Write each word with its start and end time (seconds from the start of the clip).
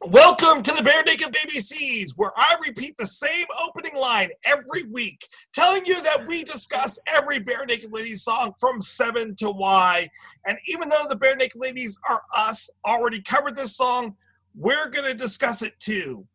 Welcome 0.00 0.62
to 0.62 0.72
the 0.72 0.82
Bare 0.82 1.04
Naked 1.04 1.34
ABCs, 1.34 2.12
where 2.16 2.32
I 2.34 2.54
repeat 2.66 2.96
the 2.96 3.06
same 3.06 3.44
opening 3.62 3.94
line 3.94 4.30
every 4.46 4.84
week, 4.84 5.28
telling 5.52 5.84
you 5.84 6.02
that 6.04 6.26
we 6.26 6.42
discuss 6.42 6.98
every 7.06 7.38
Barenaked 7.38 7.92
Ladies 7.92 8.24
song 8.24 8.54
from 8.58 8.80
7 8.80 9.36
to 9.36 9.50
Y. 9.50 10.08
And 10.46 10.56
even 10.66 10.88
though 10.88 11.04
the 11.06 11.18
Barenaked 11.18 11.56
Ladies 11.56 12.00
are 12.08 12.22
us, 12.34 12.70
already 12.86 13.20
covered 13.20 13.56
this 13.56 13.76
song, 13.76 14.16
we're 14.54 14.88
going 14.88 15.04
to 15.04 15.12
discuss 15.12 15.60
it 15.60 15.78
too. 15.80 16.26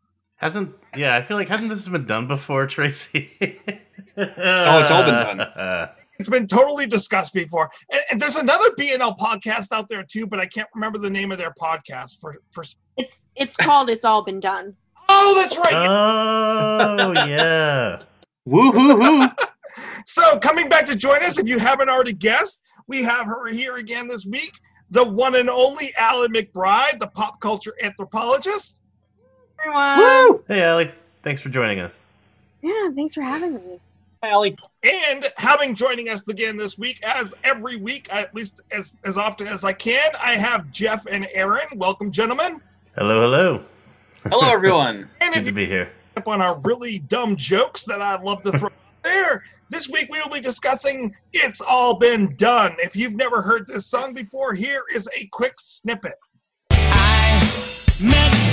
Hasn't 0.44 0.76
yeah? 0.94 1.16
I 1.16 1.22
feel 1.22 1.38
like 1.38 1.48
hasn't 1.48 1.70
this 1.70 1.88
been 1.88 2.06
done 2.06 2.28
before, 2.28 2.68
Tracy? 2.68 3.32
Oh, 4.18 4.80
it's 4.82 4.92
all 4.92 5.04
been 5.04 5.38
done. 5.38 5.90
It's 6.20 6.30
been 6.30 6.46
totally 6.46 6.86
discussed 6.86 7.34
before. 7.34 7.72
And, 7.92 8.02
and 8.12 8.22
there's 8.22 8.36
another 8.36 8.70
BNL 8.78 9.18
podcast 9.18 9.72
out 9.74 9.90
there 9.90 10.04
too, 10.04 10.28
but 10.28 10.40
I 10.40 10.46
can't 10.46 10.70
remember 10.76 11.00
the 11.00 11.10
name 11.10 11.32
of 11.32 11.40
their 11.40 11.54
podcast 11.60 12.22
for, 12.22 12.38
for 12.52 12.64
It's 12.98 13.28
it's 13.36 13.58
called 13.58 13.90
It's 13.90 14.06
All 14.06 14.24
Been 14.24 14.40
Done. 14.40 14.76
Oh, 15.10 15.34
that's 15.36 15.58
right. 15.58 15.88
oh 15.90 17.12
yeah. 17.28 18.04
Woo 18.46 18.72
hoo 18.72 19.02
hoo. 19.02 19.28
So, 20.06 20.38
coming 20.38 20.70
back 20.70 20.86
to 20.86 20.96
join 20.96 21.24
us, 21.24 21.40
if 21.40 21.48
you 21.48 21.58
haven't 21.58 21.90
already 21.90 22.14
guessed, 22.14 22.62
we 22.88 23.02
have 23.02 23.26
her 23.26 23.48
here 23.48 23.78
again 23.78 24.08
this 24.08 24.24
week, 24.24 24.54
the 24.92 25.04
one 25.04 25.36
and 25.36 25.50
only 25.50 25.94
Alan 25.98 26.32
McBride, 26.32 27.00
the 27.00 27.08
pop 27.08 27.42
culture 27.42 27.74
anthropologist. 27.82 28.83
Everyone. 29.66 29.98
Woo! 30.00 30.44
Hey, 30.48 30.62
Allie. 30.64 30.92
Thanks 31.22 31.42
for 31.42 31.50
joining 31.50 31.80
us. 31.80 32.00
Yeah, 32.62 32.90
thanks 32.96 33.14
for 33.14 33.22
having 33.22 33.54
me. 33.56 33.80
Hi, 34.22 34.30
Allie. 34.32 34.58
And 34.84 35.32
having 35.38 35.76
joining 35.76 36.10
us 36.10 36.28
again 36.28 36.58
this 36.58 36.78
week, 36.78 37.00
as 37.06 37.34
every 37.44 37.76
week, 37.78 38.08
at 38.14 38.34
least 38.36 38.62
as, 38.72 38.94
as 39.06 39.18
often 39.18 39.48
as 39.48 39.64
I 39.64 39.74
can, 39.74 40.04
I 40.24 40.32
have 40.32 40.72
Jeff 40.72 41.06
and 41.06 41.28
Aaron. 41.34 41.66
Welcome, 41.76 42.12
gentlemen. 42.12 42.62
Hello, 42.98 43.22
hello. 43.22 43.64
Hello, 44.30 44.52
everyone. 44.54 45.10
And 45.22 45.34
Good 45.34 45.40
if 45.40 45.44
to 45.44 45.46
you 45.50 45.54
be 45.54 45.66
here. 45.66 45.92
up 46.18 46.28
on 46.28 46.42
our 46.42 46.60
really 46.62 47.00
dumb 47.00 47.36
jokes 47.36 47.86
that 47.86 48.02
I 48.02 48.22
love 48.22 48.44
to 48.44 48.52
throw 48.58 48.68
out 48.70 48.74
there, 49.04 49.44
this 49.70 49.90
week 49.90 50.08
we 50.12 50.22
will 50.22 50.30
be 50.30 50.40
discussing 50.42 51.16
It's 51.34 51.62
All 51.62 51.96
Been 51.96 52.36
Done. 52.36 52.76
If 52.80 52.96
you've 52.96 53.16
never 53.16 53.42
heard 53.42 53.68
this 53.68 53.86
song 53.86 54.14
before, 54.14 54.54
here 54.54 54.84
is 54.94 55.08
a 55.18 55.26
quick 55.28 55.56
snippet. 55.60 56.16
I 56.70 57.40
met 58.02 58.34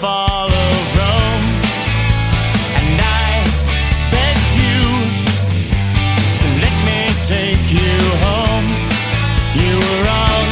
before 0.00 0.10
the 0.10 0.28
fall 0.28 0.50
of 0.50 0.96
Rome, 0.96 1.46
and 2.78 3.00
I 3.02 3.42
begged 4.12 4.50
you 4.62 4.78
to 6.38 6.46
let 6.62 6.74
me 6.86 7.00
take 7.26 7.66
you 7.72 7.98
home. 8.22 8.66
You 9.54 9.72
were 9.76 10.00
wrong, 10.06 10.46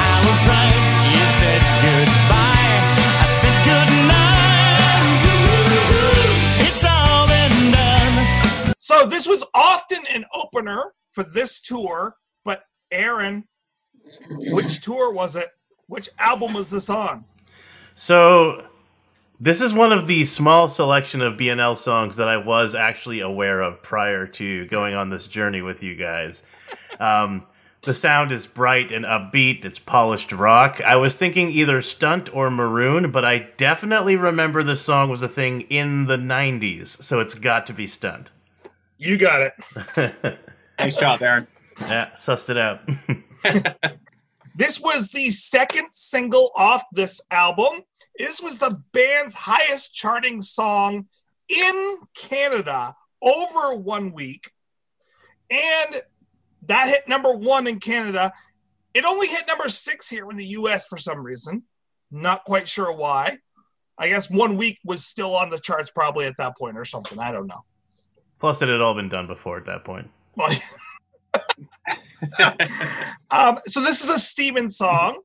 I 0.00 0.16
was 0.26 0.38
right. 0.48 0.78
You 1.14 1.24
said 1.38 1.60
goodbye, 1.86 2.74
I 3.14 3.26
said 3.38 3.56
goodnight. 3.68 5.22
It's 6.66 6.84
all 6.84 7.26
been 7.28 7.56
done. 7.72 8.14
So 8.78 9.06
this 9.06 9.26
was 9.26 9.44
often 9.54 10.02
an 10.12 10.24
opener 10.34 10.94
for 11.12 11.22
this 11.22 11.60
tour, 11.60 12.16
but 12.44 12.64
Aaron, 12.90 13.46
which 14.30 14.80
tour 14.80 15.12
was 15.12 15.36
it? 15.36 15.48
Which 15.86 16.10
album 16.18 16.54
was 16.54 16.70
this 16.70 16.90
on? 16.90 17.24
So, 18.00 18.64
this 19.40 19.60
is 19.60 19.74
one 19.74 19.92
of 19.92 20.06
the 20.06 20.24
small 20.24 20.68
selection 20.68 21.20
of 21.20 21.34
BNL 21.34 21.76
songs 21.76 22.14
that 22.14 22.28
I 22.28 22.36
was 22.36 22.76
actually 22.76 23.18
aware 23.18 23.60
of 23.60 23.82
prior 23.82 24.24
to 24.24 24.66
going 24.68 24.94
on 24.94 25.10
this 25.10 25.26
journey 25.26 25.62
with 25.62 25.82
you 25.82 25.96
guys. 25.96 26.44
Um, 27.00 27.44
the 27.82 27.92
sound 27.92 28.30
is 28.30 28.46
bright 28.46 28.92
and 28.92 29.04
upbeat. 29.04 29.64
It's 29.64 29.80
polished 29.80 30.30
rock. 30.30 30.80
I 30.80 30.94
was 30.94 31.16
thinking 31.16 31.50
either 31.50 31.82
Stunt 31.82 32.32
or 32.32 32.52
Maroon, 32.52 33.10
but 33.10 33.24
I 33.24 33.48
definitely 33.56 34.14
remember 34.14 34.62
this 34.62 34.80
song 34.80 35.10
was 35.10 35.20
a 35.20 35.28
thing 35.28 35.62
in 35.62 36.06
the 36.06 36.16
90s, 36.16 37.02
so 37.02 37.18
it's 37.18 37.34
got 37.34 37.66
to 37.66 37.72
be 37.72 37.88
Stunt. 37.88 38.30
You 38.96 39.18
got 39.18 39.50
it. 39.96 40.38
Nice 40.78 40.94
job, 40.94 41.20
Aaron. 41.20 41.48
yeah, 41.80 42.10
sussed 42.10 42.50
it 42.50 42.56
out. 42.56 42.88
This 44.58 44.80
was 44.80 45.10
the 45.10 45.30
second 45.30 45.86
single 45.92 46.50
off 46.56 46.82
this 46.90 47.20
album. 47.30 47.82
This 48.18 48.42
was 48.42 48.58
the 48.58 48.82
band's 48.92 49.34
highest 49.34 49.94
charting 49.94 50.40
song 50.40 51.06
in 51.48 51.98
Canada 52.16 52.94
over 53.22 53.74
one 53.74 54.12
week. 54.12 54.50
And 55.50 56.02
that 56.66 56.88
hit 56.88 57.08
number 57.08 57.32
one 57.32 57.66
in 57.66 57.80
Canada. 57.80 58.32
It 58.92 59.04
only 59.04 59.28
hit 59.28 59.46
number 59.46 59.68
six 59.68 60.08
here 60.08 60.28
in 60.30 60.36
the 60.36 60.46
US 60.46 60.86
for 60.86 60.98
some 60.98 61.22
reason. 61.22 61.62
Not 62.10 62.44
quite 62.44 62.68
sure 62.68 62.92
why. 62.92 63.38
I 63.96 64.08
guess 64.08 64.30
one 64.30 64.56
week 64.56 64.78
was 64.84 65.04
still 65.04 65.34
on 65.34 65.50
the 65.50 65.58
charts 65.58 65.90
probably 65.90 66.26
at 66.26 66.36
that 66.38 66.56
point 66.56 66.76
or 66.76 66.84
something. 66.84 67.18
I 67.18 67.32
don't 67.32 67.46
know. 67.46 67.64
Plus, 68.40 68.62
it 68.62 68.68
had 68.68 68.80
all 68.80 68.94
been 68.94 69.08
done 69.08 69.26
before 69.26 69.58
at 69.58 69.66
that 69.66 69.84
point. 69.84 70.08
Um, 73.30 73.58
so 73.66 73.80
this 73.80 74.02
is 74.02 74.10
a 74.10 74.18
Steven 74.18 74.70
song. 74.70 75.20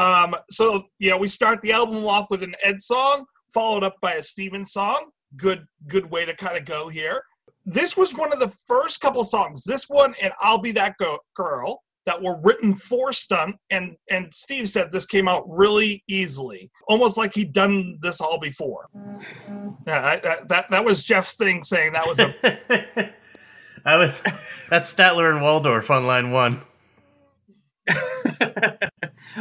Um, 0.00 0.34
so 0.48 0.84
you 0.98 1.10
know, 1.10 1.18
we 1.18 1.28
start 1.28 1.60
the 1.60 1.72
album 1.72 2.06
off 2.06 2.30
with 2.30 2.42
an 2.42 2.54
Ed 2.64 2.80
song, 2.80 3.26
followed 3.52 3.84
up 3.84 3.96
by 4.00 4.14
a 4.14 4.22
Steven 4.22 4.64
song. 4.64 5.10
Good, 5.36 5.66
good 5.86 6.10
way 6.10 6.24
to 6.24 6.34
kind 6.34 6.56
of 6.56 6.64
go 6.64 6.88
here. 6.88 7.22
This 7.66 7.96
was 7.96 8.14
one 8.14 8.32
of 8.32 8.40
the 8.40 8.48
first 8.66 9.00
couple 9.00 9.22
songs. 9.24 9.62
This 9.62 9.84
one 9.84 10.14
and 10.22 10.32
"I'll 10.40 10.58
Be 10.58 10.72
That 10.72 10.96
Go- 10.98 11.20
Girl" 11.36 11.82
that 12.06 12.22
were 12.22 12.40
written 12.42 12.74
for 12.74 13.12
Stunt, 13.12 13.56
and 13.68 13.94
and 14.10 14.32
Steve 14.32 14.70
said 14.70 14.90
this 14.90 15.04
came 15.04 15.28
out 15.28 15.44
really 15.46 16.02
easily, 16.08 16.70
almost 16.88 17.18
like 17.18 17.34
he'd 17.34 17.52
done 17.52 17.98
this 18.00 18.22
all 18.22 18.40
before. 18.40 18.88
Yeah, 19.86 20.04
I, 20.04 20.16
that, 20.20 20.48
that 20.48 20.70
that 20.70 20.84
was 20.84 21.04
Jeff's 21.04 21.34
thing, 21.36 21.62
saying 21.62 21.92
that 21.92 22.06
was 22.06 22.18
a 22.18 23.12
I 23.84 23.96
was 23.96 24.22
that's 24.70 24.92
Statler 24.92 25.30
and 25.30 25.42
Waldorf 25.42 25.90
on 25.90 26.06
line 26.06 26.30
one. 26.30 26.62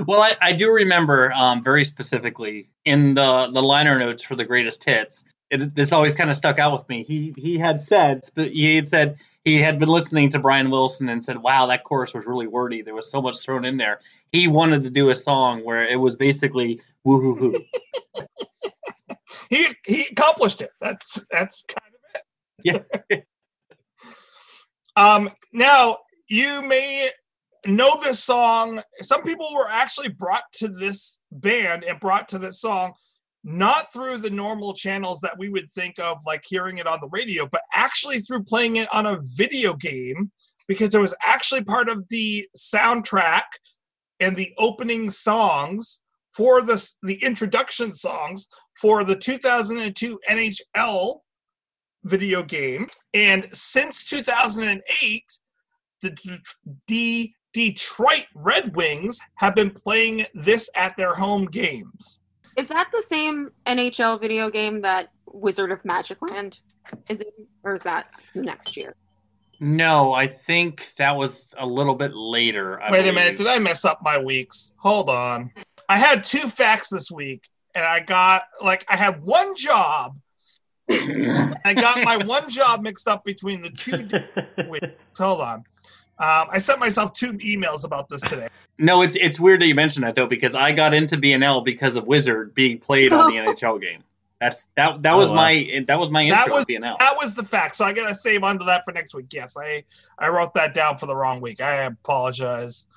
well, 0.06 0.22
I, 0.22 0.36
I 0.42 0.54
do 0.54 0.72
remember 0.72 1.32
um, 1.32 1.64
very 1.64 1.86
specifically 1.86 2.68
in 2.86 3.14
the, 3.14 3.48
the 3.52 3.62
liner 3.62 3.98
notes 4.00 4.24
for 4.24 4.36
the 4.36 4.46
greatest 4.46 4.84
hits. 4.84 5.24
It, 5.50 5.76
this 5.76 5.92
always 5.94 6.16
kind 6.16 6.30
of 6.30 6.36
stuck 6.36 6.60
out 6.60 6.74
with 6.74 6.88
me. 6.88 7.04
He 7.04 7.34
he 7.36 7.58
had 7.58 7.82
said 7.82 8.22
he 8.36 8.76
had 8.76 8.86
said 8.86 9.18
he 9.44 9.58
had 9.58 9.80
been 9.80 9.90
listening 9.90 10.30
to 10.30 10.40
Brian 10.40 10.70
Wilson 10.70 11.10
and 11.10 11.24
said, 11.24 11.38
"Wow, 11.38 11.68
that 11.68 11.84
chorus 11.84 12.14
was 12.14 12.28
really 12.28 12.46
wordy. 12.46 12.84
There 12.84 12.94
was 12.94 13.10
so 13.10 13.20
much 13.20 13.40
thrown 13.40 13.66
in 13.66 13.78
there." 13.78 14.00
He 14.32 14.48
wanted 14.48 14.84
to 14.84 14.92
do 14.92 15.10
a 15.10 15.16
song 15.16 15.66
where 15.66 15.84
it 15.88 15.96
was 15.96 16.18
basically 16.18 16.82
woo 17.04 17.20
hoo 17.20 17.36
hoo. 17.36 18.26
he 19.50 19.68
he 19.88 20.06
accomplished 20.12 20.62
it. 20.62 20.70
That's 20.80 21.26
that's 21.32 21.64
kind 21.68 21.96
of 21.96 22.22
it. 22.22 22.86
Yeah. 23.10 23.20
Um, 24.96 25.30
now 25.54 26.00
you 26.28 26.62
may 26.62 27.10
know 27.66 28.00
this 28.04 28.24
song. 28.24 28.82
Some 29.02 29.24
people 29.24 29.48
were 29.54 29.68
actually 29.70 30.10
brought 30.10 30.44
to 30.54 30.68
this 30.68 31.20
band 31.32 31.84
and 31.84 32.00
brought 32.00 32.30
to 32.30 32.40
this 32.40 32.62
song 32.62 32.94
not 33.44 33.92
through 33.94 34.18
the 34.18 34.30
normal 34.30 34.74
channels 34.74 35.22
that 35.22 35.38
we 35.38 35.50
would 35.50 35.72
think 35.72 35.98
of, 35.98 36.18
like 36.26 36.44
hearing 36.48 36.78
it 36.78 36.88
on 36.88 37.00
the 37.02 37.10
radio, 37.10 37.48
but 37.50 37.62
actually 37.74 38.20
through 38.20 38.44
playing 38.44 38.76
it 38.76 38.94
on 38.94 39.06
a 39.06 39.20
video 39.24 39.74
game 39.74 40.32
because 40.68 40.94
it 40.94 41.00
was 41.00 41.16
actually 41.26 41.64
part 41.64 41.90
of 41.90 42.08
the 42.10 42.46
soundtrack 42.56 43.44
and 44.20 44.36
the 44.36 44.54
opening 44.58 45.10
songs 45.10 46.02
for 46.32 46.62
this 46.62 46.98
the 47.02 47.24
introduction 47.24 47.94
songs 47.94 48.48
for 48.80 49.04
the 49.04 49.16
2002 49.16 50.20
NHL 50.30 51.20
video 52.04 52.44
game. 52.44 52.88
And 53.14 53.48
since 53.52 54.06
2008, 54.06 55.24
the 56.02 56.42
D- 56.88 57.34
Detroit 57.54 58.26
Red 58.36 58.76
Wings 58.76 59.20
have 59.36 59.56
been 59.56 59.72
playing 59.72 60.26
this 60.34 60.70
at 60.76 60.96
their 60.96 61.16
home 61.16 61.46
games. 61.46 62.20
Is 62.58 62.68
that 62.68 62.90
the 62.92 63.02
same 63.02 63.52
NHL 63.66 64.20
video 64.20 64.50
game 64.50 64.82
that 64.82 65.10
Wizard 65.26 65.72
of 65.72 65.84
Magic 65.86 66.18
Land 66.22 66.60
is 67.08 67.22
in, 67.22 67.32
or 67.64 67.76
is 67.76 67.84
that 67.84 68.08
next 68.36 68.76
year? 68.76 68.96
No, 69.60 70.14
I 70.14 70.28
think 70.28 70.94
that 70.96 71.16
was 71.16 71.54
a 71.58 71.66
little 71.66 71.96
bit 71.96 72.16
later. 72.16 72.82
I 72.82 72.92
Wait 72.92 73.08
a 73.08 73.12
minute, 73.12 73.38
did 73.38 73.48
I 73.48 73.60
mess 73.60 73.84
up 73.84 74.00
my 74.02 74.18
weeks? 74.18 74.74
Hold 74.78 75.10
on. 75.10 75.52
I 75.90 75.98
had 75.98 76.24
two 76.24 76.50
facts 76.50 76.90
this 76.90 77.12
week, 77.12 77.50
and 77.76 77.84
I 77.84 78.00
got 78.00 78.44
like 78.64 78.86
I 78.90 78.96
had 78.96 79.22
one 79.22 79.56
job. 79.56 80.18
I 80.90 81.74
got 81.76 82.04
my 82.04 82.18
one 82.18 82.50
job 82.50 82.82
mixed 82.82 83.08
up 83.08 83.24
between 83.24 83.62
the 83.62 83.70
two 83.70 84.08
weeks. 84.70 84.88
Hold 85.18 85.42
on. 85.42 85.64
Um, 86.20 86.48
I 86.52 86.58
sent 86.60 86.80
myself 86.80 87.14
two 87.14 87.34
emails 87.34 87.84
about 87.86 88.10
this 88.10 88.22
today. 88.22 88.48
No, 88.82 89.02
it's 89.02 89.18
it's 89.18 89.42
weird 89.42 89.60
that 89.62 89.68
you 89.68 89.76
mentioned 89.76 90.06
that 90.06 90.16
though 90.16 90.26
because 90.26 90.56
I 90.56 90.72
got 90.72 90.94
into 90.94 91.18
BNL 91.18 91.66
because 91.66 91.98
of 91.98 92.08
Wizard 92.08 92.54
being 92.56 92.78
played 92.80 93.12
on 93.12 93.30
the 93.30 93.36
NHL 93.40 93.82
game. 93.82 94.06
That's 94.40 94.68
that 94.78 95.02
that 95.04 95.16
Oh, 95.16 95.18
was 95.18 95.32
wow. 95.32 95.36
my 95.36 95.84
that 95.88 96.00
was 96.00 96.10
my 96.10 96.22
intro 96.24 96.38
That 96.38 96.50
was- 96.50 96.66
to 96.66 96.74
BNL. 96.80 96.98
That 96.98 97.16
was 97.22 97.36
the 97.36 97.44
fact. 97.44 97.76
So 97.76 97.84
I 97.84 97.92
gotta 97.92 98.16
save 98.16 98.42
onto 98.42 98.64
that 98.68 98.86
for 98.86 98.94
next 98.94 99.14
week. 99.14 99.26
Yes, 99.32 99.58
I 99.58 99.84
I 100.18 100.30
wrote 100.30 100.54
that 100.54 100.74
down 100.74 100.98
for 100.98 101.08
the 101.08 101.16
wrong 101.16 101.42
week. 101.42 101.60
I 101.60 101.82
apologize. 101.82 102.88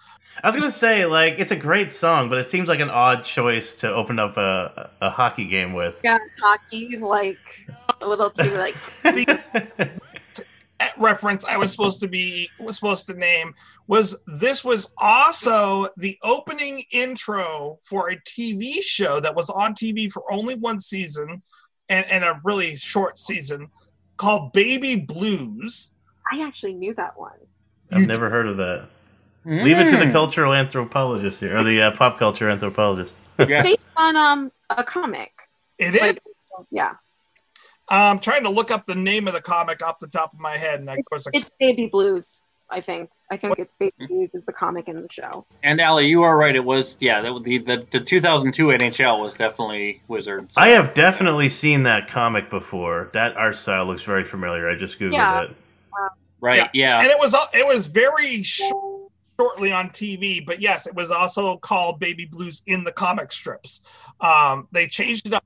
I 0.41 0.47
was 0.47 0.55
gonna 0.55 0.71
say, 0.71 1.05
like, 1.05 1.41
it's 1.41 1.51
a 1.51 1.57
great 1.57 1.91
song, 1.93 2.29
but 2.29 2.39
it 2.39 2.47
seems 2.49 2.69
like 2.69 2.79
an 2.79 2.89
odd 2.89 3.25
choice 3.25 3.75
to 3.77 3.93
open 3.93 4.21
up 4.21 4.37
a, 4.37 4.89
a 5.01 5.11
hockey 5.11 5.47
game 5.47 5.73
with. 5.73 6.01
Yeah, 6.05 6.19
hockey, 6.41 6.97
like 6.97 7.39
a 8.01 8.07
little 8.09 8.31
too 8.31 8.57
like 8.57 8.77
That 9.03 9.91
reference 10.99 11.45
I 11.45 11.57
was 11.57 11.71
supposed 11.71 12.01
to 12.01 12.09
be 12.09 12.49
was 12.61 12.77
supposed 12.77 13.07
to 13.07 13.15
name 13.15 13.55
was 13.87 14.23
this 14.27 14.65
was 14.65 14.93
also 14.99 15.89
the 15.97 16.19
opening 16.23 16.83
intro 16.93 17.79
for 17.85 18.11
a 18.11 18.17
TV 18.21 18.83
show 18.83 19.21
that 19.21 19.35
was 19.35 19.51
on 19.51 19.75
TV 19.75 20.11
for 20.11 20.23
only 20.33 20.55
one 20.55 20.81
season 20.81 21.43
and, 21.89 22.07
and 22.11 22.25
a 22.25 22.41
really 22.45 22.77
short 22.77 23.19
season 23.19 23.69
called 24.17 24.53
Baby 24.53 24.97
Blues. 24.97 25.93
I 26.33 26.41
actually 26.47 26.75
knew 26.75 26.95
that 26.95 27.19
one. 27.19 27.33
I've 27.91 28.07
never 28.07 28.31
heard 28.31 28.47
of 28.47 28.57
that. 28.59 28.87
Leave 29.45 29.79
it 29.79 29.91
to 29.91 29.97
the 29.97 30.05
Mm. 30.05 30.13
cultural 30.13 30.53
anthropologist 30.55 31.41
here, 31.41 31.57
or 31.59 31.65
the 31.65 31.83
uh, 31.83 31.91
pop 31.97 32.19
culture 32.19 32.49
anthropologist. 32.49 33.15
Yeah. 33.39 33.63
Based 33.63 33.89
on 33.97 34.17
um 34.17 34.53
a 34.71 34.85
comic. 34.85 35.33
It 35.79 35.95
is. 35.97 36.01
Like 36.01 36.23
yeah. 36.71 36.93
I'm 37.97 38.19
trying 38.19 38.45
to 38.45 38.51
look 38.51 38.71
up 38.71 38.87
the 38.87 38.95
name 38.95 39.27
of 39.29 39.35
the 39.35 39.41
comic 39.43 39.83
off 39.85 39.99
the 39.99 40.09
top 40.09 40.33
of 40.33 40.41
my 40.41 40.57
head, 40.57 40.81
and 40.81 40.89
of 40.91 40.99
course, 41.09 41.27
I 41.27 41.31
It's 41.35 41.51
Baby 41.61 41.89
Blues, 41.93 42.43
I 42.71 42.81
think. 42.81 43.11
I 43.31 43.37
think 43.37 43.59
it's 43.59 43.75
Baby 43.77 43.93
Blues 44.09 44.31
is 44.35 44.45
the 44.47 44.53
comic 44.53 44.89
in 44.89 45.01
the 45.03 45.09
show. 45.11 45.47
And 45.63 45.81
Ali, 45.81 46.07
you 46.09 46.23
are 46.23 46.37
right. 46.37 46.55
It 46.55 46.65
was 46.65 47.01
yeah. 47.03 47.21
The 47.21 47.41
the, 47.41 47.59
the, 47.59 47.87
the 47.91 48.01
2002 48.01 48.67
NHL 48.69 49.21
was 49.21 49.35
definitely 49.35 50.03
Wizards. 50.09 50.57
I 50.59 50.69
have 50.69 50.95
definitely 50.95 51.49
seen 51.49 51.83
that 51.85 52.09
comic 52.09 52.51
before. 52.51 53.11
That 53.13 53.37
art 53.37 53.57
style 53.57 53.87
looks 53.87 54.03
very 54.03 54.25
familiar. 54.25 54.69
I 54.69 54.75
just 54.77 54.99
googled 54.99 55.13
Yeah. 55.15 55.43
it. 55.45 55.51
right. 56.41 56.71
Yeah. 56.75 57.01
and 57.01 57.09
it 57.09 57.19
was 57.19 57.35
it 57.55 57.67
was 57.67 57.87
very 57.87 58.43
sh- 58.43 58.61
shortly 59.39 59.73
on 59.73 59.89
TV, 59.91 60.45
but 60.45 60.61
yes, 60.61 60.87
it 60.87 60.95
was 60.95 61.11
also 61.11 61.57
called 61.57 61.99
Baby 62.01 62.27
Blues 62.27 62.63
in 62.67 62.85
the 62.85 62.93
comic 62.93 63.33
strips. 63.33 63.83
Um, 64.21 64.69
they 64.73 64.87
changed 64.87 65.27
it 65.27 65.33
up. 65.35 65.45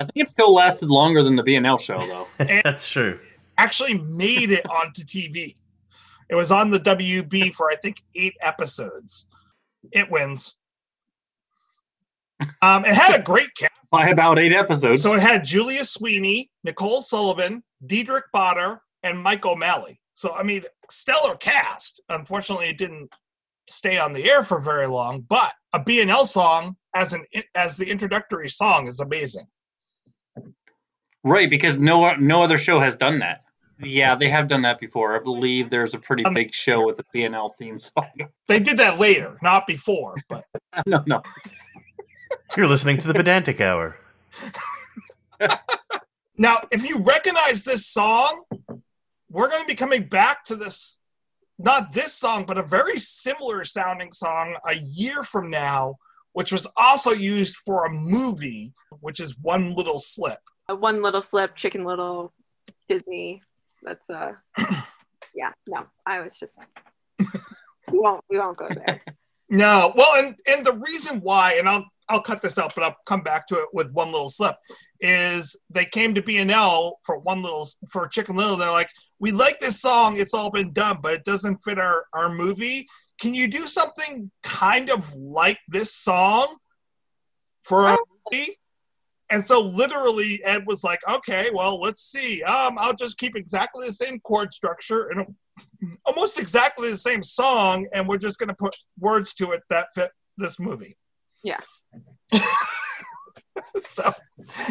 I 0.00 0.04
think 0.04 0.26
it 0.26 0.28
still 0.28 0.52
lasted 0.52 0.90
longer 0.90 1.22
than 1.22 1.36
the 1.36 1.42
BNL 1.42 1.80
show 1.80 1.98
though. 2.06 2.26
That's 2.64 2.88
true. 2.88 3.18
Actually, 3.56 3.98
made 3.98 4.50
it 4.50 4.64
onto 4.70 5.02
TV. 5.02 5.54
It 6.28 6.34
was 6.36 6.52
on 6.52 6.70
the 6.70 6.78
WB 6.78 7.54
for 7.54 7.70
I 7.70 7.76
think 7.76 8.02
eight 8.14 8.34
episodes. 8.40 9.26
It 9.92 10.10
wins. 10.10 10.56
Um, 12.62 12.84
it 12.84 12.94
had 12.94 13.18
a 13.18 13.22
great 13.22 13.54
cast. 13.56 13.72
By 13.90 14.08
about 14.08 14.38
eight 14.38 14.52
episodes. 14.52 15.02
So 15.02 15.14
it 15.14 15.22
had 15.22 15.44
Julia 15.44 15.84
Sweeney, 15.84 16.50
Nicole 16.62 17.00
Sullivan, 17.00 17.64
Diedrich 17.84 18.24
Bader, 18.32 18.82
and 19.02 19.18
Mike 19.18 19.46
O'Malley. 19.46 20.00
So 20.14 20.34
I 20.34 20.42
mean, 20.42 20.62
stellar 20.90 21.36
cast. 21.36 22.00
Unfortunately, 22.08 22.68
it 22.68 22.78
didn't 22.78 23.10
stay 23.68 23.98
on 23.98 24.12
the 24.12 24.30
air 24.30 24.44
for 24.44 24.60
very 24.60 24.86
long. 24.86 25.22
But 25.22 25.52
a 25.72 25.80
BNL 25.80 26.26
song 26.26 26.76
as 26.94 27.12
an 27.12 27.24
as 27.54 27.76
the 27.76 27.90
introductory 27.90 28.48
song 28.48 28.86
is 28.86 29.00
amazing. 29.00 29.46
Right, 31.24 31.50
because 31.50 31.76
no 31.76 32.14
no 32.14 32.42
other 32.42 32.58
show 32.58 32.78
has 32.80 32.96
done 32.96 33.18
that. 33.18 33.42
Yeah, 33.80 34.14
they 34.16 34.28
have 34.28 34.48
done 34.48 34.62
that 34.62 34.78
before. 34.78 35.14
I 35.14 35.22
believe 35.22 35.70
there's 35.70 35.94
a 35.94 35.98
pretty 35.98 36.24
Um, 36.24 36.34
big 36.34 36.52
show 36.52 36.84
with 36.84 36.98
a 36.98 37.04
BNL 37.14 37.54
theme 37.56 37.78
song. 37.78 38.10
They 38.48 38.58
did 38.58 38.78
that 38.78 38.98
later, 38.98 39.38
not 39.40 39.66
before. 39.66 40.16
But 40.28 40.44
no, 40.86 41.02
no. 41.06 41.22
You're 42.56 42.66
listening 42.66 42.98
to 42.98 43.06
the 43.06 43.14
Pedantic 43.14 43.60
Hour. 43.60 43.96
now, 46.38 46.66
if 46.70 46.84
you 46.84 47.02
recognize 47.02 47.64
this 47.64 47.86
song, 47.86 48.42
we're 49.30 49.48
going 49.48 49.60
to 49.60 49.66
be 49.66 49.74
coming 49.74 50.04
back 50.04 50.44
to 50.44 50.56
this. 50.56 51.00
Not 51.60 51.92
this 51.92 52.14
song, 52.14 52.44
but 52.46 52.56
a 52.56 52.62
very 52.62 52.98
similar 52.98 53.64
sounding 53.64 54.12
song 54.12 54.56
a 54.66 54.74
year 54.74 55.24
from 55.24 55.50
now, 55.50 55.96
which 56.32 56.52
was 56.52 56.68
also 56.76 57.10
used 57.10 57.56
for 57.56 57.84
a 57.84 57.90
movie, 57.90 58.72
which 59.00 59.18
is 59.18 59.36
One 59.38 59.74
Little 59.74 59.98
Slip. 59.98 60.38
One 60.68 61.02
Little 61.02 61.22
Slip, 61.22 61.56
Chicken 61.56 61.84
Little, 61.84 62.32
Disney. 62.88 63.42
That's 63.82 64.10
uh 64.10 64.32
yeah, 65.34 65.52
no. 65.66 65.86
I 66.06 66.20
was 66.20 66.38
just 66.38 66.58
we 67.90 67.98
won't 67.98 68.24
we 68.28 68.38
won't 68.38 68.56
go 68.56 68.68
there. 68.68 69.00
No, 69.50 69.94
well, 69.96 70.14
and 70.16 70.38
and 70.46 70.62
the 70.64 70.74
reason 70.74 71.20
why, 71.22 71.54
and 71.54 71.66
I'll 71.66 71.86
I'll 72.10 72.20
cut 72.20 72.42
this 72.42 72.58
out, 72.58 72.74
but 72.74 72.84
I'll 72.84 72.96
come 73.06 73.22
back 73.22 73.46
to 73.46 73.54
it 73.54 73.68
with 73.72 73.92
one 73.94 74.12
little 74.12 74.28
slip. 74.28 74.56
Is 75.00 75.56
they 75.70 75.86
came 75.86 76.14
to 76.14 76.22
BNL 76.22 76.92
for 77.02 77.18
one 77.18 77.42
little 77.42 77.66
for 77.90 78.06
Chicken 78.08 78.36
Little. 78.36 78.56
They're 78.56 78.70
like, 78.70 78.90
we 79.18 79.30
like 79.30 79.58
this 79.58 79.80
song. 79.80 80.18
It's 80.18 80.34
all 80.34 80.50
been 80.50 80.74
done, 80.74 80.98
but 81.02 81.14
it 81.14 81.24
doesn't 81.24 81.62
fit 81.62 81.78
our 81.78 82.04
our 82.12 82.28
movie. 82.28 82.88
Can 83.18 83.32
you 83.32 83.48
do 83.48 83.62
something 83.62 84.30
kind 84.42 84.90
of 84.90 85.14
like 85.14 85.58
this 85.66 85.94
song 85.94 86.56
for 87.62 87.86
our 87.86 87.98
movie? 88.30 88.58
And 89.30 89.46
so 89.46 89.60
literally 89.60 90.42
Ed 90.44 90.64
was 90.66 90.82
like, 90.82 91.00
okay, 91.08 91.50
well, 91.52 91.80
let's 91.80 92.02
see. 92.02 92.42
Um, 92.42 92.76
I'll 92.78 92.94
just 92.94 93.18
keep 93.18 93.36
exactly 93.36 93.86
the 93.86 93.92
same 93.92 94.20
chord 94.20 94.54
structure 94.54 95.08
and 95.08 95.34
almost 96.06 96.38
exactly 96.38 96.90
the 96.90 96.98
same 96.98 97.22
song, 97.22 97.86
and 97.92 98.08
we're 98.08 98.18
just 98.18 98.38
gonna 98.38 98.54
put 98.54 98.74
words 98.98 99.34
to 99.34 99.52
it 99.52 99.62
that 99.70 99.88
fit 99.94 100.10
this 100.36 100.58
movie. 100.58 100.96
Yeah. 101.42 101.60
so 103.80 104.12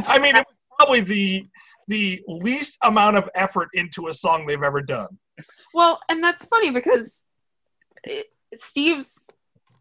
I 0.07 0.19
mean 0.19 0.35
it 0.35 0.45
was 0.47 0.55
probably 0.77 1.01
the 1.01 1.47
the 1.87 2.23
least 2.27 2.77
amount 2.83 3.17
of 3.17 3.29
effort 3.35 3.69
into 3.73 4.07
a 4.07 4.13
song 4.13 4.45
they've 4.45 4.61
ever 4.61 4.81
done. 4.81 5.17
Well, 5.73 5.99
and 6.09 6.23
that's 6.23 6.45
funny 6.45 6.71
because 6.71 7.23
it, 8.03 8.27
Steve's 8.53 9.29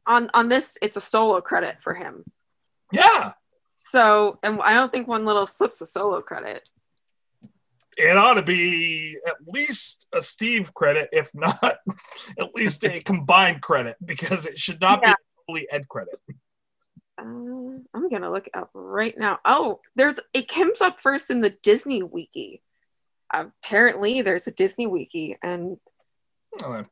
on 0.06 0.28
on 0.34 0.48
this. 0.48 0.76
It's 0.82 0.96
a 0.96 1.00
solo 1.00 1.40
credit 1.40 1.76
for 1.82 1.94
him. 1.94 2.24
Yeah. 2.92 3.32
So, 3.90 4.36
and 4.42 4.60
I 4.62 4.74
don't 4.74 4.90
think 4.90 5.06
One 5.06 5.24
Little 5.24 5.46
Slip's 5.46 5.80
a 5.80 5.86
solo 5.86 6.20
credit. 6.20 6.68
It 7.96 8.16
ought 8.16 8.34
to 8.34 8.42
be 8.42 9.16
at 9.24 9.36
least 9.46 10.08
a 10.12 10.20
Steve 10.20 10.74
credit, 10.74 11.08
if 11.12 11.30
not 11.34 11.62
at 12.38 12.52
least 12.54 12.84
a 12.84 13.00
combined 13.00 13.62
credit, 13.62 13.96
because 14.04 14.44
it 14.44 14.58
should 14.58 14.80
not 14.80 15.00
Yeah. 15.02 15.14
be 15.14 15.16
totally 15.46 15.68
Ed 15.70 15.88
credit. 15.88 16.16
Uh, 17.16 17.22
I'm 17.94 18.08
gonna 18.10 18.30
look 18.30 18.48
up 18.54 18.70
right 18.74 19.16
now. 19.16 19.38
Oh, 19.44 19.80
there's 19.94 20.18
it 20.34 20.48
comes 20.48 20.80
up 20.80 20.98
first 20.98 21.30
in 21.30 21.40
the 21.40 21.50
Disney 21.50 22.02
wiki. 22.02 22.62
Apparently, 23.32 24.20
there's 24.20 24.46
a 24.48 24.50
Disney 24.52 24.86
wiki, 24.88 25.38
and 25.42 25.78
Uh, 26.62 26.82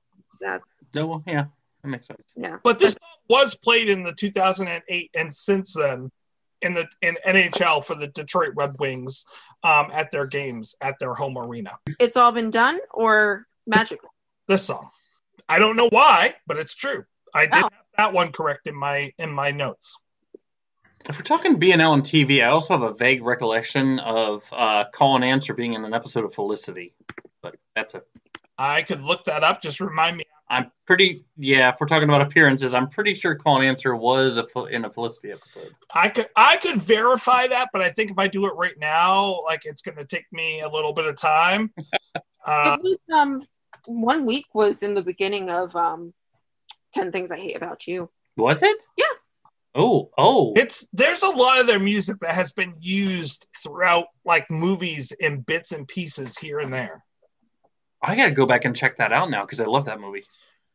that's 0.40 0.84
No, 0.94 1.22
yeah, 1.26 1.46
that 1.82 1.88
makes 1.88 2.06
sense. 2.06 2.22
yeah. 2.36 2.58
But 2.62 2.78
this 2.78 2.94
song 2.94 3.18
was 3.28 3.54
played 3.56 3.88
in 3.88 4.04
the 4.04 4.12
2008 4.14 5.10
and 5.14 5.34
since 5.34 5.74
then 5.74 6.10
in 6.64 6.74
the 6.74 6.88
in 7.02 7.16
NHL 7.26 7.84
for 7.84 7.94
the 7.94 8.06
Detroit 8.08 8.52
Red 8.56 8.76
Wings 8.80 9.24
um, 9.62 9.90
at 9.92 10.10
their 10.10 10.26
games 10.26 10.74
at 10.80 10.98
their 10.98 11.14
home 11.14 11.36
arena. 11.38 11.72
It's 12.00 12.16
all 12.16 12.32
been 12.32 12.50
done, 12.50 12.80
or 12.92 13.46
magical. 13.66 14.08
This 14.48 14.64
song, 14.64 14.90
I 15.48 15.58
don't 15.58 15.76
know 15.76 15.88
why, 15.90 16.34
but 16.46 16.56
it's 16.58 16.74
true. 16.74 17.04
I 17.34 17.46
did 17.46 17.54
Oh. 17.54 17.62
have 17.62 17.72
that 17.98 18.12
one 18.12 18.32
correct 18.32 18.66
in 18.66 18.74
my 18.74 19.12
in 19.18 19.30
my 19.30 19.50
notes. 19.50 19.96
If 21.08 21.18
we're 21.18 21.22
talking 21.22 21.58
BNL 21.60 21.92
and 21.94 22.02
TV, 22.02 22.42
I 22.42 22.48
also 22.48 22.72
have 22.74 22.82
a 22.82 22.94
vague 22.94 23.22
recollection 23.22 23.98
of 24.00 24.48
uh, 24.52 24.84
Call 24.92 25.16
and 25.16 25.24
Answer 25.24 25.52
being 25.52 25.74
in 25.74 25.84
an 25.84 25.92
episode 25.92 26.24
of 26.24 26.32
Felicity, 26.34 26.94
but 27.42 27.56
that's 27.76 27.94
it. 27.94 28.06
I 28.56 28.82
could 28.82 29.02
look 29.02 29.26
that 29.26 29.44
up. 29.44 29.60
Just 29.60 29.80
remind 29.80 30.16
me. 30.16 30.24
I'm 30.54 30.70
pretty 30.86 31.24
yeah. 31.36 31.70
If 31.70 31.80
we're 31.80 31.88
talking 31.88 32.08
about 32.08 32.20
appearances, 32.20 32.74
I'm 32.74 32.88
pretty 32.88 33.14
sure 33.14 33.34
Call 33.34 33.56
and 33.56 33.64
Answer 33.64 33.96
was 33.96 34.36
a, 34.36 34.64
in 34.66 34.84
a 34.84 34.92
Felicity 34.92 35.32
episode. 35.32 35.74
I 35.92 36.08
could 36.08 36.26
I 36.36 36.56
could 36.58 36.76
verify 36.76 37.48
that, 37.48 37.70
but 37.72 37.82
I 37.82 37.90
think 37.90 38.12
if 38.12 38.18
I 38.18 38.28
do 38.28 38.46
it 38.46 38.52
right 38.56 38.78
now, 38.78 39.42
like 39.44 39.62
it's 39.64 39.82
going 39.82 39.98
to 39.98 40.04
take 40.04 40.26
me 40.32 40.60
a 40.60 40.68
little 40.68 40.92
bit 40.92 41.06
of 41.06 41.16
time. 41.16 41.72
Uh, 42.46 42.76
it 42.78 42.82
was 42.82 42.98
um 43.10 43.42
one 43.86 44.26
week 44.26 44.44
was 44.52 44.82
in 44.82 44.92
the 44.92 45.00
beginning 45.00 45.48
of 45.48 45.74
um 45.74 46.12
Ten 46.92 47.10
Things 47.10 47.32
I 47.32 47.38
Hate 47.38 47.56
About 47.56 47.86
You. 47.86 48.10
Was 48.36 48.62
it? 48.62 48.84
Yeah. 48.98 49.04
Oh, 49.74 50.10
oh. 50.18 50.52
it's 50.54 50.86
there's 50.92 51.22
a 51.22 51.30
lot 51.30 51.60
of 51.60 51.66
their 51.66 51.80
music 51.80 52.18
that 52.20 52.34
has 52.34 52.52
been 52.52 52.74
used 52.80 53.46
throughout 53.62 54.06
like 54.26 54.50
movies 54.50 55.10
in 55.12 55.40
bits 55.40 55.72
and 55.72 55.88
pieces 55.88 56.36
here 56.36 56.58
and 56.58 56.70
there. 56.70 57.03
I 58.04 58.16
gotta 58.16 58.30
go 58.32 58.46
back 58.46 58.64
and 58.64 58.74
check 58.76 58.96
that 58.96 59.12
out 59.12 59.30
now 59.30 59.42
because 59.42 59.60
I 59.60 59.64
love 59.66 59.86
that 59.86 60.00
movie. 60.00 60.24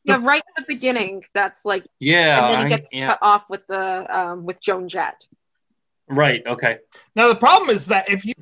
Yeah, 0.05 0.19
right 0.21 0.41
at 0.57 0.65
the 0.67 0.73
beginning. 0.73 1.23
That's 1.33 1.65
like, 1.65 1.85
Yeah, 1.99 2.45
and 2.45 2.53
then 2.53 2.59
he 2.59 2.65
I- 2.65 2.77
gets 2.77 2.89
yeah. 2.91 3.07
cut 3.07 3.19
off 3.21 3.43
with 3.49 3.67
the 3.67 4.07
um 4.17 4.45
with 4.45 4.61
Joan 4.61 4.87
Jett. 4.87 5.25
Right. 6.07 6.41
Okay. 6.47 6.77
Now 7.15 7.27
the 7.27 7.35
problem 7.35 7.69
is 7.69 7.87
that 7.87 8.09
if 8.09 8.25
you 8.25 8.33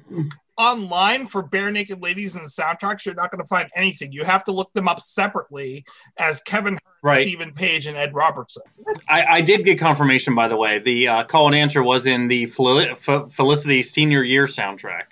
online 0.57 1.27
for 1.27 1.43
Barenaked 1.47 2.01
Ladies 2.01 2.35
and 2.35 2.45
the 2.45 2.49
soundtracks, 2.49 3.05
you're 3.05 3.13
not 3.13 3.29
going 3.29 3.41
to 3.41 3.47
find 3.47 3.69
anything. 3.75 4.11
You 4.11 4.23
have 4.23 4.43
to 4.45 4.51
look 4.51 4.71
them 4.73 4.87
up 4.87 4.99
separately 5.01 5.85
as 6.17 6.41
Kevin 6.41 6.73
Hearn, 6.73 6.93
Right. 7.03 7.17
Steven 7.17 7.53
Page, 7.53 7.85
and 7.85 7.95
Ed 7.97 8.13
Robertson. 8.15 8.63
I, 9.07 9.23
I 9.25 9.41
did 9.41 9.65
get 9.65 9.77
confirmation, 9.79 10.33
by 10.33 10.47
the 10.47 10.55
way. 10.57 10.79
The 10.79 11.07
uh, 11.09 11.23
call 11.25 11.45
and 11.47 11.55
answer 11.55 11.83
was 11.83 12.07
in 12.07 12.27
the 12.27 12.45
Fel- 12.47 12.95
Fe- 12.95 13.25
Felicity 13.29 13.83
Senior 13.83 14.23
Year 14.23 14.45
soundtrack, 14.45 15.03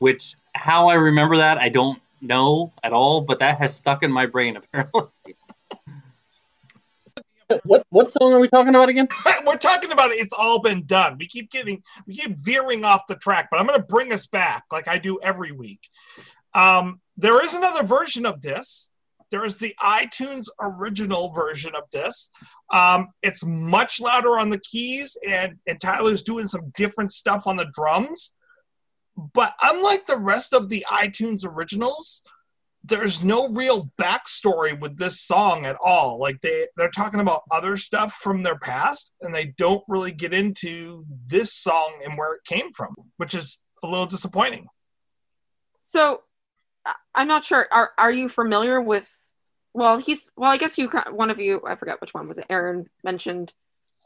which 0.00 0.34
how 0.52 0.88
I 0.88 0.94
remember 0.94 1.36
that 1.38 1.56
I 1.58 1.68
don't 1.70 2.01
know 2.22 2.72
at 2.82 2.92
all, 2.92 3.22
but 3.22 3.40
that 3.40 3.58
has 3.58 3.74
stuck 3.74 4.02
in 4.02 4.12
my 4.12 4.26
brain 4.26 4.56
apparently. 4.72 5.08
what 7.64 7.84
what 7.90 8.08
song 8.08 8.32
are 8.32 8.40
we 8.40 8.48
talking 8.48 8.74
about 8.74 8.88
again? 8.88 9.08
We're 9.46 9.56
talking 9.56 9.92
about 9.92 10.10
it's 10.12 10.32
all 10.32 10.60
been 10.60 10.86
done. 10.86 11.16
We 11.18 11.26
keep 11.26 11.50
getting, 11.50 11.82
we 12.06 12.16
keep 12.16 12.38
veering 12.38 12.84
off 12.84 13.02
the 13.08 13.16
track, 13.16 13.48
but 13.50 13.60
I'm 13.60 13.66
going 13.66 13.78
to 13.78 13.86
bring 13.86 14.12
us 14.12 14.26
back 14.26 14.64
like 14.72 14.88
I 14.88 14.98
do 14.98 15.18
every 15.22 15.52
week. 15.52 15.80
Um, 16.54 17.00
there 17.16 17.44
is 17.44 17.54
another 17.54 17.82
version 17.82 18.26
of 18.26 18.42
this. 18.42 18.90
There 19.30 19.44
is 19.46 19.56
the 19.56 19.74
iTunes 19.80 20.44
original 20.60 21.32
version 21.32 21.74
of 21.74 21.84
this. 21.90 22.30
Um, 22.70 23.08
it's 23.22 23.42
much 23.44 23.98
louder 23.98 24.38
on 24.38 24.50
the 24.50 24.60
keys, 24.60 25.16
and, 25.26 25.58
and 25.66 25.80
Tyler's 25.80 26.22
doing 26.22 26.46
some 26.46 26.70
different 26.74 27.12
stuff 27.12 27.44
on 27.46 27.56
the 27.56 27.70
drums. 27.72 28.34
But 29.16 29.54
unlike 29.62 30.06
the 30.06 30.16
rest 30.16 30.52
of 30.52 30.68
the 30.68 30.84
iTunes 30.90 31.46
originals, 31.46 32.22
there's 32.84 33.22
no 33.22 33.48
real 33.48 33.90
backstory 33.96 34.78
with 34.78 34.96
this 34.96 35.20
song 35.20 35.64
at 35.64 35.76
all. 35.82 36.18
Like 36.18 36.40
they 36.40 36.66
they're 36.76 36.90
talking 36.90 37.20
about 37.20 37.42
other 37.50 37.76
stuff 37.76 38.14
from 38.14 38.42
their 38.42 38.58
past, 38.58 39.12
and 39.20 39.34
they 39.34 39.54
don't 39.56 39.84
really 39.88 40.12
get 40.12 40.32
into 40.32 41.04
this 41.26 41.52
song 41.52 42.00
and 42.04 42.18
where 42.18 42.34
it 42.34 42.44
came 42.44 42.72
from, 42.72 42.94
which 43.18 43.34
is 43.34 43.58
a 43.82 43.86
little 43.86 44.06
disappointing. 44.06 44.66
So 45.80 46.22
I'm 47.14 47.28
not 47.28 47.44
sure. 47.44 47.68
Are 47.70 47.90
are 47.98 48.12
you 48.12 48.28
familiar 48.28 48.80
with? 48.80 49.10
Well, 49.74 49.98
he's 49.98 50.30
well. 50.36 50.50
I 50.50 50.56
guess 50.56 50.76
you. 50.78 50.90
One 51.10 51.30
of 51.30 51.38
you. 51.38 51.62
I 51.66 51.76
forgot 51.76 52.00
which 52.00 52.14
one 52.14 52.28
was 52.28 52.38
it. 52.38 52.46
Aaron 52.50 52.88
mentioned 53.04 53.52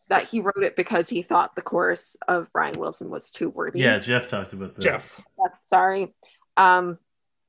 that 0.08 0.24
he 0.24 0.40
wrote 0.40 0.62
it 0.62 0.76
because 0.76 1.08
he 1.08 1.22
thought 1.22 1.56
the 1.56 1.62
chorus 1.62 2.16
of 2.28 2.52
Brian 2.52 2.78
Wilson 2.78 3.10
was 3.10 3.32
too 3.32 3.50
wordy. 3.50 3.80
Yeah, 3.80 3.98
Jeff 3.98 4.28
talked 4.28 4.52
about 4.52 4.74
that. 4.76 4.82
Jeff, 4.82 5.20
Sorry. 5.64 6.14
Um, 6.56 6.98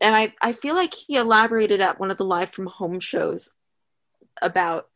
and 0.02 0.16
I 0.16 0.34
I 0.42 0.54
feel 0.54 0.76
like 0.76 0.94
he 0.94 1.16
elaborated 1.16 1.82
at 1.82 2.00
one 2.00 2.12
of 2.12 2.18
the 2.18 2.26
live 2.26 2.50
from 2.50 2.68
home 2.68 3.00
shows 3.00 3.52
about 4.42 4.90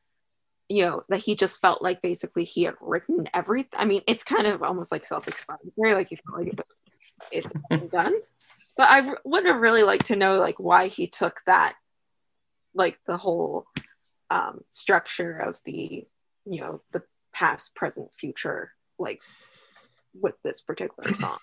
you 0.70 0.84
know 0.84 1.04
that 1.10 1.20
he 1.20 1.36
just 1.36 1.60
felt 1.60 1.82
like 1.82 2.02
basically 2.02 2.44
he 2.44 2.64
had 2.64 2.76
written 2.82 3.28
everything. 3.34 3.80
I 3.80 3.86
mean, 3.86 4.02
it's 4.08 4.24
kind 4.24 4.48
of 4.48 4.64
almost 4.64 4.92
like 4.92 5.06
self-explanatory. 5.06 5.94
Like 5.94 6.12
you 6.12 6.18
feel 6.18 6.38
like 6.38 6.54
it, 6.54 6.62
it's 7.32 7.54
done. 7.92 8.16
But 8.78 8.88
I 8.90 9.14
would 9.24 9.46
have 9.46 9.60
really 9.62 9.84
liked 9.84 10.08
to 10.08 10.16
know 10.16 10.40
like 10.40 10.60
why 10.60 10.88
he 10.88 11.08
took 11.08 11.42
that, 11.46 11.76
like 12.74 13.00
the 13.06 13.18
whole 13.18 13.66
um, 14.30 14.62
structure 14.70 15.38
of 15.38 15.60
the 15.66 16.06
you 16.46 16.62
know 16.62 16.82
the 16.92 17.04
past, 17.34 17.76
present, 17.76 18.10
future, 18.14 18.74
like 19.00 19.20
with 20.14 20.36
this 20.44 20.62
particular 20.62 21.14
song. 21.16 21.38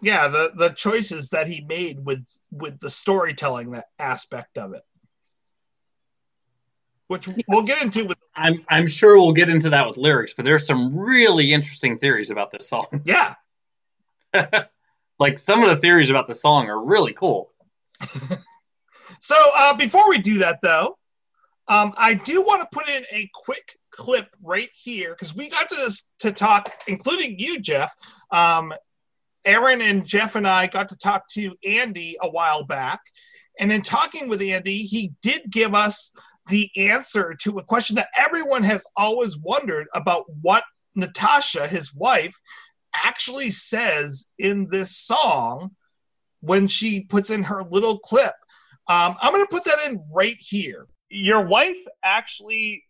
yeah, 0.00 0.28
the 0.28 0.52
the 0.54 0.70
choices 0.70 1.30
that 1.30 1.48
he 1.48 1.60
made 1.62 2.04
with 2.04 2.26
with 2.50 2.78
the 2.80 2.90
storytelling 2.90 3.72
that 3.72 3.86
aspect 3.98 4.58
of 4.58 4.74
it, 4.74 4.82
which 7.08 7.28
we'll 7.48 7.62
get 7.62 7.82
into 7.82 8.04
with 8.04 8.18
I'm 8.34 8.64
I'm 8.68 8.86
sure 8.86 9.16
we'll 9.16 9.32
get 9.32 9.48
into 9.48 9.70
that 9.70 9.86
with 9.86 9.96
lyrics, 9.96 10.34
but 10.34 10.44
there's 10.44 10.66
some 10.66 10.90
really 10.90 11.52
interesting 11.52 11.98
theories 11.98 12.30
about 12.30 12.50
this 12.50 12.68
song. 12.68 12.86
yeah. 13.04 13.34
like 15.18 15.38
some 15.38 15.62
of 15.62 15.68
the 15.68 15.76
theories 15.76 16.10
about 16.10 16.26
the 16.26 16.34
song 16.34 16.68
are 16.68 16.82
really 16.82 17.12
cool. 17.12 17.52
So 19.22 19.36
uh, 19.56 19.76
before 19.76 20.10
we 20.10 20.18
do 20.18 20.38
that, 20.38 20.58
though, 20.62 20.98
um, 21.68 21.94
I 21.96 22.14
do 22.14 22.42
want 22.42 22.62
to 22.62 22.68
put 22.76 22.88
in 22.88 23.04
a 23.12 23.30
quick 23.32 23.78
clip 23.92 24.28
right 24.42 24.70
here 24.74 25.10
because 25.10 25.34
we 25.34 25.50
got 25.50 25.68
to 25.68 25.76
this 25.76 26.08
to 26.20 26.32
talk, 26.32 26.70
including 26.88 27.36
you, 27.38 27.60
Jeff. 27.60 27.94
Um, 28.30 28.72
Aaron 29.44 29.80
and 29.80 30.06
Jeff 30.06 30.36
and 30.36 30.46
I 30.46 30.66
got 30.68 30.88
to 30.90 30.96
talk 30.96 31.28
to 31.32 31.54
Andy 31.66 32.16
a 32.20 32.28
while 32.28 32.64
back, 32.64 33.00
and 33.58 33.72
in 33.72 33.82
talking 33.82 34.28
with 34.28 34.40
Andy, 34.40 34.84
he 34.84 35.12
did 35.20 35.50
give 35.50 35.74
us 35.74 36.12
the 36.48 36.70
answer 36.76 37.34
to 37.40 37.58
a 37.58 37.64
question 37.64 37.96
that 37.96 38.08
everyone 38.18 38.62
has 38.62 38.86
always 38.96 39.38
wondered 39.38 39.86
about 39.94 40.24
what 40.40 40.64
Natasha, 40.94 41.66
his 41.66 41.94
wife, 41.94 42.34
actually 43.04 43.50
says 43.50 44.26
in 44.38 44.68
this 44.70 44.96
song 44.96 45.72
when 46.40 46.66
she 46.66 47.00
puts 47.00 47.30
in 47.30 47.44
her 47.44 47.62
little 47.70 47.98
clip. 47.98 48.34
Um, 48.88 49.16
I'm 49.22 49.32
going 49.32 49.44
to 49.44 49.50
put 49.50 49.64
that 49.64 49.78
in 49.86 50.04
right 50.12 50.36
here. 50.38 50.86
your 51.08 51.42
wife 51.42 51.76
actually 52.04 52.84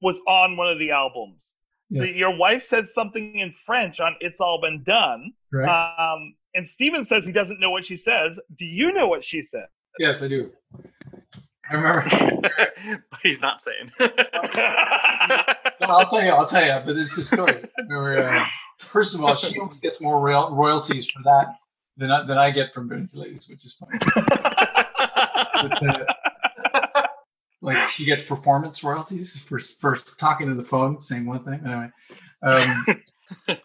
was 0.00 0.20
on 0.26 0.56
one 0.56 0.68
of 0.68 0.78
the 0.78 0.90
albums. 0.90 1.54
So 1.90 2.04
your 2.04 2.36
wife 2.36 2.62
said 2.64 2.86
something 2.86 3.38
in 3.38 3.54
French 3.64 3.98
on 3.98 4.14
"It's 4.20 4.40
All 4.40 4.60
Been 4.60 4.82
Done," 4.82 5.32
um, 5.66 6.34
and 6.54 6.68
Steven 6.68 7.02
says 7.02 7.24
he 7.24 7.32
doesn't 7.32 7.60
know 7.60 7.70
what 7.70 7.86
she 7.86 7.96
says. 7.96 8.38
Do 8.54 8.66
you 8.66 8.92
know 8.92 9.06
what 9.06 9.24
she 9.24 9.40
said? 9.40 9.68
yes, 9.98 10.22
I 10.22 10.28
do. 10.28 10.52
I 11.70 11.74
remember. 11.74 12.08
but 13.10 13.20
he's 13.22 13.40
not 13.40 13.60
saying. 13.62 13.90
No, 15.80 15.94
I'll 15.94 16.06
tell 16.06 16.24
you. 16.24 16.30
I'll 16.30 16.46
tell 16.46 16.64
you. 16.64 16.84
But 16.84 16.94
this 16.94 17.12
is 17.12 17.18
a 17.18 17.36
story. 17.36 17.64
Remember, 17.78 18.28
uh, 18.28 18.44
first 18.78 19.14
of 19.14 19.22
all, 19.22 19.36
she 19.36 19.58
almost 19.58 19.80
gets 19.80 20.00
more 20.00 20.20
royal, 20.20 20.50
royalties 20.50 21.08
for 21.08 21.22
that 21.22 21.54
than 21.96 22.10
I, 22.10 22.24
than 22.24 22.36
I 22.36 22.50
get 22.50 22.74
from 22.74 22.88
Barenaked 22.88 23.14
Ladies, 23.14 23.48
which 23.48 23.64
is 23.64 23.74
funny. 23.74 23.98
But, 25.60 25.88
uh, 25.88 26.04
like 27.60 27.90
he 27.90 28.04
gets 28.04 28.22
performance 28.22 28.84
royalties 28.84 29.40
for 29.42 29.58
for 29.58 29.96
talking 30.18 30.46
to 30.46 30.54
the 30.54 30.62
phone, 30.62 31.00
saying 31.00 31.26
one 31.26 31.44
thing. 31.44 31.60
Anyway, 31.64 31.90
um, 32.42 32.86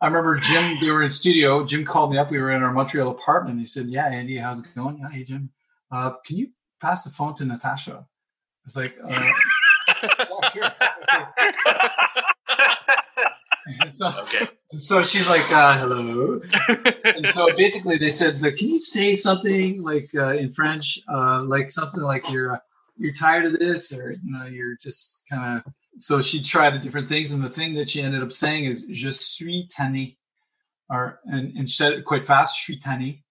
I 0.00 0.06
remember 0.06 0.38
Jim. 0.38 0.78
We 0.80 0.90
were 0.90 1.02
in 1.02 1.10
studio. 1.10 1.64
Jim 1.64 1.84
called 1.84 2.10
me 2.10 2.18
up. 2.18 2.30
We 2.30 2.38
were 2.38 2.50
in 2.50 2.62
our 2.62 2.72
Montreal 2.72 3.10
apartment. 3.10 3.58
He 3.58 3.66
said, 3.66 3.86
"Yeah, 3.86 4.06
Andy, 4.06 4.36
how's 4.36 4.60
it 4.60 4.66
going? 4.74 4.98
Yeah, 4.98 5.10
hey 5.10 5.24
Jim, 5.24 5.50
uh, 5.92 6.12
can 6.24 6.38
you 6.38 6.48
pass 6.80 7.04
the 7.04 7.10
phone 7.10 7.34
to 7.34 7.44
Natasha?" 7.44 7.92
I 7.92 8.64
was 8.64 8.76
like, 8.76 8.96
uh, 9.02 9.08
"Yeah, 9.08 10.50
sure." 10.52 10.70
So, 13.92 14.08
okay. 14.22 14.46
so 14.72 15.02
she's 15.02 15.28
like, 15.28 15.44
uh, 15.52 15.78
"Hello." 15.78 16.40
and 17.04 17.26
so 17.26 17.54
basically 17.54 17.98
they 17.98 18.10
said 18.10 18.40
can 18.40 18.68
you 18.68 18.78
say 18.78 19.14
something 19.14 19.82
like 19.82 20.08
uh, 20.16 20.32
in 20.32 20.50
french 20.50 20.98
uh, 21.08 21.42
like 21.42 21.70
something 21.70 22.02
like 22.02 22.32
you're 22.32 22.54
uh, 22.54 22.58
you're 23.00 23.12
tired 23.12 23.44
of 23.44 23.58
this 23.58 23.96
or 23.96 24.12
you 24.12 24.30
know 24.30 24.44
you're 24.46 24.76
just 24.80 25.24
kind 25.28 25.58
of 25.58 25.72
so 25.98 26.20
she 26.20 26.42
tried 26.42 26.80
different 26.80 27.08
things 27.08 27.32
and 27.32 27.42
the 27.42 27.48
thing 27.48 27.74
that 27.74 27.90
she 27.90 28.02
ended 28.02 28.22
up 28.22 28.32
saying 28.32 28.64
is 28.64 28.86
je 28.90 29.10
suis 29.10 29.68
tanné 29.76 30.16
or 30.88 31.20
and, 31.24 31.56
and 31.56 31.68
said 31.68 31.92
it 31.92 32.04
quite 32.04 32.26
fast 32.26 32.56
je 32.58 32.64
suis 32.64 32.80
tanné 32.80 33.22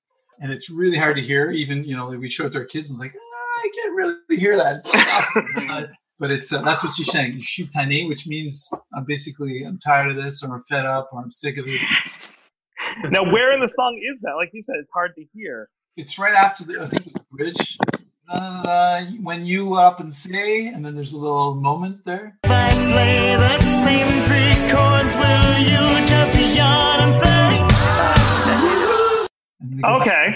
and 0.41 0.51
it's 0.51 0.69
really 0.69 0.97
hard 0.97 1.15
to 1.15 1.21
hear 1.21 1.51
even 1.51 1.83
you 1.83 1.95
know 1.95 2.07
we 2.07 2.29
showed 2.29 2.47
it 2.47 2.53
to 2.53 2.59
our 2.59 2.65
kids 2.65 2.89
and 2.89 2.97
was 2.97 3.05
like 3.05 3.15
ah, 3.15 3.61
i 3.63 3.69
can't 3.75 3.95
really 3.95 4.37
hear 4.37 4.57
that 4.57 4.73
it's 4.73 4.91
but 6.19 6.31
it's 6.31 6.51
uh, 6.51 6.61
that's 6.61 6.83
what 6.83 6.93
she's 6.93 7.11
saying 7.11 7.39
je 7.39 7.47
suis 7.47 7.69
tanné 7.69 8.07
which 8.09 8.27
means 8.27 8.69
i'm 8.95 9.05
basically 9.05 9.63
i'm 9.63 9.79
tired 9.79 10.09
of 10.09 10.15
this 10.15 10.43
or 10.43 10.55
i'm 10.55 10.63
fed 10.63 10.85
up 10.85 11.09
or 11.13 11.21
i'm 11.21 11.31
sick 11.31 11.57
of 11.57 11.65
it 11.67 11.81
now, 13.11 13.23
where 13.23 13.53
in 13.53 13.61
the 13.61 13.67
song 13.67 13.99
is 14.11 14.19
that? 14.21 14.33
Like 14.33 14.49
you 14.53 14.63
said, 14.63 14.75
it's 14.79 14.91
hard 14.93 15.11
to 15.15 15.25
hear. 15.33 15.69
It's 15.95 16.17
right 16.17 16.33
after 16.33 16.63
the 16.63 16.81
I 16.81 16.87
think 16.87 17.05
the 17.05 17.21
bridge. 17.31 17.77
Uh, 18.31 19.03
when 19.23 19.45
you 19.45 19.73
up 19.73 19.99
and 19.99 20.13
say, 20.13 20.67
and 20.67 20.85
then 20.85 20.93
there's 20.95 21.13
a 21.13 21.17
little 21.17 21.55
moment 21.55 22.05
there. 22.05 22.37
If 22.43 22.51
I 22.51 22.69
play 22.69 23.35
the 23.35 23.57
same 23.57 24.07
three 24.27 24.53
chords, 24.71 25.15
will 25.15 25.59
you 25.59 26.05
just 26.05 26.37
yawn 26.55 27.01
and 27.01 27.13
say? 27.13 27.65
And 29.61 29.77
they 29.77 29.81
go 29.81 29.99
back 29.99 30.07
Okay. 30.07 30.35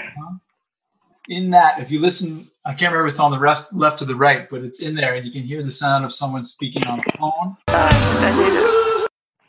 In 1.28 1.50
that, 1.50 1.78
if 1.80 1.90
you 1.90 2.00
listen, 2.00 2.46
I 2.66 2.70
can't 2.74 2.92
remember 2.92 3.06
if 3.06 3.12
it's 3.12 3.20
on 3.20 3.30
the 3.30 3.38
rest 3.38 3.72
left 3.72 4.00
to 4.00 4.04
the 4.04 4.14
right, 4.16 4.46
but 4.50 4.62
it's 4.62 4.82
in 4.82 4.94
there, 4.94 5.14
and 5.14 5.24
you 5.24 5.32
can 5.32 5.42
hear 5.42 5.62
the 5.62 5.70
sound 5.70 6.04
of 6.04 6.12
someone 6.12 6.44
speaking 6.44 6.86
on 6.86 6.98
the 6.98 7.10
phone. 7.12 7.56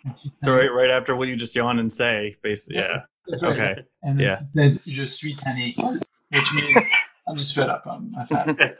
And 0.05 0.15
So 0.17 0.53
right, 0.55 0.71
right 0.71 0.89
after 0.91 1.15
what 1.15 1.27
you 1.27 1.35
just 1.35 1.55
yawn 1.55 1.79
and 1.79 1.91
say, 1.91 2.35
basically. 2.43 2.77
Yeah. 2.77 3.01
That's 3.27 3.41
right. 3.41 3.59
Okay. 3.59 3.81
And 4.03 4.19
Yeah. 4.19 4.41
then 4.53 4.67
it 4.67 4.73
says, 4.73 4.81
Je 4.85 5.05
suis 5.05 5.35
tanné, 5.35 5.75
which 6.31 6.53
means 6.53 6.89
I'm 7.27 7.37
just 7.37 7.55
fed 7.55 7.69
up. 7.69 7.83
I'm, 7.87 8.13
I've 8.17 8.29
had. 8.29 8.57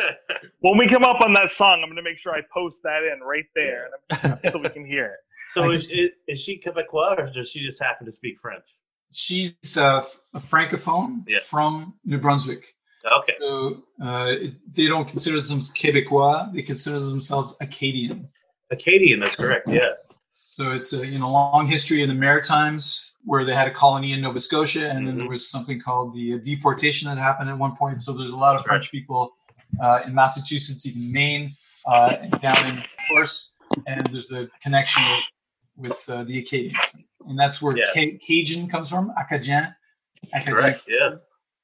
When 0.61 0.77
we 0.77 0.87
come 0.87 1.03
up 1.03 1.21
on 1.21 1.33
that 1.33 1.51
song, 1.51 1.81
I'm 1.83 1.89
going 1.89 1.95
to 1.97 2.01
make 2.01 2.17
sure 2.17 2.33
I 2.33 2.41
post 2.51 2.81
that 2.83 3.01
in 3.03 3.19
right 3.21 3.45
there 3.53 3.89
so 4.49 4.57
we 4.57 4.69
can 4.69 4.85
hear 4.85 5.05
it. 5.05 5.19
So 5.47 5.69
is, 5.69 5.87
is, 5.91 6.13
is 6.27 6.41
she 6.41 6.59
Quebecois 6.59 7.19
or 7.19 7.31
does 7.31 7.51
she 7.51 7.63
just 7.63 7.79
happen 7.79 8.07
to 8.07 8.11
speak 8.11 8.39
French? 8.41 8.63
She's 9.11 9.55
uh, 9.77 10.03
a 10.33 10.39
francophone 10.39 11.23
Yeah. 11.27 11.37
from 11.43 11.99
New 12.03 12.17
Brunswick. 12.17 12.73
Okay. 13.19 13.35
So 13.39 13.83
uh, 14.01 14.31
they 14.73 14.87
don't 14.87 15.07
consider 15.07 15.35
themselves 15.35 15.71
Quebecois; 15.71 16.51
they 16.51 16.63
consider 16.63 16.99
themselves 16.99 17.57
Acadian. 17.61 18.27
Acadian, 18.71 19.19
that's 19.19 19.35
correct. 19.35 19.67
Yeah. 19.67 19.91
So 20.47 20.71
it's 20.71 20.91
a 20.93 21.05
you 21.05 21.19
know 21.19 21.31
long 21.31 21.67
history 21.67 22.01
in 22.01 22.09
the 22.09 22.15
Maritimes 22.15 23.14
where 23.25 23.43
they 23.43 23.55
had 23.55 23.67
a 23.67 23.71
colony 23.71 24.11
in 24.13 24.21
Nova 24.21 24.39
Scotia, 24.39 24.89
and 24.91 25.07
then 25.07 25.15
there 25.17 25.25
Mhm. 25.25 25.29
was 25.31 25.49
something 25.49 25.79
called 25.81 26.13
the 26.13 26.39
deportation 26.39 27.09
that 27.09 27.17
happened 27.17 27.49
at 27.49 27.57
one 27.57 27.75
point. 27.75 27.99
So 28.01 28.13
there's 28.13 28.31
a 28.31 28.37
lot 28.37 28.55
of 28.55 28.65
French 28.65 28.91
people 28.91 29.33
uh, 29.81 30.01
in 30.05 30.13
Massachusetts, 30.13 30.85
even 30.87 31.11
Maine, 31.11 31.53
uh, 31.87 32.15
and 32.21 32.31
down 32.39 32.65
in 32.69 32.83
course, 33.09 33.55
and 33.87 34.05
there's 34.11 34.27
the 34.29 34.49
connection 34.61 35.03
with 35.11 35.23
with 35.77 36.09
uh, 36.09 36.23
the 36.23 36.39
Acadian, 36.39 36.73
and 37.27 37.37
that's 37.37 37.61
where 37.61 37.75
Yeah. 37.77 37.83
Ca- 37.93 38.17
Cajun 38.25 38.69
comes 38.69 38.89
from, 38.89 39.11
Acadien. 39.19 39.75
Acadien. 40.33 40.45
Correct. 40.45 40.83
Yeah. 40.87 41.15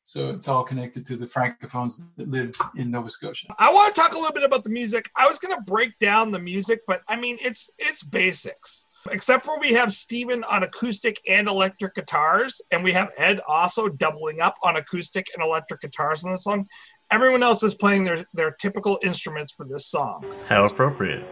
So 0.03 0.31
it's 0.31 0.49
all 0.49 0.65
connected 0.65 1.05
to 1.05 1.15
the 1.15 1.27
francophones 1.27 2.13
that 2.17 2.27
lived 2.29 2.55
in 2.75 2.91
Nova 2.91 3.09
Scotia. 3.09 3.47
I 3.57 3.71
want 3.71 3.95
to 3.95 4.01
talk 4.01 4.11
a 4.11 4.17
little 4.17 4.33
bit 4.33 4.43
about 4.43 4.63
the 4.65 4.69
music. 4.69 5.09
I 5.15 5.27
was 5.29 5.39
going 5.39 5.55
to 5.55 5.61
break 5.61 5.97
down 5.99 6.31
the 6.31 6.39
music, 6.39 6.81
but 6.85 7.01
I 7.07 7.15
mean, 7.15 7.37
it's 7.39 7.69
it's 7.77 8.03
basics. 8.03 8.87
Except 9.09 9.43
for 9.43 9.59
we 9.59 9.73
have 9.73 9.91
Steven 9.93 10.43
on 10.43 10.63
acoustic 10.63 11.19
and 11.27 11.47
electric 11.47 11.95
guitars, 11.95 12.61
and 12.71 12.83
we 12.83 12.91
have 12.91 13.09
Ed 13.17 13.39
also 13.47 13.89
doubling 13.89 14.41
up 14.41 14.55
on 14.63 14.75
acoustic 14.75 15.27
and 15.35 15.43
electric 15.43 15.81
guitars 15.81 16.23
on 16.23 16.31
this 16.31 16.43
song. 16.43 16.67
Everyone 17.09 17.41
else 17.41 17.63
is 17.63 17.73
playing 17.73 18.03
their, 18.03 18.25
their 18.33 18.51
typical 18.51 18.99
instruments 19.03 19.51
for 19.51 19.65
this 19.65 19.87
song. 19.87 20.23
How 20.47 20.63
appropriate. 20.65 21.23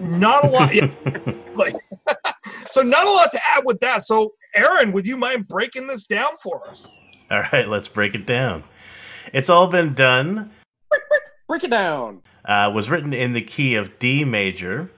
Not 0.00 0.44
a 0.44 0.48
lot. 0.48 0.74
yeah, 0.74 0.90
like, 1.56 1.76
so 2.68 2.82
not 2.82 3.06
a 3.06 3.10
lot 3.10 3.30
to 3.32 3.40
add 3.54 3.64
with 3.66 3.80
that. 3.80 4.02
So, 4.02 4.32
Aaron, 4.54 4.92
would 4.92 5.06
you 5.06 5.16
mind 5.16 5.48
breaking 5.48 5.86
this 5.86 6.06
down 6.06 6.30
for 6.42 6.68
us? 6.68 6.94
All 7.30 7.44
right, 7.52 7.68
let's 7.68 7.88
break 7.88 8.14
it 8.14 8.24
down. 8.24 8.64
It's 9.32 9.50
all 9.50 9.68
been 9.68 9.92
done. 9.92 10.50
Break 11.46 11.64
it 11.64 11.70
down. 11.70 12.22
Uh, 12.44 12.70
was 12.74 12.88
written 12.88 13.12
in 13.12 13.34
the 13.34 13.42
key 13.42 13.74
of 13.74 13.98
D 13.98 14.24
major. 14.24 14.90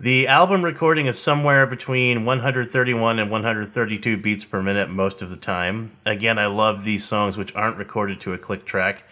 The 0.00 0.28
album 0.28 0.64
recording 0.64 1.06
is 1.06 1.18
somewhere 1.18 1.66
between 1.66 2.24
131 2.24 3.18
and 3.18 3.32
132 3.32 4.16
beats 4.16 4.44
per 4.44 4.62
minute 4.62 4.88
most 4.88 5.22
of 5.22 5.30
the 5.30 5.36
time. 5.36 5.90
Again, 6.06 6.38
I 6.38 6.46
love 6.46 6.84
these 6.84 7.04
songs 7.04 7.36
which 7.36 7.52
aren't 7.56 7.78
recorded 7.78 8.20
to 8.20 8.32
a 8.32 8.38
click 8.38 8.64
track 8.64 9.02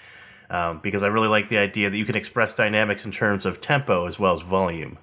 um, 0.48 0.78
because 0.78 1.02
I 1.02 1.08
really 1.08 1.26
like 1.26 1.48
the 1.48 1.58
idea 1.58 1.90
that 1.90 1.96
you 1.96 2.04
can 2.04 2.14
express 2.14 2.54
dynamics 2.54 3.04
in 3.04 3.10
terms 3.10 3.44
of 3.44 3.60
tempo 3.60 4.06
as 4.06 4.20
well 4.20 4.36
as 4.36 4.42
volume. 4.42 4.98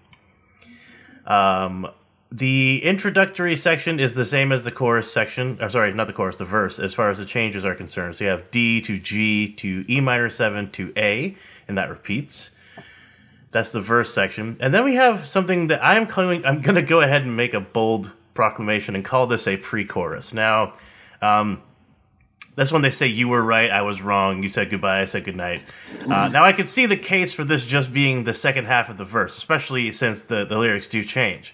Um, 1.27 1.89
the 2.31 2.81
introductory 2.81 3.57
section 3.57 3.99
is 3.99 4.15
the 4.15 4.25
same 4.25 4.53
as 4.53 4.63
the 4.63 4.71
chorus 4.71 5.11
section. 5.11 5.57
Or 5.61 5.69
sorry, 5.69 5.93
not 5.93 6.07
the 6.07 6.13
chorus, 6.13 6.37
the 6.37 6.45
verse, 6.45 6.79
as 6.79 6.93
far 6.93 7.09
as 7.09 7.17
the 7.17 7.25
changes 7.25 7.65
are 7.65 7.75
concerned. 7.75 8.15
So 8.15 8.23
you 8.23 8.29
have 8.29 8.49
D 8.51 8.79
to 8.83 8.97
G 8.97 9.51
to 9.55 9.83
E 9.89 9.99
minor 9.99 10.29
7 10.29 10.71
to 10.71 10.93
A, 10.95 11.35
and 11.67 11.77
that 11.77 11.89
repeats. 11.89 12.51
That's 13.53 13.71
the 13.71 13.81
verse 13.81 14.11
section. 14.11 14.57
And 14.59 14.73
then 14.73 14.83
we 14.83 14.95
have 14.95 15.25
something 15.25 15.67
that 15.67 15.79
I'm 15.83 16.07
calling, 16.07 16.43
I'm 16.43 16.61
going 16.61 16.75
to 16.75 16.81
go 16.81 17.01
ahead 17.01 17.21
and 17.21 17.37
make 17.37 17.53
a 17.53 17.61
bold 17.61 18.11
proclamation 18.33 18.95
and 18.95 19.05
call 19.05 19.27
this 19.27 19.47
a 19.47 19.57
pre 19.57 19.85
chorus. 19.85 20.33
Now, 20.33 20.73
um, 21.21 21.61
that's 22.55 22.71
when 22.71 22.81
they 22.81 22.89
say 22.89 23.07
you 23.07 23.27
were 23.27 23.43
right, 23.43 23.69
I 23.69 23.83
was 23.83 24.01
wrong. 24.01 24.41
You 24.41 24.49
said 24.49 24.71
goodbye, 24.71 25.01
I 25.01 25.05
said 25.05 25.23
goodnight. 25.23 25.61
Uh, 26.01 26.27
now 26.27 26.43
I 26.43 26.51
could 26.51 26.67
see 26.67 26.87
the 26.87 26.97
case 26.97 27.31
for 27.31 27.43
this 27.43 27.65
just 27.65 27.93
being 27.93 28.23
the 28.23 28.33
second 28.33 28.65
half 28.65 28.89
of 28.89 28.97
the 28.97 29.05
verse, 29.05 29.37
especially 29.37 29.91
since 29.91 30.23
the, 30.23 30.45
the 30.45 30.57
lyrics 30.57 30.87
do 30.87 31.03
change. 31.03 31.53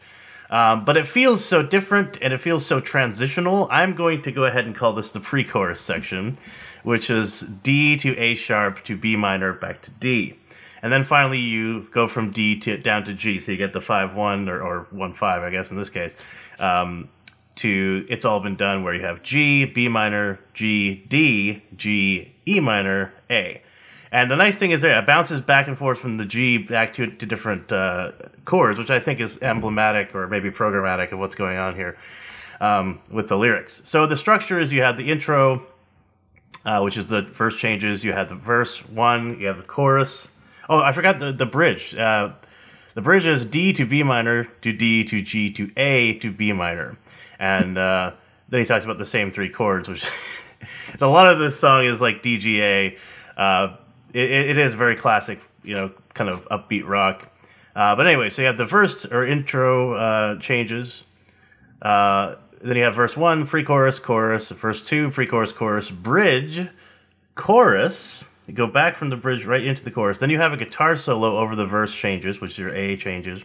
Um, 0.49 0.83
but 0.83 0.97
it 0.97 1.05
feels 1.05 1.45
so 1.45 1.61
different 1.61 2.17
and 2.21 2.33
it 2.33 2.39
feels 2.39 2.65
so 2.65 2.79
transitional. 2.79 3.67
I'm 3.69 3.93
going 3.93 4.21
to 4.23 4.31
go 4.31 4.45
ahead 4.45 4.65
and 4.65 4.75
call 4.75 4.93
this 4.93 5.11
the 5.11 5.19
pre-chorus 5.19 5.79
section, 5.79 6.37
which 6.83 7.09
is 7.09 7.41
D 7.41 7.97
to 7.97 8.17
A 8.17 8.35
sharp 8.35 8.83
to 8.85 8.97
B 8.97 9.15
minor 9.15 9.53
back 9.53 9.81
to 9.83 9.91
D. 9.91 10.38
And 10.81 10.91
then 10.93 11.03
finally 11.03 11.39
you 11.39 11.87
go 11.91 12.07
from 12.07 12.31
D 12.31 12.57
to 12.59 12.77
down 12.77 13.03
to 13.05 13.13
G, 13.13 13.39
so 13.39 13.51
you 13.51 13.57
get 13.57 13.73
the 13.73 13.81
five 13.81 14.15
one 14.15 14.47
or, 14.47 14.61
or 14.61 14.87
one 14.91 15.13
five, 15.13 15.43
I 15.43 15.49
guess 15.49 15.71
in 15.71 15.77
this 15.77 15.89
case. 15.89 16.15
Um, 16.59 17.09
to 17.55 18.05
it's 18.07 18.23
all 18.23 18.39
been 18.39 18.55
done 18.55 18.83
where 18.83 18.93
you 18.93 19.01
have 19.01 19.21
G, 19.21 19.65
B 19.65 19.89
minor, 19.89 20.39
G, 20.53 20.95
D, 20.95 21.61
G, 21.75 22.33
E 22.47 22.59
minor, 22.61 23.13
A. 23.29 23.61
And 24.11 24.31
the 24.31 24.35
nice 24.35 24.57
thing 24.57 24.71
is 24.71 24.81
there 24.81 24.97
it 24.97 25.05
bounces 25.05 25.41
back 25.41 25.67
and 25.67 25.77
forth 25.77 25.99
from 25.99 26.17
the 26.17 26.25
G 26.25 26.57
back 26.57 26.93
to, 26.95 27.07
to 27.07 27.25
different 27.25 27.71
uh, 27.71 28.13
chords, 28.45 28.79
which 28.79 28.89
I 28.89 28.99
think 28.99 29.19
is 29.19 29.37
emblematic 29.41 30.15
or 30.15 30.27
maybe 30.27 30.49
programmatic 30.49 31.11
of 31.11 31.19
what's 31.19 31.35
going 31.35 31.57
on 31.57 31.75
here 31.75 31.97
um, 32.61 33.01
with 33.11 33.27
the 33.27 33.37
lyrics. 33.37 33.81
So 33.83 34.07
the 34.07 34.17
structure 34.17 34.57
is 34.57 34.71
you 34.71 34.81
have 34.81 34.97
the 34.97 35.11
intro, 35.11 35.67
uh, 36.65 36.79
which 36.81 36.97
is 36.97 37.07
the 37.07 37.23
first 37.23 37.59
changes. 37.59 38.03
You 38.03 38.13
have 38.13 38.29
the 38.29 38.35
verse 38.35 38.79
one, 38.87 39.39
you 39.39 39.47
have 39.47 39.57
the 39.57 39.63
chorus. 39.63 40.29
Oh, 40.69 40.77
I 40.79 40.91
forgot 40.91 41.17
the, 41.17 41.31
the 41.31 41.47
bridge. 41.47 41.95
Uh, 41.95 42.33
the 42.93 43.01
bridge 43.01 43.25
is 43.25 43.43
D 43.43 43.73
to 43.73 43.85
B 43.85 44.03
minor 44.03 44.45
to 44.61 44.71
D 44.71 45.03
to 45.05 45.21
G 45.21 45.51
to 45.53 45.71
A 45.75 46.13
to 46.19 46.31
B 46.31 46.53
minor. 46.53 46.97
And 47.39 47.77
uh, 47.77 48.13
then 48.49 48.59
he 48.59 48.65
talks 48.65 48.85
about 48.85 48.99
the 48.99 49.05
same 49.05 49.31
three 49.31 49.49
chords, 49.49 49.89
which 49.89 50.07
a 51.01 51.07
lot 51.07 51.31
of 51.31 51.39
this 51.39 51.59
song 51.59 51.85
is 51.85 52.01
like 52.01 52.21
DGA. 52.21 52.97
Uh, 53.35 53.77
it, 54.13 54.29
it 54.31 54.57
is 54.57 54.73
very 54.75 54.95
classic, 54.95 55.39
you 55.63 55.73
know, 55.73 55.91
kind 56.13 56.29
of 56.29 56.47
upbeat 56.49 56.87
rock. 56.87 57.27
Uh, 57.75 57.95
but 57.95 58.05
anyway, 58.05 58.29
so 58.29 58.41
you 58.41 58.47
have 58.47 58.57
the 58.57 58.65
verse 58.65 59.05
or 59.05 59.25
intro 59.25 59.93
uh, 59.93 60.39
changes. 60.39 61.03
Uh, 61.81 62.35
then 62.61 62.75
you 62.75 62.83
have 62.83 62.95
verse 62.95 63.15
one, 63.15 63.47
pre 63.47 63.63
chorus, 63.63 63.99
chorus, 63.99 64.49
verse 64.49 64.81
two, 64.81 65.09
pre 65.09 65.25
chorus, 65.25 65.51
chorus, 65.51 65.89
bridge, 65.89 66.67
chorus. 67.35 68.25
Go 68.53 68.67
back 68.67 68.95
from 68.95 69.09
the 69.09 69.15
bridge 69.15 69.45
right 69.45 69.63
into 69.63 69.83
the 69.83 69.91
chorus. 69.91 70.19
Then 70.19 70.29
you 70.29 70.37
have 70.37 70.53
a 70.53 70.57
guitar 70.57 70.95
solo 70.95 71.37
over 71.37 71.55
the 71.55 71.65
verse 71.65 71.93
changes, 71.93 72.41
which 72.41 72.51
is 72.51 72.57
your 72.57 72.75
A 72.75 72.97
changes. 72.97 73.41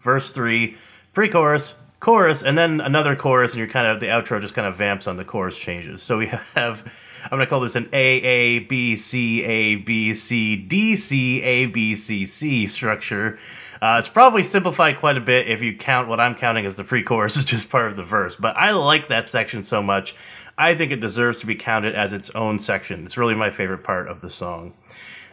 Verse 0.00 0.30
three, 0.30 0.76
pre 1.12 1.28
chorus, 1.28 1.74
chorus, 2.00 2.42
and 2.42 2.56
then 2.56 2.80
another 2.80 3.16
chorus, 3.16 3.52
and 3.52 3.58
you're 3.58 3.68
kind 3.68 3.86
of 3.86 4.00
the 4.00 4.06
outro 4.06 4.40
just 4.40 4.54
kind 4.54 4.66
of 4.66 4.76
vamps 4.76 5.06
on 5.06 5.16
the 5.16 5.24
chorus 5.24 5.58
changes. 5.58 6.02
So 6.02 6.18
we 6.18 6.26
have 6.54 6.90
I'm 7.24 7.30
gonna 7.30 7.46
call 7.46 7.60
this 7.60 7.74
an 7.74 7.88
A 7.92 8.22
A 8.22 8.58
B 8.60 8.94
C 8.94 9.42
A 9.42 9.76
B 9.76 10.14
C 10.14 10.56
D 10.56 10.94
C 10.96 11.42
A 11.42 11.66
B 11.66 11.96
C 11.96 12.24
C 12.26 12.66
structure. 12.66 13.38
Uh, 13.82 13.96
it's 13.98 14.08
probably 14.08 14.42
simplified 14.42 14.98
quite 14.98 15.16
a 15.16 15.20
bit 15.20 15.48
if 15.48 15.60
you 15.60 15.76
count 15.76 16.08
what 16.08 16.20
I'm 16.20 16.34
counting 16.34 16.64
as 16.64 16.76
the 16.76 16.84
pre-chorus 16.84 17.36
is 17.36 17.44
just 17.44 17.68
part 17.68 17.90
of 17.90 17.96
the 17.96 18.04
verse. 18.04 18.34
But 18.34 18.56
I 18.56 18.70
like 18.70 19.08
that 19.08 19.28
section 19.28 19.64
so 19.64 19.82
much. 19.82 20.14
I 20.58 20.74
think 20.74 20.90
it 20.92 21.00
deserves 21.00 21.38
to 21.38 21.46
be 21.46 21.54
counted 21.54 21.94
as 21.94 22.12
its 22.12 22.30
own 22.30 22.58
section. 22.58 23.04
It's 23.04 23.16
really 23.16 23.34
my 23.34 23.50
favorite 23.50 23.84
part 23.84 24.08
of 24.08 24.20
the 24.20 24.30
song. 24.30 24.74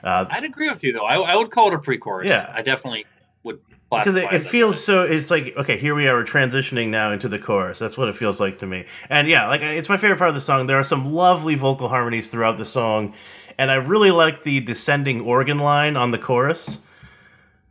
Uh, 0.03 0.25
I'd 0.29 0.43
agree 0.43 0.69
with 0.69 0.83
you 0.83 0.91
though. 0.91 1.05
I, 1.05 1.15
I, 1.15 1.35
would 1.35 1.49
call 1.49 1.69
it 1.69 1.73
a 1.73 1.79
pre-chorus. 1.79 2.29
Yeah, 2.29 2.51
I 2.53 2.61
definitely 2.61 3.05
would. 3.43 3.59
Because 3.89 4.15
it, 4.15 4.33
it 4.33 4.39
feels 4.39 4.75
way. 4.75 4.79
so. 4.79 5.03
It's 5.03 5.31
like 5.31 5.55
okay, 5.55 5.77
here 5.77 5.95
we 5.95 6.07
are. 6.07 6.15
We're 6.15 6.25
transitioning 6.25 6.89
now 6.89 7.11
into 7.11 7.29
the 7.29 7.39
chorus. 7.39 7.79
That's 7.79 7.97
what 7.97 8.09
it 8.09 8.17
feels 8.17 8.39
like 8.39 8.57
to 8.59 8.65
me. 8.65 8.85
And 9.09 9.29
yeah, 9.29 9.47
like 9.47 9.61
it's 9.61 9.87
my 9.87 9.97
favorite 9.97 10.17
part 10.17 10.29
of 10.29 10.35
the 10.35 10.41
song. 10.41 10.65
There 10.67 10.79
are 10.79 10.83
some 10.83 11.13
lovely 11.13 11.55
vocal 11.55 11.89
harmonies 11.89 12.31
throughout 12.31 12.57
the 12.57 12.65
song, 12.65 13.13
and 13.57 13.69
I 13.69 13.75
really 13.75 14.11
like 14.11 14.43
the 14.43 14.59
descending 14.61 15.21
organ 15.21 15.59
line 15.59 15.95
on 15.95 16.11
the 16.11 16.17
chorus. 16.17 16.79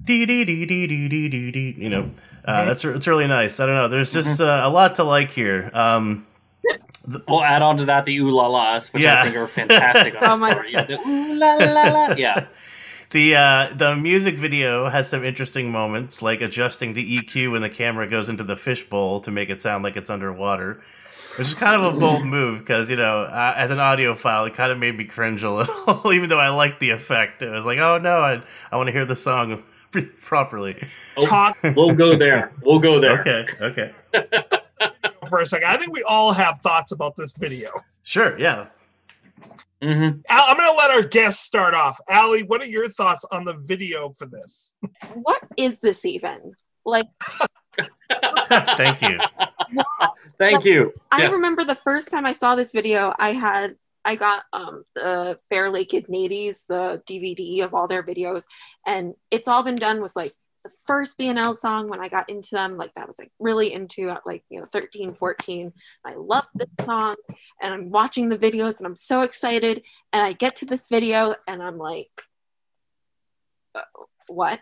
Dee 0.03 0.25
dee 0.25 0.45
dee 0.45 0.65
dee 0.65 0.87
dee 0.87 1.09
dee 1.09 1.51
dee. 1.51 1.75
You 1.77 1.89
know, 1.89 2.11
uh, 2.45 2.67
that's 2.67 2.85
it's 2.85 3.07
really 3.07 3.27
nice. 3.27 3.61
I 3.61 3.67
don't 3.67 3.75
know. 3.75 3.89
There's 3.89 4.13
just 4.13 4.41
mm-hmm. 4.41 4.65
uh, 4.65 4.69
a 4.69 4.71
lot 4.71 4.95
to 4.97 5.05
like 5.05 5.33
here. 5.33 5.71
Um, 5.75 6.25
We'll 7.29 7.43
add 7.43 7.63
on 7.63 7.77
to 7.79 7.85
that 7.87 8.05
the 8.05 8.17
ooh 8.19 8.31
la 8.31 8.47
las, 8.47 8.93
which 8.93 9.03
Yeah. 9.03 9.21
I 9.21 9.25
think 9.25 9.37
are 9.37 9.47
fantastic 9.47 10.15
on 10.15 10.25
Oh 10.25 10.37
my 10.37 10.55
part. 10.55 10.71
Yeah, 10.71 10.85
the 10.85 10.99
ooh 11.01 11.35
la 11.35 11.55
la 11.55 11.83
la. 11.91 12.15
Yeah. 12.17 12.47
The 13.11 13.37
uh, 13.37 13.75
the 13.75 13.95
music 13.95 14.39
video 14.39 14.89
has 14.89 15.09
some 15.09 15.23
interesting 15.25 15.71
moments, 15.71 16.23
like 16.23 16.41
adjusting 16.41 16.95
the 16.95 17.19
EQ 17.21 17.53
when 17.53 17.61
the 17.61 17.69
camera 17.69 18.09
goes 18.09 18.29
into 18.31 18.43
the 18.45 18.57
fishbowl 18.57 19.21
to 19.21 19.31
make 19.31 19.51
it 19.51 19.61
sound 19.61 19.85
like 19.85 19.97
it's 19.97 20.09
underwater, 20.09 20.83
which 21.37 21.49
is 21.49 21.55
kind 21.55 21.77
of 21.83 21.95
a 21.95 21.99
bold 21.99 22.25
move 22.25 22.61
because 22.61 22.89
you 22.89 22.97
know, 22.97 23.25
uh, 23.25 23.53
as 23.55 23.71
an 23.71 23.77
audiophile, 23.77 24.47
it 24.49 24.55
kind 24.55 24.73
of 24.73 24.79
made 24.79 24.97
me 24.97 25.05
cringe 25.05 25.43
a 25.43 25.51
little, 25.51 26.11
even 26.15 26.31
though 26.31 26.41
I 26.41 26.49
liked 26.49 26.81
the 26.81 26.89
effect. 26.91 27.43
It 27.43 27.51
was 27.51 27.67
like, 27.67 27.79
oh 27.81 27.99
no, 27.99 28.23
I 28.23 28.43
I 28.71 28.77
want 28.77 28.87
to 28.87 28.93
hear 28.93 29.05
the 29.05 29.17
song 29.17 29.63
properly. 30.23 30.83
Oh, 31.19 31.27
Talk 31.27 31.59
we'll 31.77 31.95
go 31.95 32.17
there. 32.17 32.53
We'll 32.63 32.79
go 32.79 32.99
there. 32.99 33.21
Okay, 33.21 33.45
okay, 33.61 33.93
for 35.33 35.41
a 35.41 35.47
second. 35.47 35.67
I 35.67 35.79
think 35.79 35.95
we 35.95 36.03
all 36.03 36.33
have 36.35 36.59
thoughts 36.59 36.93
about 36.93 37.17
this 37.17 37.33
video. 37.33 37.71
sure, 38.03 38.39
yeah. 38.39 38.67
hmm 39.81 40.11
Al, 40.29 40.45
I'm 40.47 40.57
going 40.59 40.71
to 40.71 40.77
let 40.77 40.91
our 40.91 41.03
guests 41.03 41.43
start 41.43 41.73
off. 41.73 41.99
Allie, 42.07 42.43
what 42.43 42.61
are 42.61 42.67
your 42.67 42.87
thoughts 42.87 43.25
on 43.33 43.47
the 43.47 43.55
video 43.55 44.11
for 44.11 44.27
this? 44.27 44.77
What 45.15 45.41
is 45.57 45.81
this 45.81 46.05
even? 46.05 46.53
Like, 46.85 47.07
Thank 48.77 49.01
you. 49.01 49.19
Thank 50.39 50.67
you. 50.67 50.93
I 51.11 51.23
Yeah. 51.23 51.31
remember 51.31 51.65
the 51.65 51.77
first 51.77 52.11
time 52.11 52.27
I 52.27 52.35
saw 52.35 52.55
this 52.55 52.73
video, 52.73 53.15
I 53.19 53.31
had 53.31 53.77
I 54.05 54.17
got 54.17 54.43
um 54.53 54.85
the 54.95 55.39
Bare 55.49 55.71
Lake 55.71 55.93
Nadies, 56.11 56.67
the 56.67 57.01
DVD 57.09 57.65
of 57.65 57.73
all 57.73 57.89
their 57.89 58.03
videos, 58.03 58.45
and 58.85 59.15
it's 59.31 59.49
all 59.49 59.63
been 59.63 59.77
done 59.77 60.03
was 60.03 60.15
like 60.15 60.35
the 60.65 60.71
first 60.87 61.19
BNL 61.19 61.55
song 61.55 61.89
when 61.89 62.01
I 62.01 62.09
got 62.09 62.31
into 62.31 62.51
them, 62.55 62.77
like 62.77 62.95
that 62.95 63.09
was 63.09 63.19
like 63.19 63.33
really 63.41 63.73
into 63.73 64.09
at 64.11 64.27
like 64.27 64.45
you 64.49 64.61
know 64.61 64.67
13, 64.67 65.15
14. 65.15 65.73
I 66.05 66.15
love 66.15 66.45
this 66.55 66.69
song 66.87 67.17
and 67.61 67.75
I'm 67.75 67.91
watching 67.91 68.29
the 68.29 68.39
videos 68.39 68.79
and 68.79 68.87
I'm 68.87 68.97
so 68.97 69.23
excited. 69.23 69.83
And 70.13 70.23
I 70.25 70.33
get 70.33 70.57
to 70.59 70.67
this 70.67 70.89
video 70.89 71.35
and 71.49 71.63
I'm 71.63 71.79
like, 71.79 72.11
uh, 73.75 73.81
what? 74.29 74.61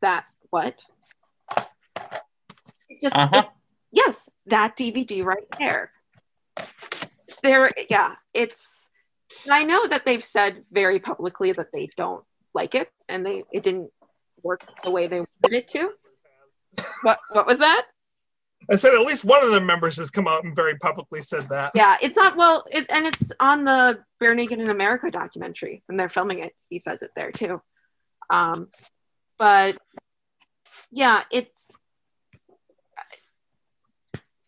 That 0.00 0.24
what? 0.50 0.80
It 2.88 3.00
just 3.02 3.16
Uh-huh. 3.16 3.42
it- 3.44 3.50
yes, 3.92 4.28
that 4.46 4.76
DVD 4.76 5.22
right 5.24 5.46
there. 5.58 5.92
There, 7.42 7.70
yeah, 7.90 8.14
it's. 8.32 8.90
I 9.50 9.64
know 9.64 9.86
that 9.88 10.06
they've 10.06 10.24
said 10.24 10.64
very 10.70 10.98
publicly 10.98 11.52
that 11.52 11.72
they 11.72 11.88
don't 11.96 12.24
like 12.54 12.74
it, 12.74 12.90
and 13.08 13.26
they 13.26 13.42
it 13.52 13.62
didn't 13.62 13.90
work 14.44 14.64
the 14.84 14.90
way 14.90 15.06
they 15.06 15.20
wanted 15.20 15.52
it 15.52 15.68
to. 15.68 15.90
What 17.02 17.18
what 17.30 17.46
was 17.46 17.58
that? 17.58 17.86
I 18.70 18.76
said 18.76 18.94
at 18.94 19.00
least 19.00 19.24
one 19.24 19.44
of 19.44 19.50
the 19.50 19.60
members 19.60 19.96
has 19.98 20.10
come 20.10 20.26
out 20.26 20.44
and 20.44 20.56
very 20.56 20.76
publicly 20.78 21.20
said 21.22 21.48
that. 21.50 21.72
Yeah, 21.74 21.96
it's 22.00 22.16
not 22.16 22.36
well, 22.36 22.64
it, 22.70 22.86
and 22.90 23.06
it's 23.06 23.32
on 23.40 23.64
the 23.64 24.02
Barenaked 24.22 24.52
in 24.52 24.70
America 24.70 25.10
documentary 25.10 25.82
and 25.88 25.98
they're 25.98 26.08
filming 26.08 26.38
it. 26.38 26.52
He 26.70 26.78
says 26.78 27.02
it 27.02 27.10
there 27.14 27.30
too. 27.30 27.60
Um, 28.30 28.68
but 29.38 29.76
yeah, 30.90 31.24
it's 31.30 31.72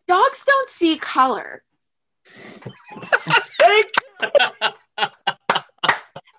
dogs 0.07 0.43
don't 0.45 0.69
see 0.69 0.97
color. 0.97 1.63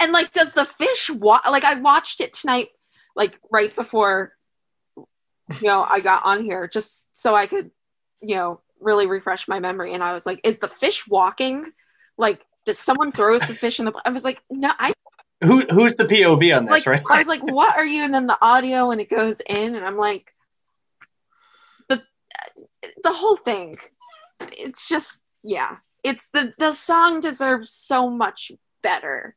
and 0.00 0.12
like, 0.12 0.32
does 0.32 0.52
the 0.54 0.64
fish 0.64 1.10
wa- 1.10 1.40
like? 1.48 1.64
I 1.64 1.74
watched 1.74 2.20
it 2.20 2.34
tonight, 2.34 2.68
like 3.18 3.38
right 3.50 3.74
before 3.74 4.33
you 4.96 5.07
know 5.66 5.85
I 5.87 6.00
got 6.00 6.24
on 6.24 6.44
here, 6.44 6.68
just 6.68 7.14
so 7.14 7.35
I 7.35 7.46
could 7.46 7.70
you 8.22 8.37
know 8.37 8.61
really 8.81 9.07
refresh 9.07 9.48
my 9.48 9.61
memory. 9.61 9.92
And 9.92 10.02
I 10.02 10.14
was 10.14 10.24
like, 10.24 10.40
is 10.44 10.61
the 10.61 10.68
fish 10.68 11.07
walking? 11.07 11.66
Like, 12.16 12.46
does 12.64 12.78
someone 12.78 13.12
throws 13.12 13.42
the 13.42 13.54
fish 13.54 13.78
in 13.81 13.87
the? 13.87 14.02
I 14.07 14.11
was 14.11 14.24
like, 14.24 14.40
no, 14.50 14.72
I 14.78 14.92
Who 15.42 15.66
who's 15.66 15.96
the 15.96 16.04
POV 16.04 16.57
on 16.57 16.64
this, 16.64 16.70
like 16.70 16.87
right? 16.87 17.02
I 17.11 17.18
was 17.18 17.26
like, 17.26 17.42
what 17.42 17.76
are 17.76 17.85
you? 17.85 18.04
And 18.04 18.14
then 18.14 18.28
the 18.28 18.38
audio 18.40 18.90
and 18.90 19.00
it 19.00 19.11
goes 19.11 19.42
in, 19.46 19.74
and 19.74 19.85
I'm 19.85 19.96
like, 19.96 20.33
the 21.88 22.02
the 23.02 23.12
whole 23.12 23.37
thing. 23.37 23.78
It's 24.40 24.88
just 24.88 25.22
yeah. 25.42 25.76
It's 26.04 26.28
the 26.33 26.54
the 26.59 26.72
song 26.72 27.20
deserves 27.20 27.70
so 27.70 28.09
much 28.09 28.52
better. 28.83 29.35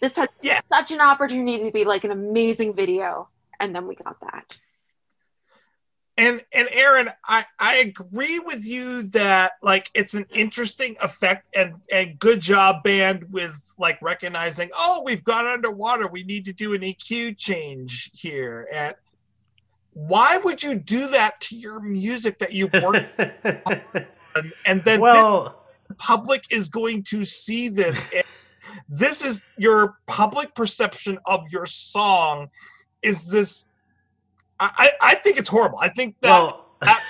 This 0.00 0.16
had 0.16 0.28
Yeah. 0.42 0.60
such 0.64 0.92
an 0.92 1.00
opportunity 1.00 1.64
to 1.64 1.70
be 1.70 1.84
like 1.84 2.04
an 2.04 2.10
amazing 2.10 2.74
video, 2.74 3.28
and 3.58 3.74
then 3.74 3.86
we 3.86 3.94
got 3.94 4.20
that. 4.20 4.56
And 6.18 6.42
and 6.52 6.68
Aaron, 6.72 7.10
I 7.26 7.44
I 7.58 7.76
agree 7.76 8.38
with 8.38 8.64
you 8.64 9.02
that 9.08 9.52
like 9.62 9.90
it's 9.94 10.14
an 10.14 10.26
interesting 10.30 10.96
effect 11.02 11.54
and 11.54 11.74
and 11.92 12.18
good 12.18 12.40
job 12.40 12.82
band 12.82 13.26
with 13.30 13.74
like 13.78 14.00
recognizing 14.00 14.70
oh 14.74 15.02
we've 15.04 15.24
gone 15.24 15.46
underwater 15.46 16.08
we 16.08 16.22
need 16.22 16.46
to 16.46 16.54
do 16.54 16.72
an 16.72 16.80
EQ 16.80 17.36
change 17.36 18.10
here 18.14 18.66
and 18.72 18.94
why 19.92 20.38
would 20.38 20.62
you 20.62 20.74
do 20.74 21.08
that 21.08 21.38
to 21.40 21.56
your 21.56 21.80
music 21.80 22.38
that 22.38 22.54
you 22.54 22.70
worked 22.82 23.06
on 24.34 24.52
and 24.64 24.82
then 24.84 25.00
well, 25.00 25.64
the 25.88 25.94
public 25.94 26.44
is 26.50 26.70
going 26.70 27.02
to 27.02 27.26
see 27.26 27.68
this 27.68 28.10
and 28.14 28.24
this 28.88 29.24
is 29.24 29.44
your 29.58 29.98
public 30.06 30.54
perception 30.54 31.18
of 31.26 31.44
your 31.50 31.66
song 31.66 32.50
is 33.02 33.30
this 33.30 33.66
I, 34.58 34.70
I 34.76 35.12
I 35.12 35.14
think 35.16 35.38
it's 35.38 35.48
horrible. 35.48 35.78
I 35.78 35.88
think 35.88 36.16
that 36.20 36.30
well, 36.30 36.66
that- 36.80 37.02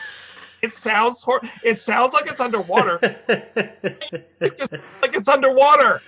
it 0.62 0.72
sounds 0.72 1.22
hor- 1.22 1.42
it 1.62 1.78
sounds 1.78 2.12
like 2.12 2.26
it's 2.26 2.40
underwater. 2.40 2.98
It 4.40 4.56
just 4.58 4.72
like 4.72 5.14
it's 5.16 5.28
underwater. 5.28 6.00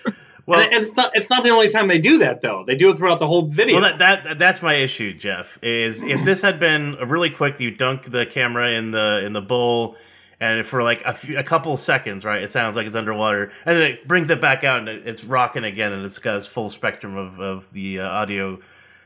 well, 0.46 0.60
and 0.60 0.72
it's 0.72 0.94
not 0.96 1.16
it's 1.16 1.30
not 1.30 1.42
the 1.44 1.50
only 1.50 1.68
time 1.68 1.88
they 1.88 1.98
do 1.98 2.18
that 2.18 2.40
though. 2.40 2.64
They 2.66 2.76
do 2.76 2.90
it 2.90 2.98
throughout 2.98 3.18
the 3.20 3.26
whole 3.26 3.42
video. 3.46 3.80
Well, 3.80 3.96
that, 3.98 4.24
that 4.24 4.38
that's 4.38 4.62
my 4.62 4.74
issue, 4.74 5.14
Jeff. 5.14 5.58
Is 5.62 6.02
if 6.02 6.24
this 6.24 6.42
had 6.42 6.58
been 6.58 6.96
a 7.00 7.06
really 7.06 7.30
quick, 7.30 7.60
you 7.60 7.70
dunk 7.70 8.10
the 8.10 8.26
camera 8.26 8.70
in 8.70 8.90
the 8.90 9.22
in 9.24 9.32
the 9.32 9.40
bowl, 9.40 9.96
and 10.40 10.66
for 10.66 10.82
like 10.82 11.02
a, 11.04 11.12
few, 11.14 11.38
a 11.38 11.42
couple 11.42 11.76
seconds, 11.76 12.24
right? 12.24 12.42
It 12.42 12.50
sounds 12.50 12.76
like 12.76 12.86
it's 12.86 12.96
underwater, 12.96 13.50
and 13.66 13.76
then 13.76 13.82
it 13.82 14.06
brings 14.06 14.30
it 14.30 14.40
back 14.40 14.64
out, 14.64 14.80
and 14.80 14.88
it, 14.88 15.06
it's 15.06 15.24
rocking 15.24 15.64
again, 15.64 15.92
and 15.92 16.04
it's 16.04 16.18
got 16.18 16.36
its 16.36 16.46
full 16.46 16.70
spectrum 16.70 17.16
of 17.16 17.40
of 17.40 17.72
the 17.72 18.00
uh, 18.00 18.08
audio 18.08 18.60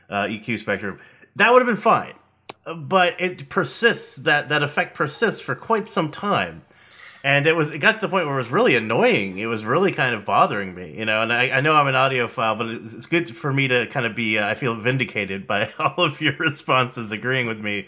uh, 0.09 0.23
EQ 0.23 0.59
spectrum. 0.59 0.99
That 1.35 1.51
would 1.51 1.61
have 1.61 1.67
been 1.67 1.75
fine, 1.75 2.13
but 2.77 3.19
it 3.19 3.49
persists. 3.49 4.17
That 4.17 4.49
that 4.49 4.63
effect 4.63 4.95
persists 4.95 5.41
for 5.41 5.55
quite 5.55 5.89
some 5.89 6.11
time. 6.11 6.63
And 7.25 7.47
it 7.47 7.53
was 7.53 7.71
it 7.71 7.77
got 7.77 7.93
to 7.93 8.01
the 8.01 8.09
point 8.09 8.25
where 8.25 8.35
it 8.35 8.37
was 8.37 8.51
really 8.51 8.75
annoying. 8.75 9.37
It 9.37 9.45
was 9.45 9.63
really 9.63 9.93
kind 9.93 10.13
of 10.13 10.25
bothering 10.25 10.75
me, 10.75 10.93
you 10.97 11.05
know. 11.05 11.21
And 11.21 11.31
I, 11.31 11.51
I 11.51 11.61
know 11.61 11.73
I'm 11.73 11.87
an 11.87 11.95
audiophile, 11.95 12.57
but 12.57 12.67
it's, 12.67 12.93
it's 12.93 13.05
good 13.05 13.33
for 13.33 13.53
me 13.53 13.69
to 13.69 13.87
kind 13.87 14.05
of 14.05 14.13
be. 14.13 14.37
Uh, 14.37 14.45
I 14.45 14.55
feel 14.55 14.75
vindicated 14.75 15.47
by 15.47 15.71
all 15.79 16.03
of 16.03 16.19
your 16.19 16.35
responses, 16.35 17.13
agreeing 17.13 17.47
with 17.47 17.59
me. 17.59 17.87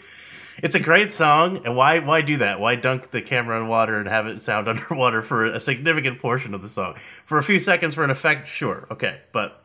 It's 0.62 0.74
a 0.74 0.80
great 0.80 1.12
song, 1.12 1.62
and 1.64 1.76
why 1.76 1.98
why 1.98 2.22
do 2.22 2.38
that? 2.38 2.60
Why 2.60 2.76
dunk 2.76 3.10
the 3.10 3.20
camera 3.20 3.60
in 3.60 3.68
water 3.68 3.98
and 3.98 4.08
have 4.08 4.26
it 4.26 4.40
sound 4.40 4.68
underwater 4.68 5.22
for 5.22 5.44
a 5.46 5.60
significant 5.60 6.20
portion 6.20 6.54
of 6.54 6.62
the 6.62 6.68
song? 6.68 6.94
For 7.24 7.38
a 7.38 7.42
few 7.42 7.58
seconds 7.58 7.94
for 7.94 8.04
an 8.04 8.10
effect, 8.10 8.48
sure, 8.48 8.86
okay, 8.90 9.20
but 9.32 9.62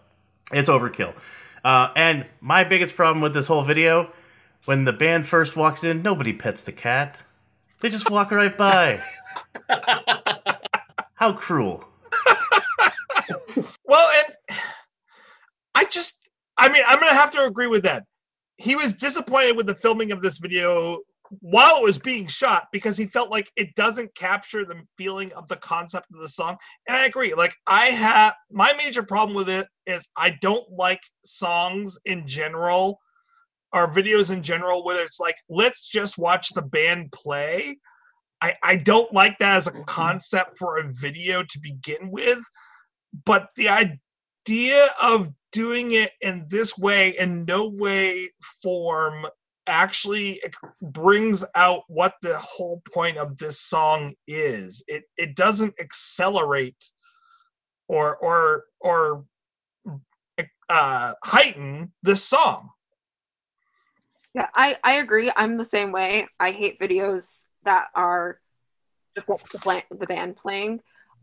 it's 0.52 0.70
overkill. 0.70 1.14
Uh, 1.64 1.90
and 1.96 2.26
my 2.40 2.64
biggest 2.64 2.96
problem 2.96 3.22
with 3.22 3.34
this 3.34 3.48
whole 3.48 3.64
video, 3.64 4.12
when 4.66 4.86
the 4.86 4.94
band 4.94 5.28
first 5.28 5.56
walks 5.56 5.84
in, 5.84 6.02
nobody 6.02 6.34
pets 6.34 6.64
the 6.66 6.72
cat. 6.72 7.18
They 7.80 7.90
just 7.90 8.10
walk 8.10 8.32
right 8.32 8.58
by. 8.58 9.02
How 11.16 11.34
cruel. 11.34 11.86
Well, 13.86 14.10
and 14.26 14.58
I 15.76 15.86
just 15.86 16.30
I 16.58 16.70
mean 16.70 16.84
I'm 16.88 17.00
gonna 17.00 17.14
have 17.14 17.32
to 17.32 17.46
agree 17.46 17.68
with 17.68 17.84
that. 17.84 18.06
He 18.62 18.76
was 18.76 18.94
disappointed 18.94 19.58
with 19.58 19.68
the 19.68 19.76
filming 19.76 20.12
of 20.12 20.22
this 20.22 20.38
video 20.38 21.00
while 21.40 21.78
it 21.78 21.84
was 21.84 21.98
being 21.98 22.28
shot 22.28 22.68
because 22.74 22.98
he 22.98 23.06
felt 23.06 23.32
like 23.32 23.50
it 23.56 23.74
doesn't 23.76 24.16
capture 24.16 24.66
the 24.66 24.82
feeling 24.98 25.32
of 25.34 25.48
the 25.48 25.56
concept 25.56 26.08
of 26.14 26.20
the 26.20 26.28
song. 26.28 26.58
And 26.88 26.98
I 26.98 27.06
agree. 27.06 27.34
Like 27.34 27.56
I 27.66 27.86
have 27.86 28.36
my 28.52 28.74
major 28.74 29.04
problem 29.04 29.36
with 29.36 29.50
it 29.50 29.68
is 29.86 30.08
I 30.16 30.38
don't 30.42 30.70
like 30.72 31.02
songs 31.24 31.98
in 32.04 32.28
general 32.28 33.00
or 33.72 33.92
videos 33.92 34.32
in 34.32 34.44
general 34.44 34.84
where 34.84 35.06
it's 35.06 35.20
like 35.20 35.38
let's 35.50 35.88
just 35.88 36.18
watch 36.18 36.50
the 36.50 36.62
band 36.62 37.12
play. 37.14 37.78
I, 38.42 38.56
I 38.64 38.76
don't 38.76 39.14
like 39.14 39.38
that 39.38 39.58
as 39.58 39.68
a 39.68 39.72
mm-hmm. 39.72 39.84
concept 39.84 40.58
for 40.58 40.78
a 40.78 40.92
video 40.92 41.44
to 41.44 41.60
begin 41.60 42.10
with, 42.12 42.44
but 43.26 43.50
the 43.56 43.70
idea 43.70 44.88
of 45.02 45.30
doing 45.52 45.92
it 45.92 46.12
in 46.22 46.46
this 46.50 46.78
way 46.78 47.10
in 47.18 47.46
no 47.46 47.68
way 47.68 48.30
form 48.62 49.26
actually 49.68 50.42
brings 50.82 51.46
out 51.56 51.84
what 51.88 52.16
the 52.22 52.38
whole 52.38 52.82
point 52.94 53.18
of 53.18 53.38
this 53.38 53.60
song 53.60 54.14
is 54.28 54.84
it 54.88 55.04
it 55.18 55.36
doesn't 55.36 55.74
accelerate 55.80 56.84
or 57.88 58.18
or 58.18 58.64
or 58.80 59.26
uh 60.70 61.14
heighten 61.24 61.94
this 62.02 62.24
song 62.24 62.70
Yeah, 64.34 64.48
I, 64.56 64.78
I 64.84 64.94
agree. 64.94 65.32
I'm 65.36 65.58
the 65.58 65.66
same 65.66 65.92
way. 65.92 66.28
I 66.40 66.52
hate 66.52 66.80
videos 66.80 67.48
that 67.64 67.88
are 67.96 68.40
just 69.16 69.28
the, 69.28 69.84
the 69.92 70.08
band 70.08 70.38
playing. 70.38 70.80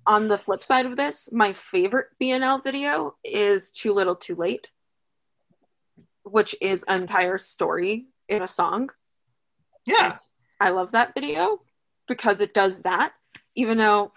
On 0.08 0.26
the 0.26 0.38
flip 0.38 0.64
side 0.64 0.86
of 0.86 0.96
this, 0.96 1.28
my 1.32 1.52
favorite 1.52 2.06
BNL 2.18 2.64
video 2.64 3.16
is 3.22 3.70
Too 3.70 3.92
Little 3.92 4.16
Too 4.16 4.34
Late, 4.34 4.70
which 6.22 6.56
is 6.62 6.82
an 6.88 7.02
entire 7.02 7.36
story 7.36 8.06
in 8.26 8.42
a 8.42 8.48
song. 8.48 8.88
yeah 9.84 10.16
I 10.58 10.70
love 10.70 10.92
that 10.92 11.12
video 11.12 11.60
because 12.06 12.40
it 12.40 12.54
does 12.54 12.82
that, 12.82 13.12
even 13.54 13.76
though 13.76 14.12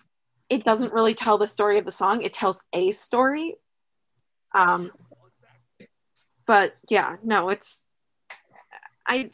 it 0.49 0.63
doesn't 0.63 0.93
really 0.93 1.13
tell 1.13 1.38
the 1.38 1.45
story 1.45 1.77
of 1.77 1.84
the 1.84 1.91
song, 1.91 2.21
it 2.21 2.34
tells 2.34 2.62
a 2.71 2.91
story. 2.91 3.58
Um, 4.56 4.91
but 6.47 6.77
yeah, 6.89 7.17
no, 7.21 7.49
it's 7.49 7.84
I 9.06 9.32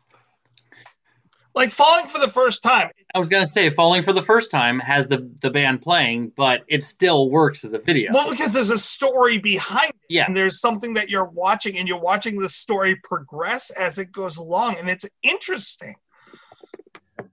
like 1.57 1.71
falling 1.71 2.07
for 2.07 2.19
the 2.19 2.29
first 2.29 2.63
time 2.63 2.89
I 3.13 3.19
was 3.19 3.29
gonna 3.29 3.45
say, 3.45 3.69
falling 3.69 4.03
for 4.03 4.13
the 4.13 4.21
first 4.21 4.51
time 4.51 4.79
has 4.79 5.07
the 5.07 5.29
the 5.41 5.49
band 5.49 5.81
playing, 5.81 6.31
but 6.35 6.63
it 6.67 6.83
still 6.83 7.29
works 7.29 7.65
as 7.65 7.73
a 7.73 7.79
video. 7.79 8.13
well 8.13 8.29
because 8.29 8.53
there's 8.53 8.69
a 8.69 8.77
story 8.77 9.37
behind 9.37 9.89
it 9.89 9.95
yeah, 10.09 10.25
and 10.25 10.35
there's 10.35 10.59
something 10.59 10.93
that 10.93 11.09
you're 11.09 11.27
watching 11.29 11.77
and 11.77 11.87
you're 11.87 11.99
watching 11.99 12.39
the 12.39 12.49
story 12.49 12.95
progress 12.95 13.69
as 13.71 13.97
it 13.97 14.11
goes 14.11 14.37
along 14.37 14.75
and 14.77 14.89
it's 14.89 15.05
interesting 15.23 15.95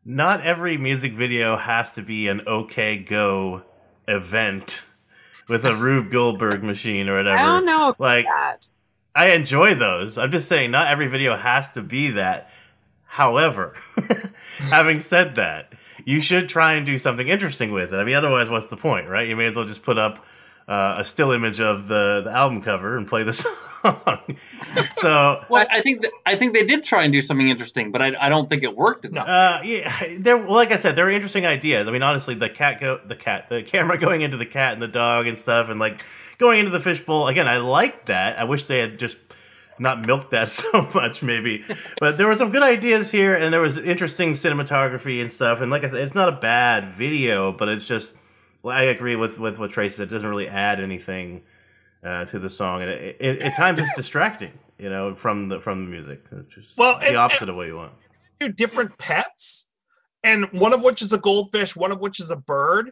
Not 0.05 0.45
every 0.45 0.77
music 0.77 1.15
video 1.15 1.57
has 1.57 1.93
to 1.93 2.03
be 2.03 2.29
an 2.29 2.43
OK 2.47 2.99
Go 2.99 3.63
event 4.09 4.85
with 5.49 5.65
a 5.65 5.75
Rube 5.75 6.11
Goldberg 6.11 6.63
machine 6.63 7.09
or 7.09 7.17
whatever. 7.17 7.39
I 7.39 7.45
don't 7.47 7.67
know 7.67 7.95
Like 7.99 8.27
that. 8.27 8.67
I 9.15 9.27
enjoy 9.33 9.75
those. 9.75 10.19
I'm 10.19 10.31
just 10.33 10.49
saying 10.49 10.71
not 10.71 10.89
every 10.89 11.07
video 11.07 11.37
has 11.37 11.73
to 11.73 11.83
be 11.83 12.11
that. 12.11 12.51
However, 13.15 13.75
having 14.59 14.99
said 14.99 15.37
that, 15.37 15.73
you 16.05 16.21
should 16.21 16.49
try 16.49 16.73
and 16.73 16.85
do 16.85 16.99
something 16.99 17.29
interesting 17.29 17.71
with 17.71 17.95
it. 17.95 17.97
I 17.97 18.03
mean, 18.03 18.17
otherwise, 18.17 18.51
what's 18.51 18.67
the 18.67 18.77
point, 18.77 19.09
right? 19.09 19.29
You 19.29 19.37
may 19.37 19.47
as 19.47 19.55
well 19.55 19.65
just 19.65 19.85
put 19.85 19.99
up 19.99 20.27
uh, 20.67 20.97
a 20.99 21.05
still 21.05 21.31
image 21.31 21.61
of 21.61 21.87
the, 21.87 22.23
the 22.25 22.33
album 22.33 22.61
cover 22.61 22.97
and 22.97 23.07
play 23.07 23.23
the 23.23 23.33
song. 23.33 24.37
so 24.95 25.45
Well, 25.49 25.65
I 25.71 25.81
think 25.81 26.03
th- 26.03 26.13
I 26.27 26.35
think 26.35 26.55
they 26.55 26.65
did 26.65 26.83
try 26.83 27.05
and 27.05 27.13
do 27.13 27.21
something 27.21 27.49
interesting, 27.49 27.93
but 27.93 28.03
I, 28.03 28.17
I 28.19 28.29
don't 28.29 28.49
think 28.49 28.65
it 28.65 28.75
worked 28.75 29.05
enough. 29.05 29.29
Uh, 29.29 29.61
yeah, 29.63 30.17
there. 30.19 30.37
Well, 30.37 30.55
like 30.55 30.73
I 30.73 30.77
said, 30.77 30.97
there 30.97 31.05
were 31.05 31.13
interesting 31.13 31.47
ideas. 31.47 31.87
I 31.87 31.93
mean, 31.93 32.03
honestly, 32.03 32.35
the 32.35 32.51
cat 32.51 32.81
go, 32.81 32.99
the 33.07 33.15
cat, 33.15 33.49
the 33.49 33.63
camera 33.63 33.97
going 34.07 34.23
into 34.23 34.39
the 34.39 34.47
cat 34.47 34.73
and 34.73 34.83
the 34.83 34.89
dog 34.89 35.29
and 35.29 35.39
stuff, 35.39 35.69
and 35.69 35.79
like 35.79 36.03
going 36.39 36.59
into 36.59 36.73
the 36.73 36.81
fishbowl. 36.81 37.29
Again, 37.29 37.47
I 37.47 37.59
liked 37.59 38.07
that. 38.07 38.41
I 38.41 38.43
wish 38.43 38.65
they 38.65 38.81
had 38.81 38.99
just 38.99 39.19
not 39.79 40.07
milked 40.07 40.31
that 40.31 40.51
so 40.63 40.89
much, 40.95 41.23
maybe. 41.23 41.65
but 42.01 42.17
there 42.19 42.27
were 42.27 42.35
some 42.35 42.51
good 42.51 42.63
ideas 42.63 43.11
here, 43.11 43.35
and 43.35 43.53
there 43.53 43.61
was 43.61 43.77
interesting 43.79 44.33
cinematography 44.33 45.21
and 45.21 45.31
stuff. 45.33 45.61
And 45.61 45.71
like 45.71 45.85
I 45.85 45.89
said, 45.91 46.01
it's 46.01 46.15
not 46.15 46.29
a 46.29 46.33
bad 46.41 46.95
video, 46.95 47.53
but 47.53 47.69
it's 47.69 47.85
just. 47.85 48.13
Well, 48.63 48.75
I 48.77 48.85
agree 48.85 49.15
with 49.17 49.39
with 49.39 49.59
what 49.59 49.73
Tracy 49.73 49.97
said. 49.97 50.09
It 50.09 50.11
doesn't 50.11 50.29
really 50.29 50.49
add 50.49 50.81
anything 50.81 51.43
uh, 52.03 52.25
to 52.27 52.39
the 52.39 52.49
song, 52.49 52.81
and 52.83 52.91
it, 52.91 53.17
it, 53.21 53.43
at 53.43 53.57
times 53.57 53.79
it's 53.79 53.95
distracting. 53.95 54.53
You 54.79 54.89
know, 54.91 55.15
from 55.15 55.49
the 55.51 55.61
from 55.61 55.85
the 55.85 55.91
music. 55.91 56.23
Just 56.49 56.77
Well, 56.77 56.99
the 56.99 57.09
and- 57.09 57.17
opposite 57.17 57.49
of 57.49 57.57
what 57.57 57.67
you 57.67 57.77
want. 57.77 57.93
two 58.41 58.49
different 58.49 58.97
pets, 58.99 59.69
and 60.23 60.47
one 60.53 60.73
of 60.73 60.83
which 60.83 61.03
is 61.03 61.13
a 61.13 61.19
goldfish, 61.19 61.77
one 61.77 61.93
of 61.93 62.01
which 62.01 62.19
is 62.21 62.31
a 62.31 62.37
bird. 62.37 62.91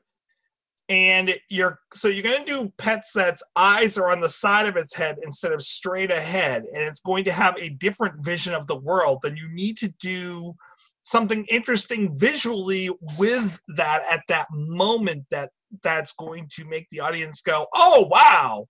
And 0.92 1.35
you're 1.48 1.81
so 1.94 2.09
you're 2.09 2.22
gonna 2.22 2.44
do 2.44 2.70
pets 2.76 3.12
that's 3.14 3.42
eyes 3.57 3.96
are 3.96 4.11
on 4.11 4.20
the 4.20 4.28
side 4.28 4.66
of 4.66 4.76
its 4.76 4.94
head 4.94 5.16
instead 5.22 5.50
of 5.50 5.62
straight 5.62 6.11
ahead, 6.11 6.64
and 6.64 6.83
it's 6.83 7.00
going 7.00 7.24
to 7.24 7.33
have 7.33 7.57
a 7.59 7.70
different 7.70 8.22
vision 8.22 8.52
of 8.52 8.66
the 8.66 8.78
world. 8.78 9.20
Then 9.22 9.35
you 9.35 9.48
need 9.48 9.78
to 9.78 9.88
do 10.00 10.55
something 11.00 11.46
interesting 11.50 12.18
visually 12.18 12.90
with 13.18 13.59
that 13.68 14.02
at 14.11 14.20
that 14.28 14.48
moment 14.50 15.24
that 15.31 15.48
that's 15.83 16.12
going 16.12 16.48
to 16.57 16.66
make 16.66 16.90
the 16.90 17.00
audience 17.00 17.40
go, 17.40 17.68
"Oh 17.72 18.07
wow!" 18.11 18.66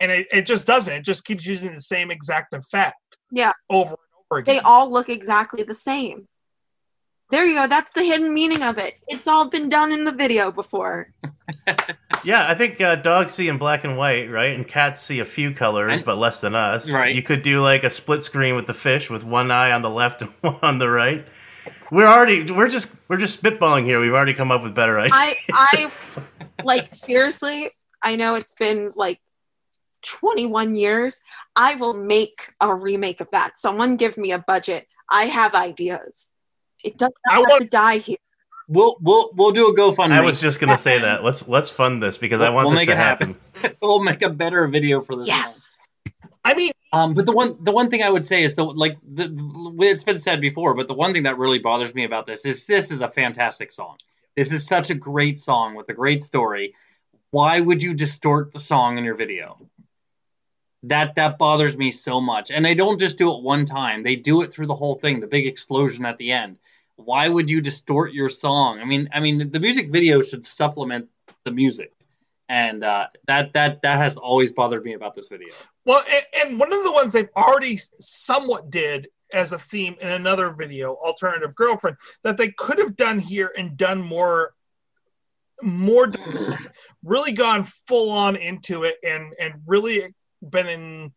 And 0.00 0.10
it, 0.10 0.28
it 0.32 0.46
just 0.46 0.66
doesn't. 0.66 0.94
It 0.94 1.04
just 1.04 1.26
keeps 1.26 1.44
using 1.46 1.74
the 1.74 1.82
same 1.82 2.10
exact 2.10 2.54
effect 2.54 2.96
Yeah. 3.30 3.52
over 3.68 3.90
and 3.90 4.24
over 4.30 4.40
again. 4.40 4.54
They 4.56 4.60
all 4.60 4.90
look 4.90 5.10
exactly 5.10 5.62
the 5.62 5.74
same. 5.74 6.26
There 7.30 7.44
you 7.44 7.54
go. 7.54 7.66
That's 7.66 7.92
the 7.92 8.04
hidden 8.04 8.32
meaning 8.32 8.62
of 8.62 8.78
it. 8.78 8.94
It's 9.08 9.26
all 9.26 9.48
been 9.48 9.68
done 9.68 9.92
in 9.92 10.04
the 10.04 10.12
video 10.12 10.50
before. 10.50 11.12
Yeah, 12.24 12.48
I 12.48 12.56
think 12.56 12.80
uh, 12.80 12.96
dogs 12.96 13.34
see 13.34 13.46
in 13.48 13.56
black 13.56 13.84
and 13.84 13.96
white, 13.96 14.28
right? 14.28 14.52
And 14.56 14.66
cats 14.66 15.00
see 15.00 15.20
a 15.20 15.24
few 15.24 15.52
colors, 15.54 15.92
And- 15.92 16.04
but 16.04 16.18
less 16.18 16.40
than 16.40 16.56
us. 16.56 16.90
Right. 16.90 17.14
You 17.14 17.22
could 17.22 17.42
do 17.44 17.60
like 17.62 17.84
a 17.84 17.90
split 17.90 18.24
screen 18.24 18.56
with 18.56 18.66
the 18.66 18.74
fish, 18.74 19.08
with 19.08 19.22
one 19.22 19.52
eye 19.52 19.70
on 19.70 19.82
the 19.82 19.90
left 19.90 20.22
and 20.22 20.30
one 20.40 20.58
on 20.60 20.78
the 20.78 20.90
right. 20.90 21.24
We're 21.92 22.06
already 22.08 22.50
we're 22.50 22.68
just 22.68 22.88
we're 23.08 23.18
just 23.18 23.40
spitballing 23.40 23.84
here. 23.84 24.00
We've 24.00 24.12
already 24.12 24.34
come 24.34 24.50
up 24.50 24.64
with 24.64 24.74
better 24.74 24.98
ideas. 24.98 25.12
I 25.14 25.36
I 25.52 25.92
like 26.64 26.92
seriously, 26.92 27.70
I 28.02 28.16
know 28.16 28.34
it's 28.34 28.54
been 28.54 28.90
like 28.96 29.20
21 30.02 30.74
years. 30.74 31.20
I 31.54 31.76
will 31.76 31.94
make 31.94 32.52
a 32.60 32.74
remake 32.74 33.20
of 33.20 33.28
that. 33.30 33.56
Someone 33.56 33.96
give 33.96 34.16
me 34.18 34.32
a 34.32 34.38
budget. 34.38 34.88
I 35.10 35.26
have 35.26 35.54
ideas. 35.54 36.32
It 36.86 36.96
doesn't 36.98 37.14
I 37.28 37.34
have 37.34 37.40
want- 37.42 37.62
to 37.64 37.68
die 37.68 37.98
here. 37.98 38.16
We'll 38.68 38.96
we'll 39.00 39.30
we'll 39.34 39.52
do 39.52 39.68
a 39.68 39.76
GoFundMe. 39.76 40.10
I 40.12 40.22
was 40.22 40.40
just 40.40 40.58
gonna 40.58 40.76
say 40.78 40.98
that. 40.98 41.22
Let's 41.22 41.46
let's 41.46 41.70
fund 41.70 42.02
this 42.02 42.18
because 42.18 42.40
I 42.40 42.44
We'll- 42.48 42.54
want 42.54 42.64
we'll 42.66 42.74
this 42.74 42.80
make 42.80 42.88
to 42.88 42.94
it 42.94 42.98
happen. 42.98 43.36
happen. 43.54 43.76
we'll 43.82 44.02
make 44.02 44.22
a 44.22 44.30
better 44.30 44.66
video 44.66 45.00
for 45.00 45.14
this. 45.16 45.26
Yes. 45.28 45.78
I 46.44 46.54
mean, 46.54 46.72
Um, 46.92 47.14
but 47.14 47.26
the 47.26 47.32
one 47.32 47.56
the 47.60 47.70
one 47.72 47.90
thing 47.90 48.02
I 48.02 48.10
would 48.10 48.24
say 48.24 48.42
is 48.42 48.54
the 48.54 48.64
like 48.64 48.96
the, 49.08 49.28
the 49.28 49.76
it's 49.82 50.02
been 50.04 50.18
said 50.18 50.40
before, 50.40 50.74
but 50.74 50.88
the 50.88 50.94
one 50.94 51.12
thing 51.12 51.24
that 51.24 51.38
really 51.38 51.58
bothers 51.60 51.94
me 51.94 52.04
about 52.04 52.26
this 52.26 52.44
is 52.44 52.66
this 52.66 52.90
is 52.90 53.00
a 53.00 53.08
fantastic 53.08 53.70
song. 53.72 53.96
This 54.36 54.52
is 54.52 54.66
such 54.66 54.90
a 54.90 54.94
great 54.94 55.38
song 55.38 55.76
with 55.76 55.88
a 55.88 55.94
great 55.94 56.22
story. 56.22 56.74
Why 57.30 57.60
would 57.60 57.82
you 57.82 57.94
distort 57.94 58.52
the 58.52 58.58
song 58.60 58.98
in 58.98 59.04
your 59.04 59.14
video? 59.16 59.58
That 60.84 61.14
that 61.16 61.38
bothers 61.38 61.76
me 61.76 61.90
so 61.90 62.20
much. 62.20 62.50
And 62.50 62.64
they 62.64 62.74
don't 62.74 62.98
just 62.98 63.18
do 63.18 63.32
it 63.34 63.42
one 63.42 63.64
time. 63.64 64.02
They 64.02 64.16
do 64.16 64.42
it 64.42 64.52
through 64.52 64.66
the 64.66 64.74
whole 64.74 64.94
thing, 64.96 65.20
the 65.20 65.26
big 65.26 65.46
explosion 65.46 66.04
at 66.04 66.18
the 66.18 66.32
end. 66.32 66.58
Why 66.96 67.28
would 67.28 67.50
you 67.50 67.60
distort 67.60 68.12
your 68.12 68.28
song? 68.28 68.80
I 68.80 68.84
mean, 68.84 69.08
I 69.12 69.20
mean 69.20 69.50
the 69.50 69.60
music 69.60 69.90
video 69.90 70.22
should 70.22 70.44
supplement 70.44 71.08
the 71.44 71.52
music. 71.52 71.92
And 72.48 72.84
uh, 72.84 73.08
that 73.26 73.54
that 73.54 73.82
that 73.82 73.98
has 73.98 74.16
always 74.16 74.52
bothered 74.52 74.84
me 74.84 74.92
about 74.92 75.16
this 75.16 75.28
video. 75.28 75.52
Well, 75.84 76.02
and, 76.08 76.24
and 76.48 76.60
one 76.60 76.72
of 76.72 76.84
the 76.84 76.92
ones 76.92 77.12
they've 77.12 77.28
already 77.36 77.80
somewhat 77.98 78.70
did 78.70 79.08
as 79.32 79.50
a 79.50 79.58
theme 79.58 79.96
in 80.00 80.08
another 80.08 80.50
video, 80.50 80.94
"Alternative 80.94 81.52
Girlfriend," 81.56 81.96
that 82.22 82.36
they 82.36 82.50
could 82.52 82.78
have 82.78 82.96
done 82.96 83.18
here 83.18 83.50
and 83.58 83.76
done 83.76 84.00
more, 84.00 84.54
more, 85.60 86.12
really 87.02 87.32
gone 87.32 87.64
full 87.64 88.12
on 88.12 88.36
into 88.36 88.84
it 88.84 88.98
and 89.02 89.34
and 89.40 89.54
really 89.66 90.02
been 90.40 90.68
in 90.68 91.12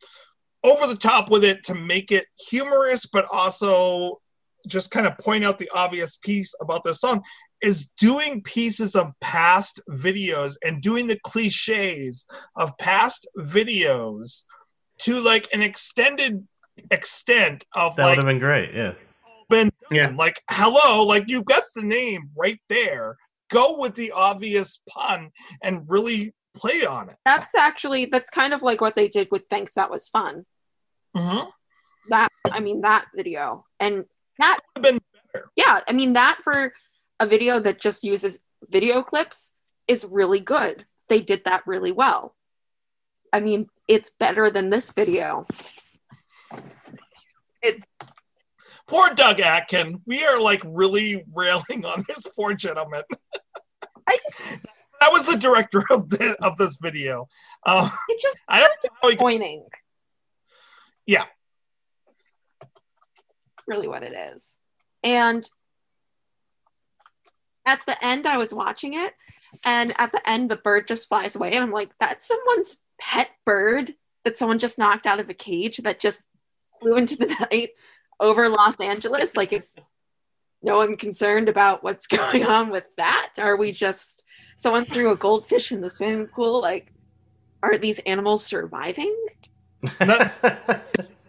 over 0.64 0.88
the 0.88 0.96
top 0.96 1.30
with 1.30 1.44
it 1.44 1.64
to 1.66 1.76
make 1.76 2.12
it 2.12 2.26
humorous, 2.50 3.06
but 3.06 3.26
also 3.32 4.20
just 4.68 4.92
kind 4.92 5.08
of 5.08 5.18
point 5.18 5.44
out 5.44 5.58
the 5.58 5.70
obvious 5.74 6.18
piece 6.18 6.54
about 6.62 6.84
this 6.84 7.00
song 7.00 7.22
is 7.62 7.86
doing 7.98 8.42
pieces 8.42 8.96
of 8.96 9.12
past 9.22 9.80
videos 9.90 10.56
and 10.64 10.82
doing 10.82 11.08
the 11.08 11.20
cliches 11.24 12.26
of 12.56 12.78
past 12.78 13.28
videos 13.38 14.44
to 15.00 15.20
like 15.22 15.48
an 15.54 15.62
extended 15.62 16.48
extent 16.92 17.66
of 17.76 17.96
That 17.96 18.06
would 18.10 18.18
have 18.18 18.26
been 18.26 18.40
great. 18.40 18.74
Yeah. 18.74 18.94
been 19.50 19.72
Yeah. 19.92 20.14
like 20.16 20.42
hello 20.52 21.06
like 21.06 21.26
you've 21.28 21.46
got 21.46 21.64
the 21.76 21.82
name 21.82 22.30
right 22.38 22.60
there 22.70 23.18
go 23.50 23.80
with 23.80 23.96
the 23.96 24.12
obvious 24.12 24.84
pun 24.88 25.32
and 25.64 25.84
really 25.90 26.34
play 26.54 26.86
on 26.86 27.10
it 27.10 27.16
That's 27.26 27.56
actually 27.56 28.06
that's 28.06 28.30
kind 28.30 28.54
of 28.54 28.62
like 28.62 28.80
what 28.82 28.96
they 28.96 29.08
did 29.08 29.28
with 29.32 29.46
Thanks 29.50 29.74
That 29.74 29.90
Was 29.90 30.08
Fun. 30.08 30.46
mm-hmm. 31.16 31.50
That 32.10 32.30
I 32.52 32.60
mean 32.60 32.82
that 32.82 33.06
video. 33.16 33.66
And 33.80 34.06
that 34.40 34.60
Would've 34.76 34.92
been 34.92 35.00
better. 35.34 35.46
Yeah, 35.56 35.80
I 35.88 35.94
mean 35.94 36.14
that 36.14 36.40
for 36.44 36.74
a 37.20 37.26
video 37.26 37.60
that 37.60 37.80
just 37.80 38.04
uses 38.04 38.40
video 38.70 39.04
clips 39.04 39.54
is 39.88 40.06
really 40.10 40.40
good. 40.40 40.86
They 41.08 41.22
did 41.22 41.44
that 41.46 41.64
really 41.66 41.92
well. 41.92 42.36
I 43.32 43.40
mean, 43.40 43.68
it's 43.88 44.10
better 44.10 44.50
than 44.50 44.70
this 44.70 44.92
video. 44.92 45.46
poor 48.88 49.14
doug 49.14 49.40
atkin 49.40 50.02
we 50.08 50.26
are 50.26 50.42
like 50.42 50.62
really 50.66 51.24
railing 51.36 51.86
on 51.86 52.04
this 52.08 52.26
poor 52.36 52.54
gentleman 52.56 53.04
I- 54.08 54.18
that 55.00 55.12
was 55.12 55.28
the 55.28 55.38
director 55.38 55.84
of 55.92 56.10
the, 56.10 56.36
of 56.42 56.58
this 56.58 56.78
video 56.82 57.28
um, 57.66 57.90
It's 58.10 58.24
just 58.24 58.38
i 58.50 58.60
don't 58.60 58.72
know 59.04 59.10
disappointing. 59.10 59.66
Yeah. 61.06 61.26
Really 63.70 63.88
what 63.88 64.04
it 64.04 64.14
is. 64.34 64.58
And 65.04 65.50
at 67.66 67.80
the 67.86 68.04
end, 68.04 68.26
I 68.26 68.38
was 68.38 68.54
watching 68.54 68.96
it, 68.96 69.14
and 69.64 69.94
at 70.00 70.12
the 70.12 70.28
end, 70.28 70.50
the 70.50 70.58
bird 70.58 70.88
just 70.88 71.08
flies 71.08 71.36
away. 71.36 71.52
And 71.52 71.64
I'm 71.64 71.72
like, 71.72 71.92
that's 72.00 72.28
someone's 72.28 72.80
pet 73.00 73.30
bird 73.46 73.94
that 74.26 74.38
someone 74.38 74.60
just 74.60 74.78
knocked 74.78 75.06
out 75.06 75.20
of 75.20 75.30
a 75.30 75.34
cage 75.34 75.78
that 75.78 76.00
just 76.00 76.26
flew 76.80 76.98
into 76.98 77.16
the 77.16 77.28
night 77.52 77.70
over 78.20 78.50
Los 78.50 78.82
Angeles. 78.82 79.36
Like, 79.36 79.54
is 79.54 79.76
no 80.62 80.78
one 80.78 80.96
concerned 80.96 81.50
about 81.50 81.84
what's 81.84 82.08
going 82.18 82.44
on 82.44 82.70
with 82.70 82.86
that? 82.98 83.34
Are 83.38 83.58
we 83.58 83.72
just 83.72 84.24
someone 84.56 84.86
threw 84.86 85.12
a 85.12 85.16
goldfish 85.16 85.72
in 85.72 85.82
the 85.82 85.90
swimming 85.90 86.28
pool? 86.28 86.62
Like, 86.62 86.92
are 87.62 87.78
these 87.78 88.00
animals 88.00 88.46
surviving? 88.46 89.16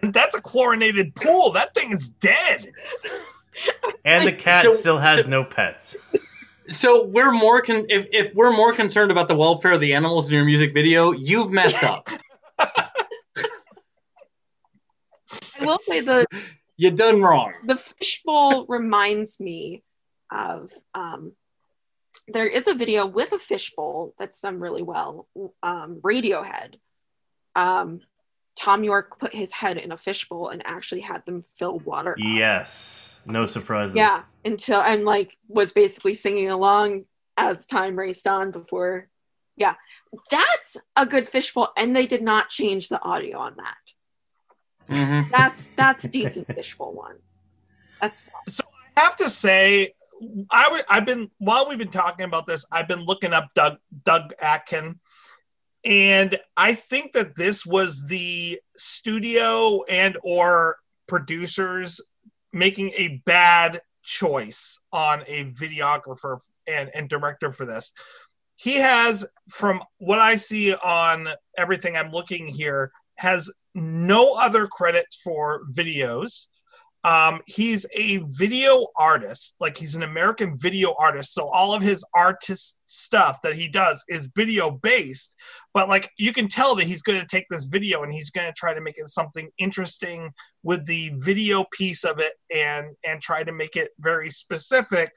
that's 0.02 0.36
a 0.36 0.40
chlorinated 0.40 1.14
pool 1.14 1.52
that 1.52 1.74
thing 1.74 1.92
is 1.92 2.08
dead 2.08 2.70
and 4.04 4.26
the 4.26 4.32
cat 4.32 4.64
So- 4.64 4.74
still 4.74 4.98
has 4.98 5.22
so- 5.24 5.28
no 5.28 5.44
pets. 5.44 5.96
So 6.68 7.04
we're 7.06 7.32
more 7.32 7.62
con- 7.62 7.86
if 7.88 8.06
if 8.12 8.34
we're 8.34 8.52
more 8.52 8.72
concerned 8.72 9.10
about 9.10 9.26
the 9.26 9.34
welfare 9.34 9.72
of 9.72 9.80
the 9.80 9.94
animals 9.94 10.28
in 10.28 10.36
your 10.36 10.44
music 10.44 10.72
video, 10.72 11.10
you've 11.10 11.50
messed 11.50 11.82
up. 11.82 12.08
I 12.58 12.90
will 15.60 15.78
say 15.88 16.00
the 16.00 16.24
you 16.76 16.90
done 16.92 17.22
wrong. 17.22 17.54
the 17.64 17.76
fishbowl 17.76 18.66
reminds 18.68 19.40
me 19.40 19.82
of 20.30 20.70
um, 20.94 21.32
there 22.28 22.46
is 22.46 22.68
a 22.68 22.74
video 22.74 23.04
with 23.04 23.32
a 23.32 23.38
fishbowl 23.38 24.14
that's 24.18 24.40
done 24.40 24.60
really 24.60 24.82
well 24.82 25.26
um, 25.62 26.00
radiohead 26.02 26.76
um, 27.56 28.00
Thom 28.60 28.84
Yorke 28.84 29.18
put 29.18 29.34
his 29.34 29.52
head 29.54 29.78
in 29.78 29.90
a 29.90 29.96
fishbowl 29.96 30.48
and 30.48 30.60
actually 30.66 31.00
had 31.00 31.24
them 31.24 31.42
fill 31.58 31.78
water 31.78 32.12
up. 32.12 32.18
Yes. 32.18 33.20
No 33.24 33.46
surprises. 33.46 33.96
yeah 33.96 34.22
until 34.44 34.80
and 34.80 35.04
like 35.04 35.36
was 35.48 35.72
basically 35.72 36.14
singing 36.14 36.50
along 36.50 37.04
as 37.36 37.66
time 37.66 37.96
raced 37.96 38.26
on 38.26 38.50
before 38.50 39.08
yeah 39.56 39.74
that's 40.30 40.76
a 40.96 41.04
good 41.06 41.28
fishbowl 41.28 41.68
and 41.76 41.94
they 41.94 42.06
did 42.06 42.22
not 42.22 42.48
change 42.48 42.88
the 42.88 43.02
audio 43.02 43.38
on 43.38 43.56
that 43.56 44.94
hmm 44.94 45.20
that's 45.30 45.68
that's 45.76 46.04
a 46.04 46.08
decent 46.08 46.46
fishbowl 46.54 46.92
one 46.94 47.16
that's 48.00 48.30
so 48.48 48.64
I 48.96 49.00
have 49.02 49.16
to 49.16 49.30
say, 49.30 49.92
I 50.50 50.64
w- 50.64 50.82
I've 50.88 51.06
been 51.06 51.30
while 51.38 51.66
we've 51.68 51.78
been 51.78 51.90
talking 51.90 52.24
about 52.26 52.46
this, 52.46 52.66
I've 52.70 52.88
been 52.88 53.04
looking 53.04 53.32
up 53.32 53.48
Doug 53.54 53.78
Doug 54.04 54.32
Atkin, 54.42 55.00
and 55.84 56.38
I 56.56 56.74
think 56.74 57.12
that 57.12 57.36
this 57.36 57.64
was 57.64 58.06
the 58.06 58.60
studio 58.76 59.82
and 59.84 60.18
or 60.22 60.76
producers 61.06 62.00
making 62.52 62.90
a 62.96 63.22
bad 63.24 63.80
choice 64.02 64.80
on 64.92 65.22
a 65.26 65.44
videographer 65.52 66.40
and, 66.66 66.90
and 66.94 67.08
director 67.08 67.52
for 67.52 67.64
this. 67.64 67.92
He 68.56 68.74
has, 68.74 69.26
from 69.48 69.82
what 69.98 70.18
I 70.18 70.36
see 70.36 70.74
on 70.74 71.28
everything 71.56 71.96
I'm 71.96 72.10
looking 72.10 72.46
here, 72.46 72.92
has 73.16 73.50
no 73.74 74.32
other 74.32 74.66
credits 74.66 75.14
for 75.14 75.62
videos. 75.72 76.48
Um, 77.02 77.40
he's 77.46 77.86
a 77.96 78.18
video 78.26 78.86
artist, 78.94 79.56
like 79.58 79.78
he's 79.78 79.94
an 79.94 80.02
American 80.02 80.58
video 80.58 80.94
artist. 80.98 81.32
So 81.32 81.48
all 81.48 81.72
of 81.72 81.80
his 81.80 82.04
artist 82.14 82.78
stuff 82.84 83.38
that 83.42 83.54
he 83.54 83.68
does 83.68 84.04
is 84.08 84.28
video 84.36 84.70
based, 84.70 85.34
but 85.72 85.88
like 85.88 86.10
you 86.18 86.32
can 86.34 86.46
tell 86.46 86.74
that 86.74 86.84
he's 86.84 87.00
going 87.00 87.18
to 87.18 87.26
take 87.26 87.46
this 87.48 87.64
video 87.64 88.02
and 88.02 88.12
he's 88.12 88.30
going 88.30 88.46
to 88.46 88.52
try 88.52 88.74
to 88.74 88.82
make 88.82 88.98
it 88.98 89.08
something 89.08 89.48
interesting 89.56 90.30
with 90.62 90.84
the 90.84 91.10
video 91.16 91.64
piece 91.72 92.04
of 92.04 92.18
it 92.18 92.34
and 92.54 92.88
and 93.06 93.22
try 93.22 93.44
to 93.44 93.52
make 93.52 93.76
it 93.76 93.90
very 93.98 94.28
specific, 94.28 95.10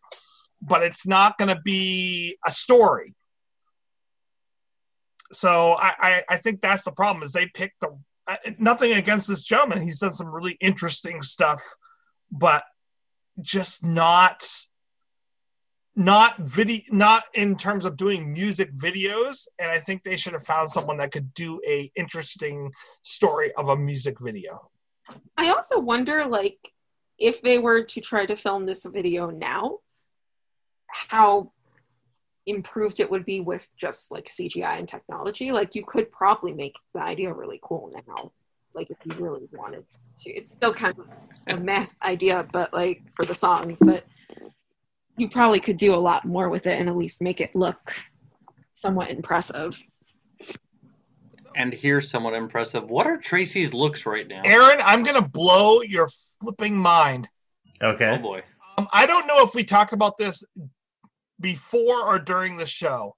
but 0.62 0.84
it's 0.84 1.06
not 1.06 1.38
going 1.38 1.54
to 1.54 1.62
be 1.63 2.38
a 2.48 2.52
story. 2.52 3.13
So 5.34 5.74
I, 5.74 5.93
I 6.00 6.24
I 6.30 6.38
think 6.38 6.62
that's 6.62 6.86
the 6.86 6.93
problem 6.93 7.24
is 7.24 7.34
they 7.34 7.48
picked 7.48 7.82
the 7.82 7.98
uh, 8.27 8.38
nothing 8.57 8.93
against 8.93 9.27
this 9.27 9.43
gentleman. 9.43 9.81
He's 9.81 9.99
done 9.99 10.13
some 10.13 10.27
really 10.27 10.57
interesting 10.62 11.21
stuff, 11.21 11.62
but 12.31 12.63
just 13.41 13.83
not 13.83 14.47
not 15.95 16.38
video 16.38 16.81
not 16.91 17.23
in 17.36 17.55
terms 17.55 17.86
of 17.86 17.97
doing 17.97 18.33
music 18.33 18.71
videos 18.75 19.47
and 19.59 19.69
i 19.69 19.77
think 19.77 20.01
they 20.01 20.17
should 20.17 20.33
have 20.33 20.43
found 20.43 20.67
someone 20.67 20.97
that 20.97 21.12
could 21.12 21.31
do 21.36 21.62
a 21.67 21.91
interesting 21.95 22.71
story 23.03 23.51
of 23.53 23.69
a 23.69 23.75
music 23.75 24.19
video 24.19 24.71
I 25.38 25.49
also 25.49 25.79
wonder, 25.79 26.25
like, 26.25 26.57
if 27.17 27.41
they 27.41 27.59
were 27.59 27.83
to 27.83 28.01
try 28.01 28.25
to 28.25 28.36
film 28.36 28.65
this 28.65 28.86
video 28.86 29.29
now, 29.29 29.79
how 30.88 31.51
improved 32.45 32.99
it 32.99 33.10
would 33.10 33.25
be 33.25 33.39
with 33.39 33.67
just 33.77 34.12
like 34.12 34.25
CGI 34.25 34.77
and 34.79 34.88
technology. 34.88 35.51
Like, 35.51 35.75
you 35.75 35.84
could 35.86 36.12
probably 36.12 36.53
make 36.53 36.75
the 36.93 37.01
idea 37.01 37.34
really 37.34 37.60
cool 37.63 37.91
now, 38.08 38.32
like 38.73 38.89
if 38.89 38.97
you 39.06 39.23
really 39.23 39.47
wanted 39.53 39.86
to. 40.19 40.32
It's 40.32 40.51
still 40.51 40.73
kind 40.73 40.93
of 40.99 41.10
a 41.47 41.60
meh 41.60 41.86
idea, 42.03 42.47
but 42.51 42.73
like 42.73 43.01
for 43.15 43.25
the 43.25 43.36
song, 43.36 43.77
but 43.79 44.06
you 45.17 45.29
probably 45.29 45.60
could 45.60 45.77
do 45.77 45.93
a 45.93 45.97
lot 45.97 46.25
more 46.25 46.49
with 46.49 46.65
it 46.67 46.79
and 46.79 46.89
at 46.89 46.97
least 46.97 47.21
make 47.21 47.39
it 47.39 47.56
look 47.56 47.93
somewhat 48.71 49.10
impressive. 49.12 49.79
And 51.56 51.71
here's 51.71 52.10
somewhat 52.10 52.34
impressive. 52.34 52.89
What 52.89 53.06
are 53.06 53.17
Tracy's 53.17 53.73
looks 53.73 54.06
right 54.06 54.27
now? 54.27 54.41
aaron 54.43 54.79
i'm 54.84 55.03
gonna 55.03 55.27
blow 55.27 55.82
your 55.82 56.10
flipping 56.41 56.77
mind 56.77 57.29
Okay. 57.82 58.10
Oh 58.10 58.17
boy. 58.17 58.41
um, 58.77 58.88
i 58.93 59.06
don't 59.06 59.27
know 59.27 59.43
if 59.43 59.53
we 59.56 59.63
talked 59.63 59.93
about 59.93 60.17
this 60.17 60.43
before 61.43 62.08
or 62.08 62.17
during 62.17 62.58
the 62.58 62.65
show 62.65 63.15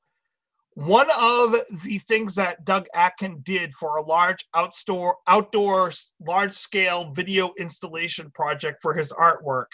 one 0.73 1.07
of 1.17 1.55
the 1.85 1.97
things 1.99 2.35
that 2.35 2.65
Doug 2.65 2.87
Aitken 2.93 3.39
did 3.43 3.71
for 3.71 3.95
a 3.95 4.03
large 4.05 4.43
outdoor 4.53 5.15
outdoor 5.25 5.91
large 6.19 6.53
scale 6.53 7.11
video 7.13 7.53
installation 7.57 8.29
project 8.31 8.79
for 8.81 8.93
his 8.93 9.13
artwork 9.13 9.67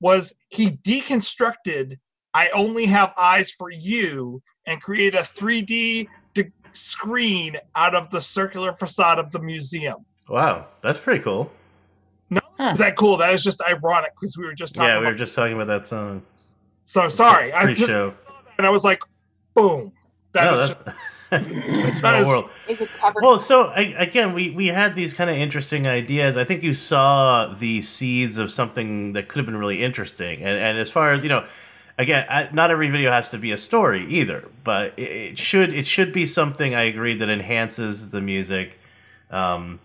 was 0.00 0.32
he 0.48 0.70
deconstructed 0.70 1.96
I 2.34 2.50
only 2.54 2.86
have 2.86 3.12
eyes 3.18 3.50
for 3.50 3.70
you 3.70 4.42
and 4.64 4.80
created 4.80 5.18
a 5.18 5.22
3D 5.22 6.06
de- 6.34 6.52
screen 6.72 7.56
out 7.74 7.96
of 7.96 8.10
the 8.10 8.20
circular 8.20 8.74
facade 8.74 9.18
of 9.18 9.32
the 9.32 9.40
museum. 9.40 10.04
Wow, 10.28 10.66
that's 10.82 10.98
pretty 10.98 11.24
cool. 11.24 11.50
No, 12.30 12.40
Is 12.60 12.78
that 12.78 12.96
cool? 12.96 13.16
That 13.16 13.32
is 13.32 13.42
just 13.42 13.62
ironic 13.62 14.12
because 14.20 14.36
we 14.36 14.44
were 14.44 14.52
just 14.52 14.74
talking 14.74 14.88
Yeah, 14.90 14.98
we 14.98 15.06
about 15.06 15.14
were 15.14 15.18
just 15.18 15.34
talking 15.34 15.54
about 15.54 15.68
that 15.68 15.86
song. 15.86 16.22
So 16.88 17.08
sorry. 17.10 17.52
I 17.52 17.66
just 17.74 17.82
Pre-show. 17.82 18.14
and 18.56 18.66
I 18.66 18.70
was 18.70 18.82
like, 18.84 19.02
boom. 19.54 19.92
That 20.32 20.50
No, 20.50 20.60
is 20.60 20.74
that's 21.30 21.46
it's 21.46 21.84
a 21.84 21.90
small 21.90 22.12
that 22.12 22.20
is- 22.22 22.26
world. 22.26 22.50
Is 22.68 22.80
it? 22.80 22.88
Well, 23.20 23.38
so 23.38 23.64
I, 23.66 23.94
again, 23.98 24.32
we 24.32 24.50
we 24.50 24.68
had 24.68 24.94
these 24.94 25.12
kind 25.12 25.28
of 25.28 25.36
interesting 25.36 25.86
ideas. 25.86 26.36
I 26.38 26.44
think 26.44 26.62
you 26.62 26.72
saw 26.74 27.52
the 27.54 27.82
seeds 27.82 28.38
of 28.38 28.50
something 28.50 29.12
that 29.12 29.28
could 29.28 29.38
have 29.38 29.46
been 29.46 29.56
really 29.58 29.82
interesting. 29.82 30.38
And, 30.40 30.58
and 30.58 30.78
as 30.78 30.90
far 30.90 31.12
as 31.12 31.22
you 31.22 31.28
know, 31.28 31.44
again, 31.98 32.26
I, 32.30 32.48
not 32.52 32.70
every 32.70 32.88
video 32.88 33.10
has 33.12 33.28
to 33.30 33.38
be 33.38 33.52
a 33.52 33.58
story 33.58 34.06
either, 34.08 34.48
but 34.64 34.94
it, 34.98 35.02
it 35.32 35.38
should 35.38 35.74
it 35.74 35.86
should 35.86 36.12
be 36.12 36.24
something. 36.24 36.74
I 36.74 36.82
agree 36.84 37.14
that 37.18 37.28
enhances 37.28 38.08
the 38.08 38.22
music. 38.22 38.78
Um, 39.30 39.80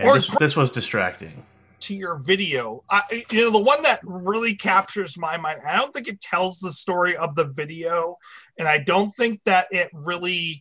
and 0.00 0.08
Or- 0.08 0.14
this, 0.16 0.28
this 0.40 0.56
was 0.56 0.70
distracting. 0.70 1.44
To 1.80 1.94
your 1.94 2.18
video. 2.18 2.84
I, 2.90 3.02
you 3.30 3.42
know, 3.42 3.50
the 3.50 3.58
one 3.58 3.82
that 3.82 4.00
really 4.04 4.54
captures 4.54 5.18
my 5.18 5.36
mind. 5.36 5.60
I 5.66 5.76
don't 5.76 5.92
think 5.92 6.08
it 6.08 6.20
tells 6.20 6.58
the 6.58 6.72
story 6.72 7.16
of 7.16 7.34
the 7.34 7.46
video, 7.46 8.16
and 8.58 8.66
I 8.68 8.78
don't 8.78 9.10
think 9.10 9.40
that 9.44 9.66
it 9.70 9.88
really 9.92 10.60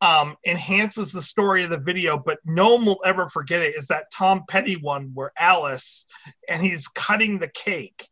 um, 0.00 0.34
enhances 0.46 1.12
the 1.12 1.22
story 1.22 1.64
of 1.64 1.70
the 1.70 1.78
video. 1.78 2.18
But 2.18 2.38
no 2.44 2.74
one 2.74 2.84
will 2.84 3.00
ever 3.04 3.28
forget 3.28 3.62
it. 3.62 3.74
Is 3.76 3.86
that 3.88 4.10
Tom 4.12 4.42
Petty 4.48 4.76
one 4.76 5.10
where 5.14 5.32
Alice 5.38 6.06
and 6.48 6.62
he's 6.62 6.88
cutting 6.88 7.38
the 7.38 7.48
cake, 7.48 8.08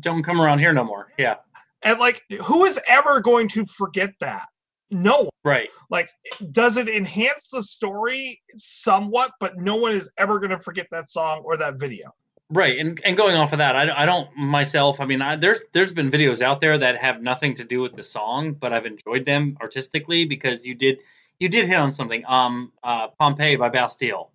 Don't 0.00 0.22
come 0.22 0.40
around 0.40 0.58
here 0.60 0.72
no 0.72 0.84
more. 0.84 1.12
Yeah. 1.18 1.36
and 1.82 1.98
like, 1.98 2.22
who 2.46 2.64
is 2.64 2.80
ever 2.88 3.20
going 3.20 3.48
to 3.50 3.66
forget 3.66 4.10
that? 4.20 4.46
No 4.90 5.18
one. 5.18 5.30
Right. 5.44 5.68
Like, 5.90 6.08
does 6.50 6.76
it 6.76 6.88
enhance 6.88 7.50
the 7.50 7.62
story 7.62 8.40
somewhat? 8.50 9.32
But 9.40 9.58
no 9.58 9.76
one 9.76 9.92
is 9.92 10.12
ever 10.16 10.38
going 10.38 10.50
to 10.50 10.60
forget 10.60 10.86
that 10.90 11.08
song 11.08 11.42
or 11.44 11.56
that 11.56 11.78
video. 11.78 12.12
Right, 12.48 12.78
and 12.78 13.00
and 13.04 13.16
going 13.16 13.34
off 13.34 13.52
of 13.52 13.58
that, 13.58 13.74
I, 13.74 14.02
I 14.02 14.06
don't 14.06 14.28
myself. 14.36 15.00
I 15.00 15.06
mean, 15.06 15.20
I, 15.20 15.34
there's 15.34 15.60
there's 15.72 15.92
been 15.92 16.10
videos 16.10 16.42
out 16.42 16.60
there 16.60 16.78
that 16.78 16.96
have 16.98 17.20
nothing 17.20 17.54
to 17.54 17.64
do 17.64 17.80
with 17.80 17.96
the 17.96 18.04
song, 18.04 18.52
but 18.52 18.72
I've 18.72 18.86
enjoyed 18.86 19.24
them 19.24 19.56
artistically 19.60 20.26
because 20.26 20.64
you 20.64 20.76
did 20.76 21.00
you 21.40 21.48
did 21.48 21.66
hit 21.66 21.76
on 21.76 21.90
something. 21.90 22.24
Um, 22.24 22.72
uh, 22.84 23.08
Pompeii 23.18 23.56
by 23.56 23.70
Bastille 23.70 24.30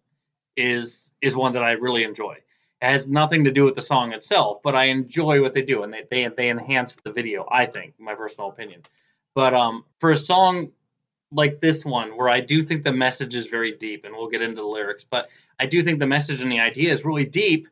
is 0.58 1.10
is 1.22 1.38
one 1.38 1.54
that 1.54 1.64
I 1.64 1.72
really 1.74 2.04
enjoy. 2.04 2.34
It 2.82 2.86
has 2.86 3.08
nothing 3.08 3.46
to 3.46 3.52
do 3.52 3.64
with 3.64 3.76
the 3.76 3.82
song 3.82 4.12
itself, 4.12 4.62
but 4.62 4.76
I 4.76 4.86
enjoy 4.86 5.42
what 5.42 5.54
they 5.54 5.62
do, 5.62 5.84
and 5.84 5.94
they 5.94 6.04
they 6.10 6.28
they 6.28 6.50
enhance 6.50 6.98
the 6.98 7.14
video. 7.14 7.48
I 7.50 7.66
think, 7.66 7.94
my 7.98 8.16
personal 8.16 8.50
opinion. 8.50 8.82
But 9.34 9.54
um, 9.54 9.86
for 10.00 10.12
a 10.12 10.16
song 10.16 10.72
like 11.32 11.62
this 11.62 11.86
one, 11.86 12.18
where 12.18 12.30
I 12.30 12.42
do 12.42 12.62
think 12.62 12.84
the 12.84 12.92
message 12.92 13.36
is 13.36 13.46
very 13.46 13.72
deep, 13.78 14.04
and 14.06 14.14
we'll 14.16 14.28
get 14.30 14.42
into 14.42 14.62
the 14.62 14.68
lyrics, 14.68 15.06
but 15.06 15.30
I 15.60 15.66
do 15.66 15.82
think 15.82 16.00
the 16.00 16.08
message 16.08 16.42
and 16.42 16.52
the 16.52 16.60
idea 16.60 16.92
is 16.92 17.06
really 17.06 17.26
deep 17.26 17.68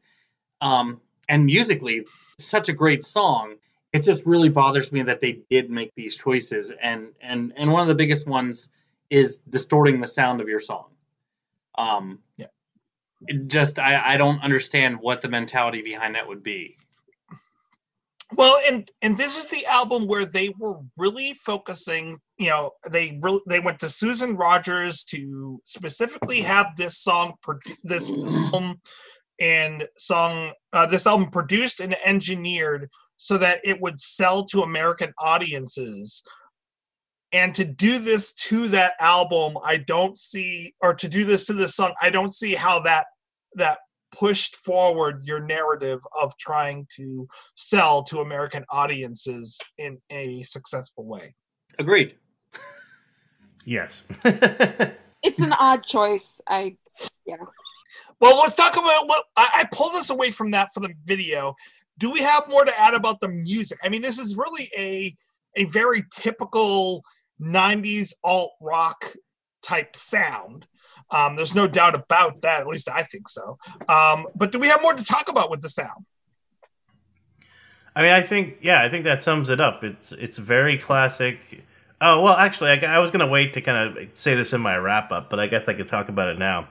um, 0.61 1.01
and 1.27 1.45
musically 1.45 2.05
such 2.37 2.69
a 2.69 2.73
great 2.73 3.03
song. 3.03 3.55
It 3.91 4.03
just 4.03 4.25
really 4.25 4.49
bothers 4.49 4.91
me 4.91 5.03
that 5.03 5.19
they 5.19 5.39
did 5.49 5.69
make 5.69 5.93
these 5.95 6.15
choices 6.15 6.71
and 6.71 7.09
and 7.21 7.53
and 7.57 7.71
one 7.71 7.81
of 7.81 7.87
the 7.87 7.95
biggest 7.95 8.27
ones 8.27 8.69
is 9.09 9.37
distorting 9.37 9.99
the 9.99 10.07
sound 10.07 10.41
of 10.41 10.47
your 10.47 10.59
song. 10.59 10.85
Um 11.77 12.19
Yeah. 12.37 12.47
it 13.27 13.47
just 13.47 13.79
i 13.79 14.13
i 14.13 14.17
don't 14.17 14.41
understand 14.43 14.99
what 14.99 15.21
the 15.21 15.29
mentality 15.29 15.81
behind 15.81 16.15
that 16.15 16.27
would 16.27 16.43
be 16.43 16.77
Well, 18.35 18.59
and 18.67 18.89
and 19.01 19.17
this 19.17 19.37
is 19.37 19.47
the 19.47 19.65
album 19.65 20.05
where 20.07 20.25
they 20.25 20.53
were 20.57 20.77
really 20.97 21.33
focusing. 21.33 22.19
You 22.37 22.49
know, 22.49 22.71
they 22.89 23.19
really 23.21 23.41
they 23.49 23.59
went 23.59 23.79
to 23.79 23.89
Susan 23.89 24.35
Rogers 24.35 25.03
to 25.05 25.61
specifically 25.65 26.41
have 26.41 26.67
this 26.77 26.99
song, 26.99 27.33
this 27.83 28.13
album, 28.13 28.81
and 29.39 29.87
song, 29.97 30.53
uh, 30.73 30.85
this 30.85 31.07
album 31.07 31.31
produced 31.31 31.79
and 31.79 31.95
engineered 32.05 32.89
so 33.17 33.37
that 33.37 33.59
it 33.63 33.81
would 33.81 33.99
sell 33.99 34.45
to 34.45 34.61
American 34.61 35.11
audiences. 35.17 36.23
And 37.31 37.53
to 37.55 37.65
do 37.65 37.99
this 37.99 38.33
to 38.33 38.67
that 38.69 38.93
album, 38.99 39.57
I 39.63 39.77
don't 39.77 40.17
see, 40.17 40.73
or 40.81 40.93
to 40.95 41.07
do 41.07 41.25
this 41.25 41.45
to 41.45 41.53
this 41.53 41.75
song, 41.75 41.93
I 42.01 42.09
don't 42.09 42.33
see 42.33 42.55
how 42.55 42.79
that 42.81 43.07
that 43.55 43.79
pushed 44.11 44.55
forward 44.55 45.25
your 45.25 45.39
narrative 45.39 45.99
of 46.21 46.35
trying 46.37 46.87
to 46.95 47.27
sell 47.55 48.03
to 48.03 48.19
American 48.19 48.65
audiences 48.69 49.59
in 49.77 49.99
a 50.09 50.43
successful 50.43 51.05
way. 51.05 51.35
agreed 51.77 52.15
Yes. 53.65 54.03
It's 55.21 55.39
an 55.39 55.53
odd 55.53 55.83
choice. 55.83 56.39
I 56.47 56.77
yeah. 57.25 57.35
Well, 58.21 58.39
let's 58.39 58.55
talk 58.55 58.73
about 58.73 59.07
what 59.07 59.25
I, 59.35 59.49
I 59.53 59.65
pulled 59.71 59.93
this 59.93 60.09
away 60.09 60.31
from 60.31 60.51
that 60.51 60.69
for 60.73 60.79
the 60.79 60.93
video. 61.05 61.55
Do 61.97 62.09
we 62.09 62.21
have 62.21 62.47
more 62.49 62.63
to 62.63 62.79
add 62.79 62.93
about 62.93 63.19
the 63.19 63.27
music? 63.27 63.79
I 63.83 63.89
mean, 63.89 64.01
this 64.01 64.17
is 64.17 64.37
really 64.37 64.69
a 64.77 65.15
a 65.57 65.65
very 65.65 66.05
typical 66.13 67.03
'90s 67.41 68.13
alt 68.23 68.53
rock 68.61 69.13
type 69.61 69.95
sound. 69.95 70.67
Um, 71.11 71.35
there's 71.35 71.55
no 71.55 71.67
doubt 71.67 71.95
about 71.95 72.41
that. 72.41 72.61
At 72.61 72.67
least 72.67 72.89
I 72.89 73.03
think 73.03 73.27
so. 73.27 73.57
Um, 73.87 74.27
but 74.35 74.51
do 74.51 74.59
we 74.59 74.67
have 74.67 74.81
more 74.81 74.93
to 74.93 75.03
talk 75.03 75.29
about 75.29 75.49
with 75.49 75.61
the 75.61 75.69
sound? 75.69 76.05
I 77.95 78.01
mean, 78.01 78.11
I 78.11 78.21
think 78.21 78.57
yeah, 78.61 78.81
I 78.81 78.89
think 78.89 79.03
that 79.03 79.23
sums 79.23 79.49
it 79.49 79.59
up. 79.59 79.83
It's 79.83 80.11
it's 80.11 80.37
very 80.37 80.77
classic. 80.77 81.39
Oh 81.99 82.21
well, 82.21 82.35
actually, 82.35 82.69
I, 82.71 82.95
I 82.95 82.99
was 82.99 83.11
gonna 83.11 83.27
wait 83.27 83.53
to 83.53 83.61
kind 83.61 83.97
of 83.97 84.07
say 84.13 84.35
this 84.35 84.53
in 84.53 84.61
my 84.61 84.77
wrap 84.77 85.11
up, 85.11 85.29
but 85.29 85.39
I 85.39 85.47
guess 85.47 85.67
I 85.67 85.73
could 85.73 85.87
talk 85.87 86.09
about 86.09 86.29
it 86.29 86.37
now. 86.37 86.69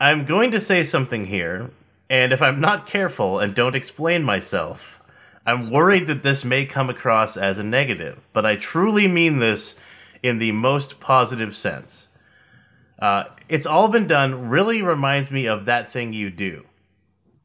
I'm 0.00 0.24
going 0.24 0.52
to 0.52 0.60
say 0.60 0.84
something 0.84 1.26
here, 1.26 1.70
and 2.08 2.32
if 2.32 2.40
I'm 2.40 2.60
not 2.60 2.86
careful 2.86 3.38
and 3.38 3.54
don't 3.54 3.74
explain 3.74 4.22
myself, 4.22 5.02
I'm 5.44 5.70
worried 5.70 6.06
that 6.06 6.22
this 6.22 6.44
may 6.44 6.66
come 6.66 6.90
across 6.90 7.36
as 7.36 7.58
a 7.58 7.64
negative. 7.64 8.20
But 8.32 8.46
I 8.46 8.56
truly 8.56 9.08
mean 9.08 9.38
this 9.38 9.76
in 10.22 10.38
the 10.38 10.52
most 10.52 11.00
positive 11.00 11.56
sense. 11.56 12.07
Uh, 12.98 13.24
it's 13.48 13.66
all 13.66 13.88
been 13.88 14.06
done. 14.06 14.48
Really 14.48 14.82
reminds 14.82 15.30
me 15.30 15.46
of 15.46 15.66
that 15.66 15.90
thing 15.90 16.12
you 16.12 16.30
do. 16.30 16.64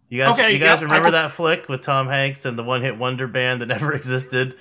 You 0.09 0.21
guys, 0.21 0.33
Okay, 0.33 0.53
you 0.53 0.59
guys 0.59 0.79
yeah, 0.79 0.85
remember 0.85 1.11
that 1.11 1.31
flick 1.31 1.67
with 1.67 1.81
Tom 1.81 2.07
Hanks 2.07 2.45
and 2.45 2.57
the 2.57 2.63
one-hit 2.63 2.97
wonder 2.97 3.27
band 3.27 3.61
that 3.61 3.65
never 3.67 3.93
existed? 3.93 4.55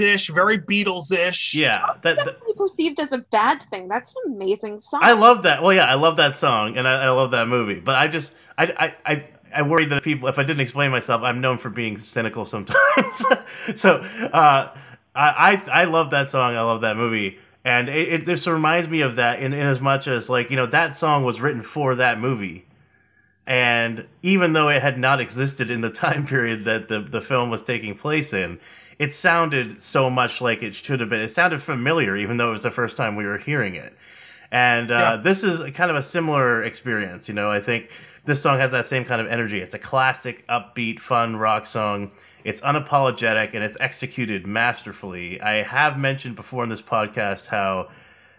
Ish, 0.00 0.30
very 0.30 0.58
Beatles 0.58 1.12
ish. 1.12 1.54
Yeah, 1.54 1.84
that, 2.02 2.02
that 2.02 2.16
Definitely 2.16 2.54
perceived 2.56 3.00
as 3.00 3.12
a 3.12 3.18
bad 3.18 3.62
thing. 3.70 3.86
That's 3.86 4.14
an 4.24 4.32
amazing 4.34 4.78
song. 4.80 5.00
I 5.02 5.12
love 5.12 5.42
that. 5.42 5.62
Well, 5.62 5.74
yeah, 5.74 5.84
I 5.84 5.94
love 5.94 6.16
that 6.16 6.38
song 6.38 6.76
and 6.76 6.88
I, 6.88 7.04
I 7.04 7.10
love 7.10 7.32
that 7.32 7.48
movie. 7.48 7.80
But 7.80 7.96
I 7.96 8.08
just, 8.08 8.34
I, 8.56 8.64
I, 8.64 9.12
I, 9.12 9.28
I 9.54 9.62
worry 9.62 9.84
that 9.86 10.02
people, 10.02 10.28
if 10.28 10.38
I 10.38 10.42
didn't 10.42 10.60
explain 10.60 10.90
myself, 10.90 11.22
I'm 11.22 11.40
known 11.40 11.58
for 11.58 11.68
being 11.70 11.98
cynical 11.98 12.44
sometimes. 12.44 13.24
so, 13.74 13.96
uh, 13.96 14.74
I, 15.14 15.62
I, 15.64 15.82
I 15.82 15.84
love 15.84 16.10
that 16.10 16.30
song. 16.30 16.54
I 16.54 16.62
love 16.62 16.80
that 16.80 16.96
movie. 16.96 17.38
And 17.64 17.88
it, 17.88 18.08
it 18.12 18.24
just 18.26 18.46
reminds 18.46 18.88
me 18.88 19.02
of 19.02 19.16
that 19.16 19.40
in, 19.40 19.52
in 19.52 19.66
as 19.66 19.80
much 19.80 20.08
as 20.08 20.30
like, 20.30 20.50
you 20.50 20.56
know, 20.56 20.66
that 20.66 20.96
song 20.96 21.24
was 21.24 21.40
written 21.40 21.62
for 21.62 21.94
that 21.96 22.18
movie. 22.18 22.66
And 23.46 24.06
even 24.22 24.52
though 24.52 24.68
it 24.68 24.80
had 24.82 24.98
not 24.98 25.20
existed 25.20 25.70
in 25.70 25.80
the 25.80 25.90
time 26.04 26.26
period 26.26 26.64
that 26.64 26.88
the, 26.88 27.00
the 27.00 27.20
film 27.20 27.50
was 27.50 27.62
taking 27.62 27.96
place 27.96 28.32
in, 28.32 28.58
it 28.98 29.12
sounded 29.14 29.82
so 29.82 30.10
much 30.10 30.40
like 30.40 30.62
it 30.62 30.74
should 30.74 31.00
have 31.00 31.08
been. 31.08 31.20
It 31.20 31.30
sounded 31.30 31.62
familiar, 31.62 32.16
even 32.16 32.36
though 32.36 32.48
it 32.50 32.52
was 32.52 32.62
the 32.62 32.70
first 32.70 32.96
time 32.96 33.16
we 33.16 33.24
were 33.24 33.38
hearing 33.38 33.74
it. 33.74 33.96
And 34.50 34.90
uh, 34.90 34.94
Yeah. 34.94 35.16
this 35.16 35.42
is 35.42 35.60
kind 35.74 35.90
of 35.90 35.96
a 35.96 36.02
similar 36.02 36.62
experience. 36.62 37.28
You 37.28 37.34
know, 37.34 37.50
I 37.50 37.60
think 37.60 37.88
this 38.24 38.42
song 38.42 38.58
has 38.58 38.72
that 38.72 38.86
same 38.86 39.04
kind 39.04 39.20
of 39.20 39.26
energy. 39.28 39.60
It's 39.60 39.74
a 39.74 39.78
classic, 39.78 40.46
upbeat, 40.48 41.00
fun 41.00 41.36
rock 41.36 41.66
song. 41.66 42.10
It's 42.44 42.60
unapologetic 42.62 43.54
and 43.54 43.62
it's 43.62 43.76
executed 43.80 44.46
masterfully. 44.46 45.40
I 45.40 45.62
have 45.62 45.98
mentioned 45.98 46.36
before 46.36 46.64
in 46.64 46.70
this 46.70 46.82
podcast 46.82 47.48
how 47.48 47.88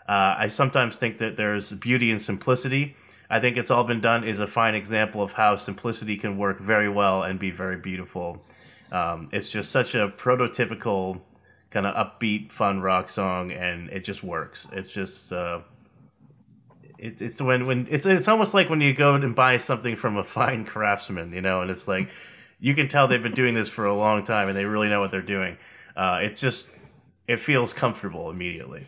uh, 0.08 0.36
I 0.38 0.47
sometimes 0.47 0.97
think 0.97 1.20
that 1.20 1.38
there's 1.38 1.72
beauty 1.72 2.12
in 2.12 2.20
simplicity. 2.20 2.95
I 3.30 3.39
think 3.39 3.58
it's 3.58 3.72
all 3.72 3.84
been 3.84 4.02
done 4.02 4.24
is 4.24 4.39
a 4.39 4.47
fine 4.47 4.76
example 4.76 5.22
of 5.22 5.32
how 5.34 5.56
simplicity 5.56 6.18
can 6.18 6.38
work 6.38 6.60
very 6.60 6.89
well 6.89 7.24
and 7.24 7.39
be 7.39 7.52
very 7.52 7.78
beautiful. 7.78 8.43
Um, 8.91 9.30
it's 9.32 9.47
just 9.47 9.72
such 9.72 9.95
a 9.95 10.10
prototypical 10.10 11.22
kind 11.70 11.86
of 11.86 11.95
upbeat, 11.95 12.52
fun 12.52 12.82
rock 12.82 13.08
song, 13.08 13.52
and 13.52 13.89
it 13.89 14.04
just 14.04 14.22
works. 14.24 14.68
It's 14.74 14.91
just 14.91 15.32
uh, 15.32 15.62
it, 16.97 17.22
it's 17.22 17.41
when 17.41 17.66
when 17.66 17.88
it's 17.89 18.06
it's 18.06 18.28
almost 18.28 18.54
like 18.54 18.70
when 18.70 18.82
you 18.82 18.93
go 18.93 19.16
and 19.16 19.36
buy 19.36 19.58
something 19.58 19.95
from 19.95 20.18
a 20.18 20.24
fine 20.24 20.66
craftsman, 20.74 21.34
you 21.34 21.41
know, 21.41 21.62
and 21.62 21.72
it's 21.72 21.88
like 21.88 22.10
you 22.62 22.76
can 22.76 22.88
tell 22.88 23.07
they've 23.07 23.22
been 23.22 23.34
doing 23.34 23.55
this 23.55 23.68
for 23.68 23.86
a 23.86 23.93
long 23.93 24.24
time 24.24 24.47
and 24.47 24.57
they 24.57 24.66
really 24.66 24.88
know 24.88 25.01
what 25.01 25.12
they're 25.12 25.22
doing. 25.22 25.57
Uh, 25.97 26.20
it 26.24 26.38
just 26.38 26.70
it 27.28 27.41
feels 27.41 27.74
comfortable 27.74 28.30
immediately. 28.30 28.86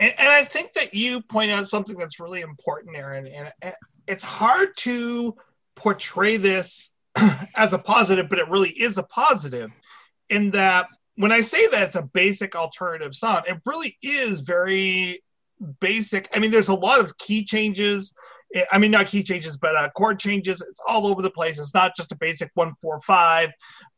And, 0.00 0.12
and 0.18 0.28
I 0.28 0.44
think 0.44 0.72
that 0.74 0.92
you 0.92 1.22
point 1.22 1.52
out 1.52 1.66
something 1.68 1.96
that's 1.96 2.18
really 2.18 2.40
important, 2.40 2.96
Aaron. 2.96 3.26
And 3.26 3.74
it's 4.06 4.24
hard 4.24 4.76
to 4.78 5.36
portray 5.76 6.36
this 6.36 6.92
as 7.56 7.72
a 7.72 7.78
positive, 7.78 8.28
but 8.28 8.38
it 8.38 8.48
really 8.48 8.70
is 8.70 8.98
a 8.98 9.02
positive 9.04 9.70
in 10.28 10.50
that 10.50 10.88
when 11.16 11.32
I 11.32 11.42
say 11.42 11.66
that 11.68 11.82
it's 11.82 11.96
a 11.96 12.02
basic 12.02 12.56
alternative 12.56 13.14
song, 13.14 13.42
it 13.46 13.60
really 13.64 13.98
is 14.02 14.40
very 14.40 15.22
basic. 15.80 16.28
I 16.34 16.38
mean, 16.38 16.50
there's 16.50 16.68
a 16.68 16.74
lot 16.74 17.00
of 17.00 17.18
key 17.18 17.44
changes. 17.44 18.14
I- 18.54 18.66
I 18.72 18.78
mean, 18.78 18.90
not 18.90 19.06
key 19.06 19.22
changes, 19.22 19.56
but 19.56 19.76
uh, 19.76 19.88
chord 19.90 20.18
changes. 20.18 20.60
It's 20.60 20.80
all 20.86 21.06
over 21.06 21.22
the 21.22 21.30
place. 21.30 21.58
It's 21.58 21.74
not 21.74 21.96
just 21.96 22.12
a 22.12 22.16
basic 22.16 22.50
one, 22.54 22.74
four, 22.80 23.00
five. 23.00 23.50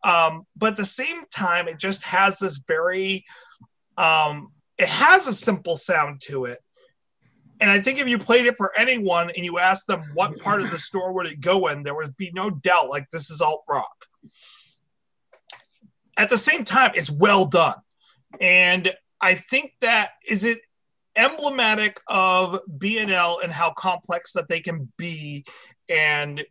Um, 0.04 0.42
but 0.56 0.72
at 0.72 0.76
the 0.76 0.84
same 0.84 1.24
time, 1.34 1.68
it 1.68 1.78
just 1.78 2.02
has 2.04 2.38
this 2.38 2.58
very, 2.66 3.24
um, 3.96 4.48
it 4.78 4.88
has 4.88 5.26
a 5.26 5.34
simple 5.34 5.76
sound 5.76 6.20
to 6.22 6.44
it. 6.46 6.58
And 7.60 7.70
I 7.70 7.80
think 7.80 8.00
if 8.00 8.08
you 8.08 8.18
played 8.18 8.46
it 8.46 8.56
for 8.56 8.72
anyone 8.76 9.30
and 9.30 9.44
you 9.44 9.58
asked 9.58 9.86
them 9.86 10.02
what 10.14 10.38
part 10.40 10.62
of 10.62 10.70
the 10.70 10.78
store 10.88 11.14
would 11.14 11.26
it 11.26 11.40
go 11.40 11.68
in, 11.68 11.82
there 11.82 11.94
would 11.94 12.16
be 12.16 12.32
no 12.34 12.50
doubt 12.50 12.88
like 12.88 13.08
this 13.10 13.30
is 13.30 13.40
alt 13.40 13.62
rock. 13.68 14.06
At 16.16 16.28
the 16.28 16.38
same 16.38 16.64
time, 16.64 16.90
it's 16.94 17.10
well 17.10 17.46
done. 17.46 17.76
And 18.40 18.92
I 19.20 19.34
think 19.34 19.74
that 19.80 20.10
is 20.28 20.44
it 20.44 20.58
emblematic 21.16 22.00
of 22.08 22.60
BNL 22.78 23.42
and 23.42 23.52
how 23.52 23.72
complex 23.72 24.32
that 24.32 24.48
they 24.48 24.60
can 24.60 24.92
be. 24.96 25.44
And 25.88 26.44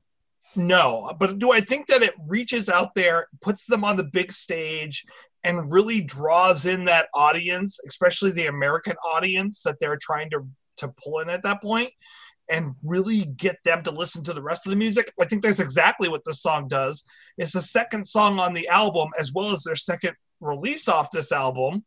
no, 0.55 1.13
but 1.19 1.39
do 1.39 1.51
I 1.51 1.61
think 1.61 1.87
that 1.87 2.01
it 2.01 2.13
reaches 2.27 2.69
out 2.69 2.93
there, 2.95 3.27
puts 3.41 3.65
them 3.65 3.83
on 3.83 3.97
the 3.97 4.03
big 4.03 4.31
stage, 4.31 5.05
and 5.43 5.71
really 5.71 6.01
draws 6.01 6.65
in 6.65 6.85
that 6.85 7.07
audience, 7.15 7.79
especially 7.87 8.31
the 8.31 8.47
American 8.47 8.95
audience 9.13 9.63
that 9.63 9.77
they're 9.79 9.97
trying 9.99 10.29
to 10.31 10.47
to 10.77 10.89
pull 10.89 11.19
in 11.19 11.29
at 11.29 11.43
that 11.43 11.61
point, 11.61 11.91
and 12.49 12.75
really 12.83 13.25
get 13.25 13.57
them 13.63 13.81
to 13.83 13.91
listen 13.91 14.23
to 14.25 14.33
the 14.33 14.41
rest 14.41 14.67
of 14.67 14.71
the 14.71 14.77
music. 14.77 15.11
I 15.19 15.25
think 15.25 15.41
that's 15.41 15.59
exactly 15.59 16.09
what 16.09 16.23
this 16.25 16.41
song 16.41 16.67
does. 16.67 17.03
It's 17.37 17.53
the 17.53 17.61
second 17.61 18.05
song 18.05 18.39
on 18.39 18.53
the 18.53 18.67
album, 18.67 19.09
as 19.17 19.31
well 19.31 19.51
as 19.51 19.63
their 19.63 19.75
second 19.75 20.15
release 20.41 20.89
off 20.89 21.11
this 21.11 21.31
album. 21.31 21.85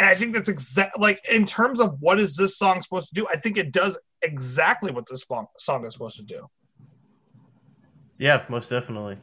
And 0.00 0.08
I 0.08 0.14
think 0.14 0.32
that's 0.32 0.48
exact 0.48 0.98
like 0.98 1.20
in 1.30 1.44
terms 1.44 1.78
of 1.78 2.00
what 2.00 2.18
is 2.18 2.34
this 2.34 2.56
song 2.56 2.80
supposed 2.80 3.10
to 3.10 3.14
do, 3.14 3.26
I 3.30 3.36
think 3.36 3.58
it 3.58 3.70
does 3.70 4.02
exactly 4.22 4.92
what 4.92 5.04
this 5.06 5.26
song 5.28 5.48
song 5.58 5.84
is 5.84 5.92
supposed 5.92 6.16
to 6.16 6.24
do. 6.24 6.48
Yeah, 8.16 8.42
most 8.48 8.70
definitely. 8.70 9.18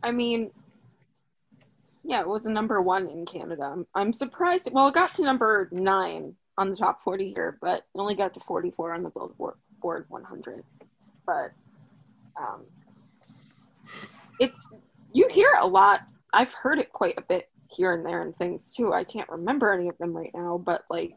I 0.00 0.12
mean, 0.12 0.52
yeah, 2.04 2.20
it 2.20 2.28
was 2.28 2.46
a 2.46 2.52
number 2.52 2.80
one 2.80 3.08
in 3.08 3.26
Canada. 3.26 3.64
I'm, 3.64 3.86
I'm 3.96 4.12
surprised. 4.12 4.68
Well, 4.70 4.86
it 4.86 4.94
got 4.94 5.12
to 5.16 5.24
number 5.24 5.68
nine 5.72 6.36
on 6.56 6.70
the 6.70 6.76
top 6.76 7.00
40 7.00 7.32
here, 7.32 7.58
but 7.60 7.78
it 7.78 7.84
only 7.96 8.14
got 8.14 8.32
to 8.34 8.40
44 8.46 8.94
on 8.94 9.02
the 9.02 9.10
Billboard 9.10 9.56
Board 9.82 10.04
100. 10.06 10.62
But 11.26 11.50
um, 12.40 12.64
it's 14.38 14.72
you 15.12 15.26
hear 15.32 15.48
it 15.56 15.64
a 15.64 15.66
lot. 15.66 16.02
I've 16.32 16.54
heard 16.54 16.78
it 16.78 16.92
quite 16.92 17.18
a 17.18 17.22
bit 17.22 17.48
here 17.70 17.92
and 17.92 18.04
there 18.04 18.22
and 18.22 18.34
things 18.34 18.74
too. 18.74 18.92
I 18.92 19.04
can't 19.04 19.28
remember 19.28 19.72
any 19.72 19.88
of 19.88 19.98
them 19.98 20.16
right 20.16 20.30
now, 20.34 20.58
but 20.58 20.82
like 20.90 21.16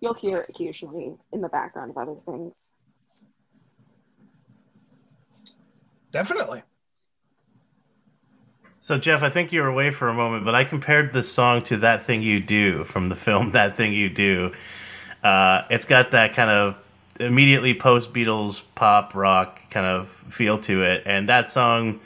you'll 0.00 0.14
hear 0.14 0.38
it 0.38 0.50
occasionally 0.50 1.14
in 1.32 1.40
the 1.40 1.48
background 1.48 1.90
of 1.90 1.98
other 1.98 2.16
things. 2.26 2.72
Definitely. 6.10 6.62
So 8.80 8.98
Jeff, 8.98 9.22
I 9.22 9.30
think 9.30 9.52
you 9.52 9.60
were 9.60 9.68
away 9.68 9.90
for 9.90 10.08
a 10.08 10.14
moment, 10.14 10.44
but 10.44 10.54
I 10.54 10.64
compared 10.64 11.12
this 11.12 11.30
song 11.30 11.62
to 11.64 11.76
"That 11.76 12.02
Thing 12.02 12.22
You 12.22 12.40
Do" 12.40 12.84
from 12.84 13.08
the 13.08 13.16
film 13.16 13.50
"That 13.52 13.76
Thing 13.76 13.92
You 13.92 14.08
Do." 14.08 14.52
Uh, 15.22 15.62
it's 15.68 15.84
got 15.84 16.12
that 16.12 16.34
kind 16.34 16.50
of 16.50 16.76
immediately 17.20 17.74
post 17.74 18.14
Beatles 18.14 18.62
pop 18.74 19.14
rock 19.14 19.60
kind 19.70 19.86
of 19.86 20.08
feel 20.30 20.58
to 20.60 20.82
it, 20.82 21.02
and 21.04 21.28
that 21.28 21.50
song 21.50 22.00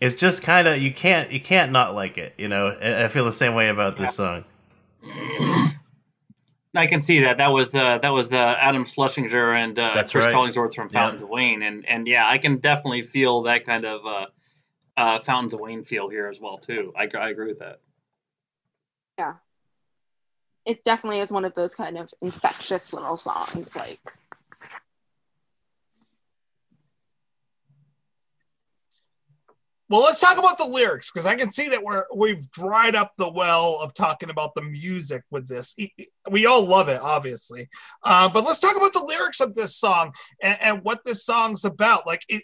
is 0.00 0.14
just 0.14 0.42
kind 0.42 0.68
of 0.68 0.78
you 0.78 0.92
can't 0.92 1.32
you 1.32 1.40
can't 1.40 1.72
not 1.72 1.94
like 1.94 2.18
it. 2.18 2.34
You 2.38 2.48
know, 2.48 2.68
And 2.68 2.94
I 2.94 3.08
feel 3.08 3.24
the 3.24 3.32
same 3.32 3.54
way 3.54 3.68
about 3.68 3.96
this 3.96 4.14
song. 4.14 4.44
I 6.74 6.86
can 6.86 7.00
see 7.00 7.20
that. 7.20 7.38
That 7.38 7.50
was 7.50 7.74
uh, 7.74 7.98
that 7.98 8.10
was 8.10 8.32
uh, 8.32 8.36
Adam 8.36 8.84
Schlesinger 8.84 9.52
and 9.54 9.78
uh, 9.78 9.94
That's 9.94 10.12
Chris 10.12 10.26
right. 10.26 10.34
Collingwood 10.34 10.74
from 10.74 10.88
Fountains 10.90 11.22
of 11.22 11.28
Wayne, 11.28 11.62
and 11.62 11.86
and 11.86 12.06
yeah, 12.06 12.28
I 12.28 12.38
can 12.38 12.58
definitely 12.58 13.02
feel 13.02 13.42
that 13.42 13.64
kind 13.64 13.84
of 13.84 14.06
uh, 14.06 14.26
uh, 14.98 15.18
Fountains 15.20 15.54
of 15.54 15.60
Wayne 15.60 15.84
feel 15.84 16.08
here 16.08 16.26
as 16.26 16.40
well 16.40 16.58
too. 16.58 16.92
I, 16.96 17.08
I 17.16 17.30
agree 17.30 17.48
with 17.48 17.60
that. 17.60 17.80
Yeah. 19.18 19.34
It 20.66 20.84
definitely 20.84 21.20
is 21.20 21.32
one 21.32 21.44
of 21.44 21.54
those 21.54 21.74
kind 21.74 21.96
of 21.96 22.12
infectious 22.20 22.92
little 22.92 23.16
songs. 23.16 23.74
Like, 23.74 24.12
Well, 29.90 30.02
let's 30.02 30.20
talk 30.20 30.36
about 30.36 30.58
the 30.58 30.66
lyrics 30.66 31.10
because 31.10 31.24
I 31.24 31.34
can 31.34 31.50
see 31.50 31.70
that 31.70 31.82
we're 31.82 32.04
we've 32.14 32.50
dried 32.50 32.94
up 32.94 33.12
the 33.16 33.30
well 33.30 33.78
of 33.80 33.94
talking 33.94 34.28
about 34.28 34.54
the 34.54 34.60
music 34.62 35.22
with 35.30 35.48
this. 35.48 35.74
We 36.30 36.44
all 36.44 36.66
love 36.66 36.88
it, 36.90 37.00
obviously, 37.00 37.68
uh, 38.02 38.28
but 38.28 38.44
let's 38.44 38.60
talk 38.60 38.76
about 38.76 38.92
the 38.92 39.02
lyrics 39.02 39.40
of 39.40 39.54
this 39.54 39.76
song 39.76 40.12
and, 40.42 40.58
and 40.60 40.84
what 40.84 41.04
this 41.04 41.24
song's 41.24 41.64
about. 41.64 42.06
Like, 42.06 42.22
it, 42.28 42.42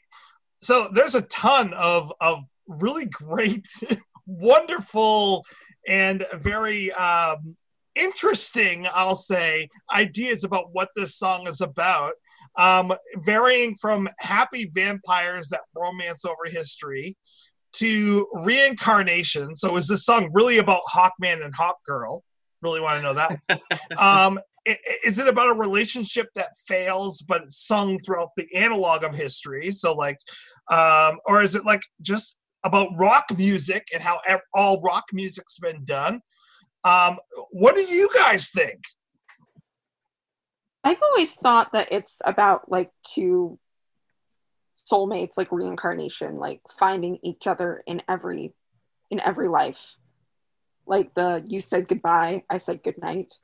so 0.63 0.89
there's 0.91 1.15
a 1.15 1.23
ton 1.23 1.75
of 1.75 2.11
of 2.19 2.45
really 2.67 3.05
great, 3.05 3.69
wonderful, 4.27 5.45
and 5.87 6.25
very 6.33 6.93
um, 6.93 7.57
interesting, 7.95 8.87
I'll 8.95 9.17
say, 9.17 9.69
ideas 9.93 10.45
about 10.45 10.73
what 10.73 10.89
this 10.97 11.15
song 11.15 11.47
is 11.47 11.61
about. 11.61 12.15
Um, 12.57 12.93
varying 13.17 13.77
from 13.77 14.09
happy 14.19 14.71
vampires 14.73 15.49
that 15.49 15.63
romance 15.77 16.25
over 16.25 16.45
history 16.47 17.17
to 17.75 18.29
reincarnation. 18.33 19.55
So, 19.55 19.77
is 19.77 19.89
this 19.89 20.05
song 20.05 20.31
really 20.33 20.59
about 20.59 20.83
Hawkman 20.93 21.45
and 21.45 21.55
Hawkgirl? 21.55 22.21
Really 22.63 22.81
want 22.81 22.99
to 22.99 23.03
know 23.03 23.15
that. 23.15 23.99
um, 23.99 24.39
is 25.05 25.19
it 25.19 25.29
about 25.29 25.55
a 25.55 25.59
relationship 25.59 26.29
that 26.35 26.57
fails, 26.67 27.21
but 27.21 27.43
it's 27.43 27.67
sung 27.67 27.99
throughout 27.99 28.31
the 28.37 28.47
analog 28.55 29.05
of 29.05 29.15
history? 29.15 29.71
So, 29.71 29.95
like, 29.95 30.19
um, 30.71 31.19
or 31.27 31.43
is 31.43 31.55
it 31.55 31.65
like 31.65 31.83
just 32.01 32.39
about 32.65 32.89
rock 32.97 33.27
music 33.37 33.89
and 33.93 34.03
how 34.03 34.21
all 34.55 34.81
rock 34.81 35.05
music's 35.13 35.59
been 35.59 35.85
done? 35.85 36.21
Um, 36.85 37.19
what 37.51 37.77
do 37.77 37.83
you 37.83 38.09
guys 38.15 38.51
think? 38.51 38.81
I've 40.85 41.03
always 41.03 41.35
thought 41.35 41.73
that 41.73 41.89
it's 41.91 42.21
about 42.25 42.71
like 42.71 42.91
two 43.07 43.59
soulmates, 44.91 45.39
like 45.39 45.51
reincarnation, 45.51 46.37
like 46.37 46.61
finding 46.79 47.19
each 47.23 47.47
other 47.47 47.81
in 47.87 48.03
every 48.07 48.53
in 49.11 49.21
every 49.21 49.49
life. 49.49 49.95
Like 50.87 51.15
the 51.15 51.43
you 51.49 51.61
said 51.61 51.89
goodbye, 51.89 52.45
I 52.51 52.59
said 52.59 52.83
goodnight. 52.83 53.35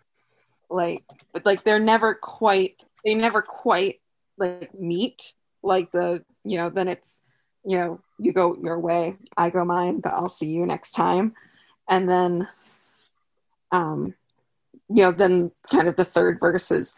Like 0.68 1.02
but 1.32 1.46
like 1.46 1.64
they're 1.64 1.80
never 1.80 2.14
quite 2.14 2.84
they 3.04 3.14
never 3.14 3.40
quite 3.40 4.00
like 4.36 4.78
meet. 4.78 5.32
Like 5.62 5.92
the 5.92 6.22
you 6.44 6.58
know, 6.58 6.68
then 6.68 6.88
it's 6.88 7.22
you 7.64 7.78
know, 7.78 8.00
you 8.18 8.32
go 8.32 8.56
your 8.62 8.78
way, 8.78 9.16
I 9.36 9.48
go 9.48 9.64
mine, 9.64 10.00
but 10.00 10.12
I'll 10.12 10.28
see 10.28 10.48
you 10.48 10.66
next 10.66 10.92
time. 10.92 11.32
And 11.88 12.06
then 12.06 12.48
um 13.72 14.14
you 14.90 15.04
know, 15.04 15.12
then 15.12 15.52
kind 15.70 15.88
of 15.88 15.96
the 15.96 16.04
third 16.04 16.38
verse 16.38 16.70
is 16.70 16.94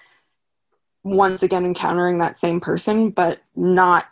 once 1.04 1.42
again 1.42 1.64
encountering 1.64 2.18
that 2.18 2.38
same 2.38 2.60
person, 2.60 3.10
but 3.10 3.40
not 3.56 4.06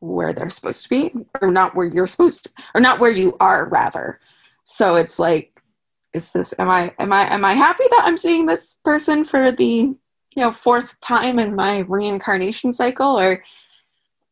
where 0.00 0.32
they're 0.32 0.50
supposed 0.50 0.82
to 0.84 0.88
be, 0.88 1.12
or 1.40 1.50
not 1.50 1.74
where 1.74 1.86
you're 1.86 2.06
supposed 2.06 2.44
to, 2.44 2.50
or 2.74 2.80
not 2.80 3.00
where 3.00 3.10
you 3.10 3.36
are, 3.40 3.68
rather. 3.68 4.20
So 4.64 4.96
it's 4.96 5.18
like, 5.18 5.60
is 6.12 6.32
this? 6.32 6.54
Am 6.58 6.68
I? 6.68 6.94
Am 6.98 7.12
I? 7.12 7.32
Am 7.32 7.44
I 7.44 7.54
happy 7.54 7.84
that 7.90 8.02
I'm 8.04 8.18
seeing 8.18 8.46
this 8.46 8.78
person 8.84 9.24
for 9.24 9.52
the 9.52 9.64
you 9.64 9.96
know 10.36 10.52
fourth 10.52 10.98
time 11.00 11.38
in 11.38 11.54
my 11.54 11.80
reincarnation 11.80 12.72
cycle, 12.72 13.18
or 13.18 13.42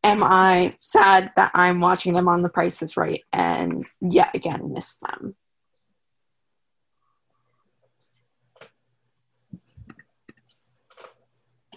am 0.03 0.23
I 0.23 0.77
sad 0.81 1.31
that 1.35 1.51
I'm 1.53 1.79
watching 1.79 2.13
them 2.13 2.27
on 2.27 2.41
The 2.41 2.49
Price 2.49 2.81
is 2.81 2.95
Right 2.95 3.23
and 3.33 3.85
yet 4.01 4.33
again 4.35 4.73
miss 4.73 4.95
them? 4.95 5.35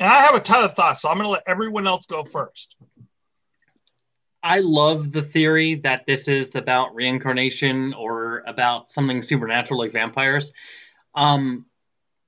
And 0.01 0.09
I 0.09 0.20
have 0.22 0.34
a 0.34 0.40
ton 0.40 0.62
of 0.62 0.74
thoughts, 0.74 1.03
so 1.03 1.09
I'm 1.09 1.16
going 1.16 1.26
to 1.26 1.32
let 1.32 1.42
everyone 1.46 1.86
else 1.86 2.07
go 2.07 2.24
first. 2.24 2.76
I 4.42 4.61
love 4.61 5.11
the 5.11 5.22
theory 5.22 5.76
that 5.76 6.07
this 6.07 6.28
is 6.28 6.55
about 6.55 6.94
reincarnation 6.94 7.94
or 7.94 8.44
about 8.46 8.90
something 8.90 9.22
supernatural 9.22 9.80
like 9.80 9.90
vampires. 9.90 10.53
Um, 11.14 11.66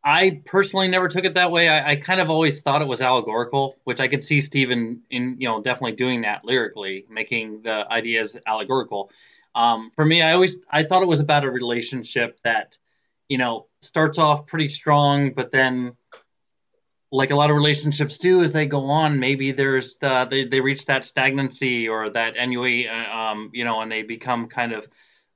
I 0.02 0.42
personally 0.44 0.88
never 0.88 1.08
took 1.08 1.24
it 1.24 1.34
that 1.34 1.52
way. 1.52 1.68
I, 1.68 1.92
I 1.92 1.96
kind 1.96 2.20
of 2.20 2.30
always 2.30 2.62
thought 2.62 2.82
it 2.82 2.88
was 2.88 3.00
allegorical, 3.00 3.76
which 3.84 4.00
I 4.00 4.08
could 4.08 4.22
see 4.22 4.40
Steven 4.40 5.02
in 5.10 5.36
you 5.38 5.46
know 5.46 5.60
definitely 5.60 5.92
doing 5.92 6.22
that 6.22 6.44
lyrically, 6.44 7.04
making 7.08 7.62
the 7.62 7.86
ideas 7.90 8.36
allegorical. 8.46 9.10
Um, 9.54 9.90
for 9.94 10.04
me, 10.04 10.22
I 10.22 10.32
always 10.32 10.56
I 10.70 10.84
thought 10.84 11.02
it 11.02 11.08
was 11.08 11.20
about 11.20 11.44
a 11.44 11.50
relationship 11.50 12.40
that 12.44 12.78
you 13.28 13.38
know 13.38 13.66
starts 13.82 14.18
off 14.18 14.46
pretty 14.46 14.70
strong, 14.70 15.32
but 15.32 15.50
then 15.50 15.96
like 17.12 17.30
a 17.30 17.36
lot 17.36 17.50
of 17.50 17.56
relationships 17.56 18.18
do 18.18 18.42
as 18.42 18.52
they 18.52 18.66
go 18.66 18.86
on 18.86 19.18
maybe 19.18 19.52
there's 19.52 19.96
the, 19.96 20.26
they, 20.30 20.44
they 20.44 20.60
reach 20.60 20.86
that 20.86 21.04
stagnancy 21.04 21.88
or 21.88 22.10
that 22.10 22.36
ennui 22.36 22.88
uh, 22.88 23.16
um, 23.16 23.50
you 23.52 23.64
know 23.64 23.80
and 23.80 23.90
they 23.90 24.02
become 24.02 24.46
kind 24.46 24.72
of 24.72 24.88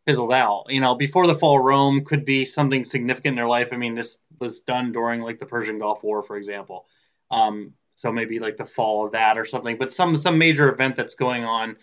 fizzled 0.06 0.32
out. 0.32 0.66
You 0.68 0.80
know 0.80 0.94
before 0.94 1.26
the 1.26 1.34
fall 1.34 1.58
of 1.58 1.64
rome 1.64 2.04
could 2.04 2.24
be 2.24 2.44
something 2.44 2.84
significant 2.84 3.32
in 3.32 3.36
their 3.36 3.48
life. 3.48 3.72
I 3.72 3.76
mean 3.76 3.94
this 3.94 4.18
was 4.40 4.60
done 4.60 4.92
during 4.92 5.20
like 5.20 5.38
the 5.38 5.46
persian 5.46 5.78
gulf 5.78 6.02
war 6.02 6.22
for 6.22 6.36
example. 6.36 6.86
Um, 7.30 7.72
so 7.96 8.12
maybe 8.12 8.38
like 8.38 8.56
the 8.56 8.66
fall 8.66 9.06
of 9.06 9.12
that 9.12 9.38
or 9.38 9.44
something 9.44 9.78
but 9.78 9.92
some 9.92 10.16
some 10.16 10.38
major 10.38 10.70
event 10.70 10.96
that's 10.96 11.14
going 11.14 11.44
on. 11.44 11.76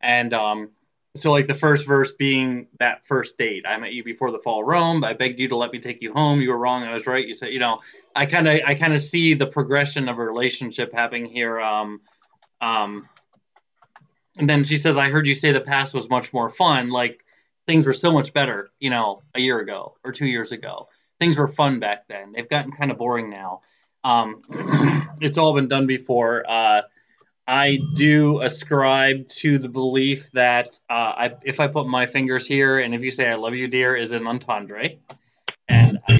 And 0.00 0.32
um, 0.34 0.70
so 1.16 1.32
like 1.32 1.46
the 1.46 1.54
first 1.54 1.86
verse 1.86 2.12
being 2.12 2.68
that 2.78 3.06
first 3.06 3.38
date. 3.38 3.64
I 3.66 3.76
met 3.78 3.92
you 3.92 4.04
before 4.04 4.30
the 4.30 4.38
fall 4.38 4.60
of 4.60 4.66
rome. 4.66 5.02
I 5.04 5.14
begged 5.14 5.40
you 5.40 5.48
to 5.48 5.56
let 5.56 5.72
me 5.72 5.78
take 5.78 6.02
you 6.02 6.12
home. 6.12 6.40
You 6.40 6.50
were 6.50 6.58
wrong. 6.58 6.82
I 6.82 6.92
was 6.92 7.06
right. 7.06 7.26
You 7.26 7.34
said 7.34 7.52
you 7.52 7.58
know 7.58 7.80
i 8.16 8.26
kind 8.26 8.48
of 8.48 8.60
i 8.66 8.74
kind 8.74 8.94
of 8.94 9.00
see 9.00 9.34
the 9.34 9.46
progression 9.46 10.08
of 10.08 10.18
a 10.18 10.24
relationship 10.24 10.92
happening 10.92 11.26
here 11.26 11.60
um 11.60 12.00
um 12.60 13.08
and 14.36 14.48
then 14.48 14.64
she 14.64 14.76
says 14.76 14.96
i 14.96 15.08
heard 15.08 15.26
you 15.26 15.34
say 15.34 15.52
the 15.52 15.60
past 15.60 15.94
was 15.94 16.08
much 16.08 16.32
more 16.32 16.48
fun 16.48 16.90
like 16.90 17.22
things 17.66 17.86
were 17.86 17.92
so 17.92 18.12
much 18.12 18.32
better 18.32 18.70
you 18.78 18.90
know 18.90 19.22
a 19.34 19.40
year 19.40 19.58
ago 19.58 19.96
or 20.04 20.12
two 20.12 20.26
years 20.26 20.52
ago. 20.52 20.88
Things 21.18 21.38
were 21.38 21.48
fun 21.48 21.80
back 21.80 22.08
then. 22.08 22.32
They've 22.32 22.48
gotten 22.48 22.72
kind 22.72 22.90
of 22.90 22.98
boring 22.98 23.30
now. 23.30 23.60
Um 24.04 24.42
it's 25.20 25.38
all 25.38 25.54
been 25.54 25.68
done 25.68 25.86
before. 25.86 26.44
Uh 26.48 26.82
I 27.48 27.78
do 27.94 28.40
ascribe 28.40 29.28
to 29.28 29.58
the 29.58 29.68
belief 29.68 30.32
that 30.32 30.80
uh, 30.90 30.92
I, 30.92 31.34
if 31.44 31.60
I 31.60 31.68
put 31.68 31.86
my 31.86 32.06
fingers 32.06 32.44
here 32.44 32.80
and 32.80 32.92
if 32.92 33.04
you 33.04 33.12
say 33.12 33.28
"I 33.28 33.36
love 33.36 33.54
you, 33.54 33.68
dear" 33.68 33.94
is 33.94 34.10
an 34.10 34.26
entendre, 34.26 34.96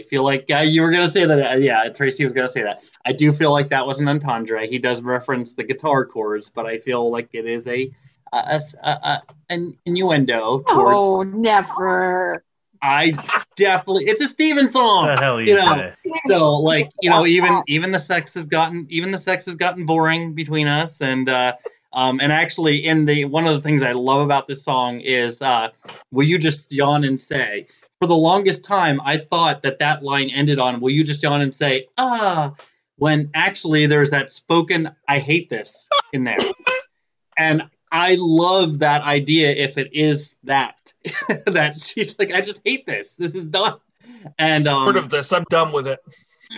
feel 0.09 0.25
like 0.25 0.47
uh, 0.51 0.59
you 0.59 0.83
were 0.83 0.91
gonna 0.91 1.07
say 1.07 1.25
that. 1.25 1.53
Uh, 1.53 1.57
yeah, 1.57 1.89
Tracy 1.91 2.25
was 2.25 2.33
gonna 2.33 2.49
say 2.49 2.63
that. 2.63 2.83
I 3.05 3.13
do 3.13 3.33
feel 3.33 3.53
like 3.53 3.71
that 3.71 3.87
was 3.87 4.01
an 4.01 4.09
entendre. 4.09 4.67
He 4.67 4.79
does 4.79 5.03
reference 5.03 5.55
the 5.55 5.65
guitar 5.65 6.05
chords, 6.05 6.49
but 6.49 6.67
I 6.67 6.79
feel 6.79 7.11
like 7.11 7.31
it 7.33 7.47
is 7.47 7.67
a, 7.67 7.91
a, 8.33 8.61
a, 8.83 8.89
a 8.89 9.23
an 9.51 9.77
innuendo 9.85 10.61
towards. 10.61 11.05
Oh, 11.05 11.23
never. 11.23 12.43
I 12.83 13.13
definitely. 13.57 14.05
It's 14.05 14.21
a 14.21 14.29
Steven 14.29 14.69
song. 14.69 15.07
The 15.07 15.17
hell 15.17 15.41
you, 15.41 15.49
you 15.49 15.55
know, 15.57 15.75
say? 15.75 15.95
so 16.27 16.59
like 16.59 16.91
you 17.01 17.11
know 17.11 17.27
even 17.27 17.63
even 17.69 17.91
the 17.91 17.99
sex 17.99 18.35
has 18.35 18.47
gotten 18.47 18.87
even 18.91 19.11
the 19.11 19.19
sex 19.19 19.47
has 19.47 19.55
gotten 19.55 19.87
boring 19.87 20.35
between 20.35 20.67
us 20.67 21.01
and 21.01 21.29
uh 21.29 21.55
um 21.93 22.21
and 22.21 22.33
actually 22.33 22.85
in 22.85 23.05
the 23.05 23.25
one 23.25 23.47
of 23.47 23.55
the 23.55 23.61
things 23.61 23.83
i 23.83 23.93
love 23.93 24.21
about 24.21 24.47
this 24.47 24.63
song 24.63 25.01
is 25.01 25.41
uh 25.43 25.69
will 26.11 26.27
you 26.27 26.39
just 26.39 26.73
yawn 26.73 27.05
and 27.05 27.21
say 27.21 27.67
for 28.01 28.07
the 28.07 28.17
longest 28.17 28.65
time 28.65 29.01
i 29.05 29.17
thought 29.17 29.63
that 29.63 29.79
that 29.79 30.03
line 30.03 30.31
ended 30.31 30.59
on 30.59 30.81
will 30.81 30.91
you 30.91 31.05
just 31.05 31.23
yawn 31.23 31.41
and 31.41 31.55
say 31.55 31.87
ah 31.99 32.55
when 32.97 33.31
actually 33.35 33.87
there's 33.87 34.11
that 34.11 34.31
spoken 34.31 34.91
i 35.09 35.19
hate 35.19 35.49
this 35.49 35.89
in 36.13 36.25
there 36.25 36.39
and 37.39 37.63
i 37.93 38.17
love 38.19 38.81
that 38.81 39.03
idea 39.03 39.51
if 39.51 39.79
it 39.79 39.91
is 39.93 40.39
that 40.45 40.93
that 41.47 41.81
she's 41.81 42.19
like 42.19 42.33
i 42.33 42.41
just 42.41 42.61
hate 42.65 42.87
this 42.87 43.17
this 43.17 43.35
is 43.35 43.47
done 43.47 43.79
and 44.39 44.67
um 44.67 44.87
Heard 44.87 44.97
of 44.97 45.09
this? 45.09 45.33
I'm 45.33 45.45
done 45.51 45.73
with 45.73 45.87
it. 45.87 46.01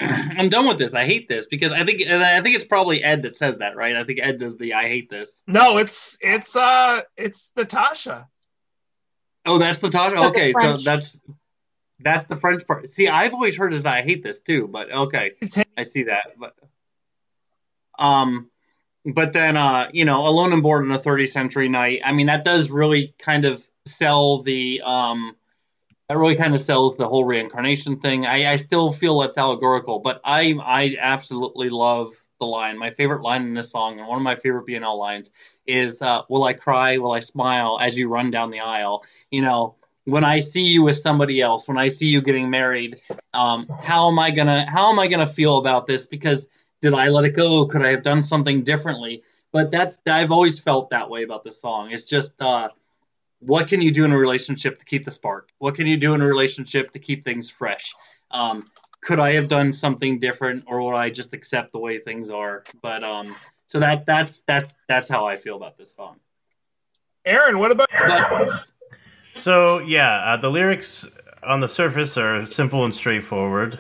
I'm 0.01 0.49
done 0.49 0.67
with 0.67 0.79
this. 0.79 0.95
I 0.95 1.05
hate 1.05 1.29
this 1.29 1.47
because 1.47 1.73
I 1.73 1.85
think 1.85 2.03
and 2.07 2.23
I 2.23 2.41
think 2.41 2.57
it's 2.57 2.65
probably 2.65 3.03
Ed 3.03 3.23
that 3.23 3.37
says 3.37 3.59
that, 3.59 3.77
right? 3.77 3.97
I 3.97 4.05
think 4.05 4.21
Ed 4.23 4.39
does 4.39 4.57
the 4.57 4.75
I 4.75 4.85
hate 4.85 5.11
this. 5.11 5.43
No, 5.47 5.79
it's 5.79 6.19
it's 6.21 6.55
uh 6.57 7.03
it's 7.17 7.53
Natasha. 7.57 8.29
Oh, 9.47 9.59
that's 9.59 9.81
the 9.81 9.91
Okay, 10.29 10.53
so 10.53 10.59
French. 10.61 10.85
that's 10.85 11.21
that's 12.01 12.25
the 12.27 12.37
French 12.37 12.67
part. 12.67 12.89
See, 12.91 13.09
I've 13.09 13.35
always 13.35 13.57
heard 13.57 13.75
as 13.75 13.83
that 13.85 13.95
I 13.95 14.03
hate 14.03 14.23
this 14.23 14.41
too, 14.41 14.69
but 14.69 14.91
okay, 14.91 15.33
I 15.77 15.83
see 15.85 16.05
that. 16.05 16.39
But 16.39 16.55
um, 17.99 18.51
but 19.05 19.33
then 19.33 19.57
uh, 19.57 19.91
you 19.93 20.05
know, 20.05 20.27
Alone 20.27 20.53
and 20.53 20.63
Bored 20.63 20.85
on 20.85 20.93
a 20.93 20.99
30th 20.99 21.29
Century 21.29 21.69
Night. 21.69 22.01
I 22.05 22.13
mean, 22.13 22.27
that 22.27 22.45
does 22.45 22.71
really 22.71 23.15
kind 23.19 23.45
of 23.45 23.63
sell 23.87 24.43
the 24.43 24.83
um. 24.85 25.35
That 26.09 26.17
really 26.17 26.37
kind 26.37 26.55
of 26.55 26.61
sells 26.61 26.97
the 26.97 27.07
whole 27.07 27.27
reincarnation 27.27 28.01
thing. 28.01 28.25
I, 28.25 28.53
I 28.53 28.57
still 28.57 28.93
feel 28.93 29.21
it's 29.23 29.37
allegorical, 29.37 29.99
but 29.99 30.23
I 30.25 30.55
I 30.59 30.97
absolutely 30.99 31.69
love 31.69 32.15
the 32.41 32.47
line. 32.47 32.79
My 32.79 32.93
favorite 32.93 33.21
line 33.23 33.43
in 33.43 33.53
this 33.53 33.71
song, 33.71 33.99
and 33.99 34.09
one 34.09 34.17
of 34.17 34.23
my 34.23 34.37
favorite 34.37 34.67
BNL 34.67 34.99
lines, 34.99 35.31
is 35.69 36.03
uh, 36.03 36.23
"Will 36.29 36.43
I 36.45 36.55
cry? 36.55 36.99
Will 36.99 37.13
I 37.13 37.21
smile 37.21 37.79
as 37.81 37.97
you 37.97 38.09
run 38.09 38.31
down 38.31 38.51
the 38.51 38.61
aisle?" 38.61 39.05
You 39.31 39.43
know, 39.43 39.77
when 40.05 40.25
I 40.25 40.41
see 40.41 40.63
you 40.63 40.83
with 40.83 40.97
somebody 40.97 41.41
else, 41.41 41.69
when 41.69 41.79
I 41.79 41.91
see 41.91 42.07
you 42.09 42.23
getting 42.23 42.49
married, 42.49 43.01
um, 43.35 43.69
how 43.83 44.11
am 44.11 44.19
I 44.19 44.31
gonna 44.31 44.69
how 44.69 44.91
am 44.91 44.99
I 44.99 45.07
gonna 45.07 45.27
feel 45.27 45.59
about 45.59 45.87
this? 45.87 46.07
Because 46.07 46.49
did 46.81 46.95
I 46.95 47.09
let 47.09 47.25
it 47.25 47.35
go? 47.35 47.67
Could 47.67 47.83
I 47.83 47.91
have 47.91 48.03
done 48.03 48.23
something 48.23 48.63
differently? 48.63 49.23
But 49.53 49.71
that's 49.71 49.99
I've 50.07 50.33
always 50.33 50.59
felt 50.59 50.91
that 50.91 51.11
way 51.11 51.23
about 51.23 51.45
this 51.45 51.61
song. 51.61 51.91
It's 51.93 52.05
just 52.05 52.41
uh, 52.41 52.71
what 53.41 53.69
can 53.69 53.83
you 53.83 53.91
do 53.91 54.05
in 54.05 54.13
a 54.13 54.19
relationship 54.19 54.79
to 54.79 54.85
keep 54.85 55.05
the 55.05 55.11
spark? 55.11 55.51
What 55.59 55.75
can 55.75 55.87
you 55.87 55.97
do 55.97 56.15
in 56.15 56.23
a 56.23 56.27
relationship 56.27 56.93
to 56.93 56.99
keep 56.99 57.25
things 57.25 57.51
fresh? 57.51 57.95
Um, 58.31 58.71
could 59.01 59.21
I 59.21 59.35
have 59.35 59.49
done 59.49 59.73
something 59.73 60.19
different, 60.19 60.65
or 60.67 60.83
would 60.83 60.97
I 60.97 61.11
just 61.11 61.35
accept 61.35 61.73
the 61.73 61.79
way 61.79 61.99
things 61.99 62.31
are? 62.31 62.65
But 62.83 63.05
um, 63.05 63.37
so 63.69 63.81
that 63.81 64.07
that's 64.07 64.43
that's 64.43 64.77
that's 64.89 65.11
how 65.11 65.27
I 65.27 65.37
feel 65.37 65.55
about 65.55 65.77
this 65.77 65.93
song. 65.93 66.17
Aaron, 67.25 67.59
what 67.59 67.71
about 67.71 67.89
But 67.91 68.65
So 69.35 69.79
yeah, 69.81 70.21
uh, 70.25 70.37
the 70.39 70.51
lyrics 70.51 71.07
on 71.43 71.61
the 71.61 71.69
surface 71.69 72.17
are 72.17 72.47
simple 72.47 72.85
and 72.87 72.95
straightforward. 72.95 73.79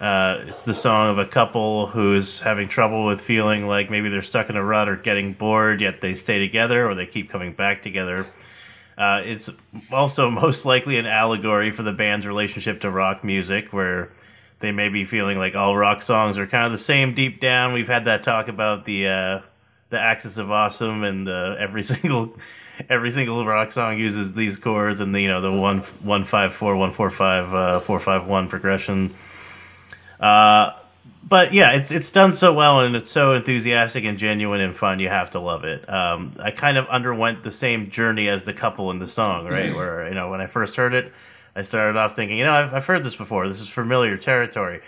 Uh, 0.00 0.44
it's 0.48 0.64
the 0.64 0.74
song 0.74 1.10
of 1.10 1.18
a 1.18 1.24
couple 1.24 1.86
who's 1.86 2.40
having 2.40 2.68
trouble 2.68 3.06
with 3.06 3.20
feeling 3.20 3.68
like 3.68 3.88
maybe 3.88 4.08
they're 4.08 4.22
stuck 4.22 4.50
in 4.50 4.56
a 4.56 4.64
rut 4.64 4.88
or 4.88 4.96
getting 4.96 5.32
bored, 5.32 5.80
yet 5.80 6.00
they 6.00 6.14
stay 6.14 6.40
together 6.40 6.90
or 6.90 6.96
they 6.96 7.06
keep 7.06 7.30
coming 7.30 7.52
back 7.52 7.80
together. 7.80 8.26
Uh, 8.98 9.22
it's 9.24 9.48
also 9.92 10.28
most 10.44 10.64
likely 10.64 10.98
an 10.98 11.06
allegory 11.06 11.70
for 11.70 11.84
the 11.84 11.92
band's 11.92 12.26
relationship 12.26 12.80
to 12.80 12.90
rock 12.90 13.22
music, 13.22 13.72
where 13.72 14.10
they 14.62 14.72
may 14.72 14.88
be 14.88 15.04
feeling 15.04 15.38
like 15.38 15.54
all 15.54 15.76
rock 15.76 16.00
songs 16.00 16.38
are 16.38 16.46
kind 16.46 16.64
of 16.64 16.72
the 16.72 16.78
same 16.78 17.14
deep 17.14 17.40
down. 17.40 17.74
We've 17.74 17.88
had 17.88 18.06
that 18.06 18.22
talk 18.22 18.48
about 18.48 18.86
the 18.86 19.08
uh, 19.08 19.40
the 19.90 20.00
axis 20.00 20.38
of 20.38 20.50
awesome, 20.50 21.04
and 21.04 21.28
uh, 21.28 21.56
every 21.58 21.82
single 21.92 22.38
every 22.88 23.10
single 23.10 23.44
rock 23.44 23.72
song 23.72 23.98
uses 23.98 24.32
these 24.32 24.56
chords, 24.56 25.00
and 25.00 25.14
the 25.14 25.20
you 25.20 25.28
know 25.28 25.42
the 25.42 25.52
one 25.52 25.80
one 26.00 26.24
five 26.24 26.54
four 26.54 26.76
one 26.76 26.92
four 26.92 27.10
five 27.10 27.52
uh, 27.52 27.80
four 27.80 28.00
five 28.00 28.26
one 28.26 28.48
progression. 28.48 29.12
Uh, 30.18 30.70
but 31.28 31.52
yeah, 31.52 31.72
it's 31.72 31.90
it's 31.90 32.10
done 32.10 32.32
so 32.32 32.52
well 32.52 32.80
and 32.80 32.94
it's 32.94 33.10
so 33.10 33.34
enthusiastic 33.34 34.04
and 34.04 34.18
genuine 34.18 34.60
and 34.60 34.76
fun. 34.76 35.00
You 35.00 35.08
have 35.08 35.30
to 35.30 35.40
love 35.40 35.64
it. 35.64 35.88
Um, 35.88 36.34
I 36.38 36.52
kind 36.52 36.76
of 36.76 36.86
underwent 36.86 37.42
the 37.42 37.52
same 37.52 37.90
journey 37.90 38.28
as 38.28 38.44
the 38.44 38.52
couple 38.52 38.90
in 38.90 39.00
the 39.00 39.08
song, 39.08 39.46
right? 39.46 39.74
Where 39.74 40.08
you 40.08 40.14
know 40.14 40.30
when 40.30 40.40
I 40.40 40.46
first 40.46 40.76
heard 40.76 40.94
it, 40.94 41.12
I 41.54 41.62
started 41.62 41.98
off 41.98 42.16
thinking, 42.16 42.38
you 42.38 42.44
know, 42.44 42.52
I've, 42.52 42.74
I've 42.74 42.86
heard 42.86 43.02
this 43.02 43.16
before. 43.16 43.46
This 43.48 43.60
is 43.60 43.68
familiar 43.68 44.16
territory, 44.16 44.80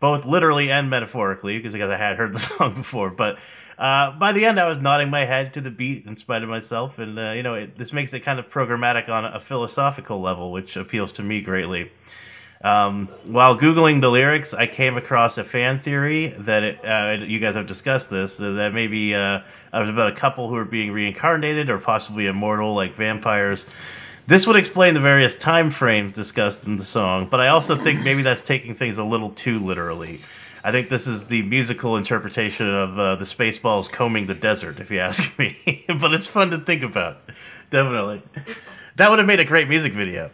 both 0.00 0.24
literally 0.24 0.70
and 0.70 0.88
metaphorically, 0.88 1.58
because 1.58 1.74
I 1.74 1.96
had 1.96 2.16
heard 2.16 2.34
the 2.34 2.38
song 2.38 2.74
before. 2.74 3.10
But 3.10 3.38
uh, 3.78 4.12
by 4.12 4.32
the 4.32 4.44
end, 4.44 4.60
I 4.60 4.66
was 4.66 4.78
nodding 4.78 5.10
my 5.10 5.24
head 5.24 5.54
to 5.54 5.60
the 5.60 5.70
beat 5.70 6.06
in 6.06 6.16
spite 6.16 6.42
of 6.42 6.48
myself, 6.48 6.98
and 6.98 7.18
uh, 7.18 7.32
you 7.32 7.42
know, 7.42 7.54
it, 7.54 7.76
this 7.76 7.92
makes 7.92 8.12
it 8.12 8.20
kind 8.20 8.38
of 8.38 8.48
programmatic 8.48 9.08
on 9.08 9.24
a 9.24 9.40
philosophical 9.40 10.20
level, 10.20 10.52
which 10.52 10.76
appeals 10.76 11.12
to 11.12 11.22
me 11.22 11.40
greatly. 11.40 11.90
Um, 12.62 13.08
while 13.24 13.58
googling 13.58 14.00
the 14.00 14.08
lyrics, 14.08 14.54
I 14.54 14.68
came 14.68 14.96
across 14.96 15.36
a 15.36 15.42
fan 15.42 15.80
theory 15.80 16.28
that 16.38 16.62
it, 16.62 16.84
uh, 16.84 17.24
you 17.24 17.40
guys 17.40 17.56
have 17.56 17.66
discussed 17.66 18.08
this 18.08 18.40
uh, 18.40 18.52
that 18.52 18.72
maybe 18.72 19.16
uh, 19.16 19.38
it 19.74 19.78
was 19.78 19.88
about 19.88 20.12
a 20.12 20.14
couple 20.14 20.48
who 20.48 20.54
are 20.54 20.64
being 20.64 20.92
reincarnated 20.92 21.68
or 21.68 21.78
possibly 21.78 22.26
immortal 22.26 22.72
like 22.74 22.94
vampires. 22.94 23.66
This 24.26 24.46
would 24.46 24.56
explain 24.56 24.94
the 24.94 25.00
various 25.00 25.34
time 25.34 25.70
frames 25.70 26.12
discussed 26.12 26.64
in 26.66 26.76
the 26.76 26.84
song, 26.84 27.26
but 27.28 27.40
I 27.40 27.48
also 27.48 27.76
think 27.76 28.02
maybe 28.02 28.22
that's 28.22 28.42
taking 28.42 28.74
things 28.74 28.96
a 28.98 29.04
little 29.04 29.30
too 29.30 29.58
literally. 29.58 30.20
I 30.64 30.70
think 30.70 30.88
this 30.90 31.08
is 31.08 31.24
the 31.24 31.42
musical 31.42 31.96
interpretation 31.96 32.68
of 32.72 32.96
uh, 32.98 33.16
the 33.16 33.24
Spaceballs 33.24 33.90
combing 33.90 34.26
the 34.26 34.34
desert, 34.34 34.78
if 34.78 34.92
you 34.92 35.00
ask 35.00 35.36
me. 35.38 35.84
but 36.00 36.14
it's 36.14 36.28
fun 36.28 36.50
to 36.50 36.58
think 36.58 36.82
about, 36.84 37.18
definitely. 37.70 38.22
That 38.96 39.10
would 39.10 39.18
have 39.18 39.26
made 39.26 39.40
a 39.40 39.44
great 39.44 39.68
music 39.68 39.92
video. 39.92 40.30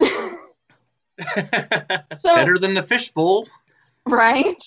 So 2.14 2.34
Better 2.36 2.58
than 2.58 2.74
the 2.74 2.82
fishbowl. 2.82 3.48
right. 4.06 4.62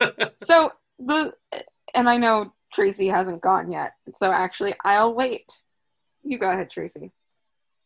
so 0.36 0.72
the 1.00 1.34
and 1.92 2.08
I 2.08 2.18
know 2.18 2.52
Tracy 2.72 3.08
hasn't 3.08 3.40
gone 3.42 3.70
yet, 3.72 3.94
so 4.14 4.30
actually 4.30 4.74
I'll 4.84 5.12
wait. 5.12 5.50
You 6.22 6.38
go 6.38 6.48
ahead, 6.50 6.70
Tracy. 6.70 7.10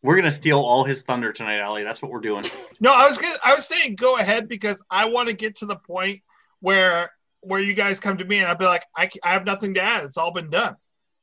We're 0.05 0.17
gonna 0.17 0.29
steal 0.29 0.59
all 0.59 0.83
his 0.83 1.01
thunder 1.01 1.31
tonight, 1.31 1.61
Ali. 1.61 1.81
That's 1.81 1.99
what 1.99 2.11
we're 2.11 2.19
doing. 2.19 2.43
No, 2.79 2.93
I 2.93 3.07
was 3.07 3.17
gonna, 3.17 3.33
I 3.43 3.55
was 3.55 3.67
saying 3.67 3.95
go 3.95 4.19
ahead 4.19 4.47
because 4.47 4.85
I 4.91 5.09
want 5.09 5.29
to 5.29 5.33
get 5.33 5.55
to 5.57 5.65
the 5.65 5.77
point 5.77 6.21
where 6.59 7.11
where 7.41 7.59
you 7.59 7.73
guys 7.73 7.99
come 7.99 8.19
to 8.19 8.25
me 8.25 8.37
and 8.37 8.47
I'll 8.47 8.55
be 8.55 8.65
like, 8.65 8.83
I, 8.95 9.09
I 9.23 9.29
have 9.29 9.45
nothing 9.45 9.73
to 9.73 9.81
add. 9.81 10.03
It's 10.03 10.15
all 10.17 10.31
been 10.31 10.51
done. 10.51 10.75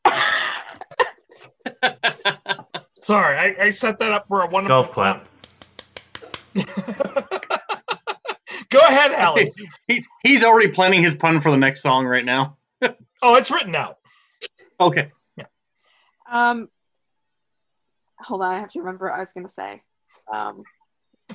Sorry, 2.98 3.36
I, 3.36 3.54
I 3.60 3.70
set 3.70 4.00
that 4.00 4.12
up 4.12 4.26
for 4.26 4.42
a 4.42 4.48
wonderful 4.48 4.82
Golf 4.82 4.90
clap. 4.92 5.28
Go 8.68 8.80
ahead, 8.80 9.12
Allie. 9.12 9.52
he's 9.86 10.08
he's 10.24 10.42
already 10.42 10.72
planning 10.72 11.04
his 11.04 11.14
pun 11.14 11.38
for 11.38 11.52
the 11.52 11.56
next 11.56 11.82
song 11.82 12.04
right 12.04 12.24
now. 12.24 12.56
Oh, 13.22 13.36
it's 13.36 13.52
written 13.52 13.76
out. 13.76 13.98
Okay. 14.80 15.12
Um, 16.28 16.68
hold 18.24 18.42
on, 18.42 18.54
I 18.54 18.60
have 18.60 18.72
to 18.72 18.80
remember 18.80 19.06
what 19.06 19.14
I 19.16 19.20
was 19.20 19.32
gonna 19.32 19.48
say. 19.48 19.82
Um, 20.32 20.62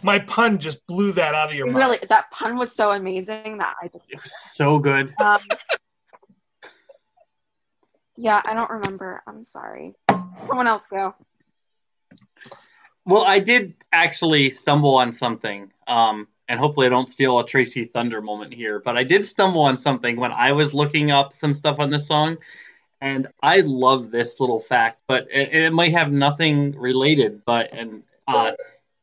My 0.03 0.19
pun 0.19 0.59
just 0.59 0.85
blew 0.88 1.11
that 1.13 1.33
out 1.33 1.49
of 1.49 1.55
your 1.55 1.67
mouth. 1.67 1.75
really, 1.75 1.97
that 2.09 2.29
pun 2.31 2.57
was 2.57 2.75
so 2.75 2.91
amazing 2.91 3.57
that 3.59 3.75
I 3.81 3.88
just 3.88 4.11
It 4.11 4.21
was 4.21 4.33
so 4.53 4.79
good. 4.79 5.13
um, 5.19 5.39
yeah, 8.15 8.41
I 8.43 8.53
don't 8.53 8.69
remember. 8.69 9.21
I'm 9.27 9.43
sorry. 9.43 9.93
Someone 10.45 10.67
else 10.67 10.88
go. 10.88 11.15
Well, 13.05 13.23
I 13.23 13.39
did 13.39 13.75
actually 13.91 14.49
stumble 14.49 14.95
on 14.95 15.11
something, 15.13 15.71
um, 15.88 16.27
and 16.47 16.59
hopefully 16.59 16.88
I 16.88 16.89
don't 16.89 17.07
steal 17.07 17.39
a 17.39 17.45
Tracy 17.45 17.85
Thunder 17.85 18.21
moment 18.21 18.53
here, 18.53 18.81
but 18.83 18.97
I 18.97 19.03
did 19.03 19.23
stumble 19.23 19.61
on 19.61 19.77
something 19.77 20.17
when 20.17 20.31
I 20.33 20.51
was 20.53 20.73
looking 20.73 21.09
up 21.11 21.33
some 21.33 21.53
stuff 21.53 21.79
on 21.79 21.89
this 21.89 22.07
song, 22.07 22.38
and 23.01 23.27
I 23.41 23.61
love 23.61 24.11
this 24.11 24.39
little 24.39 24.59
fact, 24.59 24.99
but 25.07 25.27
it, 25.31 25.53
it 25.53 25.73
might 25.73 25.91
have 25.91 26.11
nothing 26.11 26.77
related, 26.77 27.43
but 27.45 27.69
and 27.71 28.03
uh, 28.27 28.53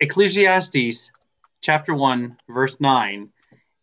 Ecclesiastes 0.00 1.12
chapter 1.62 1.94
one 1.94 2.36
verse 2.48 2.80
nine 2.80 3.30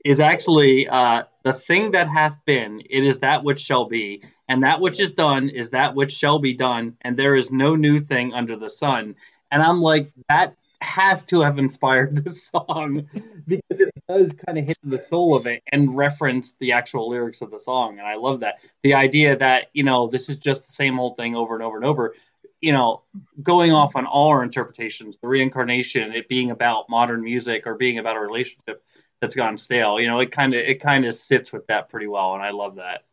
is 0.03 0.19
actually 0.19 0.87
uh, 0.87 1.23
the 1.43 1.53
thing 1.53 1.91
that 1.91 2.07
hath 2.07 2.43
been, 2.45 2.81
it 2.89 3.05
is 3.05 3.19
that 3.19 3.43
which 3.43 3.59
shall 3.59 3.85
be, 3.85 4.23
and 4.47 4.63
that 4.63 4.81
which 4.81 4.99
is 4.99 5.13
done 5.13 5.49
is 5.49 5.71
that 5.71 5.95
which 5.95 6.11
shall 6.11 6.39
be 6.39 6.53
done, 6.53 6.97
and 7.01 7.15
there 7.15 7.35
is 7.35 7.51
no 7.51 7.75
new 7.75 7.99
thing 7.99 8.33
under 8.33 8.55
the 8.55 8.69
sun. 8.69 9.15
And 9.51 9.61
I'm 9.61 9.81
like, 9.81 10.07
that 10.29 10.55
has 10.81 11.23
to 11.23 11.41
have 11.41 11.59
inspired 11.59 12.15
this 12.15 12.47
song 12.47 13.07
because 13.47 13.79
it 13.79 13.93
does 14.07 14.33
kind 14.45 14.57
of 14.57 14.65
hit 14.65 14.77
the 14.83 14.97
soul 14.97 15.35
of 15.35 15.47
it 15.47 15.63
and 15.67 15.95
reference 15.95 16.53
the 16.53 16.73
actual 16.73 17.09
lyrics 17.09 17.41
of 17.41 17.51
the 17.51 17.59
song. 17.59 17.99
And 17.99 18.07
I 18.07 18.15
love 18.15 18.41
that. 18.41 18.65
The 18.83 18.95
idea 18.95 19.37
that, 19.37 19.67
you 19.73 19.83
know, 19.83 20.07
this 20.07 20.29
is 20.29 20.37
just 20.37 20.65
the 20.65 20.73
same 20.73 20.99
old 20.99 21.17
thing 21.17 21.35
over 21.35 21.55
and 21.55 21.63
over 21.63 21.77
and 21.77 21.85
over, 21.85 22.15
you 22.61 22.71
know, 22.71 23.01
going 23.41 23.71
off 23.71 23.95
on 23.95 24.05
all 24.05 24.29
our 24.29 24.43
interpretations, 24.43 25.17
the 25.17 25.27
reincarnation, 25.27 26.13
it 26.13 26.27
being 26.27 26.51
about 26.51 26.89
modern 26.89 27.23
music 27.23 27.67
or 27.67 27.75
being 27.75 27.97
about 27.97 28.17
a 28.17 28.19
relationship 28.19 28.83
that's 29.21 29.35
gone 29.35 29.57
stale, 29.57 29.99
you 29.99 30.07
know, 30.07 30.19
it 30.19 30.31
kind 30.31 30.53
of 30.53 30.59
it 30.59 30.81
kind 30.81 31.05
of 31.05 31.13
sits 31.13 31.53
with 31.53 31.67
that 31.67 31.89
pretty 31.89 32.07
well, 32.07 32.33
and 32.33 32.43
I 32.43 32.51
love 32.51 32.75
that. 32.75 33.05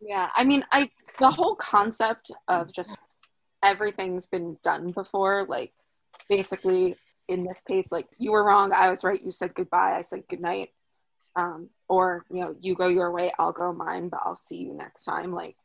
Yeah, 0.00 0.28
I 0.34 0.44
mean, 0.44 0.64
I 0.72 0.90
the 1.18 1.30
whole 1.30 1.56
concept 1.56 2.30
of 2.46 2.72
just 2.72 2.96
everything's 3.64 4.26
been 4.26 4.58
done 4.62 4.92
before. 4.92 5.44
Like, 5.48 5.72
basically, 6.28 6.94
in 7.28 7.44
this 7.44 7.62
case, 7.66 7.90
like 7.92 8.06
you 8.18 8.32
were 8.32 8.44
wrong, 8.44 8.72
I 8.72 8.90
was 8.90 9.04
right. 9.04 9.20
You 9.22 9.32
said 9.32 9.54
goodbye, 9.54 9.96
I 9.96 10.02
said 10.02 10.24
goodnight. 10.28 10.70
Um, 11.34 11.68
or 11.88 12.24
you 12.30 12.40
know, 12.40 12.56
you 12.60 12.74
go 12.74 12.88
your 12.88 13.12
way, 13.12 13.30
I'll 13.38 13.52
go 13.52 13.72
mine, 13.72 14.08
but 14.08 14.20
I'll 14.24 14.36
see 14.36 14.56
you 14.56 14.72
next 14.72 15.04
time. 15.04 15.32
Like, 15.32 15.56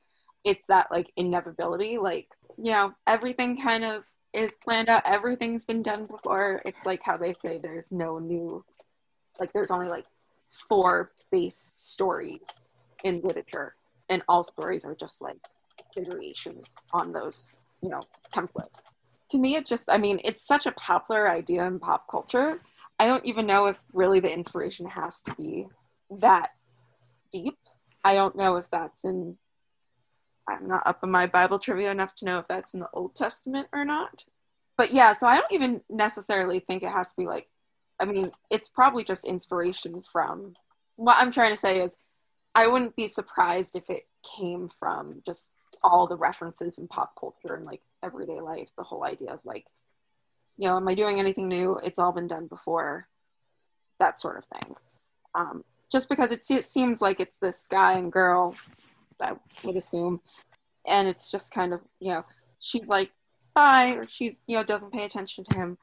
it's 0.43 0.67
that 0.67 0.87
like 0.91 1.11
inevitability. 1.15 1.97
Like, 1.97 2.27
you 2.57 2.71
know, 2.71 2.93
everything 3.07 3.61
kind 3.61 3.83
of 3.85 4.03
is 4.33 4.55
planned 4.63 4.89
out. 4.89 5.03
Everything's 5.05 5.65
been 5.65 5.81
done 5.81 6.07
before. 6.07 6.61
It's 6.65 6.85
like 6.85 7.01
how 7.03 7.17
they 7.17 7.33
say 7.33 7.57
there's 7.57 7.91
no 7.91 8.19
new, 8.19 8.65
like 9.39 9.53
there's 9.53 9.71
only 9.71 9.87
like 9.87 10.05
four 10.67 11.11
base 11.31 11.55
stories 11.73 12.69
in 13.03 13.21
literature 13.21 13.75
and 14.11 14.21
all 14.27 14.43
stories 14.43 14.85
are 14.85 14.95
just 14.95 15.21
like 15.21 15.37
iterations 15.97 16.75
on 16.93 17.11
those 17.11 17.57
you 17.81 17.89
know 17.89 18.01
templates 18.33 18.90
to 19.31 19.37
me 19.37 19.55
it 19.55 19.65
just 19.65 19.89
i 19.89 19.97
mean 19.97 20.19
it's 20.23 20.45
such 20.45 20.65
a 20.65 20.71
popular 20.73 21.29
idea 21.29 21.63
in 21.65 21.79
pop 21.79 22.07
culture. 22.09 22.61
I 22.99 23.07
don't 23.07 23.25
even 23.25 23.47
know 23.47 23.65
if 23.65 23.81
really 23.93 24.19
the 24.19 24.31
inspiration 24.31 24.85
has 24.85 25.23
to 25.23 25.33
be 25.33 25.65
that 26.19 26.51
deep. 27.31 27.57
I 28.03 28.13
don't 28.13 28.35
know 28.35 28.57
if 28.57 28.65
that's 28.71 29.03
in 29.05 29.37
i'm 30.47 30.67
not 30.67 30.85
up 30.85 31.03
in 31.03 31.11
my 31.11 31.25
bible 31.25 31.59
trivia 31.59 31.91
enough 31.91 32.15
to 32.15 32.25
know 32.25 32.39
if 32.39 32.47
that's 32.47 32.73
in 32.73 32.79
the 32.79 32.89
old 32.93 33.15
testament 33.15 33.67
or 33.73 33.85
not. 33.85 34.23
But 34.77 34.93
yeah 34.93 35.13
so 35.13 35.27
i 35.27 35.37
don't 35.37 35.51
even 35.51 35.81
necessarily 35.89 36.59
think 36.59 36.83
it 36.83 36.91
has 36.91 37.09
to 37.09 37.17
be 37.17 37.27
like 37.27 37.47
i 37.99 38.05
mean 38.05 38.31
it's 38.49 38.69
probably 38.69 39.03
just 39.03 39.25
inspiration 39.25 40.03
from 40.11 40.55
what 40.95 41.17
i'm 41.19 41.31
trying 41.31 41.51
to 41.51 41.57
say 41.57 41.81
is 41.81 41.95
I 42.53 42.67
wouldn't 42.67 42.95
be 42.95 43.07
surprised 43.07 43.75
if 43.75 43.89
it 43.89 44.07
came 44.37 44.69
from 44.79 45.21
just 45.25 45.57
all 45.83 46.05
the 46.07 46.17
references 46.17 46.77
in 46.77 46.87
pop 46.87 47.13
culture 47.19 47.55
and 47.55 47.65
like 47.65 47.81
everyday 48.03 48.39
life. 48.41 48.69
The 48.77 48.83
whole 48.83 49.03
idea 49.03 49.33
of 49.33 49.39
like, 49.43 49.65
you 50.57 50.67
know, 50.67 50.77
am 50.77 50.87
I 50.87 50.95
doing 50.95 51.19
anything 51.19 51.47
new? 51.47 51.79
It's 51.83 51.99
all 51.99 52.11
been 52.11 52.27
done 52.27 52.47
before. 52.47 53.07
That 53.99 54.19
sort 54.19 54.37
of 54.37 54.45
thing. 54.45 54.75
Um, 55.35 55.63
just 55.91 56.09
because 56.09 56.31
it, 56.31 56.43
it 56.49 56.65
seems 56.65 57.01
like 57.01 57.19
it's 57.19 57.37
this 57.37 57.67
guy 57.69 57.93
and 57.93 58.11
girl, 58.11 58.55
I 59.21 59.33
would 59.63 59.75
assume, 59.75 60.21
and 60.87 61.07
it's 61.07 61.29
just 61.29 61.53
kind 61.53 61.73
of 61.73 61.81
you 61.99 62.09
know, 62.09 62.25
she's 62.59 62.87
like 62.87 63.11
bye, 63.53 63.93
or 63.93 64.07
she's 64.09 64.37
you 64.47 64.57
know 64.57 64.63
doesn't 64.63 64.93
pay 64.93 65.05
attention 65.05 65.43
to 65.49 65.55
him, 65.55 65.77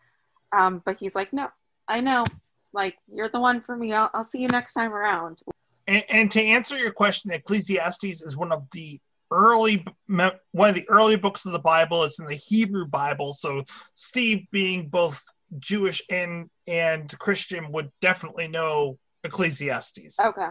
um, 0.57 0.83
but 0.85 0.99
he's 0.99 1.15
like, 1.15 1.33
no, 1.33 1.49
I 1.87 2.01
know, 2.01 2.25
like 2.73 2.97
you're 3.13 3.29
the 3.29 3.41
one 3.41 3.61
for 3.61 3.77
me. 3.77 3.93
I'll, 3.93 4.11
I'll 4.15 4.25
see 4.25 4.41
you 4.41 4.49
next 4.49 4.75
time 4.75 4.93
around. 4.93 5.41
And, 5.87 6.05
and 6.09 6.33
to 6.33 6.43
answer 6.43 6.79
your 6.79 6.93
question, 6.93 7.31
Ecclesiastes 7.31 8.23
is 8.23 8.37
one 8.37 8.53
of 8.53 8.69
the 8.73 9.01
early 9.31 9.85
one 10.07 10.69
of 10.69 10.75
the 10.75 10.89
early 10.89 11.17
books 11.17 11.47
of 11.47 11.53
the 11.53 11.59
Bible. 11.59 12.05
It's 12.05 12.19
in 12.19 12.27
the 12.27 12.35
Hebrew 12.35 12.87
Bible. 12.87 13.33
So 13.33 13.65
Steve, 13.95 14.47
being 14.51 14.89
both 14.89 15.25
Jewish 15.59 16.03
and 16.11 16.51
and 16.67 17.17
Christian, 17.19 17.73
would 17.73 17.91
definitely 18.01 18.49
know 18.49 18.99
Ecclesiastes. 19.25 20.19
Okay. 20.21 20.49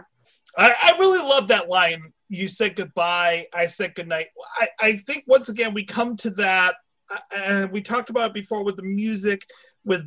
I, 0.56 0.74
I 0.82 0.98
really 0.98 1.18
love 1.18 1.48
that 1.48 1.68
line. 1.68 2.12
You 2.28 2.48
said 2.48 2.76
goodbye. 2.76 3.46
I 3.54 3.66
said 3.66 3.94
goodnight. 3.94 4.26
I, 4.56 4.68
I 4.80 4.96
think 4.96 5.24
once 5.26 5.48
again 5.48 5.74
we 5.74 5.84
come 5.84 6.16
to 6.18 6.30
that. 6.30 6.74
And 7.34 7.70
we 7.72 7.80
talked 7.80 8.10
about 8.10 8.30
it 8.30 8.34
before 8.34 8.64
with 8.64 8.76
the 8.76 8.82
music, 8.82 9.42
with 9.84 10.06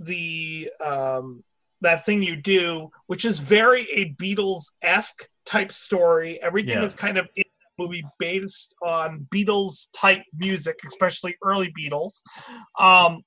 the 0.00 0.68
um, 0.84 1.44
that 1.80 2.04
thing 2.04 2.22
you 2.22 2.36
do, 2.36 2.90
which 3.06 3.24
is 3.24 3.38
very 3.38 3.86
a 3.94 4.12
Beatles 4.14 4.72
esque 4.82 5.28
type 5.46 5.70
story. 5.72 6.40
Everything 6.42 6.78
Yeah. 6.78 6.84
is 6.84 6.94
kind 6.94 7.18
of 7.18 7.28
in 7.36 7.44
the 7.44 7.59
movie 7.80 8.04
based 8.18 8.74
on 8.86 9.26
Beatles 9.34 9.86
type 9.96 10.22
music, 10.36 10.76
especially 10.86 11.36
early 11.42 11.72
Beatles. 11.78 12.22
Um, 12.78 13.22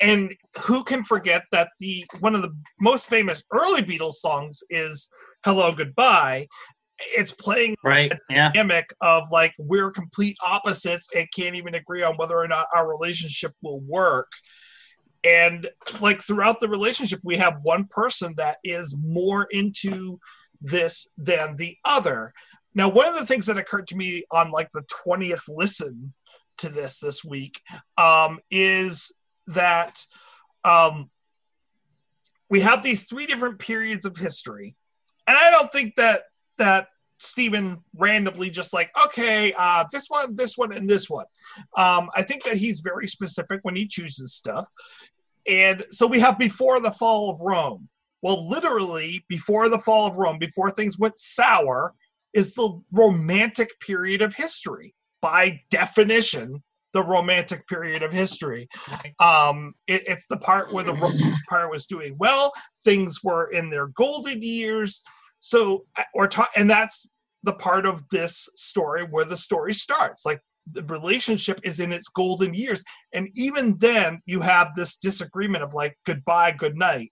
and 0.00 0.32
who 0.66 0.84
can 0.84 1.02
forget 1.04 1.42
that 1.52 1.70
the 1.78 2.04
one 2.20 2.34
of 2.34 2.42
the 2.42 2.54
most 2.80 3.08
famous 3.08 3.42
early 3.52 3.82
Beatles 3.82 4.14
songs 4.14 4.62
is 4.70 5.08
"Hello 5.44 5.72
Goodbye." 5.72 6.46
It's 7.16 7.32
playing 7.32 7.74
Right. 7.82 8.12
Yeah. 8.30 8.52
dynamic 8.52 8.86
of 9.00 9.30
like 9.32 9.54
we're 9.58 9.90
complete 9.90 10.36
opposites 10.46 11.08
and 11.16 11.26
can't 11.34 11.56
even 11.56 11.74
agree 11.74 12.02
on 12.02 12.16
whether 12.16 12.36
or 12.38 12.46
not 12.46 12.66
our 12.74 12.88
relationship 12.88 13.52
will 13.60 13.80
work. 13.80 14.30
And 15.24 15.68
like 16.00 16.20
throughout 16.20 16.60
the 16.60 16.68
relationship, 16.68 17.20
we 17.22 17.36
have 17.38 17.54
one 17.62 17.86
person 17.86 18.34
that 18.36 18.58
is 18.64 18.96
more 18.96 19.46
into 19.50 20.20
this 20.60 21.12
than 21.16 21.56
the 21.56 21.76
other. 21.84 22.32
Now, 22.74 22.88
one 22.88 23.06
of 23.06 23.14
the 23.14 23.26
things 23.26 23.46
that 23.46 23.58
occurred 23.58 23.88
to 23.88 23.96
me 23.96 24.24
on 24.30 24.50
like 24.50 24.70
the 24.72 24.84
20th 25.06 25.42
listen 25.48 26.14
to 26.58 26.68
this 26.68 27.00
this 27.00 27.24
week 27.24 27.60
um, 27.98 28.40
is 28.50 29.12
that 29.48 30.04
um, 30.64 31.10
we 32.48 32.60
have 32.60 32.82
these 32.82 33.04
three 33.04 33.26
different 33.26 33.58
periods 33.58 34.04
of 34.04 34.16
history. 34.16 34.76
And 35.26 35.36
I 35.36 35.50
don't 35.50 35.72
think 35.72 35.96
that 35.96 36.22
that 36.58 36.88
Steven 37.18 37.78
randomly 37.96 38.50
just 38.50 38.72
like, 38.72 38.90
okay, 39.06 39.52
uh, 39.56 39.84
this 39.92 40.06
one, 40.08 40.34
this 40.34 40.56
one, 40.56 40.72
and 40.72 40.88
this 40.88 41.08
one. 41.08 41.26
Um, 41.76 42.10
I 42.16 42.22
think 42.22 42.44
that 42.44 42.56
he's 42.56 42.80
very 42.80 43.06
specific 43.06 43.60
when 43.62 43.76
he 43.76 43.86
chooses 43.86 44.34
stuff. 44.34 44.68
And 45.48 45.84
so 45.90 46.06
we 46.06 46.20
have 46.20 46.38
before 46.38 46.80
the 46.80 46.90
fall 46.90 47.30
of 47.30 47.40
Rome. 47.40 47.88
Well, 48.22 48.48
literally, 48.48 49.24
before 49.28 49.68
the 49.68 49.78
fall 49.78 50.06
of 50.06 50.16
Rome, 50.16 50.38
before 50.38 50.70
things 50.70 50.98
went 50.98 51.18
sour, 51.18 51.94
is 52.34 52.54
the 52.54 52.80
romantic 52.90 53.78
period 53.80 54.22
of 54.22 54.34
history. 54.34 54.94
By 55.20 55.60
definition, 55.70 56.62
the 56.92 57.02
romantic 57.02 57.66
period 57.68 58.02
of 58.02 58.12
history. 58.12 58.68
Um, 59.18 59.74
it- 59.86 60.02
it's 60.06 60.26
the 60.26 60.36
part 60.36 60.72
where 60.72 60.84
the 60.84 60.92
Empire 60.92 61.70
was 61.70 61.86
doing 61.86 62.16
well, 62.18 62.52
things 62.84 63.20
were 63.22 63.46
in 63.50 63.70
their 63.70 63.86
golden 63.86 64.42
years. 64.42 65.02
So, 65.38 65.86
or 66.14 66.28
ta- 66.28 66.50
and 66.56 66.68
that's 66.70 67.08
the 67.42 67.52
part 67.54 67.86
of 67.86 68.02
this 68.10 68.48
story 68.54 69.04
where 69.08 69.24
the 69.24 69.36
story 69.36 69.74
starts. 69.74 70.24
Like 70.26 70.40
the 70.70 70.84
relationship 70.84 71.60
is 71.64 71.80
in 71.80 71.92
its 71.92 72.08
golden 72.08 72.54
years, 72.54 72.84
and 73.12 73.28
even 73.34 73.78
then, 73.78 74.20
you 74.26 74.40
have 74.42 74.68
this 74.76 74.96
disagreement 74.96 75.64
of 75.64 75.74
like 75.74 75.96
goodbye, 76.06 76.52
good 76.52 76.76
night, 76.76 77.10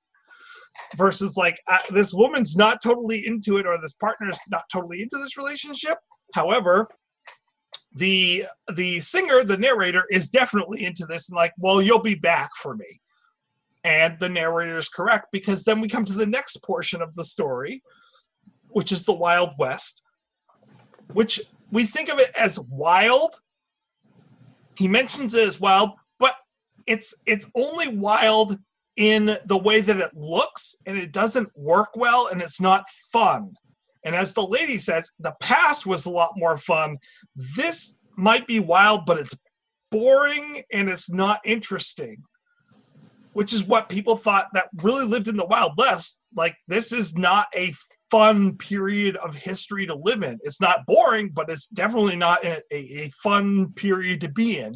versus 0.97 1.37
like 1.37 1.59
uh, 1.67 1.79
this 1.91 2.13
woman's 2.13 2.57
not 2.57 2.83
totally 2.83 3.27
into 3.27 3.59
it, 3.59 3.67
or 3.67 3.81
this 3.81 3.93
partner's 3.93 4.39
not 4.51 4.63
totally 4.73 5.03
into 5.03 5.17
this 5.19 5.37
relationship. 5.37 5.99
However, 6.35 6.89
the 7.93 8.47
the 8.75 9.01
singer, 9.01 9.45
the 9.45 9.57
narrator, 9.59 10.05
is 10.11 10.31
definitely 10.31 10.85
into 10.85 11.07
this 11.07 11.29
and 11.29 11.37
like, 11.37 11.53
well, 11.59 11.83
you'll 11.83 12.01
be 12.01 12.15
back 12.15 12.51
for 12.57 12.77
me. 12.77 13.01
And 13.83 14.19
the 14.19 14.29
narrator 14.29 14.77
is 14.77 14.89
correct 14.89 15.29
because 15.33 15.65
then 15.65 15.81
we 15.81 15.89
come 15.89 16.05
to 16.05 16.13
the 16.13 16.27
next 16.27 16.59
portion 16.63 17.01
of 17.01 17.15
the 17.15 17.25
story, 17.25 17.83
which 18.69 18.93
is 18.93 19.05
the 19.05 19.15
Wild 19.15 19.55
West, 19.59 20.03
which 21.13 21.41
we 21.73 21.85
think 21.85 22.09
of 22.09 22.19
it 22.19 22.31
as 22.39 22.59
wild. 22.59 23.41
He 24.77 24.87
mentions 24.87 25.35
it 25.35 25.47
as 25.47 25.59
wild, 25.59 25.93
but 26.19 26.35
it's 26.87 27.15
it's 27.27 27.51
only 27.55 27.89
wild 27.89 28.59
in 28.97 29.37
the 29.47 29.59
way 29.59 29.81
that 29.81 29.99
it 29.99 30.15
looks 30.15 30.75
and 30.87 30.97
it 30.97 31.13
doesn't 31.13 31.51
work 31.57 31.91
well 31.97 32.29
and 32.31 32.43
it's 32.43 32.61
not 32.61 32.85
fun. 33.13 33.55
And 34.05 34.15
as 34.15 34.35
the 34.35 34.47
lady 34.47 34.79
says, 34.79 35.11
the 35.19 35.35
past 35.41 35.87
was 35.87 36.07
a 36.07 36.11
lot 36.11 36.33
more 36.37 36.57
fun. 36.57 36.99
This 37.57 37.99
might 38.17 38.47
be 38.47 38.61
wild, 38.61 39.07
but 39.07 39.19
it's 39.19 39.37
boring 39.91 40.63
and 40.73 40.89
it's 40.89 41.11
not 41.11 41.41
interesting. 41.45 42.23
Which 43.33 43.53
is 43.53 43.65
what 43.65 43.89
people 43.89 44.17
thought 44.17 44.49
that 44.55 44.71
really 44.83 45.07
lived 45.07 45.29
in 45.29 45.37
the 45.37 45.47
Wild 45.47 45.73
West. 45.77 46.19
Like, 46.35 46.57
this 46.67 46.93
is 46.93 47.17
not 47.17 47.47
a 47.55 47.75
fun 48.11 48.57
period 48.57 49.17
of 49.17 49.37
history 49.37 49.87
to 49.87 49.95
live 49.95 50.25
in. 50.25 50.39
It's 50.43 50.61
not 50.61 50.85
boring, 50.87 51.31
but 51.31 51.49
it's 51.49 51.69
definitely 51.69 52.17
not 52.17 52.45
a, 52.45 52.61
a, 52.73 53.05
a 53.05 53.11
fun 53.23 53.73
period 53.75 54.21
to 54.23 54.29
be 54.29 54.59
in. 54.59 54.75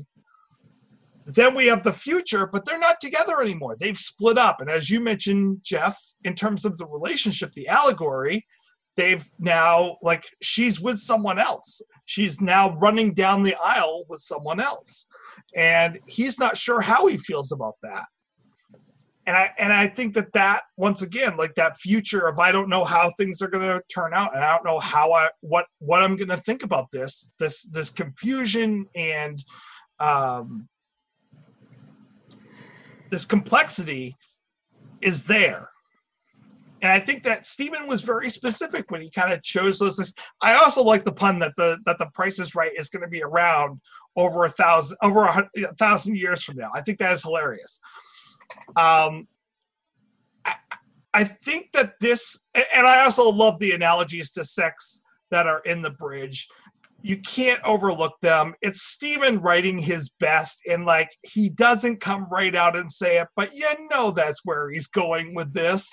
Then 1.26 1.54
we 1.54 1.66
have 1.66 1.82
the 1.82 1.92
future, 1.92 2.46
but 2.46 2.64
they're 2.64 2.78
not 2.78 3.00
together 3.00 3.40
anymore. 3.40 3.76
They've 3.78 3.98
split 3.98 4.36
up. 4.36 4.60
And 4.60 4.70
as 4.70 4.90
you 4.90 5.00
mentioned, 5.00 5.60
Jeff, 5.62 5.98
in 6.22 6.34
terms 6.34 6.64
of 6.64 6.76
the 6.76 6.86
relationship, 6.86 7.52
the 7.52 7.68
allegory, 7.68 8.46
they've 8.96 9.26
now, 9.38 9.96
like, 10.02 10.26
she's 10.42 10.80
with 10.80 10.98
someone 10.98 11.38
else. 11.38 11.80
She's 12.04 12.40
now 12.40 12.76
running 12.76 13.14
down 13.14 13.42
the 13.42 13.56
aisle 13.62 14.04
with 14.08 14.20
someone 14.20 14.60
else. 14.60 15.06
And 15.54 15.98
he's 16.06 16.38
not 16.38 16.58
sure 16.58 16.82
how 16.82 17.06
he 17.06 17.16
feels 17.16 17.52
about 17.52 17.76
that. 17.82 18.04
And 19.26 19.36
I 19.36 19.54
and 19.58 19.72
I 19.72 19.86
think 19.86 20.12
that 20.14 20.34
that 20.34 20.64
once 20.76 21.00
again, 21.00 21.38
like 21.38 21.54
that 21.54 21.78
future 21.78 22.26
of 22.26 22.38
I 22.38 22.52
don't 22.52 22.68
know 22.68 22.84
how 22.84 23.10
things 23.16 23.40
are 23.40 23.48
going 23.48 23.66
to 23.66 23.80
turn 23.88 24.12
out, 24.12 24.34
and 24.34 24.44
I 24.44 24.50
don't 24.50 24.66
know 24.66 24.78
how 24.78 25.12
I 25.12 25.30
what 25.40 25.64
what 25.78 26.02
I'm 26.02 26.16
going 26.16 26.28
to 26.28 26.36
think 26.36 26.62
about 26.62 26.90
this 26.90 27.32
this 27.38 27.62
this 27.62 27.90
confusion 27.90 28.84
and 28.94 29.42
um, 29.98 30.68
this 33.14 33.24
complexity 33.24 34.16
is 35.00 35.26
there. 35.26 35.70
And 36.82 36.90
I 36.90 36.98
think 36.98 37.22
that 37.22 37.46
Steven 37.46 37.86
was 37.86 38.02
very 38.02 38.28
specific 38.28 38.90
when 38.90 39.02
he 39.02 39.08
kind 39.08 39.32
of 39.32 39.40
chose 39.40 39.78
those. 39.78 39.96
Things. 39.96 40.12
I 40.42 40.54
also 40.54 40.82
like 40.82 41.04
the 41.04 41.12
pun 41.12 41.38
that 41.38 41.52
the 41.56 41.78
that 41.86 41.98
the 41.98 42.06
Price 42.12 42.40
is 42.40 42.56
Right 42.56 42.72
is 42.76 42.88
going 42.88 43.02
to 43.02 43.08
be 43.08 43.22
around 43.22 43.80
over 44.16 44.44
a 44.44 44.50
thousand 44.50 44.98
over 45.00 45.22
a, 45.22 45.48
a 45.58 45.74
thousand 45.74 46.16
years 46.16 46.42
from 46.42 46.56
now. 46.56 46.72
I 46.74 46.80
think 46.80 46.98
that 46.98 47.12
is 47.12 47.22
hilarious. 47.22 47.80
Um, 48.76 49.28
I, 50.44 50.54
I 51.14 51.22
think 51.22 51.70
that 51.72 52.00
this, 52.00 52.44
and 52.74 52.84
I 52.84 53.04
also 53.04 53.30
love 53.30 53.60
the 53.60 53.70
analogies 53.70 54.32
to 54.32 54.42
sex 54.42 55.00
that 55.30 55.46
are 55.46 55.60
in 55.60 55.82
the 55.82 55.90
bridge. 55.90 56.48
You 57.04 57.18
can't 57.18 57.62
overlook 57.64 58.14
them. 58.22 58.54
It's 58.62 58.80
Steven 58.80 59.38
writing 59.40 59.76
his 59.76 60.08
best, 60.08 60.62
and 60.66 60.86
like 60.86 61.10
he 61.22 61.50
doesn't 61.50 62.00
come 62.00 62.26
right 62.32 62.54
out 62.54 62.76
and 62.76 62.90
say 62.90 63.20
it, 63.20 63.28
but 63.36 63.54
you 63.54 63.68
know 63.90 64.10
that's 64.10 64.40
where 64.42 64.70
he's 64.70 64.86
going 64.86 65.34
with 65.34 65.52
this. 65.52 65.92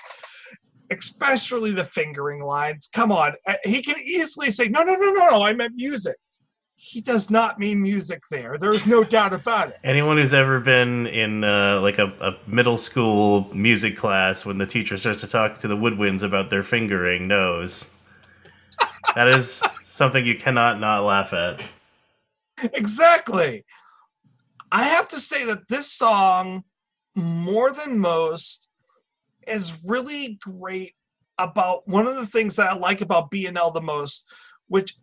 Especially 0.89 1.71
the 1.73 1.83
fingering 1.83 2.41
lines. 2.43 2.87
Come 2.93 3.11
on, 3.11 3.33
Uh, 3.45 3.55
he 3.65 3.81
can 3.81 3.99
easily 4.05 4.51
say, 4.51 4.69
"No, 4.69 4.83
no, 4.83 4.95
no, 4.95 5.11
no, 5.11 5.29
no, 5.31 5.43
I 5.43 5.51
meant 5.51 5.73
music." 5.75 6.15
He 6.75 7.01
does 7.01 7.29
not 7.29 7.59
mean 7.59 7.81
music 7.81 8.21
there. 8.31 8.57
There's 8.57 8.87
no 8.87 9.03
doubt 9.03 9.33
about 9.33 9.67
it. 9.67 9.75
Anyone 9.83 10.15
who's 10.15 10.33
ever 10.33 10.61
been 10.61 11.07
in 11.07 11.43
uh, 11.43 11.81
like 11.81 11.99
a, 11.99 12.07
a 12.21 12.37
middle 12.47 12.77
school 12.77 13.53
music 13.53 13.97
class 13.97 14.45
when 14.45 14.59
the 14.59 14.65
teacher 14.65 14.97
starts 14.97 15.19
to 15.21 15.27
talk 15.27 15.59
to 15.59 15.67
the 15.67 15.75
woodwinds 15.75 16.23
about 16.23 16.49
their 16.49 16.63
fingering 16.63 17.27
knows 17.27 17.89
that 19.15 19.27
is 19.27 19.63
something 19.83 20.25
you 20.25 20.35
cannot 20.35 20.79
not 20.79 21.03
laugh 21.03 21.33
at. 21.33 21.63
exactly. 22.73 23.65
I 24.71 24.83
have 24.83 25.09
to 25.09 25.19
say 25.19 25.45
that 25.45 25.67
this 25.67 25.91
song, 25.91 26.63
more 27.15 27.71
than 27.71 27.99
most, 27.99 28.67
is 29.47 29.77
really 29.85 30.39
great 30.41 30.93
about 31.37 31.87
one 31.87 32.07
of 32.07 32.15
the 32.15 32.25
things 32.25 32.55
that 32.55 32.71
I 32.71 32.77
like 32.77 33.01
about 33.01 33.31
BNL 33.31 33.73
the 33.73 33.81
most, 33.81 34.25
which 34.67 34.95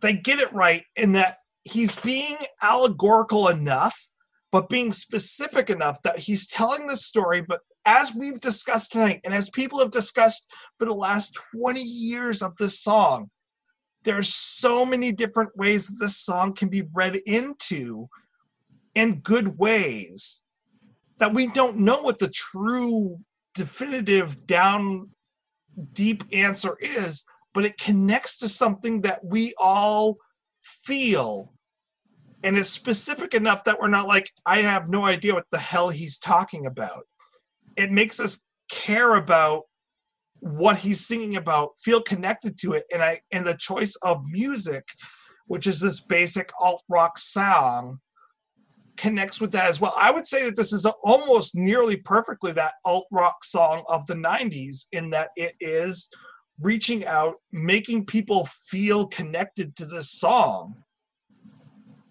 they 0.00 0.14
get 0.14 0.38
it 0.38 0.52
right 0.52 0.84
in 0.96 1.12
that 1.12 1.38
he's 1.64 1.94
being 1.96 2.36
allegorical 2.62 3.48
enough, 3.48 4.06
but 4.52 4.68
being 4.68 4.92
specific 4.92 5.70
enough 5.70 6.02
that 6.02 6.18
he's 6.18 6.46
telling 6.46 6.86
the 6.86 6.96
story. 6.96 7.40
But 7.40 7.60
as 7.84 8.14
we've 8.14 8.40
discussed 8.40 8.92
tonight, 8.92 9.20
and 9.24 9.32
as 9.32 9.50
people 9.50 9.78
have 9.78 9.90
discussed 9.90 10.50
for 10.78 10.84
the 10.84 10.94
last 10.94 11.38
20 11.54 11.80
years 11.80 12.42
of 12.42 12.56
this 12.56 12.80
song, 12.80 13.30
there's 14.02 14.34
so 14.34 14.84
many 14.84 15.12
different 15.12 15.56
ways 15.56 15.86
that 15.86 16.04
this 16.04 16.16
song 16.16 16.54
can 16.54 16.68
be 16.68 16.82
read 16.92 17.16
into 17.26 18.08
in 18.94 19.20
good 19.20 19.58
ways 19.58 20.42
that 21.18 21.34
we 21.34 21.46
don't 21.46 21.76
know 21.76 22.00
what 22.00 22.18
the 22.18 22.28
true 22.28 23.18
definitive 23.54 24.46
down 24.46 25.10
deep 25.92 26.24
answer 26.32 26.76
is 26.80 27.24
but 27.54 27.64
it 27.64 27.78
connects 27.78 28.36
to 28.38 28.48
something 28.48 29.00
that 29.02 29.24
we 29.24 29.54
all 29.58 30.18
feel 30.62 31.52
and 32.42 32.56
it's 32.56 32.70
specific 32.70 33.34
enough 33.34 33.64
that 33.64 33.78
we're 33.78 33.88
not 33.88 34.06
like 34.06 34.30
i 34.46 34.58
have 34.58 34.88
no 34.88 35.04
idea 35.04 35.34
what 35.34 35.46
the 35.50 35.58
hell 35.58 35.88
he's 35.88 36.18
talking 36.18 36.66
about. 36.66 37.06
It 37.76 37.90
makes 37.90 38.20
us 38.20 38.46
care 38.70 39.14
about 39.14 39.64
what 40.40 40.78
he's 40.78 41.06
singing 41.06 41.36
about 41.36 41.78
feel 41.78 42.00
connected 42.00 42.58
to 42.58 42.72
it. 42.72 42.84
And 42.92 43.02
i 43.02 43.20
and 43.30 43.46
the 43.46 43.54
choice 43.54 43.96
of 44.02 44.24
music 44.30 44.84
which 45.46 45.66
is 45.66 45.80
this 45.80 45.98
basic 45.98 46.48
alt 46.60 46.80
rock 46.88 47.18
song 47.18 47.98
connects 48.96 49.40
with 49.40 49.50
that 49.50 49.68
as 49.68 49.80
well. 49.80 49.92
I 49.98 50.12
would 50.12 50.26
say 50.26 50.44
that 50.44 50.54
this 50.54 50.72
is 50.72 50.86
almost 51.02 51.56
nearly 51.56 51.96
perfectly 51.96 52.52
that 52.52 52.74
alt 52.84 53.06
rock 53.10 53.42
song 53.42 53.82
of 53.88 54.06
the 54.06 54.14
90s 54.14 54.84
in 54.92 55.10
that 55.10 55.30
it 55.34 55.54
is 55.58 56.08
reaching 56.60 57.04
out 57.04 57.34
making 57.50 58.06
people 58.06 58.48
feel 58.68 59.08
connected 59.08 59.74
to 59.74 59.86
this 59.86 60.10
song 60.10 60.84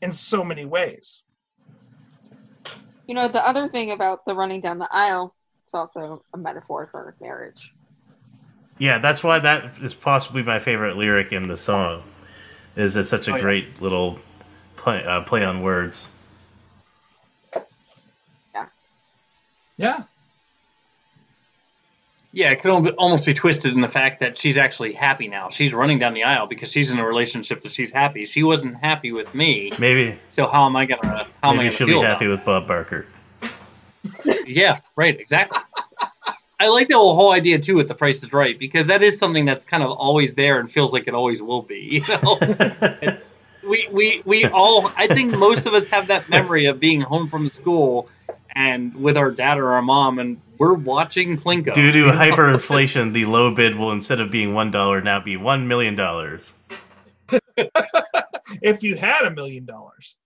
in 0.02 0.12
so 0.14 0.44
many 0.44 0.66
ways 0.66 1.24
You 3.08 3.16
know, 3.16 3.28
the 3.28 3.46
other 3.46 3.68
thing 3.68 3.92
about 3.92 4.24
the 4.26 4.36
running 4.36 4.62
down 4.62 4.80
the 4.80 4.88
aisle, 4.92 5.36
it's 5.66 5.74
also 5.74 6.24
a 6.34 6.38
metaphor 6.38 6.88
for 6.92 7.16
marriage. 7.20 7.74
Yeah, 8.78 8.98
that's 8.98 9.24
why 9.24 9.40
that 9.40 9.78
is 9.82 9.94
possibly 9.94 10.42
my 10.44 10.60
favorite 10.60 10.96
lyric 10.96 11.32
in 11.32 11.48
the 11.48 11.58
song. 11.58 12.04
Is 12.76 12.96
it's 12.96 13.10
such 13.10 13.28
a 13.28 13.32
Oh, 13.32 13.36
yeah. 13.36 13.42
great 13.42 13.82
little 13.82 14.20
play, 14.78 15.04
uh, 15.04 15.22
play 15.22 15.44
on 15.44 15.62
words. 15.62 16.10
yeah 18.54 18.70
Yeah, 19.78 20.04
it 22.34 22.62
could 22.62 22.96
almost 22.96 23.26
be 23.26 23.34
twisted 23.34 23.74
in 23.74 23.82
the 23.82 23.88
fact 23.88 24.20
that 24.20 24.38
she's 24.38 24.58
actually 24.58 24.94
happy 24.94 25.28
now. 25.28 25.50
She's 25.50 25.74
running 25.74 26.00
down 26.00 26.14
the 26.14 26.24
aisle 26.24 26.48
because 26.48 26.72
she's 26.72 26.92
in 26.92 27.00
a 27.00 27.06
relationship 27.06 27.62
that 27.62 27.72
she's 27.72 27.92
happy. 27.92 28.26
She 28.26 28.44
wasn't 28.44 28.78
happy 28.78 29.12
with 29.12 29.34
me, 29.34 29.72
Maybe 29.80 30.18
so 30.30 30.48
how 30.48 30.66
am 30.66 30.76
I 30.76 30.86
gonna 30.86 31.28
how 31.42 31.52
am 31.52 31.60
I 31.60 31.64
gonna 31.64 31.72
she'll 31.72 31.88
feel 31.88 32.02
be 32.02 32.06
happy 32.06 32.28
with 32.28 32.46
Bob 32.46 32.68
Barker. 32.68 33.06
Yeah, 34.46 34.76
right, 34.96 35.20
exactly. 35.20 35.62
I 36.60 36.70
like 36.70 36.88
the 36.88 36.96
whole, 36.96 37.16
whole 37.16 37.32
idea 37.32 37.60
too 37.60 37.76
with 37.76 37.88
the 37.88 37.96
Price 37.96 38.24
is 38.24 38.34
Right 38.34 38.58
because 38.58 38.88
that 38.88 39.04
is 39.04 39.20
something 39.20 39.46
that's 39.46 39.64
kind 39.64 39.84
of 39.84 39.92
always 39.92 40.34
there 40.34 40.60
and 40.60 40.70
feels 40.70 40.92
like 40.92 41.08
it 41.08 41.14
always 41.14 41.42
will 41.42 41.62
be. 41.62 42.02
You 42.08 42.16
know, 42.24 42.38
it's 42.42 43.34
we 43.68 43.88
we 43.92 44.22
we 44.26 44.46
all. 44.46 44.92
I 44.98 45.08
think 45.08 45.38
most 45.38 45.68
of 45.68 45.74
us 45.74 45.86
have 45.88 46.08
that 46.08 46.30
memory 46.30 46.66
of 46.66 46.80
being 46.80 47.02
home 47.02 47.28
from 47.28 47.50
school 47.50 48.10
and 48.52 48.96
with 48.96 49.18
our 49.18 49.32
dad 49.32 49.58
or 49.58 49.74
our 49.74 49.82
mom, 49.82 50.20
and 50.20 50.42
we're 50.60 50.76
watching 50.76 51.38
Plinko. 51.38 51.74
Due 51.74 51.92
to 51.92 52.04
hyperinflation, 52.12 53.14
the 53.14 53.26
low 53.26 53.54
bid 53.56 53.76
will 53.76 53.92
instead 53.92 54.20
of 54.20 54.30
being 54.30 54.54
one 54.54 54.72
dollar 54.72 55.02
now 55.02 55.20
be 55.20 55.38
one 55.38 55.68
million 55.68 55.96
dollars. 55.96 56.54
if 58.62 58.84
you 58.84 58.96
had 58.96 59.26
a 59.26 59.32
million 59.32 59.66
dollars 59.66 60.18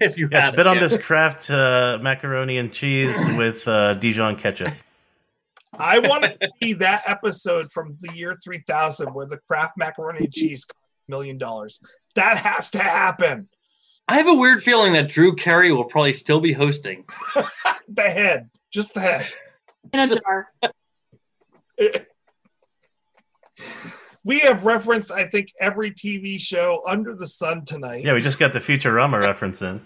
if 0.00 0.18
you 0.18 0.28
Yes, 0.30 0.46
had 0.46 0.56
bid 0.56 0.60
it, 0.60 0.66
on 0.66 0.76
yeah. 0.76 0.82
this 0.82 0.96
Kraft 0.96 1.50
uh, 1.50 1.98
macaroni 2.00 2.58
and 2.58 2.72
cheese 2.72 3.16
with 3.36 3.66
uh, 3.66 3.94
Dijon 3.94 4.36
ketchup. 4.36 4.72
I 5.78 6.00
want 6.00 6.24
to 6.24 6.50
see 6.62 6.74
that 6.74 7.02
episode 7.06 7.72
from 7.72 7.96
the 8.00 8.14
year 8.14 8.36
3000 8.42 9.14
where 9.14 9.26
the 9.26 9.38
Kraft 9.48 9.72
macaroni 9.78 10.24
and 10.24 10.32
cheese 10.32 10.64
cost 10.64 10.76
a 11.08 11.10
million 11.10 11.38
dollars. 11.38 11.80
That 12.14 12.38
has 12.38 12.70
to 12.70 12.78
happen. 12.78 13.48
I 14.06 14.16
have 14.16 14.28
a 14.28 14.34
weird 14.34 14.62
feeling 14.62 14.92
that 14.94 15.08
Drew 15.08 15.34
Carey 15.34 15.72
will 15.72 15.84
probably 15.84 16.12
still 16.12 16.40
be 16.40 16.52
hosting. 16.52 17.04
The 17.88 18.02
head, 18.02 18.50
just 18.70 18.94
the 18.94 19.00
head. 19.00 19.26
In 19.92 20.00
a 20.00 20.08
jar. 20.08 20.52
We 24.24 24.38
have 24.40 24.64
referenced, 24.64 25.10
I 25.10 25.26
think, 25.26 25.52
every 25.58 25.90
TV 25.90 26.38
show 26.38 26.80
under 26.86 27.12
the 27.14 27.26
sun 27.26 27.64
tonight. 27.64 28.04
Yeah, 28.04 28.12
we 28.12 28.20
just 28.20 28.38
got 28.38 28.52
the 28.52 28.60
Futurama 28.60 29.20
reference 29.20 29.62
in 29.62 29.80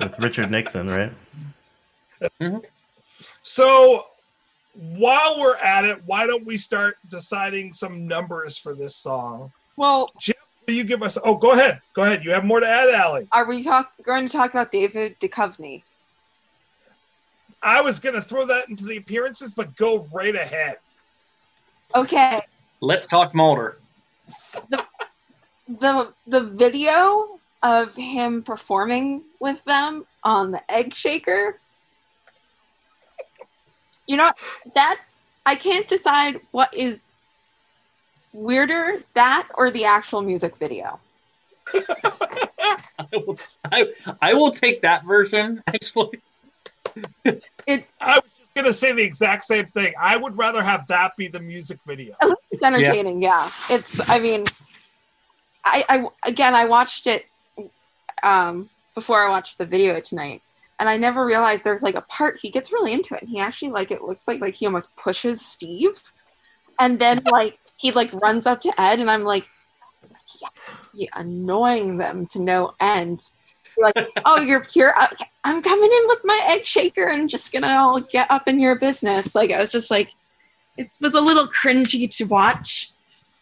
with 0.00 0.18
Richard 0.18 0.50
Nixon, 0.50 0.88
right? 0.88 1.12
Mm-hmm. 2.40 2.58
So 3.42 4.04
while 4.96 5.38
we're 5.38 5.56
at 5.58 5.84
it, 5.84 6.00
why 6.06 6.26
don't 6.26 6.46
we 6.46 6.56
start 6.56 6.96
deciding 7.10 7.74
some 7.74 8.06
numbers 8.06 8.56
for 8.56 8.74
this 8.74 8.96
song? 8.96 9.52
Well, 9.76 10.10
Will 10.66 10.74
you 10.74 10.84
give 10.84 11.02
us? 11.02 11.16
Oh, 11.22 11.36
go 11.36 11.52
ahead. 11.52 11.80
Go 11.94 12.02
ahead. 12.02 12.24
You 12.24 12.32
have 12.32 12.44
more 12.44 12.58
to 12.58 12.66
add, 12.66 12.88
Allie. 12.92 13.28
are 13.30 13.46
we 13.46 13.62
talk 13.62 13.92
going 14.02 14.26
to 14.28 14.36
talk 14.36 14.50
about 14.50 14.72
David 14.72 15.14
Duchovny? 15.20 15.82
I 17.62 17.80
was 17.80 17.98
going 17.98 18.14
to 18.14 18.22
throw 18.22 18.46
that 18.46 18.68
into 18.68 18.84
the 18.84 18.96
appearances, 18.96 19.52
but 19.52 19.76
go 19.76 20.08
right 20.12 20.34
ahead. 20.34 20.76
Okay. 21.94 22.42
Let's 22.80 23.06
talk 23.06 23.34
Mulder. 23.34 23.78
the 25.68 26.12
the 26.26 26.42
video 26.42 27.38
of 27.62 27.94
him 27.94 28.42
performing 28.42 29.22
with 29.40 29.62
them 29.64 30.04
on 30.22 30.50
the 30.50 30.70
egg 30.70 30.94
shaker 30.94 31.58
you 34.06 34.16
know 34.16 34.30
that's 34.74 35.28
i 35.46 35.54
can't 35.54 35.88
decide 35.88 36.40
what 36.52 36.72
is 36.74 37.10
weirder 38.32 38.98
that 39.14 39.48
or 39.54 39.70
the 39.70 39.84
actual 39.84 40.22
music 40.22 40.56
video 40.56 41.00
I 42.98 43.06
will, 43.12 43.38
I, 43.64 43.86
I 44.22 44.34
will 44.34 44.50
take 44.50 44.82
that 44.82 45.04
version, 45.04 45.62
actually. 45.66 46.20
It 47.24 47.86
I 48.00 48.18
was 48.18 48.30
just 48.38 48.54
going 48.54 48.66
to 48.66 48.72
say 48.72 48.92
the 48.92 49.02
exact 49.02 49.44
same 49.44 49.66
thing. 49.66 49.92
I 50.00 50.16
would 50.16 50.36
rather 50.36 50.62
have 50.62 50.86
that 50.88 51.16
be 51.16 51.28
the 51.28 51.40
music 51.40 51.78
video. 51.86 52.14
it's 52.50 52.64
entertaining 52.64 53.22
yeah, 53.22 53.50
it's 53.70 54.00
i 54.08 54.18
mean 54.18 54.44
I, 55.64 55.84
I 55.88 56.06
again 56.28 56.54
i 56.54 56.64
watched 56.64 57.06
it 57.06 57.26
um 58.22 58.70
before 58.94 59.18
i 59.26 59.28
watched 59.28 59.58
the 59.58 59.66
video 59.66 60.00
tonight 60.00 60.42
and 60.78 60.88
i 60.88 60.96
never 60.96 61.24
realized 61.24 61.64
there's 61.64 61.82
like 61.82 61.96
a 61.96 62.02
part 62.02 62.38
he 62.40 62.50
gets 62.50 62.72
really 62.72 62.92
into 62.92 63.14
it 63.14 63.22
and 63.22 63.30
he 63.30 63.40
actually 63.40 63.70
like 63.70 63.90
it 63.90 64.02
looks 64.02 64.26
like 64.26 64.40
like 64.40 64.54
he 64.54 64.66
almost 64.66 64.94
pushes 64.96 65.44
steve 65.44 66.02
and 66.80 66.98
then 66.98 67.20
like 67.30 67.58
he 67.76 67.90
like 67.92 68.12
runs 68.14 68.46
up 68.46 68.60
to 68.60 68.72
ed 68.80 69.00
and 69.00 69.10
i'm 69.10 69.24
like 69.24 69.48
yeah, 70.40 70.48
he 70.94 71.08
annoying 71.14 71.98
them 71.98 72.26
to 72.26 72.40
no 72.40 72.74
end 72.80 73.20
like 73.78 74.08
oh 74.24 74.40
you're 74.40 74.64
pure. 74.64 74.94
Uh, 74.98 75.06
I'm 75.44 75.62
coming 75.62 75.90
in 75.92 76.08
with 76.08 76.20
my 76.24 76.40
egg 76.50 76.66
shaker 76.66 77.06
and 77.06 77.28
just 77.28 77.52
gonna 77.52 77.68
all 77.68 78.00
get 78.00 78.30
up 78.30 78.48
in 78.48 78.60
your 78.60 78.74
business 78.74 79.34
like 79.34 79.52
i 79.52 79.58
was 79.58 79.70
just 79.70 79.90
like 79.90 80.12
it 80.76 80.90
was 81.00 81.14
a 81.14 81.20
little 81.20 81.46
cringy 81.46 82.10
to 82.16 82.24
watch 82.24 82.90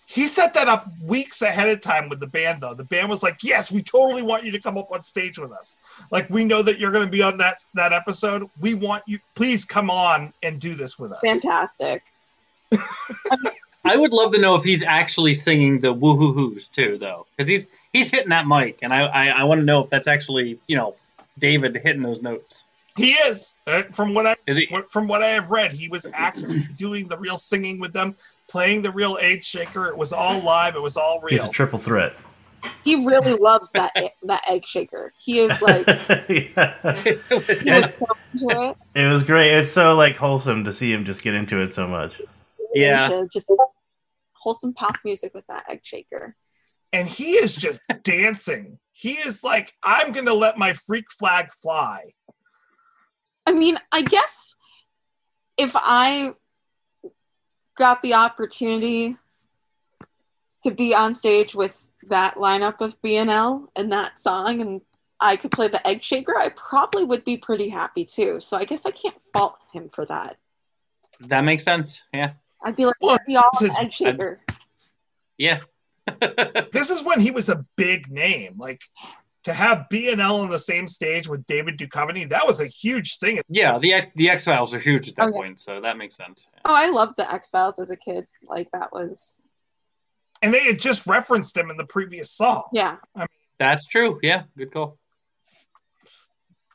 He 0.06 0.26
set 0.26 0.54
that 0.54 0.68
up 0.68 0.86
weeks 1.02 1.42
ahead 1.42 1.68
of 1.68 1.80
time 1.80 2.08
with 2.08 2.20
the 2.20 2.26
band, 2.26 2.60
though. 2.60 2.74
The 2.74 2.84
band 2.84 3.08
was 3.08 3.22
like, 3.22 3.38
"Yes, 3.42 3.72
we 3.72 3.82
totally 3.82 4.22
want 4.22 4.44
you 4.44 4.52
to 4.52 4.60
come 4.60 4.76
up 4.76 4.92
on 4.92 5.02
stage 5.02 5.38
with 5.38 5.50
us. 5.50 5.78
Like, 6.10 6.28
we 6.28 6.44
know 6.44 6.62
that 6.62 6.78
you're 6.78 6.92
going 6.92 7.06
to 7.06 7.10
be 7.10 7.22
on 7.22 7.38
that 7.38 7.64
that 7.72 7.92
episode. 7.92 8.48
We 8.60 8.74
want 8.74 9.02
you. 9.06 9.18
Please 9.34 9.64
come 9.64 9.90
on 9.90 10.32
and 10.42 10.60
do 10.60 10.74
this 10.74 10.98
with 10.98 11.10
us." 11.12 11.20
fantastic 11.20 12.02
I 12.72 12.78
would 13.96 14.12
love 14.12 14.32
to 14.32 14.40
know 14.40 14.54
if 14.56 14.64
he's 14.64 14.82
actually 14.82 15.34
singing 15.34 15.80
the 15.80 15.94
woohoo 15.94 16.34
hoos 16.34 16.68
too, 16.68 16.96
though, 16.98 17.26
because 17.36 17.48
he's 17.48 17.66
he's 17.92 18.10
hitting 18.10 18.30
that 18.30 18.46
mic, 18.46 18.78
and 18.82 18.92
I, 18.92 19.02
I 19.06 19.26
I 19.28 19.44
want 19.44 19.60
to 19.60 19.64
know 19.64 19.82
if 19.84 19.90
that's 19.90 20.08
actually 20.08 20.58
you 20.66 20.76
know 20.76 20.94
David 21.38 21.76
hitting 21.76 22.02
those 22.02 22.22
notes. 22.22 22.64
He 22.96 23.10
is. 23.12 23.54
Uh, 23.66 23.82
From 23.90 24.14
what 24.14 24.24
I 24.26 24.36
Is 24.46 24.56
he? 24.56 24.68
from 24.88 25.08
what 25.08 25.22
I 25.22 25.28
have 25.30 25.50
read, 25.50 25.72
he 25.72 25.88
was 25.88 26.06
actually 26.14 26.60
doing 26.76 27.08
the 27.08 27.18
real 27.18 27.36
singing 27.36 27.80
with 27.80 27.92
them, 27.92 28.14
playing 28.48 28.82
the 28.82 28.92
real 28.92 29.18
age 29.20 29.44
shaker. 29.44 29.86
It 29.88 29.96
was 29.96 30.12
all 30.12 30.40
live. 30.40 30.76
It 30.76 30.82
was 30.82 30.96
all 30.96 31.20
real. 31.20 31.30
He's 31.38 31.44
a 31.44 31.50
triple 31.50 31.80
threat. 31.80 32.12
he 32.84 33.04
really 33.06 33.34
loves 33.34 33.70
that 33.72 33.92
that 34.22 34.42
egg 34.48 34.64
shaker 34.64 35.12
he 35.22 35.40
is 35.40 35.60
like 35.60 35.86
yeah. 36.30 36.94
he 37.02 37.70
was 37.70 37.94
so 37.98 38.06
into 38.32 38.70
it 38.70 38.76
It 38.94 39.06
was 39.12 39.22
great. 39.22 39.52
It's 39.54 39.70
so 39.70 39.94
like 39.96 40.16
wholesome 40.16 40.64
to 40.64 40.72
see 40.72 40.90
him 40.92 41.04
just 41.04 41.22
get 41.22 41.34
into 41.34 41.60
it 41.60 41.74
so 41.74 41.86
much. 41.86 42.20
Yeah. 42.74 43.06
into 43.06 43.28
just 43.32 43.52
wholesome 44.32 44.74
pop 44.74 44.98
music 45.04 45.32
with 45.34 45.46
that 45.48 45.64
egg 45.70 45.80
shaker 45.82 46.36
and 46.94 47.08
he 47.08 47.32
is 47.32 47.54
just 47.54 47.82
dancing. 48.04 48.78
He 48.92 49.12
is 49.12 49.42
like, 49.42 49.72
"I'm 49.82 50.12
going 50.12 50.26
to 50.26 50.34
let 50.34 50.56
my 50.56 50.72
freak 50.72 51.10
flag 51.10 51.50
fly." 51.52 52.12
I 53.46 53.52
mean, 53.52 53.76
I 53.92 54.02
guess 54.02 54.56
if 55.58 55.72
I 55.74 56.32
got 57.76 58.00
the 58.02 58.14
opportunity 58.14 59.16
to 60.62 60.70
be 60.70 60.94
on 60.94 61.14
stage 61.14 61.54
with 61.54 61.84
that 62.08 62.36
lineup 62.36 62.80
of 62.80 63.00
BNL 63.02 63.66
and 63.76 63.92
that 63.92 64.18
song 64.18 64.60
and 64.60 64.80
I 65.20 65.36
could 65.36 65.50
play 65.50 65.68
the 65.68 65.84
egg 65.86 66.02
shaker, 66.02 66.34
I 66.38 66.50
probably 66.50 67.04
would 67.04 67.24
be 67.24 67.36
pretty 67.36 67.68
happy 67.68 68.04
too. 68.04 68.40
So 68.40 68.56
I 68.56 68.64
guess 68.64 68.86
I 68.86 68.92
can't 68.92 69.16
fault 69.32 69.56
him 69.72 69.88
for 69.88 70.06
that. 70.06 70.36
That 71.20 71.42
makes 71.42 71.64
sense. 71.64 72.04
Yeah, 72.12 72.32
I'd 72.64 72.76
be 72.76 72.86
like, 72.86 72.96
Well, 73.00 73.18
"Yeah, 73.28 73.40
y'all 73.40 73.50
this 73.60 73.72
is- 73.72 73.78
egg 73.78 73.92
shaker. 73.92 74.40
yeah. 75.38 75.60
this 76.72 76.90
is 76.90 77.02
when 77.02 77.20
he 77.20 77.30
was 77.30 77.48
a 77.48 77.64
big 77.76 78.10
name. 78.10 78.54
Like 78.58 78.82
to 79.44 79.52
have 79.52 79.86
BNL 79.92 80.40
on 80.42 80.50
the 80.50 80.58
same 80.58 80.88
stage 80.88 81.28
with 81.28 81.44
David 81.46 81.78
Duchovny, 81.78 82.28
that 82.30 82.46
was 82.46 82.60
a 82.60 82.66
huge 82.66 83.18
thing. 83.18 83.40
Yeah, 83.48 83.78
the 83.78 83.92
X 83.92 84.08
the 84.14 84.30
X 84.30 84.44
Files 84.44 84.72
are 84.74 84.78
huge 84.78 85.08
at 85.08 85.16
that 85.16 85.22
Oh, 85.24 85.28
yeah. 85.28 85.32
point, 85.36 85.60
so 85.60 85.80
that 85.80 85.96
makes 85.96 86.16
sense. 86.16 86.46
Oh, 86.64 86.74
I 86.74 86.88
loved 86.90 87.14
the 87.18 87.30
X 87.32 87.50
Files 87.50 87.78
as 87.78 87.90
a 87.90 87.96
kid. 87.96 88.26
Like 88.46 88.70
that 88.72 88.92
was, 88.92 89.40
And 90.42 90.52
they 90.52 90.64
had 90.64 90.78
just 90.78 91.06
referenced 91.06 91.56
him 91.56 91.70
in 91.70 91.76
the 91.76 91.86
previous 91.86 92.30
song. 92.30 92.64
yeah. 92.72 92.96
That's 93.58 93.86
true. 93.86 94.18
Yeah, 94.22 94.42
good 94.58 94.72
call. 94.72 94.98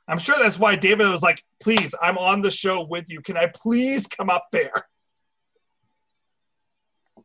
I'm 0.07 0.17
sure 0.17 0.35
that's 0.39 0.57
why 0.57 0.75
David 0.75 1.07
was 1.09 1.21
like, 1.21 1.43
please, 1.61 1.93
I'm 2.01 2.17
on 2.17 2.41
the 2.41 2.49
show 2.49 2.83
with 2.83 3.09
you. 3.11 3.21
Can 3.21 3.37
I 3.37 3.47
please 3.53 4.07
come 4.07 4.29
up 4.29 4.47
there? 4.51 4.87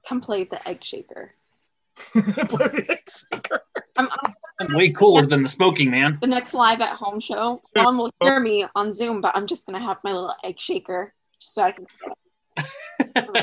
Come 0.08 0.20
play 0.20 0.44
the 0.44 0.66
egg 0.68 0.82
shaker. 0.84 1.34
Play 2.12 2.20
the 2.22 2.86
egg 2.90 3.08
shaker. 3.32 3.60
I'm, 3.96 4.08
I'm 4.10 4.34
I'm 4.60 4.76
way 4.76 4.90
cooler 4.90 5.26
than 5.26 5.42
the 5.42 5.48
smoking 5.48 5.90
man. 5.90 6.18
the 6.20 6.26
next 6.26 6.54
live 6.54 6.80
at 6.80 6.96
home 6.96 7.20
show. 7.20 7.62
No 7.76 7.84
one 7.84 7.98
will 7.98 8.10
hear 8.22 8.38
me 8.40 8.66
on 8.74 8.92
Zoom, 8.92 9.20
but 9.20 9.32
I'm 9.36 9.46
just 9.46 9.66
gonna 9.66 9.82
have 9.82 9.98
my 10.04 10.12
little 10.12 10.34
egg 10.44 10.60
shaker 10.60 11.14
just 11.40 11.54
so 11.54 11.62
I 11.62 11.72
can 11.72 11.86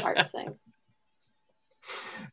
part 0.01 0.17
of 0.17 0.31
thing. 0.31 0.55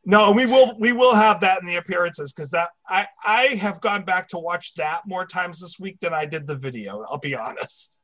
No, 0.05 0.31
we 0.31 0.45
will 0.45 0.75
we 0.79 0.91
will 0.91 1.15
have 1.15 1.41
that 1.41 1.61
in 1.61 1.67
the 1.67 1.75
appearances 1.75 2.31
because 2.33 2.51
that 2.51 2.69
I 2.87 3.07
I 3.25 3.41
have 3.59 3.81
gone 3.81 4.03
back 4.03 4.27
to 4.29 4.37
watch 4.37 4.73
that 4.75 5.01
more 5.05 5.25
times 5.25 5.59
this 5.61 5.79
week 5.79 5.99
than 6.01 6.13
I 6.13 6.25
did 6.25 6.47
the 6.47 6.55
video. 6.55 7.01
I'll 7.09 7.17
be 7.17 7.35
honest. 7.35 7.97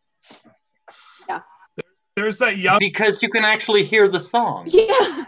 Yeah. 1.29 1.41
There- 1.75 1.85
there's 2.15 2.39
that 2.39 2.57
young 2.57 2.79
Because 2.79 3.21
you 3.21 3.29
can 3.29 3.43
actually 3.45 3.83
hear 3.83 4.07
the 4.07 4.19
song. 4.19 4.67
Yeah. 4.69 5.25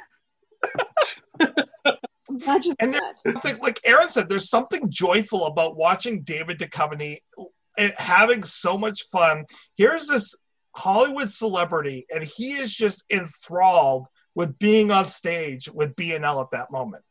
Imagine 2.29 2.75
And 2.79 2.93
that. 2.93 3.15
something 3.25 3.57
like 3.61 3.79
Aaron 3.83 4.09
said. 4.09 4.29
There's 4.29 4.49
something 4.49 4.89
joyful 4.89 5.45
about 5.45 5.75
watching 5.75 6.21
David 6.23 6.59
Duchovny 6.59 7.17
and 7.77 7.93
having 7.97 8.43
so 8.43 8.77
much 8.77 9.03
fun. 9.11 9.45
Here's 9.75 10.07
this 10.07 10.35
Hollywood 10.75 11.31
celebrity, 11.31 12.05
and 12.13 12.23
he 12.23 12.51
is 12.53 12.73
just 12.75 13.05
enthralled 13.09 14.07
with 14.35 14.59
being 14.59 14.91
on 14.91 15.07
stage 15.07 15.69
with 15.73 15.95
BNL 15.95 16.43
at 16.43 16.51
that 16.51 16.71
moment. 16.71 17.03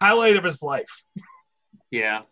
Highlight 0.00 0.36
of 0.36 0.44
his 0.44 0.62
life. 0.62 1.04
Yeah. 1.90 2.22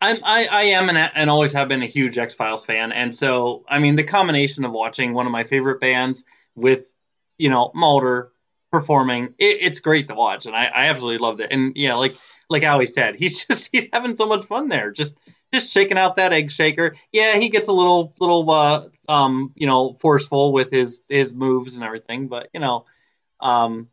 I'm, 0.00 0.18
I, 0.24 0.48
I 0.50 0.62
am 0.64 0.88
and, 0.88 0.98
and 0.98 1.30
always 1.30 1.52
have 1.52 1.68
been 1.68 1.82
a 1.82 1.86
huge 1.86 2.18
X 2.18 2.34
Files 2.34 2.64
fan. 2.64 2.90
And 2.90 3.14
so, 3.14 3.64
I 3.68 3.78
mean, 3.78 3.94
the 3.94 4.02
combination 4.02 4.64
of 4.64 4.72
watching 4.72 5.14
one 5.14 5.26
of 5.26 5.32
my 5.32 5.44
favorite 5.44 5.80
bands 5.80 6.24
with, 6.56 6.92
you 7.38 7.48
know, 7.48 7.70
Mulder 7.74 8.32
performing, 8.72 9.34
it, 9.38 9.58
it's 9.60 9.80
great 9.80 10.08
to 10.08 10.14
watch. 10.14 10.46
And 10.46 10.56
I, 10.56 10.64
I 10.64 10.86
absolutely 10.86 11.18
loved 11.18 11.40
it. 11.40 11.52
And 11.52 11.74
yeah, 11.76 11.94
like, 11.94 12.16
like 12.50 12.64
Ali 12.64 12.86
said, 12.88 13.14
he's 13.18 13.44
just, 13.46 13.68
he's 13.70 13.86
having 13.92 14.16
so 14.16 14.26
much 14.26 14.46
fun 14.46 14.68
there. 14.68 14.90
Just, 14.90 15.16
just 15.52 15.72
shaking 15.72 15.98
out 15.98 16.16
that 16.16 16.32
egg 16.32 16.50
shaker. 16.50 16.96
Yeah, 17.12 17.36
he 17.36 17.50
gets 17.50 17.68
a 17.68 17.72
little, 17.72 18.14
little, 18.18 18.50
uh, 18.50 18.88
um, 19.08 19.52
you 19.54 19.66
know, 19.66 19.92
forceful 20.00 20.52
with 20.52 20.70
his, 20.70 21.04
his 21.08 21.34
moves 21.34 21.76
and 21.76 21.84
everything. 21.84 22.28
But, 22.28 22.48
you 22.52 22.60
know, 22.60 22.86
um, 23.40 23.88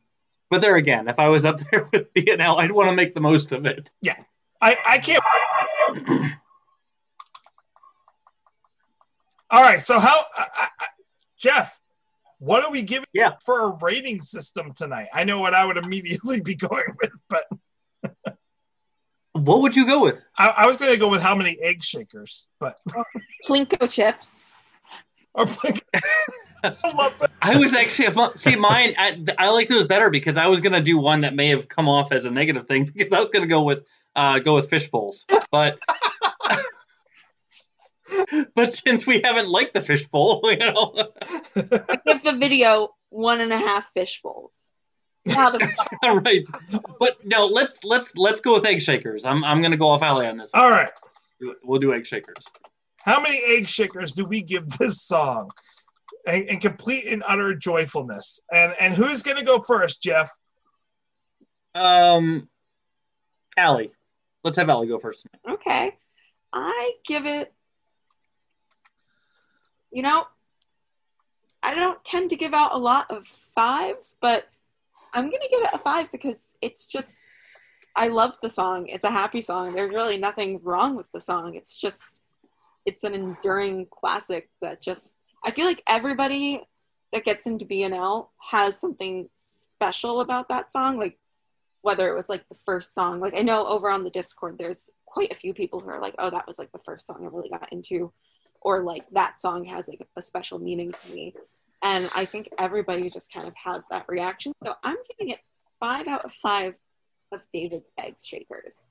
but 0.50 0.62
there 0.62 0.76
again, 0.78 1.08
if 1.08 1.20
I 1.20 1.28
was 1.28 1.46
up 1.46 1.60
there 1.72 1.88
with 1.92 2.14
BNL, 2.14 2.58
I'd 2.58 2.72
want 2.72 2.90
to 2.90 2.96
make 2.96 3.14
the 3.14 3.22
most 3.22 3.52
of 3.52 3.66
it. 3.66 3.92
Yeah, 4.02 4.16
I, 4.62 4.78
I 4.88 4.98
can't. 5.00 5.24
All 9.52 9.62
right, 9.64 9.82
so 9.82 10.00
how, 10.00 10.26
I, 10.36 10.68
I- 10.80 10.86
Jeff? 11.38 11.79
What 12.40 12.64
are 12.64 12.72
we 12.72 12.82
giving 12.82 13.06
Yeah. 13.14 13.34
for 13.46 13.70
a 13.70 13.78
rating 13.82 14.20
system 14.22 14.74
tonight? 14.74 15.08
I 15.14 15.24
know 15.26 15.40
what 15.42 15.54
I 15.54 15.66
would 15.66 15.78
immediately 15.78 16.40
be 16.42 16.56
going 16.56 16.86
with, 17.02 17.12
but 17.30 17.46
What 19.34 19.62
would 19.62 19.76
you 19.76 19.86
go 19.86 20.02
with? 20.02 20.24
I, 20.38 20.50
I 20.50 20.66
was 20.66 20.78
going 20.78 20.92
to 20.92 20.98
go 20.98 21.10
with 21.10 21.22
how 21.22 21.36
many 21.36 21.58
egg 21.62 21.84
shakers, 21.84 22.48
but 22.60 22.78
Plinko 23.48 23.90
chips. 23.90 24.56
or 25.34 25.46
I 26.64 26.76
love 26.94 27.18
that. 27.20 27.32
I 27.42 27.58
was 27.58 27.74
actually 27.76 28.14
see 28.36 28.56
mine. 28.58 28.96
I, 28.98 29.24
I 29.38 29.50
like 29.52 29.68
those 29.70 29.86
better 29.86 30.10
because 30.10 30.36
I 30.36 30.48
was 30.48 30.60
gonna 30.60 30.82
do 30.82 30.98
one 30.98 31.22
that 31.22 31.34
may 31.34 31.50
have 31.50 31.70
come 31.70 31.88
off 31.88 32.12
as 32.12 32.26
a 32.26 32.32
negative 32.32 32.68
thing 32.68 32.84
because 32.94 33.14
I 33.14 33.22
was 33.22 33.30
gonna 33.30 33.48
go 33.48 33.62
with 33.64 33.88
uh, 34.14 34.40
go 34.40 34.56
with 34.56 34.70
fish 34.70 34.90
bowls, 34.90 35.26
but 35.52 35.80
but 38.56 38.74
since 38.74 39.06
we 39.08 39.22
haven't 39.22 39.48
liked 39.50 39.74
the 39.74 39.82
fishbowl, 39.82 40.42
you 40.52 40.58
know, 40.58 40.94
I 41.56 42.00
give 42.06 42.24
the 42.24 42.38
video 42.40 42.90
one 43.10 43.42
and 43.42 43.52
a 43.54 43.58
half 43.58 43.92
fish 43.94 44.22
bowls. 44.22 44.72
Now 45.26 45.50
the 45.52 45.60
right? 46.24 46.48
But 47.00 47.26
no, 47.26 47.46
let's 47.48 47.84
let's 47.84 48.16
let's 48.18 48.40
go 48.40 48.54
with 48.54 48.66
egg 48.66 48.82
shakers. 48.82 49.26
I'm 49.26 49.44
I'm 49.44 49.62
gonna 49.62 49.78
go 49.78 49.90
off 49.90 50.02
Allie 50.02 50.28
on 50.28 50.38
this. 50.38 50.52
All 50.54 50.70
right, 50.70 50.90
We'll 51.64 51.80
do 51.80 51.94
egg 51.94 52.06
shakers. 52.06 52.46
how 53.00 53.22
many 53.22 53.42
egg 53.46 53.68
shakers 53.68 54.14
do 54.14 54.26
we 54.26 54.42
give 54.42 54.70
this 54.78 55.02
song? 55.02 55.52
And, 56.26 56.50
and 56.50 56.62
complete 56.62 57.06
and 57.08 57.24
utter 57.28 57.54
joyfulness. 57.56 58.40
And 58.52 58.74
and 58.80 58.94
who's 58.94 59.24
going 59.24 59.38
to 59.38 59.44
go 59.46 59.62
first, 59.62 60.02
Jeff? 60.02 60.32
Um, 61.76 62.50
Allie, 63.58 63.92
let's 64.44 64.58
have 64.58 64.70
Allie 64.70 64.88
go 64.88 65.00
first. 65.00 65.28
okay. 65.48 65.96
I 66.52 66.94
give 67.06 67.26
it. 67.26 67.54
You 69.92 70.04
know, 70.04 70.26
I 71.64 71.74
don't 71.74 72.04
tend 72.06 72.30
to 72.30 72.36
give 72.36 72.54
out 72.54 72.74
a 72.74 72.78
lot 72.78 73.10
of 73.12 73.28
fives, 73.56 74.16
but 74.22 74.48
I'm 75.14 75.26
gonna 75.26 75.50
give 75.52 75.64
it 75.64 75.70
a 75.74 75.80
five 75.80 76.12
because 76.12 76.56
it's 76.62 76.86
just. 76.86 77.20
I 77.96 78.08
love 78.08 78.38
the 78.42 78.50
song. 78.50 78.88
It's 78.88 79.04
a 79.04 79.12
happy 79.12 79.42
song. 79.42 79.74
There's 79.74 79.92
really 79.92 80.18
nothing 80.18 80.62
wrong 80.64 80.96
with 80.96 81.08
the 81.12 81.20
song. 81.20 81.56
It's 81.56 81.78
just, 81.78 82.20
it's 82.86 83.04
an 83.04 83.14
enduring 83.14 83.88
classic 83.92 84.50
that 84.62 84.82
just. 84.82 85.16
I 85.44 85.52
feel 85.52 85.66
like 85.66 85.82
everybody 85.88 86.62
that 87.12 87.26
gets 87.26 87.48
into 87.48 87.66
BNL 87.66 88.28
has 88.52 88.80
something 88.80 89.28
special 89.36 90.22
about 90.22 90.50
that 90.50 90.72
song. 90.72 90.98
Like 90.98 91.18
whether 91.82 92.10
it 92.10 92.16
was 92.16 92.30
like 92.30 92.48
the 92.50 92.56
first 92.66 92.94
song. 92.94 93.20
Like 93.20 93.34
I 93.36 93.42
know 93.42 93.68
over 93.68 93.90
on 93.90 94.04
the 94.04 94.10
Discord, 94.10 94.58
there's 94.58 94.90
quite 95.06 95.32
a 95.32 95.36
few 95.36 95.54
people 95.54 95.80
who 95.80 95.90
are 95.90 96.02
like, 96.02 96.16
"Oh, 96.20 96.30
that 96.30 96.48
was 96.48 96.60
like 96.60 96.72
the 96.72 96.80
first 96.80 97.06
song 97.06 97.20
I 97.22 97.36
really 97.36 97.50
got 97.50 97.72
into," 97.72 98.12
or 98.62 98.84
like 98.84 99.06
that 99.12 99.40
song 99.40 99.66
has 99.66 99.88
like 99.88 100.06
a 100.16 100.22
special 100.22 100.60
meaning 100.60 100.92
to 100.92 101.14
me. 101.14 101.34
And 101.82 102.10
I 102.14 102.26
think 102.26 102.50
everybody 102.58 103.10
just 103.10 103.32
kind 103.34 103.48
of 103.48 103.54
has 103.64 103.86
that 103.90 104.06
reaction. 104.08 104.54
So 104.64 104.74
I'm 104.84 104.98
giving 105.10 105.34
it 105.34 105.40
five 105.80 106.08
out 106.08 106.26
of 106.26 106.34
five 106.34 106.74
of 107.32 107.42
David's 107.54 107.92
egg 107.98 108.16
shakers. 108.24 108.84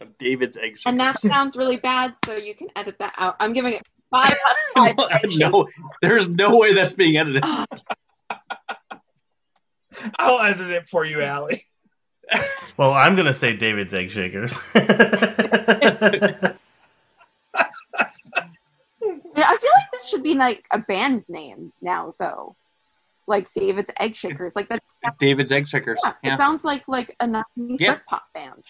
Of 0.00 0.16
David's 0.18 0.56
egg 0.56 0.76
shakers. 0.78 0.82
And 0.86 0.98
that 1.00 1.20
sounds 1.20 1.56
really 1.56 1.76
bad, 1.76 2.14
so 2.24 2.34
you 2.36 2.54
can 2.54 2.68
edit 2.74 2.98
that 3.00 3.14
out. 3.18 3.36
I'm 3.38 3.52
giving 3.52 3.74
it 3.74 3.82
five 4.10 4.32
out 4.76 4.86
of 4.88 4.96
five. 4.96 5.10
egg 5.24 5.32
no, 5.36 5.68
there's 6.00 6.28
no 6.28 6.58
way 6.58 6.72
that's 6.72 6.94
being 6.94 7.18
edited. 7.18 7.42
Ah. 7.44 7.66
I'll 10.18 10.40
edit 10.40 10.70
it 10.70 10.86
for 10.86 11.04
you, 11.04 11.22
Allie. 11.22 11.62
Well, 12.78 12.94
I'm 12.94 13.16
gonna 13.16 13.34
say 13.34 13.54
David's 13.54 13.92
egg 13.92 14.10
shakers. 14.10 14.58
Yeah, 19.34 19.46
I 19.48 19.56
feel 19.56 19.70
like 19.74 19.90
this 19.92 20.08
should 20.08 20.21
be 20.32 20.38
like 20.38 20.66
a 20.70 20.78
band 20.78 21.24
name 21.28 21.72
now, 21.80 22.14
though. 22.18 22.56
Like 23.26 23.52
David's 23.52 23.90
Egg 24.00 24.16
Shakers. 24.16 24.56
Like 24.56 24.68
that. 24.68 24.82
David's 25.18 25.52
egg 25.52 25.66
shakers. 25.66 26.00
Yeah, 26.04 26.12
Yeah. 26.22 26.34
It 26.34 26.36
sounds 26.36 26.64
like 26.64 26.86
like 26.88 27.14
a 27.20 27.26
90s 27.26 27.44
Yeah. 27.56 27.96
Britpop 27.96 28.20
band. 28.34 28.64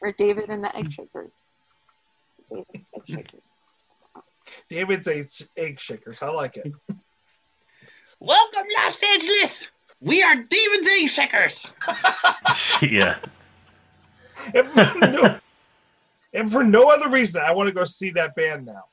Or 0.00 0.12
David 0.12 0.48
and 0.48 0.62
the 0.62 0.76
Egg 0.76 0.92
Shakers. 0.92 1.40
David's 2.50 2.88
Egg 2.94 3.02
mm-hmm. 3.02 3.14
Shakers. 3.14 3.40
David's 4.68 5.08
egg, 5.08 5.26
egg 5.56 5.80
shakers. 5.80 6.22
I 6.22 6.30
like 6.30 6.56
it. 6.56 6.72
Welcome, 8.20 8.66
Los 8.78 9.02
Angeles. 9.02 9.70
We 10.00 10.22
are 10.22 10.34
David's 10.34 10.88
egg 10.88 11.08
shakers. 11.08 11.66
yeah. 12.82 13.16
And 14.54 14.68
for, 14.68 14.98
no, 14.98 15.38
and 16.32 16.50
for 16.50 16.64
no 16.64 16.90
other 16.90 17.08
reason, 17.08 17.42
I 17.44 17.52
want 17.52 17.68
to 17.68 17.74
go 17.74 17.84
see 17.84 18.10
that 18.10 18.34
band 18.34 18.66
now. 18.66 18.84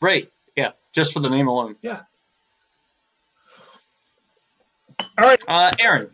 Right. 0.00 0.30
Yeah. 0.94 1.02
Just 1.02 1.12
for 1.12 1.20
the 1.20 1.30
name 1.30 1.48
alone. 1.48 1.76
Yeah. 1.82 2.00
All 5.18 5.26
right. 5.26 5.40
Uh, 5.46 5.70
Aaron. 5.80 6.10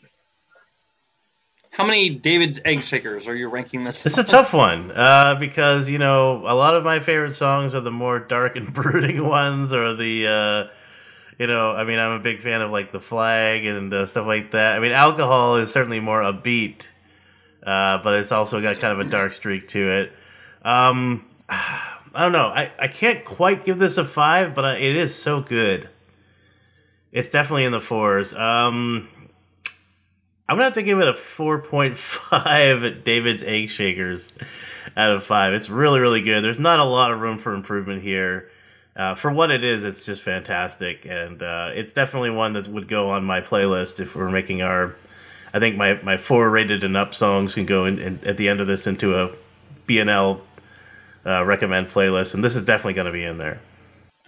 How 1.70 1.84
many 1.84 2.10
David's 2.10 2.58
egg 2.64 2.80
shakers 2.82 3.28
are 3.28 3.36
you 3.36 3.48
ranking 3.48 3.84
this? 3.84 4.04
It's 4.04 4.18
a 4.18 4.24
tough 4.24 4.52
one 4.52 4.90
uh, 4.90 5.36
because 5.36 5.88
you 5.88 5.98
know 5.98 6.44
a 6.44 6.54
lot 6.54 6.74
of 6.74 6.82
my 6.82 6.98
favorite 6.98 7.34
songs 7.34 7.72
are 7.72 7.80
the 7.80 7.92
more 7.92 8.18
dark 8.18 8.56
and 8.56 8.72
brooding 8.74 9.24
ones, 9.24 9.72
or 9.72 9.94
the 9.94 10.26
uh, 10.26 10.74
you 11.38 11.46
know 11.46 11.70
I 11.70 11.84
mean 11.84 12.00
I'm 12.00 12.12
a 12.12 12.18
big 12.18 12.40
fan 12.42 12.62
of 12.62 12.72
like 12.72 12.90
the 12.90 12.98
Flag 12.98 13.64
and 13.64 13.94
uh, 13.94 14.06
stuff 14.06 14.26
like 14.26 14.50
that. 14.52 14.74
I 14.76 14.80
mean 14.80 14.90
Alcohol 14.90 15.56
is 15.56 15.70
certainly 15.70 16.00
more 16.00 16.20
upbeat, 16.20 16.86
uh, 17.64 17.98
but 18.02 18.14
it's 18.14 18.32
also 18.32 18.60
got 18.60 18.80
kind 18.80 19.00
of 19.00 19.06
a 19.06 19.08
dark 19.08 19.32
streak 19.32 19.68
to 19.68 19.88
it. 19.88 20.12
Um, 20.64 21.24
I 22.14 22.22
don't 22.22 22.32
know. 22.32 22.46
I, 22.46 22.70
I 22.78 22.88
can't 22.88 23.24
quite 23.24 23.64
give 23.64 23.78
this 23.78 23.98
a 23.98 24.04
five, 24.04 24.54
but 24.54 24.64
I, 24.64 24.76
it 24.76 24.96
is 24.96 25.14
so 25.14 25.40
good. 25.40 25.88
It's 27.12 27.30
definitely 27.30 27.64
in 27.64 27.72
the 27.72 27.80
fours. 27.80 28.34
Um, 28.34 29.08
I'm 30.48 30.56
gonna 30.56 30.64
have 30.64 30.74
to 30.74 30.82
give 30.82 30.98
it 30.98 31.08
a 31.08 31.12
4.5 31.12 33.04
David's 33.04 33.42
Egg 33.42 33.68
Shakers 33.68 34.32
out 34.96 35.14
of 35.14 35.24
five. 35.24 35.52
It's 35.52 35.68
really, 35.68 36.00
really 36.00 36.22
good. 36.22 36.42
There's 36.42 36.58
not 36.58 36.80
a 36.80 36.84
lot 36.84 37.12
of 37.12 37.20
room 37.20 37.38
for 37.38 37.54
improvement 37.54 38.02
here. 38.02 38.50
Uh, 38.96 39.14
for 39.14 39.30
what 39.30 39.50
it 39.50 39.62
is, 39.62 39.84
it's 39.84 40.04
just 40.04 40.22
fantastic, 40.22 41.06
and 41.06 41.40
uh, 41.42 41.70
it's 41.72 41.92
definitely 41.92 42.30
one 42.30 42.54
that 42.54 42.66
would 42.66 42.88
go 42.88 43.10
on 43.10 43.24
my 43.24 43.40
playlist 43.40 44.00
if 44.00 44.16
we're 44.16 44.30
making 44.30 44.62
our. 44.62 44.96
I 45.52 45.60
think 45.60 45.76
my, 45.76 45.94
my 46.02 46.16
four 46.16 46.50
rated 46.50 46.82
and 46.82 46.96
up 46.96 47.14
songs 47.14 47.54
can 47.54 47.64
go 47.64 47.84
in, 47.84 47.98
in 47.98 48.20
at 48.26 48.36
the 48.36 48.48
end 48.48 48.60
of 48.60 48.66
this 48.66 48.86
into 48.86 49.14
a 49.16 49.30
BNL 49.86 50.40
uh, 51.28 51.44
recommend 51.44 51.88
playlist, 51.88 52.34
and 52.34 52.42
this 52.42 52.56
is 52.56 52.62
definitely 52.62 52.94
going 52.94 53.06
to 53.06 53.12
be 53.12 53.24
in 53.24 53.38
there. 53.38 53.60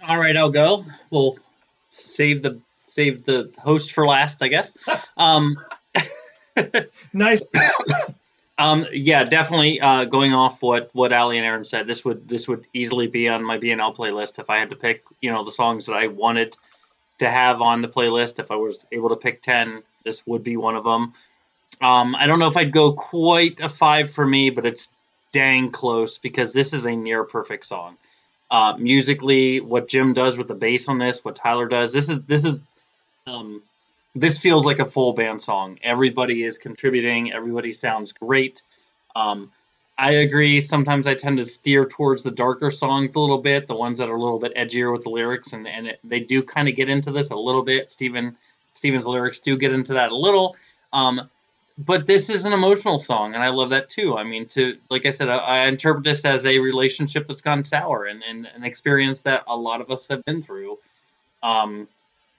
All 0.05 0.17
right, 0.17 0.35
I'll 0.35 0.51
go. 0.51 0.85
We'll 1.09 1.37
save 1.89 2.41
the 2.41 2.59
save 2.77 3.25
the 3.25 3.51
host 3.57 3.93
for 3.93 4.05
last, 4.05 4.41
I 4.43 4.47
guess. 4.47 4.77
Um, 5.17 5.57
Nice. 7.13 7.41
um, 8.57 8.85
yeah, 8.91 9.23
definitely. 9.23 9.79
Uh, 9.81 10.05
going 10.05 10.33
off 10.33 10.61
what 10.61 10.89
what 10.93 11.13
Ali 11.13 11.37
and 11.37 11.45
Aaron 11.45 11.65
said, 11.65 11.87
this 11.87 12.03
would 12.05 12.27
this 12.27 12.47
would 12.47 12.67
easily 12.73 13.07
be 13.07 13.27
on 13.29 13.43
my 13.43 13.57
BNL 13.57 13.95
playlist 13.95 14.39
if 14.39 14.49
I 14.49 14.57
had 14.57 14.69
to 14.71 14.75
pick, 14.75 15.03
you 15.21 15.31
know, 15.31 15.43
the 15.43 15.51
songs 15.51 15.87
that 15.87 15.93
I 15.93 16.07
wanted 16.07 16.55
to 17.19 17.29
have 17.29 17.61
on 17.61 17.81
the 17.81 17.87
playlist. 17.87 18.39
If 18.39 18.51
I 18.51 18.55
was 18.55 18.85
able 18.91 19.09
to 19.09 19.15
pick 19.15 19.41
ten, 19.41 19.83
this 20.03 20.25
would 20.25 20.43
be 20.43 20.57
one 20.57 20.75
of 20.75 20.83
them. 20.83 21.13
Um, 21.81 22.15
I 22.15 22.27
don't 22.27 22.39
know 22.39 22.47
if 22.47 22.57
I'd 22.57 22.71
go 22.71 22.93
quite 22.93 23.59
a 23.59 23.69
five 23.69 24.11
for 24.11 24.25
me, 24.25 24.49
but 24.51 24.65
it's 24.65 24.89
dang 25.31 25.71
close 25.71 26.17
because 26.17 26.53
this 26.53 26.73
is 26.73 26.85
a 26.85 26.95
near 26.95 27.23
perfect 27.23 27.65
song. 27.65 27.97
Uh, 28.49 28.75
musically, 28.77 29.61
what 29.61 29.87
Jim 29.87 30.13
does 30.13 30.37
with 30.37 30.47
the 30.47 30.55
bass 30.55 30.89
on 30.89 30.97
this, 30.97 31.23
what 31.23 31.37
Tyler 31.37 31.67
does, 31.67 31.93
this 31.93 32.09
is 32.09 32.21
this 32.25 32.43
is 32.43 32.69
um, 33.25 33.61
this 34.13 34.37
feels 34.39 34.65
like 34.65 34.79
a 34.79 34.85
full 34.85 35.13
band 35.13 35.41
song. 35.41 35.79
Everybody 35.81 36.43
is 36.43 36.57
contributing. 36.57 37.31
Everybody 37.31 37.71
sounds 37.71 38.11
great. 38.11 38.61
Um, 39.15 39.51
I 39.97 40.11
agree. 40.13 40.61
Sometimes 40.61 41.07
I 41.07 41.13
tend 41.15 41.37
to 41.37 41.45
steer 41.45 41.85
towards 41.85 42.23
the 42.23 42.31
darker 42.31 42.71
songs 42.71 43.15
a 43.15 43.19
little 43.19 43.37
bit, 43.37 43.67
the 43.67 43.75
ones 43.75 43.99
that 43.99 44.09
are 44.09 44.15
a 44.15 44.21
little 44.21 44.39
bit 44.39 44.55
edgier 44.55 44.91
with 44.91 45.03
the 45.03 45.09
lyrics, 45.09 45.53
and 45.53 45.67
and 45.67 45.87
it, 45.87 45.99
they 46.03 46.19
do 46.19 46.43
kind 46.43 46.67
of 46.67 46.75
get 46.75 46.89
into 46.89 47.11
this 47.11 47.29
a 47.29 47.35
little 47.35 47.63
bit. 47.63 47.91
Steven 47.91 48.35
Steven's 48.73 49.05
lyrics 49.05 49.39
do 49.39 49.57
get 49.57 49.71
into 49.71 49.93
that 49.93 50.11
a 50.11 50.15
little. 50.15 50.55
Um, 50.91 51.29
but 51.85 52.07
this 52.07 52.29
is 52.29 52.45
an 52.45 52.53
emotional 52.53 52.99
song, 52.99 53.33
and 53.33 53.43
I 53.43 53.49
love 53.49 53.71
that 53.71 53.89
too. 53.89 54.17
I 54.17 54.23
mean, 54.23 54.47
to 54.49 54.77
like 54.89 55.05
I 55.05 55.11
said, 55.11 55.29
I, 55.29 55.37
I 55.37 55.57
interpret 55.67 56.03
this 56.03 56.25
as 56.25 56.45
a 56.45 56.59
relationship 56.59 57.27
that's 57.27 57.41
gone 57.41 57.63
sour, 57.63 58.05
and, 58.05 58.23
and 58.23 58.47
an 58.55 58.63
experience 58.63 59.23
that 59.23 59.43
a 59.47 59.55
lot 59.55 59.81
of 59.81 59.91
us 59.91 60.07
have 60.09 60.23
been 60.25 60.41
through. 60.41 60.77
Um, 61.43 61.87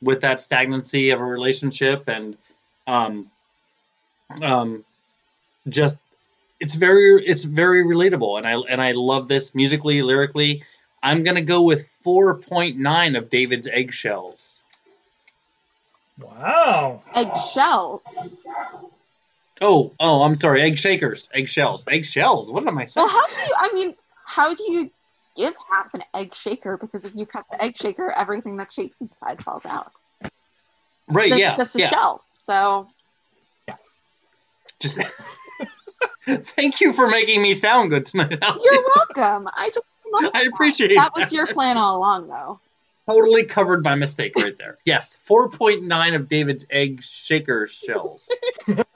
with 0.03 0.23
that 0.23 0.43
stagnancy 0.43 1.11
of 1.11 1.21
a 1.21 1.25
relationship 1.25 2.09
and 2.09 2.37
um, 2.87 3.31
um, 4.43 4.85
just 5.69 5.97
it's 6.59 6.75
very 6.75 7.25
it's 7.25 7.45
very 7.45 7.85
relatable 7.85 8.37
and 8.37 8.47
I 8.47 8.55
and 8.55 8.83
I 8.83 8.93
love 8.93 9.29
this 9.29 9.55
musically 9.55 10.03
lyrically. 10.03 10.65
I'm 11.03 11.23
gonna 11.23 11.43
go 11.43 11.63
with 11.63 11.89
4.9 12.05 13.17
of 13.17 13.31
David's 13.31 13.69
eggshells. 13.69 14.63
Wow. 16.19 17.03
Eggshell. 17.15 18.03
Oh 19.63 19.93
oh 20.01 20.23
I'm 20.23 20.35
sorry 20.35 20.63
egg 20.63 20.77
shakers 20.77 21.29
eggshells 21.33 21.85
eggshells. 21.89 22.51
What 22.51 22.67
am 22.67 22.77
I 22.79 22.85
saying? 22.87 23.07
Well, 23.07 23.15
how 23.15 23.27
do 23.27 23.41
you? 23.41 23.55
I 23.57 23.71
mean, 23.73 23.95
how 24.25 24.55
do 24.55 24.63
you 24.71 24.91
give 25.37 25.55
half 25.71 25.95
an 25.95 26.03
egg 26.15 26.35
shaker? 26.35 26.77
Because 26.77 27.05
if 27.05 27.15
you 27.15 27.25
cut 27.25 27.45
the 27.51 27.63
egg 27.63 27.77
shaker, 27.79 28.11
everything 28.11 28.57
that 28.59 28.73
shakes 28.73 29.01
inside 29.01 29.43
falls 29.43 29.65
out. 29.65 29.93
right 31.09 31.31
Then 31.31 31.39
yeah 31.39 31.49
It's 31.51 31.59
just 31.59 31.77
a 31.77 31.81
yeah. 31.81 31.89
shell. 31.89 32.25
So 32.33 32.89
Just 34.81 34.99
thank 36.27 36.81
you 36.81 36.93
for 36.93 37.09
making 37.09 37.41
me 37.41 37.55
sound 37.55 37.91
good 37.91 38.05
tonight. 38.05 38.39
Ali. 38.43 38.61
you're 38.65 38.85
welcome. 38.97 39.49
I 39.55 39.71
just 39.71 39.87
I 40.35 40.43
appreciate 40.53 40.91
it. 40.91 40.97
that 40.97 41.13
was 41.17 41.33
your 41.33 41.47
plan 41.47 41.79
all 41.79 41.97
along, 41.99 42.29
though. 42.29 42.61
totally 43.07 43.45
covered 43.45 43.83
my 43.83 43.95
mistake 43.95 44.35
right 44.37 44.57
there. 44.59 44.77
Yes, 44.85 45.17
4.9 45.29 46.15
of 46.15 46.29
David's 46.29 46.67
egg 46.69 47.03
shaker 47.03 47.67
shells. 47.67 48.31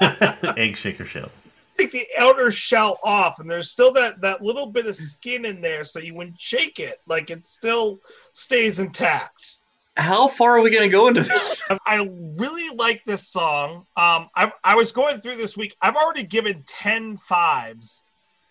Egg 0.56 0.76
shaker 0.76 1.04
shell. 1.04 1.30
Take 1.76 1.92
the 1.92 2.06
outer 2.18 2.50
shell 2.50 2.98
off, 3.02 3.38
and 3.38 3.50
there's 3.50 3.70
still 3.70 3.92
that 3.92 4.20
that 4.20 4.42
little 4.42 4.66
bit 4.66 4.86
of 4.86 4.96
skin 4.96 5.44
in 5.44 5.60
there, 5.60 5.84
so 5.84 5.98
you 5.98 6.14
when 6.14 6.34
shake 6.38 6.78
it, 6.78 6.98
like 7.06 7.30
it 7.30 7.42
still 7.42 8.00
stays 8.32 8.78
intact. 8.78 9.56
How 9.96 10.28
far 10.28 10.58
are 10.58 10.62
we 10.62 10.70
going 10.70 10.88
to 10.88 10.92
go 10.92 11.08
into 11.08 11.22
this? 11.22 11.62
I 11.86 12.08
really 12.36 12.74
like 12.76 13.04
this 13.04 13.28
song. 13.28 13.86
Um, 13.96 14.28
I, 14.34 14.52
I 14.64 14.76
was 14.76 14.92
going 14.92 15.18
through 15.18 15.36
this 15.36 15.56
week. 15.56 15.74
I've 15.82 15.96
already 15.96 16.22
given 16.22 16.62
10 16.66 17.18
fives 17.18 18.02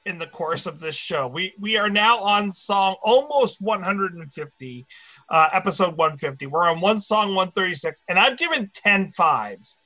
in 0.05 0.17
the 0.17 0.27
course 0.27 0.65
of 0.65 0.79
this 0.79 0.95
show. 0.95 1.27
We 1.27 1.53
we 1.59 1.77
are 1.77 1.89
now 1.89 2.19
on 2.19 2.51
song 2.53 2.95
almost 3.03 3.61
150, 3.61 4.85
uh, 5.29 5.49
episode 5.53 5.97
150. 5.97 6.45
We're 6.47 6.69
on 6.69 6.81
one 6.81 6.99
song 6.99 7.35
136, 7.35 8.03
and 8.07 8.19
I've 8.19 8.37
given 8.37 8.71
10 8.73 9.11
fives. 9.11 9.79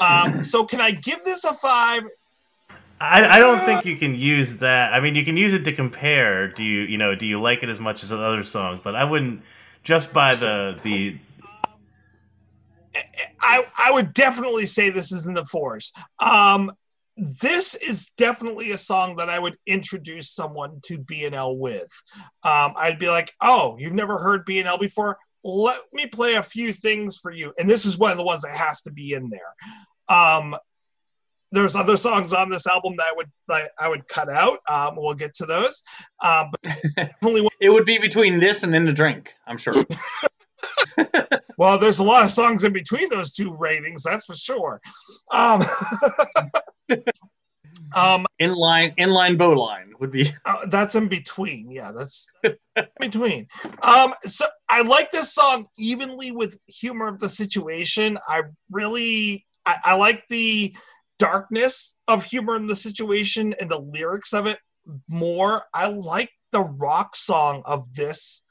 Um, 0.00 0.42
so 0.42 0.64
can 0.64 0.80
I 0.80 0.90
give 0.90 1.24
this 1.24 1.44
a 1.44 1.54
five? 1.54 2.04
I, 3.00 3.36
I 3.36 3.38
don't 3.38 3.60
think 3.60 3.84
you 3.84 3.96
can 3.96 4.14
use 4.14 4.56
that. 4.56 4.92
I 4.94 5.00
mean, 5.00 5.14
you 5.14 5.24
can 5.24 5.36
use 5.36 5.52
it 5.52 5.64
to 5.64 5.72
compare. 5.72 6.48
Do 6.48 6.64
you, 6.64 6.82
you 6.82 6.96
know, 6.96 7.14
do 7.14 7.26
you 7.26 7.40
like 7.40 7.62
it 7.62 7.68
as 7.68 7.78
much 7.78 8.02
as 8.02 8.08
the 8.08 8.18
other 8.18 8.42
songs? 8.42 8.80
But 8.82 8.94
I 8.94 9.04
wouldn't 9.04 9.42
just 9.84 10.12
by 10.12 10.34
the 10.34 10.78
the. 10.82 11.18
I 13.40 13.64
I 13.76 13.92
would 13.92 14.14
definitely 14.14 14.66
say 14.66 14.88
this 14.88 15.12
is 15.12 15.26
in 15.26 15.34
the 15.34 15.44
fours. 15.44 15.92
Um, 16.18 16.72
this 17.16 17.74
is 17.74 18.10
definitely 18.16 18.72
a 18.72 18.78
song 18.78 19.16
that 19.16 19.28
I 19.28 19.38
would 19.38 19.56
introduce 19.66 20.30
someone 20.30 20.80
to 20.84 20.98
BNL 20.98 21.56
with. 21.58 21.90
Um, 22.42 22.72
I'd 22.76 22.98
be 22.98 23.08
like, 23.08 23.32
"Oh, 23.42 23.76
you've 23.78 23.92
never 23.92 24.18
heard 24.18 24.46
BNL 24.46 24.80
before? 24.80 25.18
Let 25.46 25.78
me 25.92 26.06
play 26.06 26.34
a 26.34 26.42
few 26.42 26.72
things 26.72 27.16
for 27.16 27.30
you." 27.30 27.52
And 27.58 27.70
this 27.70 27.84
is 27.84 27.96
one 27.98 28.10
of 28.10 28.18
the 28.18 28.24
ones 28.24 28.42
that 28.42 28.56
has 28.56 28.82
to 28.82 28.90
be 28.90 29.12
in 29.12 29.30
there. 29.30 29.54
Um, 30.08 30.56
there's 31.52 31.76
other 31.76 31.96
songs 31.96 32.32
on 32.32 32.50
this 32.50 32.66
album 32.66 32.94
that 32.98 33.06
I 33.06 33.14
would 33.16 33.30
that 33.48 33.70
I 33.78 33.88
would 33.88 34.08
cut 34.08 34.28
out. 34.28 34.58
Um, 34.68 34.94
we'll 34.96 35.14
get 35.14 35.34
to 35.36 35.46
those. 35.46 35.82
Um, 36.22 36.48
but 36.50 36.62
definitely 36.96 37.42
one- 37.42 37.50
It 37.60 37.70
would 37.70 37.86
be 37.86 37.98
between 37.98 38.40
this 38.40 38.62
and 38.64 38.74
In 38.74 38.84
the 38.84 38.92
Drink, 38.92 39.32
I'm 39.46 39.56
sure. 39.56 39.74
well, 41.58 41.78
there's 41.78 41.98
a 41.98 42.04
lot 42.04 42.24
of 42.24 42.30
songs 42.30 42.64
in 42.64 42.72
between 42.72 43.08
those 43.10 43.32
two 43.32 43.54
ratings, 43.54 44.02
that's 44.02 44.24
for 44.26 44.34
sure. 44.34 44.80
Um, 45.32 45.64
um, 47.96 48.26
Inline, 48.40 48.96
inline 48.96 49.38
bow 49.38 49.58
line 49.58 49.94
would 49.98 50.10
be. 50.10 50.30
Uh, 50.44 50.66
that's 50.66 50.94
in 50.94 51.08
between. 51.08 51.70
Yeah, 51.70 51.90
that's 51.92 52.30
between. 53.00 53.48
Um, 53.82 54.14
so 54.22 54.44
I 54.68 54.82
like 54.82 55.10
this 55.10 55.32
song 55.32 55.66
evenly 55.76 56.30
with 56.30 56.60
humor 56.66 57.08
of 57.08 57.18
the 57.18 57.28
situation. 57.28 58.18
I 58.28 58.42
really, 58.70 59.44
I, 59.64 59.76
I 59.84 59.94
like 59.94 60.24
the 60.28 60.76
darkness 61.18 61.98
of 62.06 62.24
humor 62.24 62.54
in 62.56 62.68
the 62.68 62.76
situation 62.76 63.54
and 63.58 63.70
the 63.70 63.80
lyrics 63.80 64.32
of 64.32 64.46
it 64.46 64.58
more. 65.08 65.64
I 65.74 65.88
like 65.88 66.30
the 66.52 66.62
rock 66.62 67.16
song 67.16 67.62
of 67.64 67.94
this. 67.94 68.44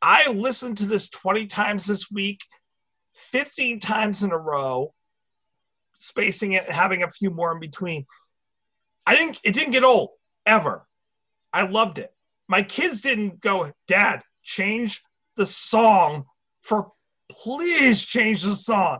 I 0.00 0.30
listened 0.30 0.78
to 0.78 0.86
this 0.86 1.08
20 1.08 1.46
times 1.46 1.86
this 1.86 2.10
week, 2.10 2.40
15 3.14 3.80
times 3.80 4.22
in 4.22 4.30
a 4.30 4.38
row, 4.38 4.94
spacing 5.94 6.52
it, 6.52 6.70
having 6.70 7.02
a 7.02 7.10
few 7.10 7.30
more 7.30 7.52
in 7.52 7.60
between. 7.60 8.06
I 9.06 9.16
didn't, 9.16 9.38
it 9.44 9.52
didn't 9.52 9.72
get 9.72 9.84
old 9.84 10.10
ever. 10.46 10.86
I 11.52 11.66
loved 11.66 11.98
it. 11.98 12.12
My 12.48 12.62
kids 12.62 13.00
didn't 13.00 13.40
go, 13.40 13.70
Dad, 13.86 14.22
change 14.42 15.02
the 15.36 15.46
song 15.46 16.24
for 16.62 16.92
please 17.30 18.04
change 18.04 18.42
the 18.42 18.54
song. 18.54 18.98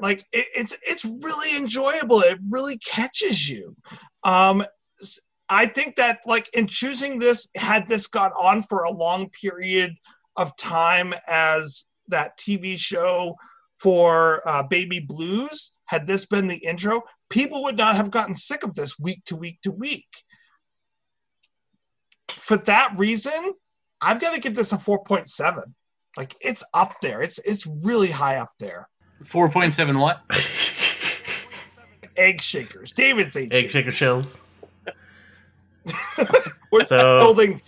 Like 0.00 0.20
it, 0.32 0.46
it's 0.56 0.76
it's 0.86 1.04
really 1.04 1.56
enjoyable. 1.56 2.20
It 2.20 2.38
really 2.48 2.78
catches 2.78 3.48
you. 3.48 3.76
Um, 4.22 4.64
I 5.48 5.66
think 5.66 5.96
that 5.96 6.20
like 6.26 6.48
in 6.54 6.66
choosing 6.66 7.18
this, 7.18 7.48
had 7.54 7.86
this 7.86 8.06
gone 8.06 8.32
on 8.32 8.62
for 8.62 8.82
a 8.82 8.90
long 8.90 9.30
period 9.30 9.96
of 10.36 10.56
time 10.56 11.14
as 11.28 11.86
that 12.08 12.38
TV 12.38 12.76
show 12.78 13.36
for 13.76 14.46
uh, 14.48 14.62
Baby 14.64 15.00
Blues, 15.00 15.73
had 15.94 16.06
this 16.06 16.26
been 16.26 16.48
the 16.48 16.56
intro, 16.58 17.02
people 17.30 17.62
would 17.62 17.76
not 17.76 17.96
have 17.96 18.10
gotten 18.10 18.34
sick 18.34 18.62
of 18.64 18.74
this 18.74 18.98
week 18.98 19.24
to 19.26 19.36
week 19.36 19.60
to 19.62 19.70
week 19.70 20.24
for 22.28 22.56
that 22.58 22.92
reason, 22.96 23.54
I've 24.00 24.20
got 24.20 24.34
to 24.34 24.40
give 24.40 24.54
this 24.54 24.72
a 24.72 24.76
4.7. 24.76 25.62
Like 26.16 26.34
it's 26.40 26.62
up 26.74 27.00
there. 27.00 27.22
It's 27.22 27.38
it's 27.38 27.66
really 27.66 28.10
high 28.10 28.36
up 28.36 28.52
there. 28.58 28.88
4.7 29.24 29.98
what? 29.98 30.20
Egg 32.16 32.40
shakers. 32.42 32.92
David's 32.92 33.34
egg, 33.36 33.52
Egg 33.54 33.70
shakers. 33.70 33.72
shaker 33.72 33.90
shells. 33.92 34.40
We're 36.70 36.84
So- 36.86 37.18
building 37.20 37.60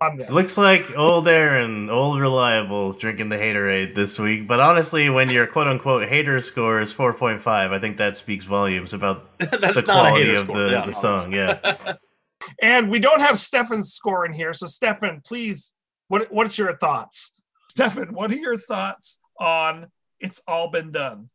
on 0.00 0.16
this. 0.16 0.30
Looks 0.30 0.56
like 0.56 0.96
old 0.96 1.28
Aaron, 1.28 1.90
old 1.90 2.18
reliables, 2.18 2.98
drinking 2.98 3.28
the 3.28 3.36
haterade 3.36 3.94
this 3.94 4.18
week. 4.18 4.46
But 4.46 4.60
honestly, 4.60 5.10
when 5.10 5.30
your 5.30 5.46
quote 5.46 5.66
unquote 5.66 6.08
hater 6.08 6.40
score 6.40 6.80
is 6.80 6.92
4.5, 6.92 7.46
I 7.46 7.78
think 7.78 7.98
that 7.98 8.16
speaks 8.16 8.44
volumes 8.44 8.92
about 8.94 9.30
That's 9.38 9.76
the 9.76 9.82
quality 9.82 10.30
of 10.34 10.44
score. 10.44 10.58
the, 10.58 10.70
Yeah, 10.70 10.86
the 10.86 10.92
song. 10.92 11.32
Yeah. 11.32 11.94
and 12.62 12.90
we 12.90 12.98
don't 12.98 13.20
have 13.20 13.38
Stefan's 13.38 13.92
score 13.92 14.24
in 14.24 14.32
here. 14.32 14.52
So 14.52 14.66
Stefan, 14.66 15.22
please, 15.24 15.72
what 16.08 16.32
what's 16.32 16.58
your 16.58 16.76
thoughts? 16.76 17.32
Stefan, 17.70 18.14
what 18.14 18.30
are 18.32 18.36
your 18.36 18.56
thoughts 18.56 19.18
on 19.38 19.88
It's 20.18 20.40
All 20.46 20.70
Been 20.70 20.92
Done? 20.92 21.30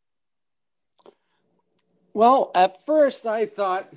Well, 2.12 2.50
at 2.54 2.84
first 2.84 3.26
I 3.26 3.46
thought 3.46 3.92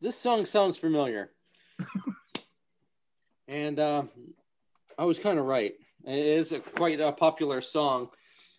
this 0.00 0.16
song 0.16 0.46
sounds 0.46 0.78
familiar. 0.78 1.30
and 3.50 3.78
uh, 3.80 4.02
I 4.96 5.04
was 5.04 5.18
kind 5.18 5.38
of 5.38 5.44
right. 5.44 5.74
It 6.06 6.18
is 6.18 6.52
a 6.52 6.60
quite 6.60 7.00
a 7.00 7.12
popular 7.12 7.60
song. 7.60 8.08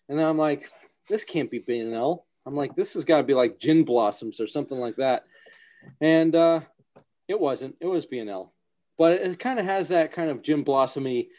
and 0.09 0.22
I'm 0.22 0.38
like, 0.38 0.69
this 1.09 1.23
can't 1.23 1.49
be 1.49 1.59
BNL. 1.61 2.19
I'm 2.45 2.55
like, 2.55 2.76
this 2.76 2.93
has 2.93 3.05
got 3.05 3.18
to 3.18 3.23
be 3.23 3.34
like 3.34 3.57
Gin 3.57 3.84
Blossoms 3.84 4.39
or 4.39 4.47
something 4.47 4.77
like 4.77 4.97
that. 4.97 5.23
And 6.01 6.35
uh, 6.35 6.61
it 7.27 7.39
wasn't. 7.39 7.76
It 7.80 7.88
was 7.88 8.05
BNL, 8.05 8.49
but 8.97 9.13
it, 9.13 9.39
kind 9.39 9.59
of 9.59 9.65
has 9.65 9.88
that 9.88 10.11
kind 10.11 10.30
of 10.30 10.43
Gin 10.43 10.63
Blossomy 10.63 11.30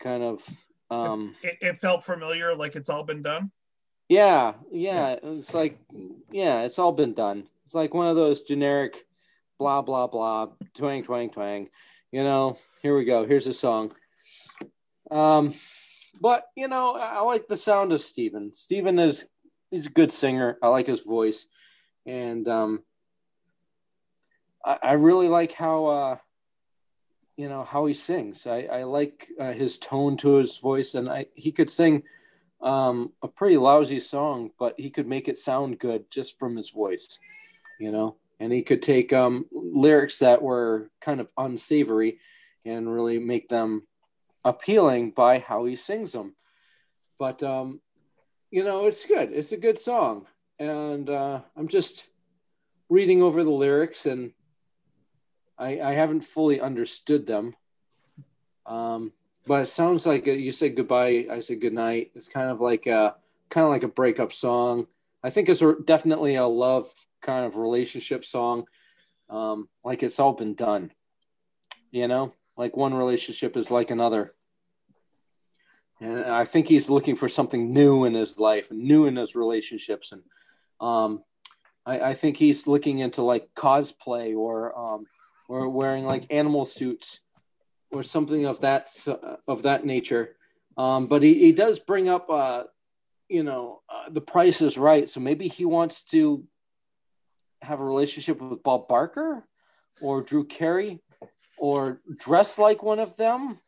kind 0.00 0.22
of. 0.22 0.48
Um, 0.90 1.36
It, 1.42 1.58
it 1.60 1.80
felt 1.80 2.04
familiar, 2.04 2.54
like 2.54 2.74
it's 2.74 2.90
all 2.90 3.04
been 3.04 3.22
done. 3.22 3.52
yeah, 4.08 4.54
yeah. 4.72 5.16
It's 5.22 5.54
like, 5.54 5.78
yeah, 6.32 6.62
it's 6.62 6.78
all 6.78 6.92
been 6.92 7.14
done. 7.14 7.46
It's 7.64 7.74
like 7.74 7.94
one 7.94 8.08
of 8.08 8.16
those 8.16 8.42
generic, 8.42 9.06
blah 9.58 9.82
blah 9.82 10.08
blah, 10.08 10.48
twang 10.74 11.04
twang 11.04 11.30
twang. 11.30 11.68
You 12.12 12.24
know, 12.24 12.58
here 12.82 12.96
we 12.96 13.04
go. 13.04 13.24
Here's 13.24 13.46
a 13.46 13.52
song. 13.52 13.92
Um, 15.12 15.54
but 16.20 16.46
you 16.56 16.66
know, 16.66 16.96
I, 16.96 17.20
like 17.20 17.46
the 17.46 17.56
sound 17.56 17.92
of 17.92 18.00
Steven. 18.00 18.52
Steven 18.52 18.98
is 18.98 19.26
he's 19.70 19.86
a 19.86 19.90
good 19.90 20.10
singer. 20.10 20.58
I 20.60 20.68
like 20.68 20.88
his 20.88 21.02
voice, 21.02 21.46
and 22.04 22.48
um, 22.48 22.82
I, 24.64 24.78
I 24.82 24.92
really 24.94 25.28
like 25.28 25.52
how 25.52 25.86
uh, 25.86 26.16
you 27.36 27.48
know 27.48 27.62
how 27.62 27.86
he 27.86 27.94
sings. 27.94 28.44
I, 28.44 28.62
I 28.62 28.82
like 28.82 29.28
uh, 29.38 29.52
his 29.52 29.78
tone 29.78 30.16
to 30.18 30.36
his 30.36 30.58
voice, 30.58 30.96
and 30.96 31.08
I 31.08 31.26
he 31.34 31.52
could 31.52 31.70
sing 31.70 32.02
um, 32.60 33.12
a 33.22 33.28
pretty 33.28 33.56
lousy 33.56 34.00
song, 34.00 34.50
but 34.58 34.74
he 34.78 34.90
could 34.90 35.06
make 35.06 35.28
it 35.28 35.38
sound 35.38 35.78
good 35.78 36.10
just 36.10 36.40
from 36.40 36.56
his 36.56 36.70
voice, 36.70 37.20
you 37.78 37.92
know. 37.92 38.16
And 38.40 38.52
he 38.52 38.62
could 38.62 38.82
take 38.82 39.12
um, 39.12 39.44
lyrics 39.52 40.18
that 40.20 40.42
were 40.42 40.90
kind 41.00 41.20
of 41.20 41.28
unsavory 41.36 42.18
and 42.64 42.92
really 42.92 43.18
make 43.18 43.48
them 43.48 43.86
appealing 44.44 45.10
by 45.10 45.38
how 45.38 45.64
he 45.66 45.76
sings 45.76 46.12
them. 46.12 46.34
But 47.18 47.42
um, 47.42 47.80
you 48.50 48.64
know, 48.64 48.86
it's 48.86 49.04
good. 49.04 49.32
It's 49.32 49.52
a 49.52 49.56
good 49.56 49.78
song, 49.78 50.26
and 50.58 51.08
uh, 51.08 51.40
I'm 51.56 51.68
just 51.68 52.04
reading 52.88 53.22
over 53.22 53.44
the 53.44 53.50
lyrics, 53.50 54.06
and 54.06 54.32
I, 55.58 55.80
I 55.80 55.92
haven't 55.92 56.22
fully 56.22 56.60
understood 56.60 57.26
them. 57.26 57.54
Um, 58.66 59.12
but 59.46 59.64
it 59.64 59.68
sounds 59.68 60.06
like 60.06 60.26
you 60.26 60.52
said 60.52 60.76
goodbye, 60.76 61.26
I 61.30 61.40
say 61.40 61.56
goodnight. 61.56 62.12
It's 62.14 62.28
kind 62.28 62.50
of 62.50 62.60
like 62.60 62.86
a 62.86 63.16
kind 63.50 63.64
of 63.64 63.70
like 63.70 63.82
a 63.82 63.88
breakup 63.88 64.32
song. 64.32 64.86
I 65.22 65.30
think 65.30 65.48
it's 65.48 65.62
definitely 65.84 66.36
a 66.36 66.46
love 66.46 66.86
kind 67.20 67.44
of 67.44 67.56
relationship 67.56 68.24
song. 68.24 68.64
Um, 69.28 69.68
like 69.84 70.02
it's 70.02 70.18
all 70.18 70.32
been 70.32 70.54
done, 70.54 70.90
you 71.90 72.08
know. 72.08 72.34
Like 72.56 72.76
one 72.76 72.94
relationship 72.94 73.56
is 73.56 73.70
like 73.70 73.90
another. 73.90 74.34
And 76.00 76.24
I 76.24 76.44
think 76.44 76.66
he's 76.66 76.90
looking 76.90 77.14
for 77.14 77.28
something 77.28 77.72
new 77.72 78.04
in 78.04 78.14
his 78.14 78.38
life, 78.38 78.70
new 78.70 79.06
in 79.06 79.16
his 79.16 79.34
relationships, 79.34 80.12
and 80.12 80.22
um, 80.80 81.22
I, 81.84 82.00
I 82.00 82.14
think 82.14 82.36
he's 82.36 82.66
looking 82.66 83.00
into 83.00 83.22
like 83.22 83.50
cosplay 83.54 84.36
or 84.36 84.76
um, 84.78 85.06
or 85.48 85.68
wearing 85.68 86.04
like 86.04 86.32
animal 86.32 86.64
suits 86.64 87.20
or 87.90 88.02
something 88.02 88.46
of 88.46 88.60
that 88.60 88.88
of 89.46 89.62
that 89.62 89.84
nature. 89.84 90.36
Um, 90.76 91.06
but 91.06 91.22
he, 91.22 91.34
he 91.34 91.52
does 91.52 91.78
bring 91.78 92.08
up, 92.08 92.30
uh, 92.30 92.64
you 93.28 93.42
know, 93.42 93.82
uh, 93.88 94.08
the 94.10 94.20
price 94.20 94.62
is 94.62 94.78
right. 94.78 95.08
So 95.08 95.20
maybe 95.20 95.48
he 95.48 95.64
wants 95.64 96.04
to 96.04 96.44
have 97.62 97.80
a 97.80 97.84
relationship 97.84 98.40
with 98.40 98.62
Bob 98.62 98.88
Barker 98.88 99.44
or 100.00 100.22
Drew 100.22 100.44
Carey 100.46 101.00
or 101.58 102.00
dress 102.18 102.58
like 102.58 102.82
one 102.82 102.98
of 102.98 103.16
them. 103.16 103.58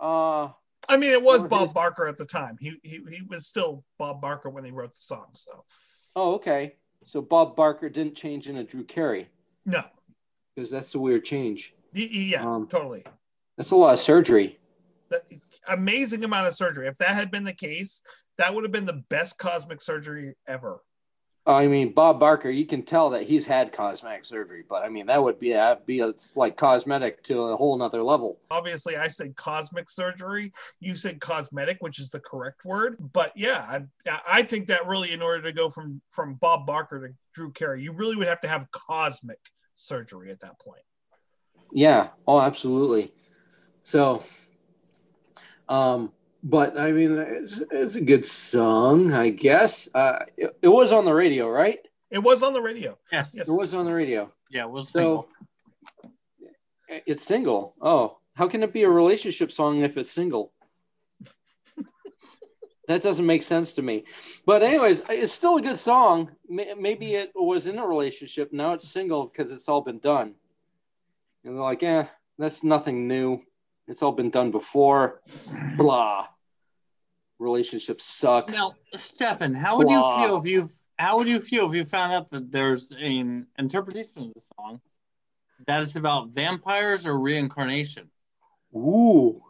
Uh, 0.00 0.48
I 0.88 0.96
mean, 0.96 1.10
it 1.12 1.22
was 1.22 1.42
Bob 1.42 1.62
his- 1.62 1.72
Barker 1.72 2.06
at 2.06 2.18
the 2.18 2.26
time. 2.26 2.56
He, 2.60 2.78
he 2.82 3.00
he 3.10 3.22
was 3.28 3.46
still 3.46 3.84
Bob 3.98 4.20
Barker 4.20 4.50
when 4.50 4.64
he 4.64 4.70
wrote 4.70 4.94
the 4.94 5.00
song. 5.00 5.26
So 5.32 5.64
oh, 6.16 6.34
okay. 6.34 6.76
So 7.06 7.20
Bob 7.22 7.56
Barker 7.56 7.88
didn't 7.88 8.16
change 8.16 8.48
into 8.48 8.64
Drew 8.64 8.84
Carey 8.84 9.28
no, 9.66 9.82
because 10.54 10.70
that's 10.70 10.94
a 10.94 10.98
weird 10.98 11.24
change. 11.24 11.74
Yeah, 11.92 12.42
Um, 12.44 12.66
totally. 12.66 13.04
That's 13.56 13.70
a 13.70 13.76
lot 13.76 13.92
of 13.94 14.00
surgery. 14.00 14.58
The 15.10 15.20
amazing 15.68 16.24
amount 16.24 16.48
of 16.48 16.54
surgery. 16.54 16.88
If 16.88 16.96
that 16.98 17.14
had 17.14 17.30
been 17.30 17.44
the 17.44 17.52
case, 17.52 18.00
that 18.38 18.52
would 18.54 18.64
have 18.64 18.72
been 18.72 18.86
the 18.86 19.04
best 19.10 19.38
cosmic 19.38 19.80
surgery 19.80 20.34
ever. 20.46 20.80
I 21.46 21.66
mean, 21.66 21.92
Bob 21.92 22.18
Barker, 22.18 22.48
you 22.48 22.64
can 22.64 22.82
tell 22.82 23.10
that 23.10 23.24
he's 23.24 23.46
had 23.46 23.70
cosmetic 23.70 24.24
surgery, 24.24 24.64
but 24.66 24.82
I 24.82 24.88
mean, 24.88 25.06
that 25.06 25.22
would 25.22 25.38
be 25.38 25.52
that'd 25.52 25.84
be 25.84 26.00
it's 26.00 26.36
like 26.36 26.56
cosmetic 26.56 27.22
to 27.24 27.42
a 27.42 27.56
whole 27.56 27.76
nother 27.76 28.02
level. 28.02 28.38
Obviously, 28.50 28.96
I 28.96 29.08
said 29.08 29.36
cosmic 29.36 29.90
surgery. 29.90 30.54
You 30.80 30.96
said 30.96 31.20
cosmetic, 31.20 31.78
which 31.80 32.00
is 32.00 32.08
the 32.08 32.20
correct 32.20 32.64
word. 32.64 32.96
But 33.12 33.32
yeah, 33.36 33.80
I, 34.08 34.20
I 34.26 34.42
think 34.42 34.68
that 34.68 34.86
really, 34.86 35.12
in 35.12 35.20
order 35.20 35.42
to 35.42 35.52
go 35.52 35.68
from 35.68 36.00
from 36.08 36.34
Bob 36.34 36.66
Barker 36.66 37.08
to 37.08 37.14
Drew 37.34 37.52
Carey, 37.52 37.82
you 37.82 37.92
really 37.92 38.16
would 38.16 38.28
have 38.28 38.40
to 38.40 38.48
have 38.48 38.70
cosmic 38.72 39.40
surgery 39.76 40.30
at 40.30 40.40
that 40.40 40.58
point. 40.58 40.82
Yeah. 41.72 42.08
Oh, 42.26 42.40
absolutely. 42.40 43.12
So, 43.82 44.22
um, 45.68 46.10
but 46.44 46.78
I 46.78 46.92
mean, 46.92 47.16
it's, 47.18 47.60
it's 47.70 47.94
a 47.96 48.00
good 48.00 48.24
song, 48.26 49.12
I 49.12 49.30
guess. 49.30 49.88
Uh, 49.94 50.20
it, 50.36 50.56
it 50.62 50.68
was 50.68 50.92
on 50.92 51.04
the 51.04 51.12
radio, 51.14 51.48
right? 51.48 51.78
It 52.10 52.18
was 52.22 52.42
on 52.42 52.52
the 52.52 52.60
radio. 52.60 52.96
Yes. 53.10 53.32
Yes. 53.34 53.48
It 53.48 53.52
was 53.52 53.74
on 53.74 53.86
the 53.86 53.94
radio. 53.94 54.30
Yeah, 54.50 54.64
it 54.66 54.70
was 54.70 54.88
So 54.90 55.26
single. 56.02 56.14
it's 57.06 57.24
single. 57.24 57.74
Oh, 57.80 58.18
how 58.34 58.46
can 58.46 58.62
it 58.62 58.72
be 58.72 58.82
a 58.84 58.90
relationship 58.90 59.50
song 59.50 59.80
if 59.82 59.96
it's 59.96 60.10
single? 60.10 60.52
that 62.88 63.02
doesn't 63.02 63.26
make 63.26 63.42
sense 63.42 63.72
to 63.74 63.82
me. 63.82 64.04
But 64.46 64.62
anyways, 64.62 65.02
it's 65.08 65.32
still 65.32 65.56
a 65.56 65.62
good 65.62 65.78
song. 65.78 66.30
Maybe 66.48 67.14
it 67.14 67.32
was 67.34 67.66
in 67.66 67.78
a 67.78 67.86
relationship. 67.86 68.52
Now 68.52 68.74
it's 68.74 68.88
single 68.88 69.26
because 69.26 69.50
it's 69.50 69.68
all 69.68 69.80
been 69.80 69.98
done. 69.98 70.34
And 71.44 71.56
they're 71.56 71.62
like, 71.62 71.82
eh, 71.82 72.04
that's 72.38 72.62
nothing 72.62 73.08
new. 73.08 73.40
It's 73.88 74.02
all 74.02 74.12
been 74.12 74.30
done 74.30 74.50
before. 74.50 75.20
Blah. 75.76 76.28
Relationships 77.38 78.04
suck. 78.04 78.48
Now, 78.50 78.74
Stefan, 78.94 79.54
how 79.54 79.76
would 79.78 79.88
Blah. 79.88 80.22
you 80.22 80.26
feel 80.28 80.38
if 80.38 80.46
you 80.46 80.68
how 80.98 81.16
would 81.18 81.26
you 81.26 81.40
feel 81.40 81.68
if 81.68 81.74
you 81.74 81.84
found 81.84 82.12
out 82.12 82.30
that 82.30 82.52
there's 82.52 82.92
an 82.92 83.46
interpretation 83.58 84.12
of 84.22 84.34
the 84.34 84.40
song 84.56 84.80
that 85.66 85.82
is 85.82 85.96
about 85.96 86.30
vampires 86.30 87.04
or 87.06 87.20
reincarnation? 87.20 88.08
Ooh, 88.76 89.42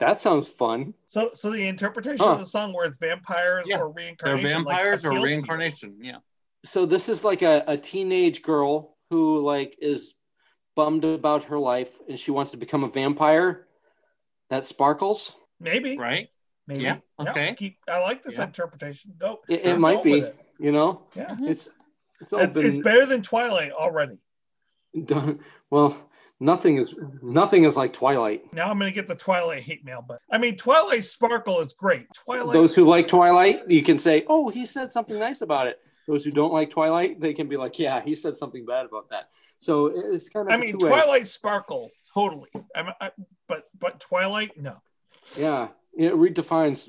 that 0.00 0.18
sounds 0.18 0.48
fun. 0.48 0.94
So, 1.06 1.30
so 1.34 1.50
the 1.50 1.66
interpretation 1.68 2.18
Huh. 2.24 2.32
of 2.32 2.38
the 2.40 2.46
song 2.46 2.72
where 2.72 2.84
it's 2.84 2.96
vampires 2.96 3.66
Yeah. 3.68 3.76
or 3.78 3.92
They're 3.94 4.04
reincarnation, 4.04 4.64
like, 4.64 4.76
vampires 4.76 5.04
or 5.04 5.10
appeals 5.10 5.24
to 5.24 5.30
you. 5.30 5.36
reincarnation. 5.36 5.98
Yeah. 6.02 6.16
so 6.64 6.84
this 6.84 7.08
is 7.08 7.22
like 7.22 7.42
a, 7.42 7.62
a 7.68 7.76
teenage 7.76 8.42
girl 8.42 8.96
who 9.10 9.40
like 9.44 9.76
is 9.80 10.14
bummed 10.74 11.04
about 11.04 11.44
her 11.44 11.58
life 11.58 11.98
and 12.08 12.18
she 12.18 12.32
wants 12.32 12.50
to 12.50 12.56
become 12.56 12.82
a 12.82 12.88
vampire 12.88 13.68
that 14.50 14.64
sparkles 14.64 15.34
Maybe, 15.60 15.96
Right? 15.96 16.28
Maybe. 16.68 16.84
Yeah, 16.84 16.98
okay. 17.18 17.54
keep, 17.54 17.78
I 17.88 18.00
like 18.00 18.22
this 18.22 18.34
Yeah. 18.34 18.44
interpretation. 18.44 19.14
Go. 19.18 19.40
it, 19.48 19.64
it 19.64 19.78
might 19.78 20.02
be 20.02 20.20
it. 20.20 20.36
you 20.60 20.70
know 20.70 21.02
Yeah, 21.16 21.30
mm-hmm. 21.30 21.48
it's 21.48 21.68
it's 22.20 22.32
all 22.32 22.40
it's, 22.40 22.56
it's 22.56 22.76
been 22.76 22.82
better 22.82 23.06
than 23.06 23.22
Twilight 23.22 23.72
already. 23.72 24.18
done 25.04 25.40
well 25.70 26.10
nothing 26.38 26.76
is 26.76 26.94
nothing 27.20 27.64
is 27.64 27.76
like 27.76 27.92
twilight 27.92 28.40
Now 28.52 28.70
I'm 28.70 28.78
going 28.78 28.90
to 28.90 28.94
get 28.94 29.08
the 29.08 29.16
Twilight 29.16 29.62
hate 29.62 29.84
mail, 29.84 30.04
but 30.06 30.20
I 30.30 30.38
mean, 30.38 30.56
Twilight 30.56 31.04
Sparkle 31.04 31.60
is 31.60 31.72
great. 31.72 32.06
Twilight. 32.14 32.52
those 32.52 32.74
who 32.74 32.84
like 32.84 33.08
twilight 33.08 33.68
you 33.68 33.82
can 33.82 33.98
say 33.98 34.24
oh 34.28 34.48
he 34.48 34.64
said 34.64 34.92
something 34.92 35.18
nice 35.18 35.40
about 35.40 35.66
it 35.66 35.78
those 36.06 36.24
who 36.24 36.30
don't 36.30 36.52
like 36.52 36.70
twilight 36.70 37.20
they 37.20 37.34
can 37.34 37.48
be 37.48 37.56
like 37.56 37.78
yeah 37.78 38.00
he 38.00 38.14
said 38.14 38.36
something 38.36 38.64
bad 38.64 38.86
about 38.86 39.10
that 39.10 39.30
so 39.58 39.86
it's 39.86 40.28
kind 40.28 40.48
of 40.48 40.54
I 40.54 40.56
mean. 40.56 40.78
Twilight 40.78 41.26
Sparkle, 41.26 41.90
totally. 42.14 42.50
I, 42.74 42.92
I, 43.00 43.10
but 43.46 43.64
but 43.78 44.00
Twilight, 44.00 44.52
no. 44.56 44.76
Yeah 45.36 45.68
it 45.96 46.12
redefines 46.12 46.88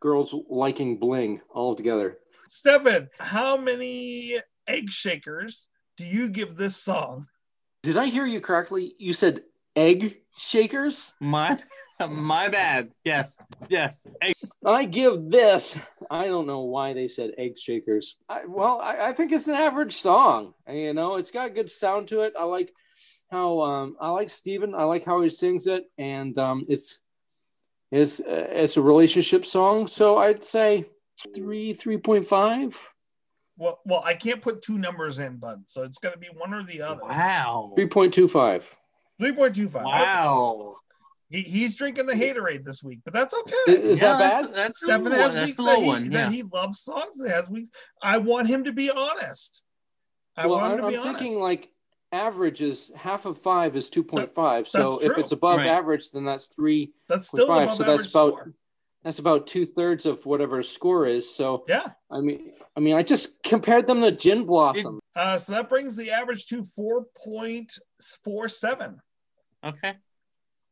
girls 0.00 0.34
liking 0.48 0.98
bling 0.98 1.40
altogether 1.54 2.18
Stefan, 2.54 3.08
how 3.18 3.56
many 3.56 4.38
egg 4.66 4.90
shakers 4.90 5.70
do 5.96 6.04
you 6.04 6.28
give 6.28 6.54
this 6.54 6.76
song? 6.76 7.26
Did 7.82 7.96
I 7.96 8.08
hear 8.08 8.26
you 8.26 8.42
correctly? 8.42 8.94
You 8.98 9.14
said 9.14 9.44
egg 9.74 10.18
shakers? 10.36 11.14
My 11.18 11.58
my 12.10 12.48
bad. 12.48 12.90
Yes. 13.04 13.40
Yes. 13.70 14.06
Hey, 14.20 14.34
I 14.66 14.84
give 14.84 15.30
this. 15.30 15.78
I 16.10 16.26
don't 16.26 16.46
know 16.46 16.60
why 16.60 16.92
they 16.92 17.08
said 17.08 17.30
egg 17.38 17.58
shakers. 17.58 18.18
I, 18.28 18.42
well, 18.46 18.82
I, 18.82 19.08
I 19.08 19.12
think 19.12 19.32
it's 19.32 19.48
an 19.48 19.54
average 19.54 19.96
song. 19.96 20.52
You 20.68 20.92
know, 20.92 21.16
it's 21.16 21.30
got 21.30 21.46
a 21.46 21.54
good 21.54 21.70
sound 21.70 22.08
to 22.08 22.20
it. 22.20 22.34
I 22.38 22.44
like 22.44 22.70
how 23.30 23.62
um, 23.62 23.96
I 23.98 24.10
like 24.10 24.28
Steven. 24.28 24.74
I 24.74 24.84
like 24.84 25.06
how 25.06 25.22
he 25.22 25.30
sings 25.30 25.66
it, 25.66 25.84
and 25.96 26.36
um, 26.36 26.66
it's 26.68 27.00
it's 27.92 28.18
uh, 28.20 28.46
it's 28.50 28.76
a 28.76 28.82
relationship 28.82 29.44
song. 29.44 29.86
So 29.86 30.18
I'd 30.18 30.42
say 30.42 30.86
three, 31.34 31.72
three 31.74 31.98
point 31.98 32.26
five. 32.26 32.76
Well, 33.56 33.78
well, 33.84 34.02
I 34.04 34.14
can't 34.14 34.40
put 34.42 34.62
two 34.62 34.78
numbers 34.78 35.18
in, 35.18 35.36
bud. 35.36 35.64
So 35.66 35.82
it's 35.84 35.98
going 35.98 36.14
to 36.14 36.18
be 36.18 36.28
one 36.36 36.52
or 36.54 36.64
the 36.64 36.82
other. 36.82 37.02
wow. 37.04 37.72
Three 37.76 37.86
point 37.86 38.12
two 38.14 38.26
five. 38.26 38.74
Three 39.20 39.32
point 39.32 39.54
two 39.54 39.68
five. 39.68 39.84
Wow. 39.84 40.76
He, 41.28 41.42
he's 41.42 41.76
drinking 41.76 42.06
the 42.06 42.12
haterade 42.14 42.64
this 42.64 42.82
week, 42.82 43.00
but 43.04 43.14
that's 43.14 43.32
okay. 43.32 43.72
Is, 43.72 43.84
is 43.84 44.02
Yeah, 44.02 44.16
that 44.16 44.18
that's- 44.18 44.50
bad? 44.50 44.56
That's, 44.58 44.82
a 44.82 44.86
Stefan 44.86 45.12
has 45.12 45.20
one. 45.20 45.34
That's 45.34 45.46
weeks 45.46 45.58
a 45.58 45.62
that 45.62 45.78
he, 45.78 45.86
one. 45.86 46.02
that 46.10 46.12
Yeah. 46.12 46.30
he 46.30 46.42
loves 46.42 46.80
songs. 46.80 47.18
That 47.18 47.30
has 47.30 47.48
weeks. 47.48 47.70
I 48.02 48.18
want 48.18 48.48
him 48.48 48.64
to 48.64 48.72
be 48.72 48.90
honest. 48.90 49.62
I 50.36 50.46
well, 50.46 50.56
want 50.56 50.72
him 50.80 50.84
I'm, 50.84 50.84
to 50.84 50.90
be 50.90 50.96
I'm 50.96 51.02
honest. 51.08 51.18
thinking 51.20 51.40
like 51.40 51.68
average 52.12 52.60
is 52.62 52.92
half 52.94 53.24
of 53.24 53.38
five 53.38 53.74
is 53.74 53.90
two 53.90 54.04
point 54.04 54.30
five. 54.30 54.68
So 54.68 54.92
that's 54.92 55.04
if 55.06 55.18
it's 55.18 55.32
above 55.32 55.58
Right. 55.58 55.66
average, 55.66 56.10
then 56.10 56.24
that's 56.24 56.46
three. 56.46 56.92
that's 57.08 57.28
still 57.28 57.46
five, 57.46 57.64
above 57.64 57.76
so 57.78 57.82
that's 57.84 58.14
about- 58.14 58.32
score. 58.34 58.50
That's 59.04 59.18
about 59.18 59.48
two 59.48 59.66
thirds 59.66 60.06
of 60.06 60.24
whatever 60.26 60.60
a 60.60 60.64
score 60.64 61.08
is. 61.08 61.28
So 61.34 61.64
Yeah. 61.68 61.88
I 62.08 62.20
mean, 62.20 62.52
I 62.76 62.80
mean, 62.80 62.94
I 62.94 63.02
just 63.02 63.42
compared 63.42 63.86
them 63.86 64.00
to 64.02 64.12
Gin 64.12 64.44
Blossom. 64.46 65.00
Uh, 65.16 65.38
so 65.38 65.52
that 65.54 65.68
brings 65.68 65.96
the 65.96 66.12
average 66.12 66.46
to 66.48 66.64
four 66.64 67.06
point 67.24 67.76
four 68.22 68.48
seven. 68.48 69.00
Okay. 69.64 69.94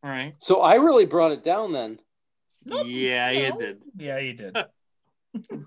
All 0.05 0.11
right. 0.11 0.35
So 0.39 0.61
I 0.61 0.77
really 0.77 1.07
brought 1.07 1.33
it 1.33 1.43
down 1.43 1.73
then. 1.73 2.01
Nope, 2.65 2.87
Yeah, 2.89 3.31
you 3.31 3.49
no. 3.51 3.57
did. 3.57 3.83
Yeah, 3.97 4.19
you 4.19 4.33
did. 4.35 4.57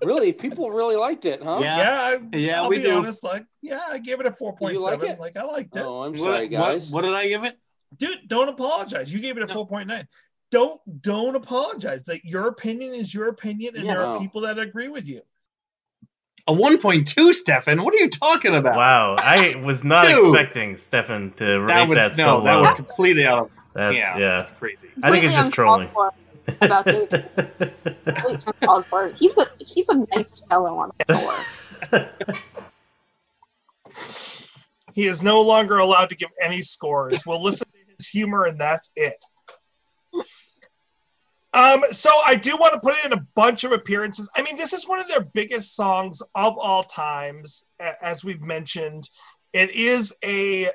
Really, 0.02 0.32
people 0.32 0.70
really 0.70 0.96
liked 0.96 1.24
it, 1.24 1.42
huh? 1.42 1.58
Yeah. 1.60 1.76
yeah, 1.78 2.18
I, 2.32 2.36
Yeah, 2.36 2.62
I'll 2.62 2.68
we 2.68 2.76
be 2.76 2.82
do. 2.82 2.96
honest. 2.98 3.24
Like, 3.24 3.46
yeah, 3.62 3.80
I 3.88 3.98
gave 3.98 4.20
it 4.20 4.26
a 4.26 4.32
four 4.32 4.54
point 4.56 4.78
like 4.78 5.18
Like, 5.18 5.36
I 5.36 5.44
liked 5.44 5.74
it. 5.76 5.80
Oh, 5.80 6.02
I'm 6.02 6.12
What, 6.12 6.18
sorry, 6.20 6.48
what, 6.48 6.50
guys. 6.50 6.90
what 6.90 7.02
did 7.02 7.14
I 7.14 7.28
give 7.28 7.44
it? 7.44 7.58
Dude, 7.96 8.28
don't 8.28 8.48
apologize. 8.48 9.12
You 9.12 9.20
gave 9.20 9.36
it 9.36 9.42
a 9.42 9.46
No. 9.46 9.54
four 9.54 9.66
point 9.66 9.88
nine. 9.88 10.06
Don't 10.50 10.80
don't 11.00 11.34
apologize. 11.34 12.04
That 12.04 12.24
your 12.24 12.46
opinion 12.48 12.92
is 12.92 13.14
your 13.14 13.28
opinion, 13.28 13.74
and 13.76 13.86
Yeah. 13.86 13.94
there 13.94 14.04
are 14.04 14.18
people 14.20 14.42
that 14.42 14.58
agree 14.58 14.88
with 14.88 15.06
you. 15.06 15.22
A 16.46 16.52
1.2, 16.52 17.32
Stefan. 17.32 17.82
What 17.82 17.94
are 17.94 17.96
you 17.96 18.10
talking 18.10 18.54
about? 18.54 18.76
Wow, 18.76 19.16
I 19.18 19.54
was 19.64 19.82
not 19.82 20.04
Dude. 20.06 20.34
expecting 20.34 20.76
Stefan 20.76 21.32
to 21.36 21.64
That 21.66 21.88
would, 21.88 21.96
that, 21.96 22.18
no, 22.18 22.40
so 22.40 22.44
that 22.44 22.60
was 22.60 22.72
completely 22.72 23.24
out 23.24 23.38
of. 23.46 23.52
That's 23.72 23.96
yeah, 23.96 24.18
yeah. 24.18 24.36
that's 24.36 24.50
crazy. 24.50 24.90
I 25.02 25.10
think 25.10 25.24
it's 25.24 25.34
just 25.34 25.52
trolling. 25.52 25.88
for 25.88 26.12
About 26.60 26.84
David. 26.84 27.30
Completely 28.04 28.38
uncalled 28.46 28.86
for. 28.86 29.08
He's 29.10 29.36
a 29.38 29.46
he's 29.58 29.88
a 29.88 29.98
nice 30.14 30.40
fellow 30.46 30.78
on 30.78 30.90
the 31.06 31.14
floor. 31.14 32.08
He 34.94 35.06
is 35.06 35.22
no 35.22 35.42
longer 35.42 35.76
allowed 35.78 36.10
to 36.10 36.16
give 36.16 36.30
any 36.40 36.62
scores. 36.62 37.26
We'll 37.26 37.42
listen 37.42 37.66
to 37.66 37.78
his 37.98 38.08
humor, 38.08 38.44
and 38.44 38.60
that's 38.60 38.90
it. 38.94 39.22
Um, 41.52 41.84
so 41.90 42.10
I 42.26 42.36
do 42.36 42.56
want 42.56 42.74
to 42.74 42.80
put 42.80 42.94
in 43.04 43.12
a 43.12 43.26
bunch 43.34 43.64
of 43.64 43.72
appearances. 43.72 44.28
I 44.36 44.42
mean, 44.42 44.56
this 44.56 44.72
is 44.72 44.88
one 44.88 45.00
of 45.00 45.08
their 45.08 45.20
biggest 45.20 45.74
songs 45.74 46.20
of 46.34 46.58
all 46.58 46.82
times, 46.82 47.64
as 47.78 48.24
we've 48.24 48.42
mentioned. 48.42 49.08
It 49.52 49.70
is 49.74 50.16
a 50.24 50.70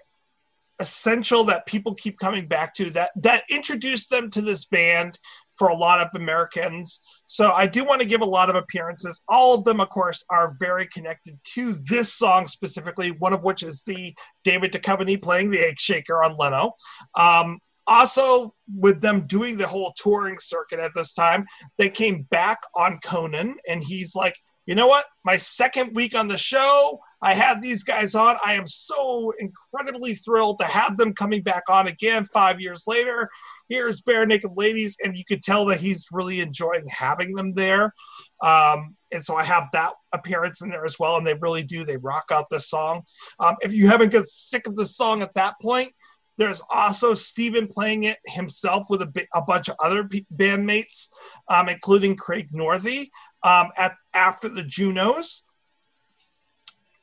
essential 0.79 1.43
that 1.45 1.65
people 1.65 1.93
keep 1.93 2.17
coming 2.17 2.47
back 2.47 2.73
to 2.73 2.89
that 2.91 3.11
that 3.17 3.43
introduced 3.49 4.09
them 4.09 4.29
to 4.29 4.41
this 4.41 4.63
band 4.63 5.19
for 5.59 5.67
a 5.67 5.75
lot 5.75 5.99
of 5.99 6.07
Americans. 6.15 7.01
So 7.27 7.51
I 7.51 7.67
do 7.67 7.83
want 7.83 8.01
to 8.01 8.07
give 8.07 8.21
a 8.21 8.25
lot 8.25 8.49
of 8.49 8.55
appearances. 8.55 9.21
All 9.27 9.53
of 9.53 9.65
them, 9.65 9.79
of 9.79 9.89
course, 9.89 10.25
are 10.31 10.55
very 10.59 10.87
connected 10.87 11.37
to 11.55 11.73
this 11.73 12.11
song 12.11 12.47
specifically. 12.47 13.11
One 13.11 13.33
of 13.33 13.43
which 13.43 13.61
is 13.61 13.83
the 13.83 14.15
David 14.43 14.71
Duchovny 14.71 15.21
playing 15.21 15.51
the 15.51 15.59
Egg 15.59 15.79
Shaker 15.79 16.23
on 16.23 16.37
Leno. 16.37 16.71
Um, 17.15 17.59
also, 17.85 18.53
with 18.73 19.01
them 19.01 19.27
doing 19.27 19.57
the 19.57 19.67
whole 19.67 19.93
touring 19.97 20.37
circuit 20.39 20.79
at 20.79 20.91
this 20.95 21.13
time, 21.13 21.45
they 21.77 21.89
came 21.89 22.21
back 22.23 22.59
on 22.75 22.99
Conan, 23.03 23.55
and 23.67 23.83
he's 23.83 24.15
like, 24.15 24.35
you 24.67 24.75
know 24.75 24.87
what? 24.87 25.05
My 25.25 25.37
second 25.37 25.95
week 25.95 26.15
on 26.15 26.27
the 26.27 26.37
show, 26.37 26.99
I 27.23 27.33
had 27.33 27.59
these 27.61 27.83
guys 27.83 28.13
on. 28.13 28.37
I 28.45 28.53
am 28.53 28.67
so 28.67 29.33
incredibly 29.39 30.13
thrilled 30.13 30.59
to 30.59 30.65
have 30.65 30.97
them 30.97 31.13
coming 31.13 31.41
back 31.41 31.63
on 31.67 31.87
again 31.87 32.25
five 32.25 32.61
years 32.61 32.83
later. 32.85 33.29
Here's 33.69 34.01
Barenaked 34.01 34.57
Ladies, 34.57 34.97
and 35.03 35.15
you 35.15 35.23
could 35.23 35.43
tell 35.43 35.65
that 35.67 35.79
he's 35.79 36.07
really 36.11 36.41
enjoying 36.41 36.87
having 36.89 37.35
them 37.35 37.53
there. 37.53 37.93
Um, 38.41 38.95
and 39.11 39.23
so 39.23 39.35
I 39.35 39.43
have 39.43 39.67
that 39.73 39.93
appearance 40.11 40.61
in 40.63 40.69
there 40.69 40.85
as 40.85 40.97
well, 40.97 41.17
and 41.17 41.25
they 41.25 41.35
really 41.35 41.63
do. 41.63 41.85
They 41.85 41.97
rock 41.97 42.25
out 42.31 42.45
this 42.49 42.67
song. 42.67 43.03
Um, 43.39 43.55
if 43.61 43.71
you 43.71 43.87
haven't 43.87 44.11
got 44.11 44.25
sick 44.25 44.65
of 44.67 44.75
the 44.75 44.87
song 44.87 45.21
at 45.21 45.35
that 45.35 45.53
point, 45.61 45.93
there's 46.39 46.61
also 46.71 47.13
Steven 47.13 47.67
playing 47.67 48.05
it 48.05 48.17
himself 48.25 48.87
with 48.89 49.01
a, 49.01 49.41
bunch 49.41 49.69
of 49.69 49.75
other 49.83 50.03
bandmates, 50.03 51.09
um, 51.49 51.69
including 51.69 52.15
Craig 52.15 52.49
Northey 52.51 53.09
um, 53.43 53.69
at 53.77 53.95
after 54.15 54.49
the 54.49 54.63
Junos. 54.63 55.45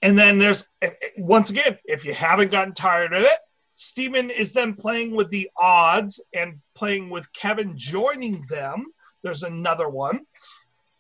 And 0.02 0.18
then 0.18 0.38
there's 0.38 0.64
eh, 0.82 0.88
eh, 1.02 1.09
once 1.18 1.51
again, 1.51 1.78
if 1.84 2.05
you 2.05 2.14
haven't 2.14 2.51
gotten 2.51 2.72
tired 2.72 3.12
of 3.12 3.22
it, 3.22 3.38
Steven 3.77 4.31
is 4.31 4.55
then 4.55 4.74
playing 4.74 5.15
with 5.15 5.28
the 5.28 5.51
odds 5.61 6.24
and 6.32 6.61
playing 6.74 7.11
with 7.11 7.32
Kevin 7.35 7.77
joining 7.77 8.43
them. 8.48 8.86
There's 9.23 9.43
another 9.43 9.89
one. 9.89 10.20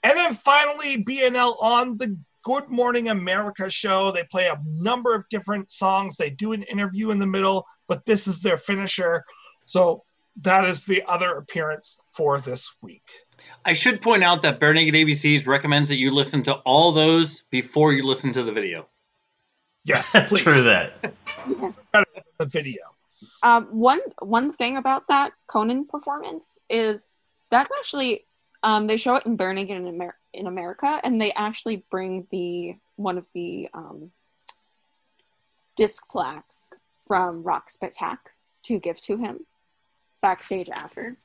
And 0.02 0.16
then 0.16 0.34
finally, 0.34 1.02
BNL 1.02 1.56
on 1.62 1.96
the 1.96 2.18
Good 2.44 2.68
Morning 2.68 3.08
America 3.08 3.70
show. 3.70 4.12
They 4.12 4.24
play 4.24 4.46
a 4.46 4.60
number 4.66 5.14
of 5.14 5.28
different 5.30 5.70
songs. 5.70 6.18
They 6.18 6.28
do 6.28 6.52
an 6.52 6.62
interview 6.64 7.10
in 7.10 7.18
the 7.18 7.26
middle, 7.26 7.66
but 7.88 8.04
this 8.04 8.28
is 8.28 8.42
their 8.42 8.58
finisher. 8.58 9.24
So 9.64 10.04
that 10.42 10.64
is 10.66 10.84
the 10.84 11.02
other 11.08 11.32
appearance 11.32 11.98
for 12.12 12.38
this 12.38 12.70
week. 12.82 13.08
I 13.64 13.72
should 13.72 14.02
point 14.02 14.22
out 14.22 14.42
that 14.42 14.60
Barenaked 14.60 14.92
ABCs 14.92 15.46
recommends 15.46 15.88
that 15.88 15.96
you 15.96 16.10
listen 16.10 16.42
to 16.42 16.56
all 16.56 16.92
those 16.92 17.42
before 17.50 17.94
you 17.94 18.06
listen 18.06 18.32
to 18.32 18.42
the 18.42 18.52
video. 18.52 18.86
Yes, 19.84 20.14
please. 20.28 20.42
True 20.42 20.62
that. 20.64 21.14
The 22.38 22.46
video. 22.46 22.82
Um, 23.42 23.64
one 23.66 24.00
one 24.20 24.50
thing 24.50 24.76
about 24.76 25.08
that 25.08 25.32
Conan 25.46 25.86
performance 25.86 26.58
is 26.68 27.14
that's 27.50 27.70
actually 27.78 28.26
um, 28.62 28.86
they 28.86 28.96
show 28.96 29.16
it 29.16 29.26
in 29.26 29.36
Burning 29.36 29.68
in, 29.68 29.86
Amer- 29.86 30.18
in 30.32 30.46
America, 30.46 31.00
and 31.02 31.20
they 31.20 31.32
actually 31.32 31.84
bring 31.90 32.26
the 32.30 32.76
one 32.96 33.16
of 33.16 33.28
the 33.34 33.68
um, 33.72 34.10
disc 35.76 36.08
plaques 36.08 36.72
from 37.06 37.42
Rock 37.42 37.68
Spectac 37.70 38.18
to 38.64 38.78
give 38.78 39.00
to 39.02 39.16
him 39.16 39.46
backstage 40.20 40.68
after. 40.68 41.16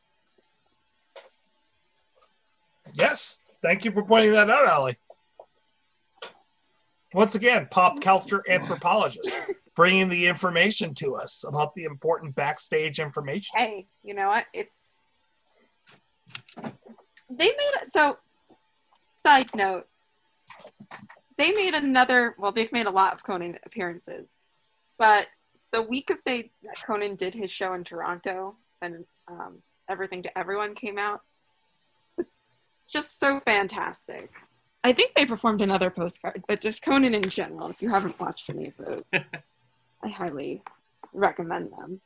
Yes. 2.94 3.42
Thank 3.62 3.86
you 3.86 3.92
for 3.92 4.04
pointing 4.04 4.32
that 4.32 4.50
out, 4.50 4.68
Allie. 4.68 4.98
Once 7.14 7.36
again, 7.36 7.68
pop 7.70 8.02
culture 8.02 8.44
anthropologist 8.50 9.40
bringing 9.76 10.10
the 10.10 10.28
information 10.28 10.94
to 10.96 11.16
us 11.16 11.44
about 11.48 11.74
the 11.74 11.84
important 11.84 12.36
backstage 12.36 13.00
information. 13.00 13.52
Hey, 13.56 13.88
you 14.04 14.14
know 14.14 14.28
what? 14.28 14.46
It's 14.54 15.02
they 16.58 17.48
made 17.48 17.72
it 17.82 17.92
so. 17.92 18.18
Side 19.24 19.56
note: 19.56 19.88
They 21.38 21.52
made 21.52 21.74
another. 21.74 22.36
Well, 22.38 22.52
they've 22.52 22.72
made 22.72 22.88
a 22.88 22.92
lot 22.92 23.14
of 23.14 23.24
Conan 23.24 23.58
appearances, 23.66 24.38
but 24.98 25.28
the 25.72 25.82
week 25.82 26.08
that 26.08 26.20
they 26.26 26.52
that 26.64 26.82
Conan 26.86 27.16
did 27.16 27.34
his 27.34 27.52
show 27.52 27.74
in 27.74 27.84
Toronto 27.84 28.58
and 28.82 29.06
um, 29.28 29.62
everything 29.90 30.24
to 30.24 30.38
everyone 30.38 30.76
came 30.76 30.98
out 30.98 31.22
was 32.18 32.42
just 32.92 33.20
so 33.20 33.40
fantastic. 33.40 34.32
I 34.84 34.94
think 34.94 35.14
they 35.14 35.26
performed 35.26 35.62
another 35.62 35.92
postcard, 35.92 36.44
but 36.48 36.60
just 36.60 36.84
Conan 36.84 37.14
in 37.14 37.30
general. 37.30 37.70
If 37.70 37.82
you 37.82 37.90
haven't 37.90 38.20
watched 38.20 38.50
any 38.50 38.68
of 38.68 38.78
those, 38.78 39.04
I 40.04 40.10
highly 40.10 40.64
recommend 41.14 41.72
them. 41.72 42.02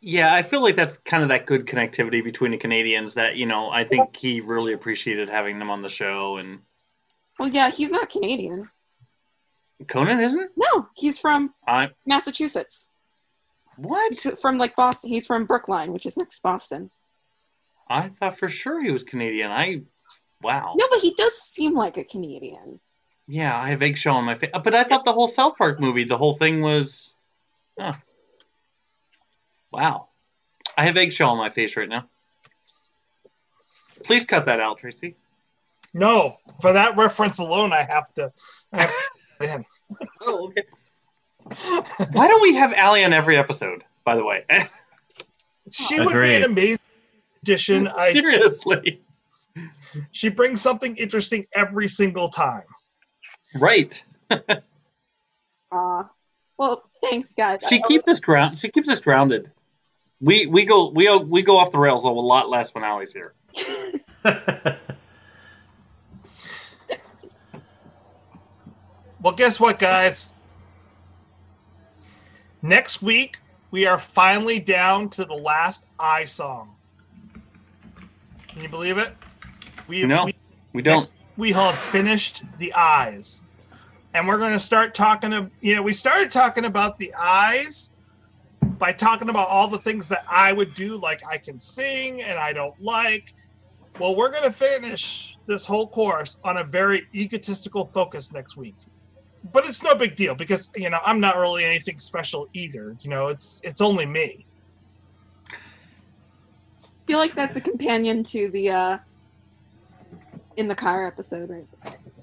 Yeah, 0.00 0.34
I 0.34 0.42
feel 0.42 0.62
like 0.62 0.74
that's 0.76 0.96
kind 0.98 1.22
of 1.22 1.28
that 1.28 1.46
good 1.46 1.66
connectivity 1.66 2.24
between 2.24 2.50
the 2.50 2.56
Canadians 2.56 3.14
that, 3.14 3.36
you 3.36 3.44
know, 3.46 3.68
I 3.70 3.84
think 3.84 4.16
he 4.16 4.40
really 4.40 4.72
appreciated 4.72 5.28
having 5.28 5.58
them 5.58 5.70
on 5.70 5.82
the 5.82 5.88
show 5.88 6.38
and 6.38 6.60
Well, 7.38 7.48
yeah, 7.50 7.70
he's 7.70 7.90
not 7.90 8.08
Canadian. 8.08 8.70
Conan 9.86 10.20
isn't? 10.20 10.50
No, 10.56 10.88
he's 10.96 11.18
from 11.18 11.52
I 11.68 11.90
Massachusetts. 12.06 12.88
what? 13.76 14.12
He's 14.14 14.40
from 14.40 14.56
like 14.56 14.74
Boston. 14.76 15.10
He's 15.12 15.26
from 15.26 15.44
Brookline, 15.44 15.92
which 15.92 16.06
is 16.06 16.16
next 16.16 16.36
to 16.36 16.42
Boston. 16.42 16.90
I 17.88 18.08
thought 18.08 18.38
for 18.38 18.48
sure 18.48 18.82
he 18.82 18.90
was 18.90 19.04
Canadian. 19.04 19.50
I 19.50 19.82
wow. 20.42 20.72
No, 20.76 20.86
but 20.90 21.00
he 21.00 21.12
does 21.14 21.34
seem 21.34 21.74
like 21.74 21.98
a 21.98 22.04
Canadian. 22.04 22.80
Yeah, 23.28 23.56
I 23.58 23.70
have 23.70 23.82
eggshell 23.82 24.16
on 24.16 24.24
my 24.24 24.36
face. 24.36 24.50
But 24.52 24.74
I 24.74 24.84
thought 24.84 25.04
the 25.04 25.12
whole 25.12 25.28
South 25.28 25.58
Park 25.58 25.80
movie, 25.80 26.04
the 26.04 26.18
whole 26.18 26.34
thing 26.34 26.60
was 26.60 27.16
huh. 27.78 27.92
Wow. 29.72 30.08
I 30.76 30.84
have 30.84 30.96
eggshell 30.96 31.30
on 31.30 31.38
my 31.38 31.50
face 31.50 31.76
right 31.76 31.88
now. 31.88 32.06
Please 34.04 34.24
cut 34.26 34.44
that 34.44 34.60
out, 34.60 34.78
Tracy. 34.78 35.16
No, 35.92 36.36
for 36.60 36.72
that 36.74 36.96
reference 36.96 37.38
alone, 37.38 37.72
I 37.72 37.86
have 37.88 38.12
to. 38.14 38.32
I 38.72 38.82
have 38.82 38.90
to 38.90 38.94
man. 39.46 39.64
Oh, 40.20 40.48
okay. 40.48 40.64
Why 42.12 42.28
don't 42.28 42.42
we 42.42 42.54
have 42.56 42.72
Allie 42.74 43.04
on 43.04 43.12
every 43.12 43.36
episode, 43.36 43.84
by 44.04 44.16
the 44.16 44.24
way? 44.24 44.44
She 45.72 45.98
would 45.98 46.12
be 46.12 46.34
an 46.36 46.44
amazing 46.44 46.78
addition. 47.42 47.88
I, 47.88 48.12
Seriously. 48.12 49.02
she 50.12 50.28
brings 50.28 50.62
something 50.62 50.96
interesting 50.96 51.46
every 51.52 51.88
single 51.88 52.28
time. 52.28 52.62
Right. 53.58 54.04
Uh, 55.72 56.04
well, 56.56 56.84
thanks, 57.02 57.34
guys. 57.34 57.60
She 57.68 57.82
I 57.82 57.88
keeps 57.88 58.06
us 58.08 58.20
ground 58.20 58.56
she 58.56 58.68
keeps 58.68 58.88
us 58.88 59.00
grounded. 59.00 59.50
We 60.20 60.46
we 60.46 60.64
go 60.64 60.90
we 60.90 61.14
we 61.18 61.42
go 61.42 61.58
off 61.58 61.72
the 61.72 61.78
rails 61.80 62.04
though 62.04 62.16
a 62.16 62.20
lot 62.20 62.48
less 62.48 62.72
when 62.72 62.84
Allie's 62.84 63.12
here. 63.12 63.34
Well, 69.26 69.34
guess 69.34 69.58
what, 69.58 69.80
guys? 69.80 70.34
Next 72.62 73.02
week, 73.02 73.40
we 73.72 73.84
are 73.84 73.98
finally 73.98 74.60
down 74.60 75.08
to 75.10 75.24
the 75.24 75.34
last 75.34 75.84
I 75.98 76.26
song. 76.26 76.76
Can 78.46 78.62
you 78.62 78.68
believe 78.68 78.98
it? 78.98 79.16
We, 79.88 80.04
No, 80.06 80.26
we, 80.26 80.34
we 80.72 80.80
don't. 80.80 81.08
we 81.36 81.50
have 81.50 81.74
finished 81.76 82.44
the 82.58 82.72
eyes. 82.74 83.45
And 84.16 84.26
we're 84.26 84.38
going 84.38 84.54
to 84.54 84.58
start 84.58 84.94
talking 84.94 85.34
of, 85.34 85.50
you 85.60 85.74
know, 85.74 85.82
we 85.82 85.92
started 85.92 86.32
talking 86.32 86.64
about 86.64 86.96
the 86.96 87.12
eyes 87.18 87.90
by 88.78 88.90
talking 88.90 89.28
about 89.28 89.46
all 89.48 89.68
the 89.68 89.76
things 89.76 90.08
that 90.08 90.24
I 90.26 90.54
would 90.54 90.74
do, 90.74 90.96
like 90.96 91.20
I 91.28 91.36
can 91.36 91.58
sing 91.58 92.22
and 92.22 92.38
I 92.38 92.54
don't 92.54 92.80
like. 92.82 93.34
Well, 94.00 94.16
we're 94.16 94.30
going 94.30 94.44
to 94.44 94.52
finish 94.52 95.36
this 95.44 95.66
whole 95.66 95.86
course 95.86 96.38
on 96.42 96.56
a 96.56 96.64
very 96.64 97.06
egotistical 97.14 97.84
focus 97.84 98.32
next 98.32 98.56
week. 98.56 98.76
But 99.52 99.66
it's 99.66 99.82
no 99.82 99.94
big 99.94 100.16
deal 100.16 100.34
because, 100.34 100.70
you 100.76 100.88
know, 100.88 101.00
I'm 101.04 101.20
not 101.20 101.36
really 101.36 101.66
anything 101.66 101.98
special 101.98 102.48
either. 102.54 102.96
You 103.02 103.10
know, 103.10 103.28
it's 103.28 103.60
it's 103.64 103.82
only 103.82 104.06
me. 104.06 104.46
I 105.52 105.56
feel 107.06 107.18
like 107.18 107.34
that's 107.34 107.56
a 107.56 107.60
companion 107.60 108.24
to 108.24 108.48
the 108.48 108.70
uh 108.70 108.98
in 110.56 110.68
the 110.68 110.74
car 110.74 111.06
episode, 111.06 111.50
right? 111.50 111.66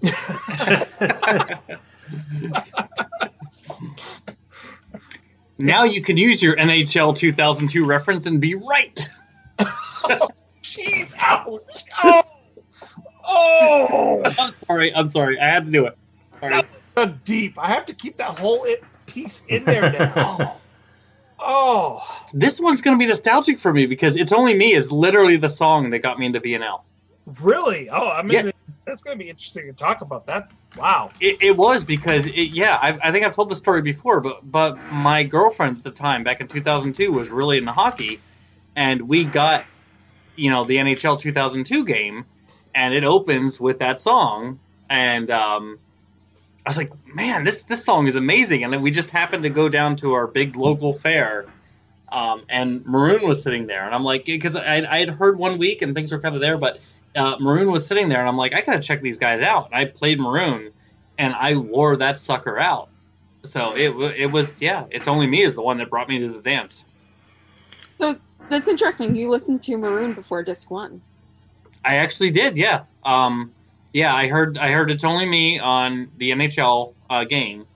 Now 5.57 5.84
you 5.84 6.01
can 6.01 6.17
use 6.17 6.41
your 6.41 6.55
NHL 6.55 7.15
2002 7.15 7.85
reference 7.85 8.25
and 8.25 8.41
be 8.41 8.55
right. 8.55 8.99
Jeez, 10.61 11.13
ouch. 11.17 11.84
Oh, 12.03 12.23
oh. 13.25 14.21
I'm 14.25 14.51
sorry. 14.51 14.93
I'm 14.95 15.09
sorry. 15.09 15.39
I 15.39 15.45
had 15.45 15.65
to 15.67 15.71
do 15.71 15.85
it. 15.85 15.97
Sorry. 16.39 16.63
dug 16.95 17.23
deep. 17.23 17.57
I 17.57 17.67
have 17.67 17.85
to 17.85 17.93
keep 17.93 18.17
that 18.17 18.38
whole 18.39 18.65
i- 18.67 18.77
piece 19.05 19.43
in 19.47 19.63
there 19.65 19.91
now. 19.93 20.57
oh, 21.39 22.21
This 22.34 22.59
one's 22.59 22.81
going 22.81 22.97
to 22.97 22.99
be 22.99 23.05
nostalgic 23.07 23.59
for 23.59 23.71
me 23.71 23.85
because 23.85 24.17
"It's 24.17 24.31
Only 24.34 24.55
Me" 24.55 24.73
is 24.73 24.91
literally 24.91 25.38
the 25.38 25.49
song 25.49 25.91
that 25.91 25.99
got 25.99 26.17
me 26.19 26.25
into 26.25 26.41
BNL. 26.41 26.81
really? 27.41 27.89
Oh, 27.89 28.09
I 28.09 28.23
mean, 28.23 28.47
Yeah. 28.47 28.51
That's 28.85 29.01
going 29.01 29.18
to 29.18 29.23
be 29.23 29.30
interesting 29.30 29.68
to 29.68 29.73
talk 29.73 30.01
about 30.01 30.26
that. 30.27 30.51
Wow. 30.77 31.11
It, 31.19 31.38
it 31.41 31.57
was 31.57 31.84
because, 31.84 32.26
it, 32.27 32.51
yeah, 32.51 32.77
I, 32.81 32.97
I 33.01 33.11
think 33.11 33.26
I've 33.26 33.35
told 33.35 33.49
the 33.49 33.55
story 33.55 33.81
before, 33.81 34.22
but 34.22 34.39
but 34.49 34.77
my 34.91 35.23
girlfriend 35.23 35.77
at 35.77 35.84
the 35.84 35.91
time, 35.91 36.23
back 36.23 36.41
in 36.41 36.47
2002, 36.47 37.11
was 37.11 37.30
really 37.30 37.57
into 37.57 37.72
hockey, 37.72 38.19
and 38.76 39.07
we 39.07 39.23
got, 39.23 39.65
you 40.35 40.49
know, 40.49 40.64
the 40.64 40.77
NHL 40.77 41.19
2002 41.19 41.85
game, 41.85 42.26
and 42.73 42.93
it 42.93 43.03
opens 43.03 43.60
with 43.60 43.80
that 43.80 43.99
song, 43.99 44.60
and 44.89 45.30
um, 45.30 45.80
I 46.65 46.69
was 46.69 46.77
like, 46.77 46.91
man, 47.05 47.43
this 47.43 47.64
this 47.64 47.85
song 47.85 48.07
is 48.07 48.15
amazing, 48.15 48.64
and 48.64 48.73
then 48.73 48.81
we 48.81 48.91
just 48.91 49.10
happened 49.10 49.43
to 49.43 49.49
go 49.49 49.69
down 49.69 49.95
to 49.97 50.14
our 50.14 50.27
big 50.27 50.55
local 50.55 50.93
fair. 50.93 51.45
Um, 52.11 52.43
and 52.47 52.85
Maroon 52.85 53.27
was 53.27 53.41
sitting 53.41 53.65
there, 53.65 53.85
and 53.85 53.93
I'm 53.93 54.03
like, 54.03 54.26
because 54.26 54.55
I, 54.55 54.85
I 54.88 54.99
had 54.99 55.10
heard 55.10 55.38
one 55.38 55.57
week 55.57 55.81
and 55.81 55.95
things 55.95 56.11
were 56.11 56.19
kind 56.19 56.35
of 56.35 56.41
there, 56.41 56.60
but 56.60 56.80
uh, 57.15 57.38
Maroon 57.40 57.72
was 57.72 57.85
sitting 57.85 58.10
there, 58.10 58.19
and 58.19 58.27
I'm 58.27 58.38
like, 58.38 58.53
I 58.53 58.61
gotta 58.61 58.80
check 58.80 59.02
these 59.02 59.18
guys 59.18 59.41
out. 59.41 59.68
And 59.68 59.76
I 59.76 59.85
played 59.85 60.19
Maroon, 60.19 60.72
and 61.18 61.34
I 61.34 61.56
wore 61.56 61.95
that 61.98 62.19
sucker 62.19 62.60
out. 62.60 62.90
So 63.44 63.76
it 63.76 63.90
it 64.18 64.31
was 64.31 64.61
yeah. 64.61 64.85
It's 64.90 65.07
only 65.07 65.27
me 65.27 65.41
is 65.41 65.56
the 65.56 65.61
one 65.61 65.77
that 65.77 65.90
brought 65.90 66.07
me 66.07 66.19
to 66.19 66.30
the 66.30 66.41
dance. 66.41 66.85
So 67.94 68.18
that's 68.49 68.68
interesting. 68.68 69.15
You 69.15 69.30
listened 69.30 69.64
to 69.64 69.77
Maroon 69.77 70.14
before 70.14 70.44
disc 70.44 70.69
one. 70.72 71.02
I 71.85 71.95
actually 71.95 72.31
did, 72.31 72.57
yeah. 72.57 72.84
Um, 73.03 73.52
yeah, 73.91 74.15
I 74.15 74.27
heard 74.27 74.57
I 74.57 74.72
heard 74.72 74.90
it's 74.90 75.03
only 75.03 75.26
me 75.26 75.60
on 75.60 76.10
the 76.18 76.31
NHL 76.31 76.94
uh, 77.10 77.26
game, 77.26 77.68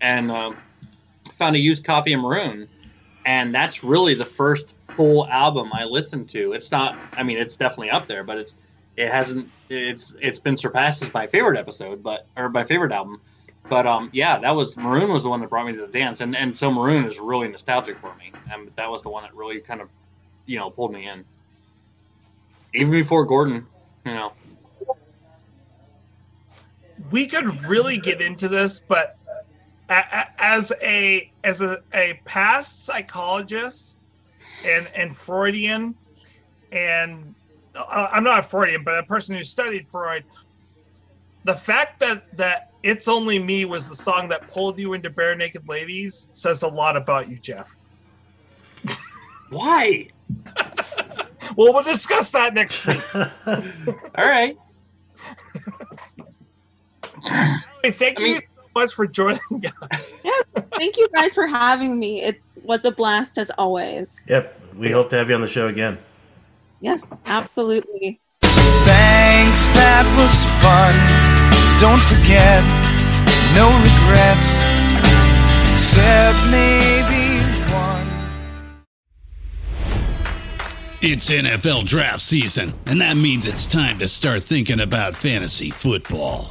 and 0.00 0.30
um 0.30 0.56
found 1.32 1.56
a 1.56 1.58
used 1.58 1.84
copy 1.84 2.12
of 2.12 2.20
Maroon, 2.20 2.68
and 3.24 3.54
that's 3.54 3.84
really 3.84 4.14
the 4.14 4.24
first 4.24 4.70
full 4.70 5.26
album 5.26 5.70
I 5.72 5.84
listened 5.84 6.28
to. 6.30 6.52
It's 6.52 6.70
not, 6.70 6.98
I 7.12 7.22
mean, 7.22 7.38
it's 7.38 7.56
definitely 7.56 7.90
up 7.90 8.06
there, 8.06 8.24
but 8.24 8.38
it's 8.38 8.54
it 8.96 9.10
hasn't 9.10 9.48
it's 9.70 10.14
it's 10.20 10.38
been 10.38 10.56
surpassed 10.56 11.02
as 11.02 11.12
my 11.14 11.26
favorite 11.26 11.58
episode, 11.58 12.02
but 12.02 12.26
or 12.36 12.50
my 12.50 12.64
favorite 12.64 12.92
album. 12.92 13.20
But 13.68 13.86
um, 13.86 14.10
yeah, 14.12 14.38
that 14.38 14.54
was 14.54 14.76
Maroon 14.76 15.10
was 15.10 15.22
the 15.22 15.30
one 15.30 15.40
that 15.40 15.48
brought 15.48 15.66
me 15.66 15.72
to 15.72 15.86
the 15.86 15.92
dance, 15.92 16.20
and 16.20 16.36
and 16.36 16.56
so 16.56 16.70
Maroon 16.70 17.06
is 17.06 17.18
really 17.18 17.48
nostalgic 17.48 17.98
for 17.98 18.14
me, 18.16 18.32
and 18.50 18.70
that 18.76 18.90
was 18.90 19.02
the 19.02 19.08
one 19.08 19.22
that 19.22 19.34
really 19.34 19.60
kind 19.60 19.80
of 19.80 19.88
you 20.46 20.58
know 20.58 20.68
pulled 20.70 20.92
me 20.92 21.08
in, 21.08 21.24
even 22.74 22.90
before 22.90 23.24
Gordon, 23.24 23.66
you 24.04 24.12
know. 24.12 24.32
we 27.10 27.26
could 27.26 27.64
really 27.64 27.98
get 27.98 28.20
into 28.20 28.48
this, 28.48 28.78
but 28.80 29.16
as 30.38 30.72
a 30.82 31.30
as 31.44 31.60
a, 31.60 31.78
a 31.94 32.20
past 32.24 32.84
psychologist 32.84 33.96
and 34.64 34.88
and 34.94 35.16
Freudian, 35.16 35.94
and 36.70 37.34
uh, 37.74 38.08
I'm 38.12 38.24
not 38.24 38.40
a 38.40 38.42
Freudian, 38.42 38.84
but 38.84 38.98
a 38.98 39.02
person 39.02 39.36
who 39.36 39.44
studied 39.44 39.88
Freud, 39.88 40.24
the 41.44 41.54
fact 41.54 42.00
that 42.00 42.36
that 42.36 42.70
"It's 42.82 43.08
Only 43.08 43.38
Me" 43.38 43.64
was 43.64 43.88
the 43.88 43.96
song 43.96 44.28
that 44.28 44.48
pulled 44.50 44.78
you 44.78 44.92
into 44.94 45.10
Barenaked 45.10 45.68
Ladies 45.68 46.28
says 46.32 46.62
a 46.62 46.68
lot 46.68 46.96
about 46.96 47.28
you, 47.28 47.38
Jeff. 47.38 47.76
Why? 49.50 50.08
Well, 51.54 51.74
we'll 51.74 51.82
discuss 51.82 52.30
that 52.30 52.54
next 52.54 52.86
week. 52.86 53.02
All 53.14 53.26
right. 54.16 54.56
Hey, 57.82 57.90
Thank 57.90 58.20
I 58.20 58.22
mean- 58.22 58.32
you 58.34 58.38
so 58.40 58.46
much 58.74 58.92
for 58.94 59.06
joining 59.06 59.40
us. 59.90 60.20
yeah, 60.24 60.30
Thank 60.74 60.96
you 60.96 61.08
guys 61.14 61.34
for 61.34 61.46
having 61.46 61.98
me. 61.98 62.22
It 62.22 62.40
was 62.64 62.84
a 62.84 62.90
blast 62.90 63.38
as 63.38 63.50
always. 63.58 64.24
Yep. 64.28 64.60
We 64.76 64.90
hope 64.90 65.08
to 65.10 65.16
have 65.16 65.28
you 65.28 65.34
on 65.34 65.40
the 65.40 65.46
show 65.48 65.66
again. 65.68 65.98
Yes, 66.80 67.02
absolutely. 67.26 68.20
Thanks, 68.40 69.68
that 69.68 70.04
was 70.18 70.34
fun. 70.60 70.94
Don't 71.78 72.00
forget, 72.00 72.62
no 73.54 73.68
regrets, 73.78 74.62
except 75.72 76.38
maybe 76.50 77.42
one. 77.72 78.08
It's 81.00 81.30
NFL 81.30 81.84
draft 81.84 82.20
season, 82.20 82.72
and 82.86 83.00
that 83.00 83.16
means 83.16 83.46
it's 83.46 83.66
time 83.66 83.98
to 83.98 84.08
start 84.08 84.42
thinking 84.42 84.80
about 84.80 85.14
fantasy 85.14 85.70
football. 85.70 86.50